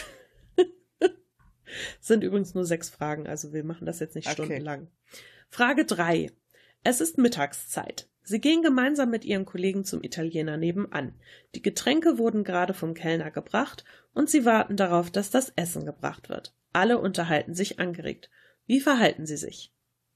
Sind 2.02 2.26
übrigens 2.26 2.54
nur 2.54 2.66
sechs 2.66 2.90
Fragen, 2.90 3.28
also 3.28 3.54
wir 3.54 3.64
machen 3.64 3.86
das 3.86 4.02
jetzt 4.02 4.16
nicht 4.16 4.28
okay. 4.28 4.34
stundenlang. 4.34 4.90
Frage 5.48 5.86
drei. 5.86 6.34
Es 6.84 7.00
ist 7.00 7.18
Mittagszeit. 7.18 8.10
Sie 8.24 8.42
gehen 8.42 8.62
gemeinsam 8.62 9.10
mit 9.10 9.24
ihren 9.24 9.46
Kollegen 9.46 9.86
zum 9.86 10.04
Italiener 10.04 10.58
nebenan. 10.58 11.14
Die 11.56 11.62
Getränke 11.62 12.18
wurden 12.18 12.44
gerade 12.44 12.74
vom 12.74 12.94
Kellner 12.94 13.32
gebracht 13.32 13.86
und 14.14 14.30
sie 14.30 14.44
warten 14.44 14.76
darauf, 14.76 15.12
dass 15.12 15.32
das 15.32 15.54
Essen 15.56 15.86
gebracht 15.86 16.28
wird. 16.28 16.54
Alle 16.74 16.98
unterhalten 17.00 17.54
sich 17.54 17.80
angeregt. 17.80 18.30
Wie 18.66 18.82
verhalten 18.82 19.26
sie 19.26 19.38
sich? 19.38 19.74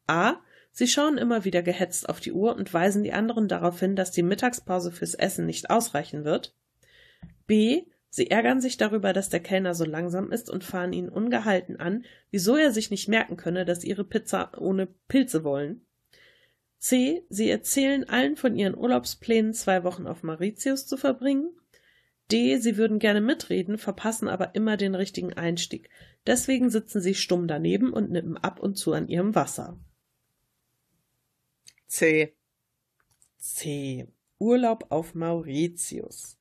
A. 0.08 0.42
Sie 0.76 0.88
schauen 0.88 1.20
immer 1.20 1.46
wieder 1.46 1.62
gehetzt 1.62 2.10
auf 2.10 2.20
die 2.20 2.32
Uhr 2.32 2.56
und 2.56 2.74
weisen 2.74 3.04
die 3.04 3.14
anderen 3.14 3.48
darauf 3.48 3.80
hin, 3.80 3.96
dass 3.96 4.10
die 4.10 4.24
Mittagspause 4.24 4.92
fürs 4.92 5.14
Essen 5.14 5.46
nicht 5.46 5.70
ausreichen 5.70 6.26
wird. 6.26 6.56
B. 7.46 7.84
Sie 8.10 8.32
ärgern 8.32 8.60
sich 8.60 8.78
darüber, 8.78 9.14
dass 9.14 9.30
der 9.30 9.40
Kellner 9.40 9.76
so 9.76 9.86
langsam 9.86 10.32
ist 10.32 10.50
und 10.50 10.64
fahren 10.64 10.92
ihn 10.92 11.10
ungehalten 11.10 11.80
an, 11.80 12.06
wieso 12.32 12.56
er 12.56 12.72
sich 12.72 12.90
nicht 12.90 13.08
merken 13.08 13.38
könne, 13.38 13.66
dass 13.66 13.84
ihre 13.84 14.04
Pizza 14.04 14.52
ohne 14.60 14.88
Pilze 15.08 15.44
wollen. 15.44 15.86
C. 16.80 17.24
Sie 17.30 17.52
erzählen 17.52 18.10
allen 18.10 18.36
von 18.36 18.56
ihren 18.56 18.76
Urlaubsplänen, 18.76 19.54
zwei 19.54 19.84
Wochen 19.84 20.08
auf 20.08 20.24
Mauritius 20.24 20.88
zu 20.88 20.98
verbringen. 20.98 21.52
D. 22.32 22.58
Sie 22.58 22.78
würden 22.78 22.98
gerne 22.98 23.22
mitreden, 23.22 23.78
verpassen 23.78 24.28
aber 24.28 24.56
immer 24.56 24.76
den 24.76 24.96
richtigen 24.96 25.34
Einstieg. 25.34 25.90
Deswegen 26.26 26.72
sitzen 26.72 27.00
sie 27.00 27.14
stumm 27.14 27.48
daneben 27.48 27.94
und 27.94 28.10
nippen 28.10 28.38
ab 28.38 28.60
und 28.60 28.76
zu 28.76 28.94
an 28.94 29.08
ihrem 29.08 29.36
Wasser. 29.36 29.80
C. 31.94 32.36
C. 33.38 34.08
Urlaub 34.40 34.88
auf 34.90 35.14
Mauritius. 35.14 36.40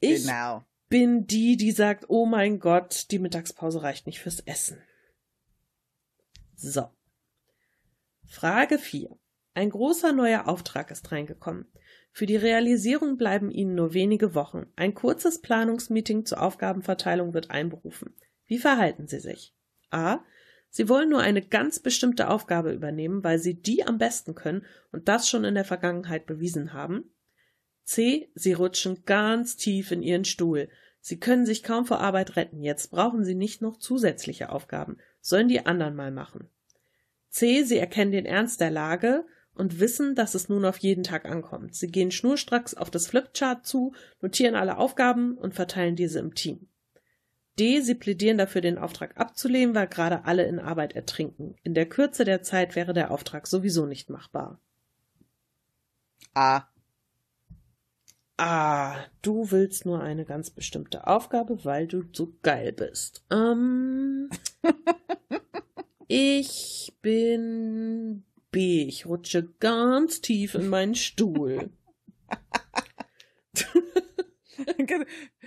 Ich 0.00 0.26
genau. 0.26 0.66
bin 0.90 1.26
die, 1.26 1.56
die 1.56 1.72
sagt, 1.72 2.04
oh 2.08 2.26
mein 2.26 2.60
Gott, 2.60 3.10
die 3.10 3.18
Mittagspause 3.18 3.82
reicht 3.82 4.06
nicht 4.06 4.20
fürs 4.20 4.40
Essen. 4.40 4.82
So. 6.56 6.90
Frage 8.26 8.78
4. 8.78 9.08
Ein 9.54 9.70
großer 9.70 10.12
neuer 10.12 10.46
Auftrag 10.46 10.90
ist 10.90 11.10
reingekommen. 11.10 11.72
Für 12.12 12.26
die 12.26 12.36
Realisierung 12.36 13.16
bleiben 13.16 13.50
Ihnen 13.50 13.74
nur 13.74 13.94
wenige 13.94 14.34
Wochen. 14.34 14.66
Ein 14.76 14.92
kurzes 14.92 15.40
Planungsmeeting 15.40 16.26
zur 16.26 16.42
Aufgabenverteilung 16.42 17.32
wird 17.32 17.50
einberufen. 17.50 18.14
Wie 18.44 18.58
verhalten 18.58 19.08
Sie 19.08 19.20
sich? 19.20 19.54
A. 19.90 20.18
Sie 20.70 20.88
wollen 20.88 21.08
nur 21.08 21.20
eine 21.20 21.42
ganz 21.42 21.80
bestimmte 21.80 22.28
Aufgabe 22.28 22.72
übernehmen, 22.72 23.24
weil 23.24 23.38
Sie 23.38 23.54
die 23.54 23.84
am 23.84 23.98
besten 23.98 24.34
können 24.34 24.64
und 24.92 25.08
das 25.08 25.28
schon 25.28 25.44
in 25.44 25.54
der 25.54 25.64
Vergangenheit 25.64 26.26
bewiesen 26.26 26.72
haben. 26.72 27.12
C. 27.82 28.30
Sie 28.34 28.52
rutschen 28.52 29.04
ganz 29.04 29.56
tief 29.56 29.90
in 29.90 30.02
Ihren 30.02 30.24
Stuhl. 30.24 30.68
Sie 31.00 31.18
können 31.18 31.44
sich 31.44 31.64
kaum 31.64 31.86
vor 31.86 31.98
Arbeit 31.98 32.36
retten. 32.36 32.62
Jetzt 32.62 32.92
brauchen 32.92 33.24
Sie 33.24 33.34
nicht 33.34 33.62
noch 33.62 33.78
zusätzliche 33.78 34.50
Aufgaben. 34.50 34.98
Sollen 35.20 35.48
die 35.48 35.66
anderen 35.66 35.96
mal 35.96 36.12
machen. 36.12 36.48
C. 37.30 37.64
Sie 37.64 37.78
erkennen 37.78 38.12
den 38.12 38.26
Ernst 38.26 38.60
der 38.60 38.70
Lage 38.70 39.24
und 39.54 39.80
wissen, 39.80 40.14
dass 40.14 40.36
es 40.36 40.48
nun 40.48 40.64
auf 40.64 40.78
jeden 40.78 41.02
Tag 41.02 41.24
ankommt. 41.24 41.74
Sie 41.74 41.88
gehen 41.88 42.12
schnurstracks 42.12 42.74
auf 42.74 42.90
das 42.90 43.08
Flipchart 43.08 43.66
zu, 43.66 43.92
notieren 44.20 44.54
alle 44.54 44.78
Aufgaben 44.78 45.36
und 45.36 45.54
verteilen 45.54 45.96
diese 45.96 46.20
im 46.20 46.34
Team. 46.34 46.69
D. 47.58 47.80
Sie 47.80 47.94
plädieren 47.94 48.38
dafür, 48.38 48.60
den 48.60 48.78
Auftrag 48.78 49.18
abzulehnen, 49.18 49.74
weil 49.74 49.88
gerade 49.88 50.24
alle 50.24 50.44
in 50.44 50.58
Arbeit 50.58 50.94
ertrinken. 50.94 51.56
In 51.62 51.74
der 51.74 51.86
Kürze 51.86 52.24
der 52.24 52.42
Zeit 52.42 52.76
wäre 52.76 52.92
der 52.92 53.10
Auftrag 53.10 53.46
sowieso 53.46 53.86
nicht 53.86 54.08
machbar. 54.08 54.60
A. 56.34 56.64
A. 58.36 58.96
Du 59.20 59.50
willst 59.50 59.84
nur 59.84 60.00
eine 60.00 60.24
ganz 60.24 60.50
bestimmte 60.50 61.06
Aufgabe, 61.06 61.64
weil 61.64 61.86
du 61.86 62.04
so 62.12 62.32
geil 62.42 62.72
bist. 62.72 63.22
Ähm, 63.30 64.30
ich 66.08 66.96
bin 67.02 68.24
B. 68.50 68.84
Ich 68.84 69.04
rutsche 69.06 69.46
ganz 69.60 70.22
tief 70.22 70.54
in 70.54 70.68
meinen 70.68 70.94
Stuhl. 70.94 71.70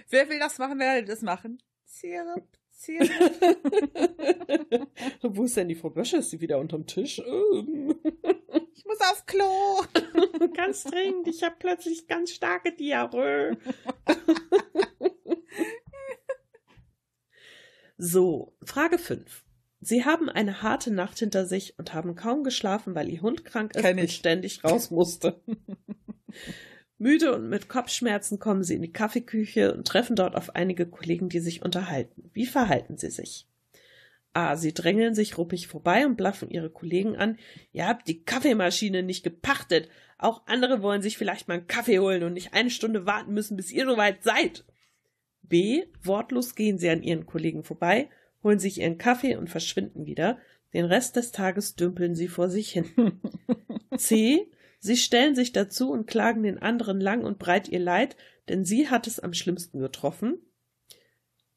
Wer 0.09 0.29
will 0.29 0.39
das 0.39 0.59
machen? 0.59 0.77
Wer 0.79 0.97
will 0.97 1.05
das 1.05 1.21
machen? 1.21 1.59
Sirup, 1.93 2.47
Sirup. 2.71 3.11
Wo 5.21 5.43
ist 5.43 5.55
denn 5.55 5.67
die 5.67 5.75
Frau 5.75 5.91
Bösche? 5.91 6.17
Ist 6.17 6.31
sie 6.31 6.41
wieder 6.41 6.57
unterm 6.57 6.87
Tisch? 6.87 7.19
ich 7.19 8.85
muss 8.85 8.99
auf 9.11 9.27
Klo. 9.27 9.83
ganz 10.55 10.85
dringend. 10.85 11.27
Ich 11.27 11.43
habe 11.43 11.55
plötzlich 11.59 12.07
ganz 12.07 12.31
starke 12.31 12.71
Diarrhoe. 12.71 13.57
so, 17.97 18.57
Frage 18.63 18.97
5. 18.97 19.45
Sie 19.79 20.03
haben 20.03 20.29
eine 20.29 20.63
harte 20.63 20.91
Nacht 20.91 21.19
hinter 21.19 21.45
sich 21.45 21.77
und 21.77 21.93
haben 21.93 22.15
kaum 22.15 22.43
geschlafen, 22.43 22.95
weil 22.95 23.07
ihr 23.07 23.21
Hund 23.21 23.45
krank 23.45 23.75
ist 23.75 23.85
und 23.85 24.09
ständig 24.09 24.63
raus 24.63 24.89
musste. 24.89 25.43
Müde 27.03 27.35
und 27.35 27.49
mit 27.49 27.69
Kopfschmerzen 27.69 28.39
kommen 28.39 28.63
sie 28.63 28.75
in 28.75 28.81
die 28.81 28.91
Kaffeeküche 28.91 29.73
und 29.73 29.85
treffen 29.85 30.15
dort 30.15 30.35
auf 30.35 30.55
einige 30.55 30.87
Kollegen, 30.87 31.29
die 31.29 31.39
sich 31.39 31.61
unterhalten. 31.61 32.31
Wie 32.33 32.47
verhalten 32.47 32.97
sie 32.97 33.11
sich? 33.11 33.45
A. 34.33 34.55
Sie 34.55 34.73
drängeln 34.73 35.13
sich 35.13 35.37
ruppig 35.37 35.67
vorbei 35.67 36.05
und 36.05 36.15
blaffen 36.15 36.49
ihre 36.49 36.71
Kollegen 36.71 37.15
an. 37.15 37.37
Ihr 37.71 37.87
habt 37.87 38.07
die 38.07 38.23
Kaffeemaschine 38.23 39.03
nicht 39.03 39.23
gepachtet. 39.23 39.89
Auch 40.17 40.47
andere 40.47 40.81
wollen 40.81 41.03
sich 41.03 41.17
vielleicht 41.17 41.47
mal 41.47 41.55
einen 41.55 41.67
Kaffee 41.67 41.99
holen 41.99 42.23
und 42.23 42.33
nicht 42.33 42.53
eine 42.53 42.71
Stunde 42.71 43.05
warten 43.05 43.33
müssen, 43.33 43.57
bis 43.57 43.71
ihr 43.71 43.85
soweit 43.85 44.23
seid. 44.23 44.65
B. 45.43 45.83
Wortlos 46.01 46.55
gehen 46.55 46.79
sie 46.79 46.89
an 46.89 47.03
ihren 47.03 47.25
Kollegen 47.25 47.63
vorbei, 47.63 48.09
holen 48.43 48.59
sich 48.59 48.79
ihren 48.79 48.97
Kaffee 48.97 49.35
und 49.35 49.49
verschwinden 49.49 50.05
wieder. 50.05 50.39
Den 50.73 50.85
Rest 50.85 51.15
des 51.15 51.31
Tages 51.31 51.75
dümpeln 51.75 52.15
sie 52.15 52.27
vor 52.27 52.49
sich 52.49 52.71
hin. 52.71 53.19
C. 53.97 54.49
Sie 54.83 54.97
stellen 54.97 55.33
sich 55.33 55.53
dazu 55.53 55.91
und 55.91 56.07
klagen 56.07 56.43
den 56.43 56.57
anderen 56.57 56.99
lang 56.99 57.23
und 57.23 57.39
breit 57.39 57.69
ihr 57.69 57.79
Leid, 57.79 58.17
denn 58.49 58.65
sie 58.65 58.89
hat 58.89 59.07
es 59.07 59.17
am 59.17 59.33
schlimmsten 59.33 59.79
getroffen. 59.79 60.39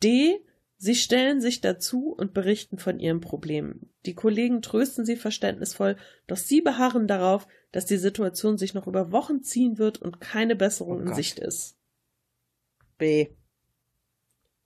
D. 0.01 0.39
Sie 0.77 0.95
stellen 0.95 1.41
sich 1.41 1.61
dazu 1.61 2.15
und 2.17 2.35
berichten 2.35 2.79
von 2.79 3.01
ihren 3.01 3.21
Problemen. 3.21 3.93
Die 4.05 4.15
Kollegen 4.15 4.63
trösten 4.63 5.05
sie 5.05 5.17
verständnisvoll, 5.17 5.97
doch 6.29 6.37
sie 6.37 6.61
beharren 6.61 7.09
darauf, 7.09 7.49
dass 7.73 7.85
die 7.85 7.97
Situation 7.97 8.59
sich 8.59 8.75
noch 8.75 8.87
über 8.87 9.11
Wochen 9.11 9.43
ziehen 9.43 9.77
wird 9.77 10.01
und 10.01 10.21
keine 10.21 10.55
Besserung 10.55 10.99
oh 10.99 11.09
in 11.09 11.15
Sicht 11.15 11.41
ist. 11.41 11.77
B. 12.97 13.31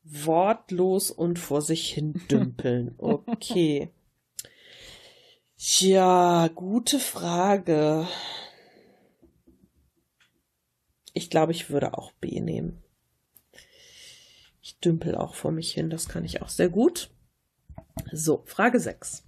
Wortlos 0.02 1.10
und 1.10 1.39
vor 1.39 1.62
sich 1.62 1.90
hin 1.94 2.20
dümpeln. 2.30 2.94
Okay. 2.98 3.89
Ja, 5.56 6.48
gute 6.55 6.98
Frage. 6.98 8.06
Ich 11.12 11.30
glaube, 11.30 11.52
ich 11.52 11.70
würde 11.70 11.96
auch 11.96 12.12
B 12.12 12.40
nehmen. 12.40 12.82
Ich 14.62 14.78
dümpel 14.78 15.14
auch 15.14 15.34
vor 15.34 15.52
mich 15.52 15.72
hin, 15.72 15.90
das 15.90 16.08
kann 16.08 16.24
ich 16.24 16.42
auch 16.42 16.48
sehr 16.48 16.68
gut. 16.68 17.10
So, 18.12 18.42
Frage 18.46 18.78
6. 18.78 19.24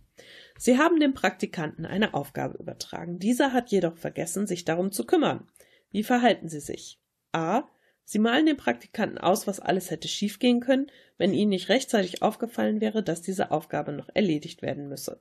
Sie 0.58 0.78
haben 0.78 1.00
dem 1.00 1.14
Praktikanten 1.14 1.86
eine 1.86 2.14
Aufgabe 2.14 2.58
übertragen. 2.58 3.18
Dieser 3.18 3.52
hat 3.52 3.70
jedoch 3.70 3.96
vergessen, 3.96 4.46
sich 4.46 4.64
darum 4.64 4.92
zu 4.92 5.04
kümmern. 5.04 5.48
Wie 5.90 6.04
verhalten 6.04 6.48
Sie 6.48 6.60
sich? 6.60 7.00
A. 7.32 7.64
Sie 8.04 8.18
malen 8.18 8.46
dem 8.46 8.56
Praktikanten 8.56 9.18
aus, 9.18 9.46
was 9.46 9.60
alles 9.60 9.90
hätte 9.90 10.08
schiefgehen 10.08 10.60
können, 10.60 10.90
wenn 11.18 11.34
Ihnen 11.34 11.50
nicht 11.50 11.68
rechtzeitig 11.68 12.22
aufgefallen 12.22 12.80
wäre, 12.80 13.02
dass 13.02 13.22
diese 13.22 13.50
Aufgabe 13.50 13.92
noch 13.92 14.08
erledigt 14.14 14.62
werden 14.62 14.88
müsse. 14.88 15.20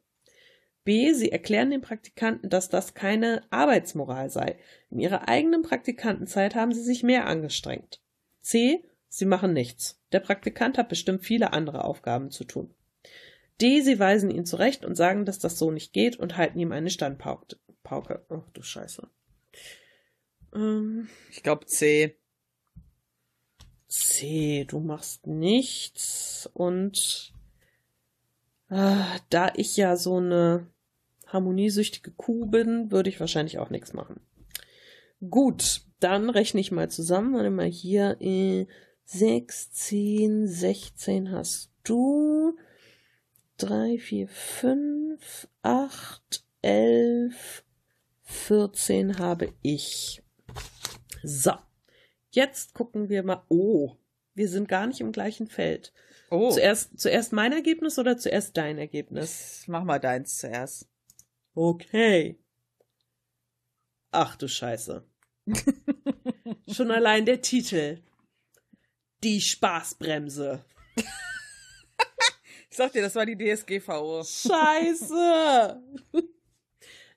B. 0.83 1.13
Sie 1.13 1.31
erklären 1.31 1.69
dem 1.69 1.81
Praktikanten, 1.81 2.49
dass 2.49 2.69
das 2.69 2.93
keine 2.93 3.43
Arbeitsmoral 3.51 4.29
sei. 4.29 4.57
In 4.89 4.99
ihrer 4.99 5.27
eigenen 5.27 5.61
Praktikantenzeit 5.61 6.55
haben 6.55 6.73
sie 6.73 6.81
sich 6.81 7.03
mehr 7.03 7.27
angestrengt. 7.27 8.01
C. 8.41 8.83
Sie 9.07 9.25
machen 9.25 9.53
nichts. 9.53 10.01
Der 10.11 10.19
Praktikant 10.19 10.77
hat 10.77 10.89
bestimmt 10.89 11.23
viele 11.23 11.53
andere 11.53 11.83
Aufgaben 11.83 12.31
zu 12.31 12.43
tun. 12.45 12.73
D. 13.61 13.81
Sie 13.81 13.99
weisen 13.99 14.31
ihn 14.31 14.45
zurecht 14.45 14.85
und 14.85 14.95
sagen, 14.95 15.25
dass 15.25 15.37
das 15.37 15.59
so 15.59 15.69
nicht 15.69 15.93
geht 15.93 16.17
und 16.17 16.37
halten 16.37 16.59
ihm 16.59 16.71
eine 16.71 16.89
Standpauke. 16.89 17.57
Pauke. 17.83 18.25
Ach 18.29 18.49
du 18.53 18.61
Scheiße. 18.61 19.07
Ähm, 20.53 21.09
ich 21.29 21.43
glaube 21.43 21.65
C. 21.65 22.17
C. 23.87 24.65
Du 24.67 24.79
machst 24.79 25.27
nichts 25.27 26.49
und 26.53 27.33
äh, 28.69 29.03
da 29.29 29.51
ich 29.55 29.75
ja 29.77 29.97
so 29.97 30.17
eine 30.17 30.70
harmoniesüchtige 31.31 32.11
Kuh 32.11 32.45
bin, 32.45 32.91
würde 32.91 33.09
ich 33.09 33.19
wahrscheinlich 33.19 33.59
auch 33.59 33.69
nichts 33.69 33.93
machen. 33.93 34.19
Gut, 35.29 35.81
dann 35.99 36.29
rechne 36.29 36.61
ich 36.61 36.71
mal 36.71 36.89
zusammen. 36.89 37.33
Warte 37.33 37.51
mal, 37.51 37.67
hier 37.67 38.17
äh, 38.19 38.65
16, 39.05 40.47
16 40.47 41.31
hast 41.31 41.71
du. 41.83 42.57
3, 43.57 43.99
4, 43.99 44.27
5, 44.27 45.47
8, 45.61 46.43
11, 46.63 47.63
14 48.23 49.19
habe 49.19 49.53
ich. 49.61 50.23
So, 51.21 51.53
jetzt 52.31 52.73
gucken 52.73 53.09
wir 53.09 53.21
mal. 53.23 53.43
Oh, 53.49 53.95
wir 54.33 54.49
sind 54.49 54.67
gar 54.67 54.87
nicht 54.87 55.01
im 55.01 55.11
gleichen 55.11 55.47
Feld. 55.47 55.93
Oh. 56.31 56.49
Zuerst, 56.49 56.99
zuerst 56.99 57.33
mein 57.33 57.51
Ergebnis 57.51 57.99
oder 57.99 58.17
zuerst 58.17 58.57
dein 58.57 58.77
Ergebnis? 58.79 59.63
Mach 59.67 59.83
mal 59.83 59.99
deins 59.99 60.37
zuerst. 60.37 60.87
Okay. 61.53 62.39
Ach 64.11 64.35
du 64.35 64.47
Scheiße. 64.47 65.05
Schon 66.71 66.91
allein 66.91 67.25
der 67.25 67.41
Titel. 67.41 68.01
Die 69.23 69.41
Spaßbremse. 69.41 70.65
ich 72.69 72.77
sag 72.77 72.93
dir, 72.93 73.01
das 73.01 73.15
war 73.15 73.25
die 73.25 73.37
DSGVO. 73.37 74.23
Scheiße. 74.23 75.81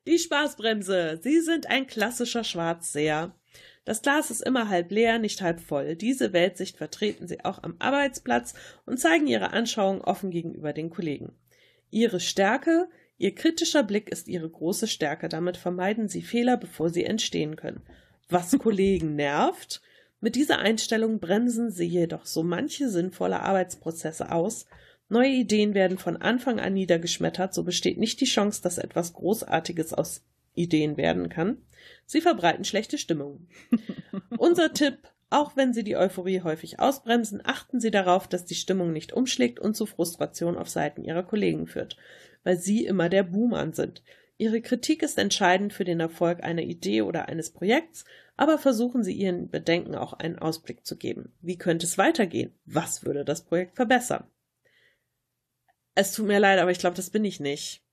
Die 0.07 0.19
Spaßbremse. 0.19 1.21
Sie 1.23 1.41
sind 1.41 1.67
ein 1.67 1.87
klassischer 1.87 2.45
Schwarzseher. 2.45 3.35
Das 3.85 4.03
Glas 4.03 4.31
ist 4.31 4.43
immer 4.43 4.69
halb 4.69 4.91
leer, 4.91 5.19
nicht 5.19 5.43
halb 5.43 5.61
voll. 5.61 5.95
Diese 5.97 6.33
Weltsicht 6.33 6.77
vertreten 6.77 7.29
sie 7.29 7.45
auch 7.45 7.63
am 7.63 7.77
Arbeitsplatz 7.79 8.55
und 8.87 8.99
zeigen 8.99 9.27
ihre 9.27 9.53
Anschauung 9.53 10.01
offen 10.01 10.31
gegenüber 10.31 10.73
den 10.73 10.91
Kollegen. 10.91 11.37
Ihre 11.91 12.19
Stärke, 12.19 12.89
ihr 13.19 13.35
kritischer 13.35 13.83
Blick 13.83 14.09
ist 14.11 14.29
ihre 14.29 14.49
große 14.49 14.87
Stärke. 14.87 15.29
Damit 15.29 15.57
vermeiden 15.57 16.09
sie 16.09 16.23
Fehler, 16.23 16.57
bevor 16.57 16.91
sie 16.91 17.05
entstehen 17.05 17.57
können. 17.57 17.83
Was 18.29 18.51
Kollegen 18.59 19.15
nervt? 19.17 19.83
Mit 20.21 20.37
dieser 20.37 20.59
Einstellung 20.59 21.21
bremsen 21.21 21.71
sie 21.71 21.87
jedoch 21.87 22.25
so 22.25 22.43
manche 22.43 22.89
sinnvolle 22.89 23.41
Arbeitsprozesse 23.41 24.33
aus. 24.33 24.67
Neue 25.09 25.33
Ideen 25.33 25.75
werden 25.75 25.99
von 25.99 26.17
Anfang 26.17 26.61
an 26.61 26.73
niedergeschmettert, 26.73 27.53
so 27.53 27.63
besteht 27.63 27.99
nicht 27.99 28.21
die 28.21 28.25
Chance, 28.25 28.63
dass 28.63 28.79
etwas 28.79 29.13
Großartiges 29.13 29.93
aus 29.93 30.23
Ideen 30.55 30.97
werden 30.97 31.29
kann. 31.29 31.59
Sie 32.07 32.21
verbreiten 32.21 32.65
schlechte 32.65 32.97
Stimmung. 32.97 33.49
Unser 34.39 34.73
Tipp, 34.73 34.97
auch 35.31 35.57
wenn 35.57 35.73
Sie 35.73 35.85
die 35.85 35.97
Euphorie 35.97 36.41
häufig 36.41 36.81
ausbremsen, 36.81 37.43
achten 37.45 37.81
Sie 37.81 37.91
darauf, 37.91 38.29
dass 38.29 38.45
die 38.45 38.55
Stimmung 38.55 38.93
nicht 38.93 39.13
umschlägt 39.13 39.61
und 39.61 39.77
zu 39.77 39.85
Frustration 39.85 40.57
auf 40.57 40.69
Seiten 40.69 41.05
Ihrer 41.05 41.23
Kollegen 41.23 41.67
führt, 41.67 41.97
weil 42.45 42.57
Sie 42.57 42.87
immer 42.87 43.09
der 43.09 43.25
Buhmann 43.25 43.73
sind. 43.73 44.03
Ihre 44.37 44.61
Kritik 44.61 45.03
ist 45.03 45.19
entscheidend 45.19 45.73
für 45.73 45.85
den 45.85 46.01
Erfolg 46.01 46.43
einer 46.43 46.63
Idee 46.63 47.03
oder 47.03 47.29
eines 47.29 47.51
Projekts, 47.53 48.05
aber 48.37 48.59
versuchen 48.59 49.05
Sie 49.05 49.13
Ihren 49.15 49.49
Bedenken 49.49 49.95
auch 49.95 50.13
einen 50.13 50.39
Ausblick 50.39 50.85
zu 50.87 50.97
geben. 50.97 51.33
Wie 51.41 51.59
könnte 51.59 51.87
es 51.87 51.99
weitergehen? 51.99 52.53
Was 52.65 53.05
würde 53.05 53.25
das 53.25 53.45
Projekt 53.45 53.77
verbessern? 53.77 54.25
Es 55.95 56.13
tut 56.13 56.27
mir 56.27 56.41
leid, 56.41 56.59
aber 56.59 56.73
ich 56.73 56.79
glaube, 56.79 56.97
das 56.97 57.11
bin 57.11 57.25
ich 57.25 57.39
nicht. 57.39 57.85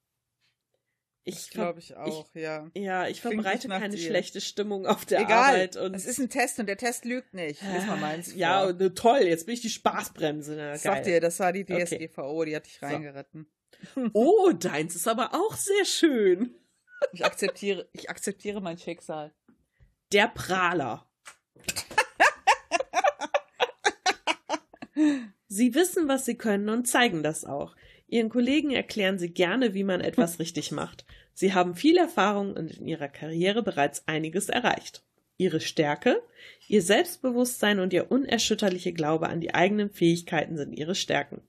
Ich 1.23 1.51
glaube 1.51 1.79
ich 1.79 1.95
auch, 1.95 2.27
ich, 2.33 2.41
ja. 2.41 2.71
Ja, 2.73 3.07
ich 3.07 3.21
verbreite 3.21 3.67
keine 3.67 3.95
dir. 3.95 4.03
schlechte 4.03 4.41
Stimmung 4.41 4.87
auf 4.87 5.05
der 5.05 5.21
Egal, 5.21 5.53
Arbeit. 5.53 5.77
Und 5.77 5.95
es 5.95 6.07
ist 6.07 6.19
ein 6.19 6.29
Test 6.29 6.59
und 6.59 6.65
der 6.65 6.77
Test 6.77 7.05
lügt 7.05 7.35
nicht. 7.35 7.61
Lies 7.61 7.85
mal 7.85 7.97
meins 7.97 8.33
Ja, 8.33 8.73
ne, 8.73 8.93
toll, 8.95 9.21
jetzt 9.21 9.45
bin 9.45 9.53
ich 9.53 9.61
die 9.61 9.69
Spaßbremse. 9.69 10.55
Na, 10.55 10.77
Sag 10.77 11.03
dir, 11.03 11.21
das 11.21 11.39
war 11.39 11.53
die 11.53 11.63
DSGVO, 11.63 12.21
okay. 12.21 12.49
die 12.49 12.55
hat 12.55 12.65
dich 12.65 12.81
reingeritten. 12.81 13.43
So. 13.43 13.60
Oh, 14.13 14.51
deins 14.51 14.95
ist 14.95 15.07
aber 15.07 15.33
auch 15.33 15.55
sehr 15.55 15.85
schön. 15.85 16.55
Ich 17.13 17.25
akzeptiere, 17.25 17.89
ich 17.93 18.09
akzeptiere 18.09 18.61
mein 18.61 18.77
Schicksal. 18.77 19.33
Der 20.11 20.27
Prahler. 20.27 21.07
sie 25.47 25.73
wissen, 25.73 26.07
was 26.07 26.25
sie 26.25 26.35
können 26.35 26.69
und 26.69 26.87
zeigen 26.87 27.23
das 27.23 27.43
auch. 27.45 27.75
Ihren 28.07 28.29
Kollegen 28.29 28.71
erklären 28.71 29.17
Sie 29.17 29.31
gerne, 29.31 29.73
wie 29.73 29.85
man 29.85 30.01
etwas 30.01 30.39
richtig 30.39 30.71
macht. 30.71 31.05
Sie 31.33 31.53
haben 31.53 31.75
viel 31.75 31.97
Erfahrung 31.97 32.57
und 32.57 32.77
in 32.77 32.85
Ihrer 32.85 33.07
Karriere 33.07 33.63
bereits 33.63 34.05
einiges 34.05 34.49
erreicht. 34.49 35.03
Ihre 35.37 35.61
Stärke, 35.61 36.21
Ihr 36.67 36.81
Selbstbewusstsein 36.81 37.79
und 37.79 37.93
Ihr 37.93 38.11
unerschütterliche 38.11 38.91
Glaube 38.91 39.29
an 39.29 39.39
die 39.39 39.55
eigenen 39.55 39.89
Fähigkeiten 39.89 40.57
sind 40.57 40.73
Ihre 40.73 40.93
Stärken. 40.93 41.41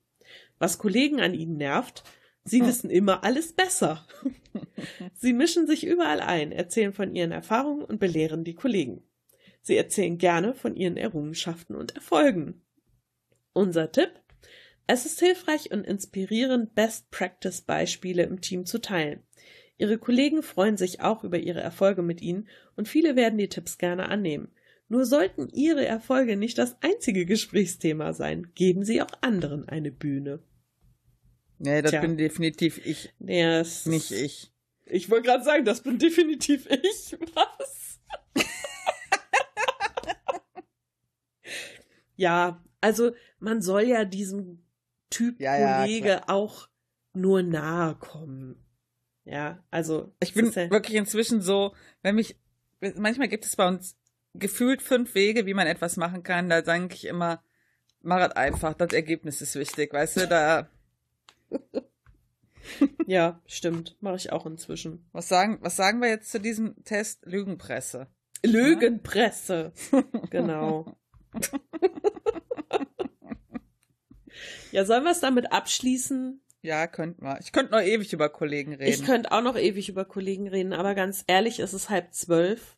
Was 0.59 0.79
Kollegen 0.79 1.21
an 1.21 1.35
Ihnen 1.35 1.57
nervt, 1.57 2.05
Sie 2.45 2.61
hm. 2.61 2.67
wissen 2.67 2.91
immer 2.91 3.25
alles 3.25 3.53
besser. 3.53 4.07
Sie 5.15 5.33
mischen 5.33 5.67
sich 5.67 5.87
überall 5.87 6.21
ein, 6.21 6.53
erzählen 6.53 6.93
von 6.93 7.15
ihren 7.15 7.33
Erfahrungen 7.33 7.85
und 7.85 8.01
belehren 8.01 8.45
die 8.45 8.55
Kollegen. 8.55 9.03
Sie 9.63 9.77
erzählen 9.77 10.19
gerne 10.19 10.55
von 10.55 10.75
ihren 10.75 10.97
Errungenschaften 10.97 11.77
und 11.77 11.95
Erfolgen. 11.95 12.63
Unser 13.53 13.93
Tipp? 13.93 14.11
Es 14.89 15.07
ist 15.07 15.21
hilfreich 15.21 15.71
und 15.71 15.85
inspirierend, 15.85 16.75
Best-Practice-Beispiele 16.75 18.25
im 18.25 18.41
Team 18.41 18.67
zu 18.67 18.81
teilen. 18.81 19.23
Ihre 19.79 19.99
Kollegen 19.99 20.43
freuen 20.43 20.77
sich 20.77 21.01
auch 21.01 21.23
über 21.23 21.39
ihre 21.39 21.61
Erfolge 21.61 22.03
mit 22.03 22.21
Ihnen 22.21 22.49
und 22.77 22.89
viele 22.89 23.15
werden 23.15 23.39
die 23.39 23.49
Tipps 23.49 23.79
gerne 23.79 24.09
annehmen. 24.09 24.53
Nur 24.93 25.07
sollten 25.07 25.49
Ihre 25.49 25.87
Erfolge 25.87 26.37
nicht 26.37 26.59
das 26.59 26.77
einzige 26.83 27.25
Gesprächsthema 27.25 28.13
sein, 28.13 28.53
geben 28.55 28.85
Sie 28.85 29.01
auch 29.01 29.23
anderen 29.23 29.67
eine 29.67 29.91
Bühne. 29.91 30.41
Nee, 31.57 31.81
das 31.81 31.93
Tja. 31.93 32.03
bin 32.03 32.19
definitiv 32.19 32.77
ich. 32.85 33.11
Ja, 33.19 33.63
nicht 33.87 34.13
ich. 34.13 34.53
Ich 34.85 35.09
wollte 35.09 35.29
gerade 35.29 35.45
sagen, 35.45 35.65
das 35.65 35.81
bin 35.81 35.99
definitiv 35.99 36.67
ich. 36.67 37.17
Was? 37.35 38.01
ja, 42.17 42.63
also 42.83 43.13
man 43.39 43.63
soll 43.63 43.85
ja 43.85 44.05
diesem 44.05 44.63
Typ 45.09 45.41
ja, 45.41 45.85
Kollege 45.85 46.09
ja, 46.09 46.29
auch 46.29 46.69
nur 47.15 47.43
nahe 47.43 47.95
kommen. 47.95 48.63
Ja, 49.25 49.65
also. 49.71 50.15
Ich 50.21 50.35
bin 50.35 50.53
ja 50.53 50.69
wirklich 50.69 50.97
inzwischen 50.99 51.41
so, 51.41 51.75
wenn 52.03 52.15
mich, 52.15 52.39
manchmal 52.97 53.29
gibt 53.29 53.47
es 53.47 53.57
bei 53.57 53.67
uns 53.67 53.97
gefühlt 54.35 54.83
fünf 54.83 55.15
Wege, 55.15 55.47
wie 55.47 55.55
man 55.55 55.67
etwas 55.67 55.97
machen 55.97 56.23
kann. 56.23 56.49
Da 56.49 56.65
sage 56.65 56.89
ich 56.93 57.07
immer, 57.07 57.43
mach 58.01 58.21
es 58.29 58.37
einfach, 58.37 58.75
das 58.75 58.93
Ergebnis 58.93 59.41
ist 59.43 59.55
wichtig, 59.57 59.93
weißt 59.93 60.17
du, 60.19 60.29
da. 60.29 60.71
ja, 63.07 63.41
stimmt. 63.47 63.97
Mache 64.01 64.17
ich 64.17 64.33
auch 64.33 64.47
inzwischen. 64.47 65.09
Was 65.13 65.29
sagen, 65.29 65.59
was 65.61 65.77
sagen 65.77 66.01
wir 66.01 66.09
jetzt 66.09 66.31
zu 66.31 66.41
diesem 66.41 66.83
Test? 66.85 67.25
Lügenpresse. 67.27 68.09
Lügenpresse. 68.45 69.73
genau. 70.31 70.97
Ja, 74.73 74.87
sollen 74.87 75.05
wir 75.05 75.11
es 75.11 75.21
damit 75.21 75.53
abschließen? 75.53 76.41
Ja, 76.63 76.87
könnten 76.87 77.23
wir. 77.25 77.39
Ich 77.41 77.53
könnte 77.53 77.73
noch 77.73 77.83
ewig 77.83 78.13
über 78.13 78.29
Kollegen 78.29 78.73
reden. 78.73 78.91
Ich 78.91 79.05
könnte 79.05 79.31
auch 79.31 79.43
noch 79.43 79.57
ewig 79.57 79.89
über 79.89 80.05
Kollegen 80.05 80.49
reden, 80.49 80.73
aber 80.73 80.95
ganz 80.95 81.25
ehrlich, 81.27 81.59
es 81.59 81.75
ist 81.75 81.91
halb 81.91 82.15
zwölf. 82.15 82.77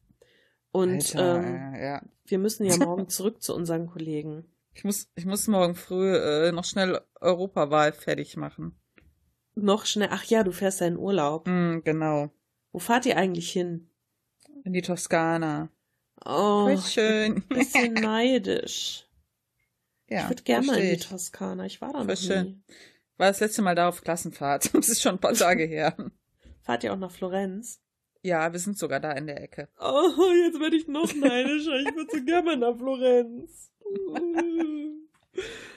Und 0.74 1.14
Alter, 1.14 1.36
ähm, 1.36 1.74
ja. 1.80 2.02
wir 2.26 2.38
müssen 2.40 2.64
ja 2.64 2.76
morgen 2.84 3.08
zurück 3.08 3.40
zu 3.40 3.54
unseren 3.54 3.86
Kollegen. 3.86 4.44
Ich 4.72 4.82
muss, 4.82 5.06
ich 5.14 5.24
muss 5.24 5.46
morgen 5.46 5.76
früh 5.76 6.16
äh, 6.16 6.50
noch 6.50 6.64
schnell 6.64 7.00
Europawahl 7.20 7.92
fertig 7.92 8.36
machen. 8.36 8.76
Noch 9.54 9.86
schnell? 9.86 10.08
Ach 10.10 10.24
ja, 10.24 10.42
du 10.42 10.50
fährst 10.50 10.80
ja 10.80 10.88
in 10.88 10.98
Urlaub. 10.98 11.46
Mm, 11.46 11.82
genau. 11.84 12.32
Wo 12.72 12.80
fahrt 12.80 13.06
ihr 13.06 13.16
eigentlich 13.16 13.52
hin? 13.52 13.88
In 14.64 14.72
die 14.72 14.82
Toskana. 14.82 15.68
Oh, 16.24 16.64
Voll 16.64 16.78
schön. 16.78 17.44
Bisschen 17.48 17.94
neidisch. 17.94 19.06
Ja, 20.08 20.24
ich 20.24 20.28
würde 20.30 20.42
gerne 20.42 20.66
mal 20.66 20.80
in 20.80 20.98
die 20.98 21.06
Toskana. 21.06 21.66
Ich 21.66 21.80
war 21.80 21.92
da 21.92 22.02
noch 22.02 22.16
schön. 22.16 22.44
nie. 22.44 22.62
War 23.16 23.28
das 23.28 23.38
letzte 23.38 23.62
Mal 23.62 23.76
da 23.76 23.88
auf 23.88 24.02
Klassenfahrt. 24.02 24.70
Das 24.74 24.88
ist 24.88 25.02
schon 25.02 25.14
ein 25.14 25.20
paar 25.20 25.34
Tage 25.34 25.66
her. 25.66 25.96
Fahrt 26.62 26.82
ihr 26.82 26.92
auch 26.92 26.98
nach 26.98 27.12
Florenz? 27.12 27.80
Ja, 28.24 28.50
wir 28.50 28.58
sind 28.58 28.78
sogar 28.78 29.00
da 29.00 29.12
in 29.12 29.26
der 29.26 29.42
Ecke. 29.42 29.68
Oh, 29.78 30.32
jetzt 30.46 30.58
werde 30.58 30.76
ich 30.76 30.88
noch 30.88 31.14
neidischer. 31.14 31.76
Ich 31.76 31.94
würde 31.94 32.10
so 32.10 32.24
gerne 32.24 32.42
mal 32.42 32.56
nach 32.56 32.74
Florenz. 32.74 33.70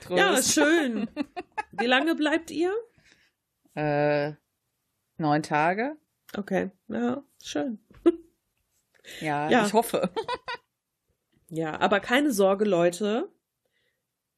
ja, 0.09 0.41
schön. 0.41 1.09
Wie 1.73 1.85
lange 1.85 2.15
bleibt 2.15 2.49
ihr? 2.49 2.73
Äh, 3.75 4.31
neun 5.17 5.43
Tage. 5.43 5.97
Okay, 6.37 6.71
ja, 6.87 7.21
schön. 7.43 7.79
Ja, 9.19 9.49
ja, 9.49 9.65
ich 9.65 9.73
hoffe. 9.73 10.09
ja, 11.49 11.77
aber 11.77 11.99
keine 11.99 12.31
Sorge, 12.31 12.63
Leute 12.63 13.29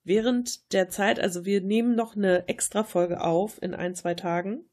während 0.04 0.74
der 0.74 0.90
Zeit, 0.90 1.20
also 1.20 1.46
wir 1.46 1.62
nehmen 1.62 1.96
noch 1.96 2.16
eine 2.16 2.48
extra 2.48 2.84
Folge 2.84 3.22
auf 3.22 3.62
in 3.62 3.76
ein, 3.76 3.94
zwei 3.94 4.16
Tagen 4.16 4.68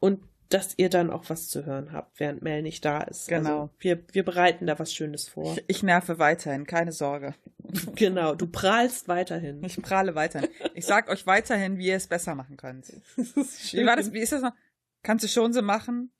und 0.00 0.24
dass 0.48 0.74
ihr 0.78 0.88
dann 0.88 1.10
auch 1.10 1.28
was 1.28 1.48
zu 1.48 1.66
hören 1.66 1.92
habt, 1.92 2.18
während 2.20 2.42
Mel 2.42 2.62
nicht 2.62 2.84
da 2.84 3.02
ist. 3.02 3.30
Also 3.30 3.42
genau. 3.42 3.60
Also 3.62 3.74
wir, 3.80 4.02
wir 4.12 4.24
bereiten 4.24 4.66
da 4.66 4.78
was 4.78 4.92
Schönes 4.92 5.28
vor. 5.28 5.52
Ich, 5.56 5.64
ich 5.66 5.82
nerve 5.82 6.18
weiterhin, 6.18 6.66
keine 6.66 6.92
Sorge. 6.92 7.34
genau, 7.94 8.34
du 8.34 8.46
prahlst 8.46 9.08
weiterhin. 9.08 9.62
Ich 9.64 9.80
prahle 9.82 10.14
weiterhin. 10.14 10.48
Ich 10.74 10.86
sag 10.86 11.10
euch 11.10 11.26
weiterhin, 11.26 11.78
wie 11.78 11.88
ihr 11.88 11.96
es 11.96 12.06
besser 12.06 12.34
machen 12.34 12.56
könnt. 12.56 12.92
wie 13.16 13.86
war 13.86 13.96
das? 13.96 14.12
Wie 14.12 14.20
ist 14.20 14.32
das 14.32 14.42
noch? 14.42 14.54
Kannst 15.02 15.24
du 15.24 15.28
schon 15.28 15.52
so 15.52 15.62
machen, 15.62 16.10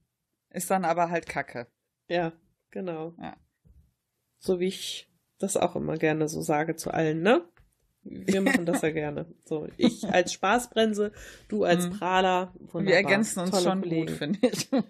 ist 0.50 0.70
dann 0.70 0.84
aber 0.84 1.10
halt 1.10 1.26
Kacke. 1.26 1.66
Ja, 2.08 2.32
genau. 2.70 3.14
Ja. 3.20 3.36
So 4.38 4.60
wie 4.60 4.68
ich 4.68 5.10
das 5.38 5.56
auch 5.56 5.74
immer 5.74 5.96
gerne 5.96 6.28
so 6.28 6.40
sage 6.42 6.76
zu 6.76 6.90
allen, 6.90 7.22
ne? 7.22 7.44
Wir 8.10 8.40
machen 8.40 8.64
das 8.66 8.82
ja 8.82 8.90
gerne. 8.90 9.26
So, 9.44 9.68
ich 9.76 10.04
als 10.12 10.32
Spaßbremse, 10.32 11.12
du 11.48 11.64
als 11.64 11.86
Mhm. 11.86 11.90
Prahler. 11.90 12.54
Wir 12.72 12.94
ergänzen 12.94 13.40
uns 13.40 13.50
Tolle 13.50 13.62
schon 13.62 13.80
Kollegen. 13.82 14.06
gut, 14.06 14.16
finde 14.16 14.38
ich. 14.48 14.68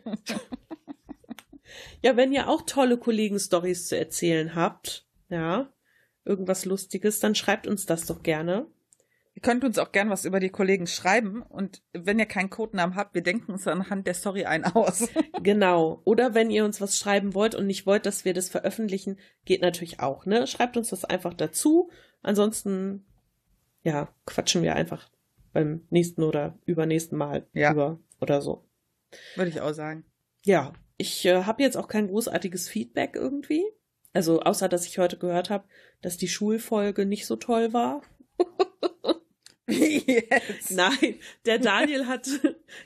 Ja, 2.03 2.17
wenn 2.17 2.33
ihr 2.33 2.49
auch 2.49 2.63
tolle 2.63 2.97
Kollegen-Stories 2.97 3.89
zu 3.89 3.99
erzählen 3.99 4.55
habt, 4.55 5.07
ja, 5.29 5.69
irgendwas 6.25 6.65
Lustiges, 6.65 7.21
dann 7.21 7.35
schreibt 7.35 7.67
uns 7.67 7.87
das 7.87 8.07
doch 8.07 8.23
gerne. 8.23 8.67
Ihr 9.35 9.43
könnt 9.43 9.65
uns 9.65 9.79
auch 9.79 9.93
gern 9.93 10.11
was 10.11 10.25
über 10.25 10.41
die 10.41 10.49
Kollegen 10.49 10.87
schreiben 10.87 11.43
und 11.43 11.83
wenn 11.93 12.19
ihr 12.19 12.27
keinen 12.27 12.51
Codenamen 12.51 12.97
habt, 12.97 13.15
wir 13.15 13.23
denken 13.23 13.53
uns 13.53 13.67
anhand 13.69 14.07
der 14.07 14.15
Story 14.15 14.45
ein 14.45 14.65
aus. 14.65 15.09
Genau. 15.43 16.01
Oder 16.05 16.35
wenn 16.35 16.51
ihr 16.51 16.65
uns 16.65 16.81
was 16.81 16.99
schreiben 16.99 17.35
wollt 17.35 17.55
und 17.55 17.67
nicht 17.67 17.87
wollt, 17.87 18.07
dass 18.07 18.25
wir 18.25 18.35
das 18.35 18.49
veröffentlichen, 18.49 19.19
geht 19.45 19.61
natürlich 19.63 20.01
auch, 20.01 20.27
ne? 20.27 20.47
Schreibt 20.49 20.77
uns 20.77 20.89
das 20.91 21.05
einfach 21.05 21.35
dazu. 21.35 21.91
Ansonsten, 22.23 23.07
ja, 23.83 24.09
quatschen 24.27 24.63
wir 24.63 24.75
einfach 24.75 25.09
beim 25.53 25.87
nächsten 25.91 26.23
oder 26.23 26.59
übernächsten 26.67 27.17
Mal 27.17 27.47
Ja. 27.53 27.73
über 27.73 27.99
oder 28.21 28.41
so. 28.41 28.65
Würde 29.37 29.51
ich 29.51 29.61
auch 29.61 29.73
sagen. 29.73 30.05
Ja, 30.45 30.73
ich 30.97 31.25
äh, 31.25 31.45
habe 31.45 31.63
jetzt 31.63 31.77
auch 31.77 31.89
kein 31.89 32.09
großartiges 32.09 32.69
Feedback 32.69 33.15
irgendwie. 33.15 33.65
Also 34.13 34.41
außer, 34.41 34.69
dass 34.69 34.87
ich 34.87 34.99
heute 34.99 35.19
gehört 35.19 35.51
habe, 35.51 35.65
dass 36.03 36.17
die 36.17 36.29
Schulfolge 36.29 37.07
nicht 37.07 37.27
so 37.27 37.37
toll 37.37 37.73
war. 37.73 38.03
Jetzt. 39.71 40.71
Nein, 40.71 41.17
der 41.45 41.59
Daniel 41.59 42.07
hat, 42.07 42.27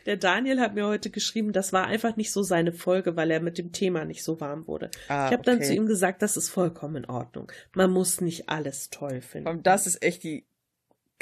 der 0.05 0.17
Daniel 0.17 0.61
hat 0.61 0.75
mir 0.75 0.87
heute 0.87 1.11
geschrieben, 1.11 1.53
das 1.53 1.73
war 1.73 1.87
einfach 1.87 2.17
nicht 2.17 2.33
so 2.33 2.43
seine 2.43 2.73
Folge, 2.73 3.15
weil 3.15 3.31
er 3.31 3.41
mit 3.41 3.57
dem 3.57 3.71
Thema 3.71 4.05
nicht 4.05 4.25
so 4.25 4.41
warm 4.41 4.67
wurde. 4.67 4.91
Ah, 5.09 5.27
ich 5.27 5.33
habe 5.33 5.45
dann 5.45 5.59
okay. 5.59 5.67
zu 5.67 5.75
ihm 5.75 5.87
gesagt, 5.87 6.23
das 6.23 6.37
ist 6.37 6.49
vollkommen 6.49 6.97
in 6.97 7.05
Ordnung. 7.05 7.53
Man 7.75 7.93
muss 7.93 8.21
nicht 8.21 8.49
alles 8.49 8.91
toll 8.91 9.21
finden. 9.21 9.49
Und 9.49 9.67
das 9.69 9.87
ist 9.87 10.03
echt 10.03 10.25
die 10.25 10.45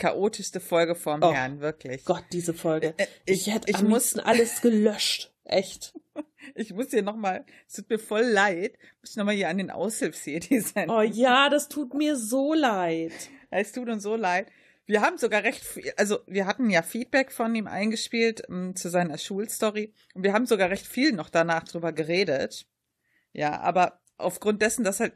chaotischste 0.00 0.60
Folge 0.60 0.94
vom 0.94 1.22
Oh. 1.22 1.32
Herrn, 1.32 1.60
wirklich. 1.60 2.04
Gott, 2.04 2.24
diese 2.32 2.54
Folge. 2.54 2.94
Äh, 2.96 3.06
Ich, 3.26 3.46
ich- 3.46 3.54
hätte 3.54 3.70
ich 3.70 3.76
am 3.76 3.88
muss- 3.88 4.16
alles 4.18 4.60
gelöscht. 4.60 5.32
Echt. 5.44 5.92
Ich 6.54 6.72
muss 6.72 6.88
dir 6.88 7.02
nochmal, 7.02 7.44
es 7.68 7.74
tut 7.74 7.90
mir 7.90 7.98
voll 7.98 8.22
leid, 8.24 8.72
muss 9.00 9.10
ich 9.10 9.16
nochmal 9.16 9.34
hier 9.34 9.50
an 9.50 9.58
den 9.58 9.70
Aushilfs-CD 9.70 10.58
sein. 10.60 10.88
Oh 10.90 11.02
ja, 11.02 11.48
das 11.50 11.68
tut 11.68 11.92
mir 11.94 12.16
so 12.16 12.54
leid. 12.54 13.12
Es 13.50 13.72
tut 13.72 13.88
uns 13.90 14.02
so 14.02 14.16
leid. 14.16 14.46
Wir 14.86 15.02
haben 15.02 15.18
sogar 15.18 15.44
recht 15.44 15.62
viel, 15.62 15.92
also 15.96 16.18
wir 16.26 16.46
hatten 16.46 16.70
ja 16.70 16.82
Feedback 16.82 17.30
von 17.30 17.54
ihm 17.54 17.66
eingespielt 17.66 18.42
ähm, 18.48 18.74
zu 18.74 18.88
seiner 18.88 19.18
Schulstory 19.18 19.92
und 20.14 20.24
wir 20.24 20.32
haben 20.32 20.46
sogar 20.46 20.70
recht 20.70 20.86
viel 20.86 21.12
noch 21.12 21.28
danach 21.28 21.64
drüber 21.64 21.92
geredet. 21.92 22.66
Ja, 23.32 23.60
aber 23.60 24.00
aufgrund 24.16 24.62
dessen, 24.62 24.82
dass 24.82 24.98
halt 24.98 25.12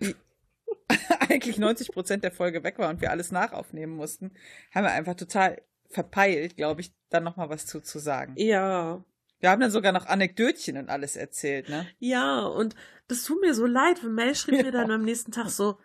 eigentlich 1.28 1.58
90 1.58 1.92
Prozent 1.92 2.24
der 2.24 2.32
Folge 2.32 2.62
weg 2.62 2.78
war 2.78 2.90
und 2.90 3.00
wir 3.00 3.10
alles 3.10 3.32
nachaufnehmen 3.32 3.96
mussten, 3.96 4.32
haben 4.74 4.84
wir 4.84 4.92
einfach 4.92 5.14
total 5.14 5.62
verpeilt, 5.88 6.56
glaube 6.56 6.80
ich, 6.80 6.92
dann 7.08 7.24
nochmal 7.24 7.50
was 7.50 7.66
zu, 7.66 7.80
zu 7.80 7.98
sagen. 7.98 8.34
Ja. 8.36 9.04
Wir 9.40 9.50
haben 9.50 9.60
dann 9.60 9.70
sogar 9.70 9.92
noch 9.92 10.06
Anekdötchen 10.06 10.76
und 10.76 10.88
alles 10.88 11.16
erzählt, 11.16 11.68
ne? 11.68 11.86
Ja, 11.98 12.40
und 12.40 12.74
das 13.08 13.24
tut 13.24 13.40
mir 13.40 13.54
so 13.54 13.66
leid, 13.66 14.02
weil 14.02 14.10
Mel 14.10 14.34
schrieb 14.34 14.62
mir 14.62 14.72
dann 14.72 14.90
am 14.90 15.02
nächsten 15.02 15.32
Tag 15.32 15.50
so, 15.50 15.78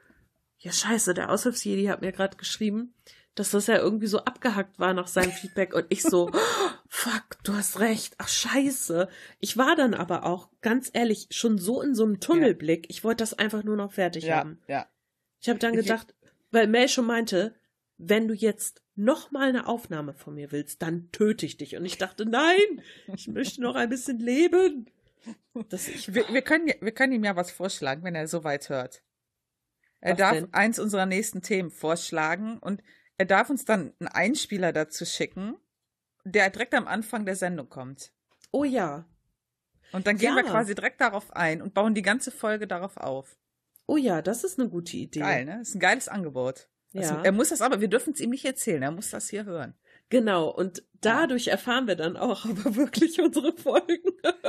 ja 0.58 0.72
scheiße, 0.72 1.14
der 1.14 1.30
Aushilfsjedi 1.30 1.86
hat 1.86 2.02
mir 2.02 2.12
gerade 2.12 2.38
geschrieben, 2.38 2.94
dass 3.36 3.52
das 3.52 3.68
ja 3.68 3.78
irgendwie 3.78 4.08
so 4.08 4.20
abgehackt 4.20 4.80
war 4.80 4.94
nach 4.94 5.08
seinem 5.08 5.32
Feedback 5.32 5.74
und 5.74 5.86
ich 5.90 6.02
so, 6.04 6.32
fuck, 6.90 7.38
du 7.44 7.54
hast 7.54 7.80
recht, 7.80 8.16
ach 8.18 8.28
scheiße. 8.28 9.08
Ich 9.40 9.56
war 9.58 9.76
dann 9.76 9.94
aber 9.94 10.26
auch, 10.26 10.50
ganz 10.62 10.90
ehrlich, 10.94 11.28
schon 11.32 11.58
so 11.58 11.82
in 11.82 11.96
so 11.96 12.04
einem 12.04 12.20
Tunnelblick, 12.20 12.88
ich 12.90 13.04
wollte 13.04 13.24
das 13.24 13.34
einfach 13.34 13.64
nur 13.64 13.76
noch 13.78 13.94
fertig 13.94 14.26
Ja, 14.26 14.38
haben. 14.38 14.60
ja. 14.68 14.88
Ich 15.42 15.48
habe 15.48 15.60
dann 15.60 15.74
gedacht, 15.74 16.14
weil 16.52 16.68
Mel 16.68 16.90
schon 16.90 17.06
meinte, 17.06 17.56
wenn 17.98 18.28
du 18.28 18.34
jetzt 18.34 18.82
noch 18.96 19.32
mal 19.32 19.48
eine 19.48 19.68
Aufnahme 19.68 20.14
von 20.14 20.36
mir 20.36 20.52
willst, 20.52 20.82
dann 20.82 21.10
töte 21.14 21.46
ich 21.46 21.56
dich. 21.56 21.78
Und 21.78 21.86
ich 21.86 21.98
dachte, 21.98 22.26
nein, 22.26 22.82
ich 23.16 23.28
möchte 23.30 23.62
noch 23.62 23.76
ein 23.76 23.88
bisschen 23.90 24.20
leben. 24.20 24.88
Wir, 25.54 26.28
wir, 26.28 26.42
können, 26.42 26.68
wir 26.82 26.92
können 26.92 27.14
ihm 27.14 27.24
ja 27.24 27.36
was 27.38 27.52
vorschlagen, 27.52 28.04
wenn 28.04 28.16
er 28.16 28.28
so 28.28 28.44
weit 28.44 28.68
hört. 28.70 29.02
Er 30.02 30.12
Was 30.14 30.18
darf 30.18 30.34
denn? 30.34 30.54
eins 30.54 30.80
unserer 30.80 31.06
nächsten 31.06 31.42
Themen 31.42 31.72
vorschlagen 31.72 32.58
und 32.60 32.82
er 33.20 33.26
darf 33.26 33.50
uns 33.52 33.66
dann 33.66 33.94
einen 34.00 34.08
Einspieler 34.08 34.74
dazu 34.74 35.06
schicken, 35.06 35.56
der 36.24 36.50
direkt 36.50 36.74
am 36.74 36.88
Anfang 36.88 37.26
der 37.26 37.36
Sendung 37.36 37.70
kommt. 37.70 38.12
oh 38.52 38.64
ja, 38.64 39.06
Und 39.92 40.06
dann 40.08 40.18
gehen 40.18 40.36
wir 40.36 40.44
Ja. 40.46 40.50
quasi 40.52 40.74
direkt 40.76 41.02
darauf 41.02 41.32
ein 41.36 41.62
und 41.62 41.74
bauen 41.74 41.94
die 41.96 42.02
ganze 42.02 42.32
Folge 42.32 42.66
darauf 42.68 42.98
auf. 42.98 43.38
oh 43.88 43.98
ja, 43.98 44.22
das 44.22 44.44
ist 44.44 44.60
eine 44.60 44.70
gute 44.70 44.98
Idee. 44.98 45.20
Geil, 45.22 45.46
ne? 45.46 45.58
Das 45.60 45.70
ist 45.70 45.76
ein 45.76 45.80
geiles 45.80 46.08
Angebot. 46.08 46.70
Also, 46.96 47.16
Ja. 47.16 47.22
er 47.24 47.32
muss 47.32 47.50
das 47.50 47.62
aber, 47.62 47.82
wir 47.82 47.88
dürfen 47.88 48.14
es 48.14 48.20
ihm 48.20 48.30
nicht 48.32 48.46
erzählen, 48.46 48.82
er 48.84 48.92
muss 48.92 49.10
das 49.12 49.30
hier 49.30 49.46
hören. 49.46 49.74
Genau, 50.10 50.50
und 50.50 50.84
dadurch 51.02 51.48
erfahren 51.48 51.88
wir 51.88 51.96
dann 51.96 52.18
auch, 52.18 52.46
ob 52.46 52.66
er 52.66 52.76
wirklich 52.76 53.20
unsere 53.22 53.56
Folgen. 53.58 54.12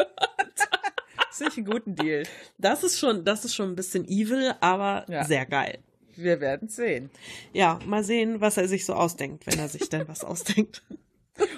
Das 1.29 1.39
finde 1.39 1.53
ich 1.53 1.57
einen 1.59 1.67
guten 1.67 1.95
Deal. 1.95 2.25
Das 2.59 2.83
ist 2.83 2.99
schon, 2.99 3.25
das 3.25 3.45
ist 3.45 3.55
schon 3.55 3.71
ein 3.71 3.77
bisschen 3.77 4.05
evil, 4.07 4.53
aber 4.61 5.07
Ja. 5.09 5.25
sehr 5.25 5.47
geil. 5.47 5.79
Wir 6.23 6.41
werden 6.41 6.69
sehen. 6.69 7.11
Ja, 7.53 7.79
mal 7.87 8.05
sehen, 8.05 8.41
was 8.41 8.57
er 8.57 8.69
sich 8.69 8.85
so 8.85 8.95
ausdenkt, 8.95 9.47
wenn 9.47 9.59
er 9.59 9.69
sich 9.69 9.89
denn 9.89 10.09
was 10.09 10.25
ausdenkt. 10.25 10.83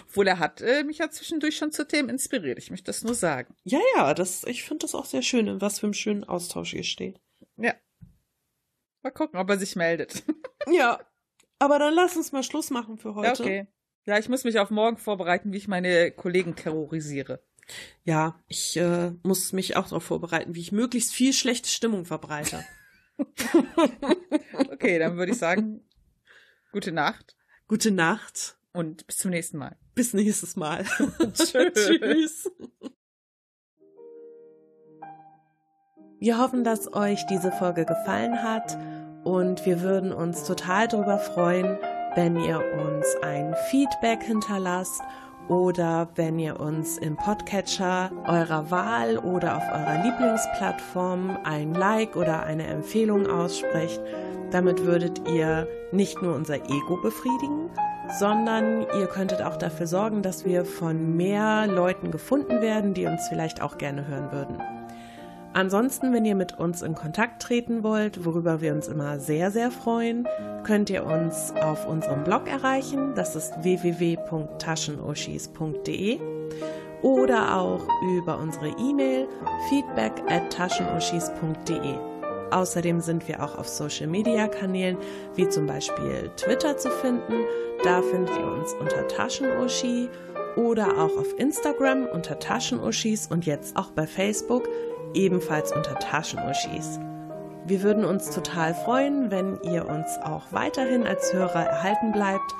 Obwohl 0.06 0.28
er 0.28 0.38
hat 0.38 0.60
äh, 0.60 0.84
mich 0.84 0.98
ja 0.98 1.10
zwischendurch 1.10 1.56
schon 1.56 1.72
zu 1.72 1.86
Themen 1.88 2.08
inspiriert. 2.08 2.58
Ich 2.58 2.70
möchte 2.70 2.86
das 2.86 3.02
nur 3.02 3.14
sagen. 3.14 3.54
Ja, 3.64 3.80
ja, 3.96 4.14
das, 4.14 4.44
ich 4.44 4.62
finde 4.62 4.84
das 4.84 4.94
auch 4.94 5.06
sehr 5.06 5.22
schön, 5.22 5.48
in 5.48 5.60
was 5.60 5.80
für 5.80 5.86
einem 5.86 5.94
schönen 5.94 6.24
Austausch 6.24 6.74
ihr 6.74 6.84
steht. 6.84 7.20
Ja. 7.56 7.74
Mal 9.02 9.10
gucken, 9.10 9.38
ob 9.40 9.48
er 9.50 9.58
sich 9.58 9.76
meldet. 9.76 10.22
Ja, 10.72 11.00
aber 11.58 11.80
dann 11.80 11.92
lass 11.92 12.16
uns 12.16 12.30
mal 12.30 12.44
Schluss 12.44 12.70
machen 12.70 12.96
für 12.96 13.08
Ja, 13.08 13.14
heute. 13.16 13.42
okay. 13.42 13.66
Ja, 14.04 14.16
ich 14.20 14.28
muss 14.28 14.44
mich 14.44 14.60
auf 14.60 14.70
morgen 14.70 14.96
vorbereiten, 14.96 15.52
wie 15.52 15.56
ich 15.56 15.66
meine 15.66 16.12
Kollegen 16.12 16.54
terrorisiere. 16.54 17.42
Ja, 18.04 18.40
ich 18.46 18.76
äh, 18.76 19.10
muss 19.24 19.52
mich 19.52 19.76
auch 19.76 19.88
darauf 19.88 20.04
vorbereiten, 20.04 20.54
wie 20.54 20.60
ich 20.60 20.70
möglichst 20.70 21.12
viel 21.12 21.32
schlechte 21.32 21.68
Stimmung 21.68 22.04
verbreite. 22.04 22.64
Okay, 24.70 24.98
dann 24.98 25.16
würde 25.16 25.32
ich 25.32 25.38
sagen, 25.38 25.80
gute 26.72 26.92
Nacht 26.92 27.36
Gute 27.72 27.90
Nacht. 27.90 28.58
und 28.74 29.06
bis 29.06 29.16
zum 29.16 29.30
nächsten 29.30 29.56
Mal. 29.56 29.76
Bis 29.94 30.12
nächstes 30.12 30.56
Mal. 30.56 30.84
Tschüss. 31.32 32.50
Wir 36.20 36.38
hoffen, 36.38 36.64
dass 36.64 36.92
euch 36.92 37.24
diese 37.30 37.50
Folge 37.50 37.86
gefallen 37.86 38.42
hat 38.42 38.76
und 39.24 39.64
wir 39.64 39.80
würden 39.80 40.12
uns 40.12 40.44
total 40.44 40.86
darüber 40.86 41.18
freuen, 41.18 41.78
wenn 42.14 42.36
ihr 42.36 42.62
uns 42.74 43.06
ein 43.22 43.54
Feedback 43.70 44.22
hinterlasst 44.22 45.00
oder 45.48 46.08
wenn 46.14 46.38
ihr 46.38 46.60
uns 46.60 46.98
im 46.98 47.16
Podcatcher 47.16 48.10
eurer 48.26 48.70
Wahl 48.70 49.18
oder 49.18 49.56
auf 49.56 49.64
eurer 49.68 50.02
Lieblingsplattform 50.02 51.38
ein 51.44 51.74
Like 51.74 52.16
oder 52.16 52.42
eine 52.44 52.66
Empfehlung 52.66 53.26
aussprecht. 53.26 54.00
Damit 54.50 54.84
würdet 54.84 55.28
ihr 55.28 55.66
nicht 55.92 56.22
nur 56.22 56.34
unser 56.34 56.56
Ego 56.56 56.98
befriedigen, 57.02 57.70
sondern 58.18 58.82
ihr 58.98 59.06
könntet 59.06 59.42
auch 59.42 59.56
dafür 59.56 59.86
sorgen, 59.86 60.22
dass 60.22 60.44
wir 60.44 60.64
von 60.64 61.16
mehr 61.16 61.66
Leuten 61.66 62.10
gefunden 62.10 62.60
werden, 62.60 62.94
die 62.94 63.06
uns 63.06 63.28
vielleicht 63.28 63.62
auch 63.62 63.78
gerne 63.78 64.06
hören 64.06 64.32
würden. 64.32 64.81
Ansonsten, 65.54 66.14
wenn 66.14 66.24
ihr 66.24 66.34
mit 66.34 66.58
uns 66.58 66.80
in 66.80 66.94
Kontakt 66.94 67.42
treten 67.42 67.82
wollt, 67.82 68.24
worüber 68.24 68.62
wir 68.62 68.72
uns 68.72 68.88
immer 68.88 69.20
sehr, 69.20 69.50
sehr 69.50 69.70
freuen, 69.70 70.26
könnt 70.64 70.88
ihr 70.88 71.04
uns 71.04 71.52
auf 71.62 71.86
unserem 71.86 72.24
Blog 72.24 72.48
erreichen. 72.48 73.14
Das 73.14 73.36
ist 73.36 73.52
www.taschenuschis.de 73.62 76.20
oder 77.02 77.58
auch 77.58 77.86
über 78.16 78.38
unsere 78.38 78.68
E-Mail 78.68 79.28
feedback 79.68 80.12
at 80.28 80.50
taschenuschis.de. 80.50 81.98
Außerdem 82.50 83.00
sind 83.00 83.28
wir 83.28 83.42
auch 83.42 83.58
auf 83.58 83.68
Social 83.68 84.06
Media 84.06 84.46
Kanälen 84.46 84.96
wie 85.34 85.48
zum 85.48 85.66
Beispiel 85.66 86.30
Twitter 86.36 86.78
zu 86.78 86.90
finden. 86.90 87.44
Da 87.82 88.02
findet 88.02 88.36
ihr 88.36 88.46
uns 88.46 88.74
unter 88.74 89.08
Taschenuschi 89.08 90.08
oder 90.56 90.98
auch 90.98 91.16
auf 91.18 91.38
Instagram 91.38 92.06
unter 92.06 92.38
Taschenuschis 92.38 93.26
und 93.26 93.44
jetzt 93.46 93.76
auch 93.76 93.90
bei 93.90 94.06
Facebook 94.06 94.68
ebenfalls 95.14 95.72
unter 95.72 95.98
Taschenuschis. 95.98 96.98
Wir 97.64 97.82
würden 97.82 98.04
uns 98.04 98.30
total 98.30 98.74
freuen, 98.74 99.30
wenn 99.30 99.60
ihr 99.62 99.88
uns 99.88 100.18
auch 100.24 100.44
weiterhin 100.50 101.06
als 101.06 101.32
Hörer 101.32 101.64
erhalten 101.64 102.12
bleibt 102.12 102.54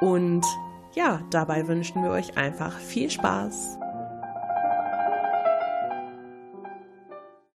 und 0.00 0.44
ja, 0.92 1.20
dabei 1.30 1.66
wünschen 1.66 2.02
wir 2.02 2.10
euch 2.10 2.36
einfach 2.36 2.78
viel 2.78 3.10
Spaß. 3.10 3.78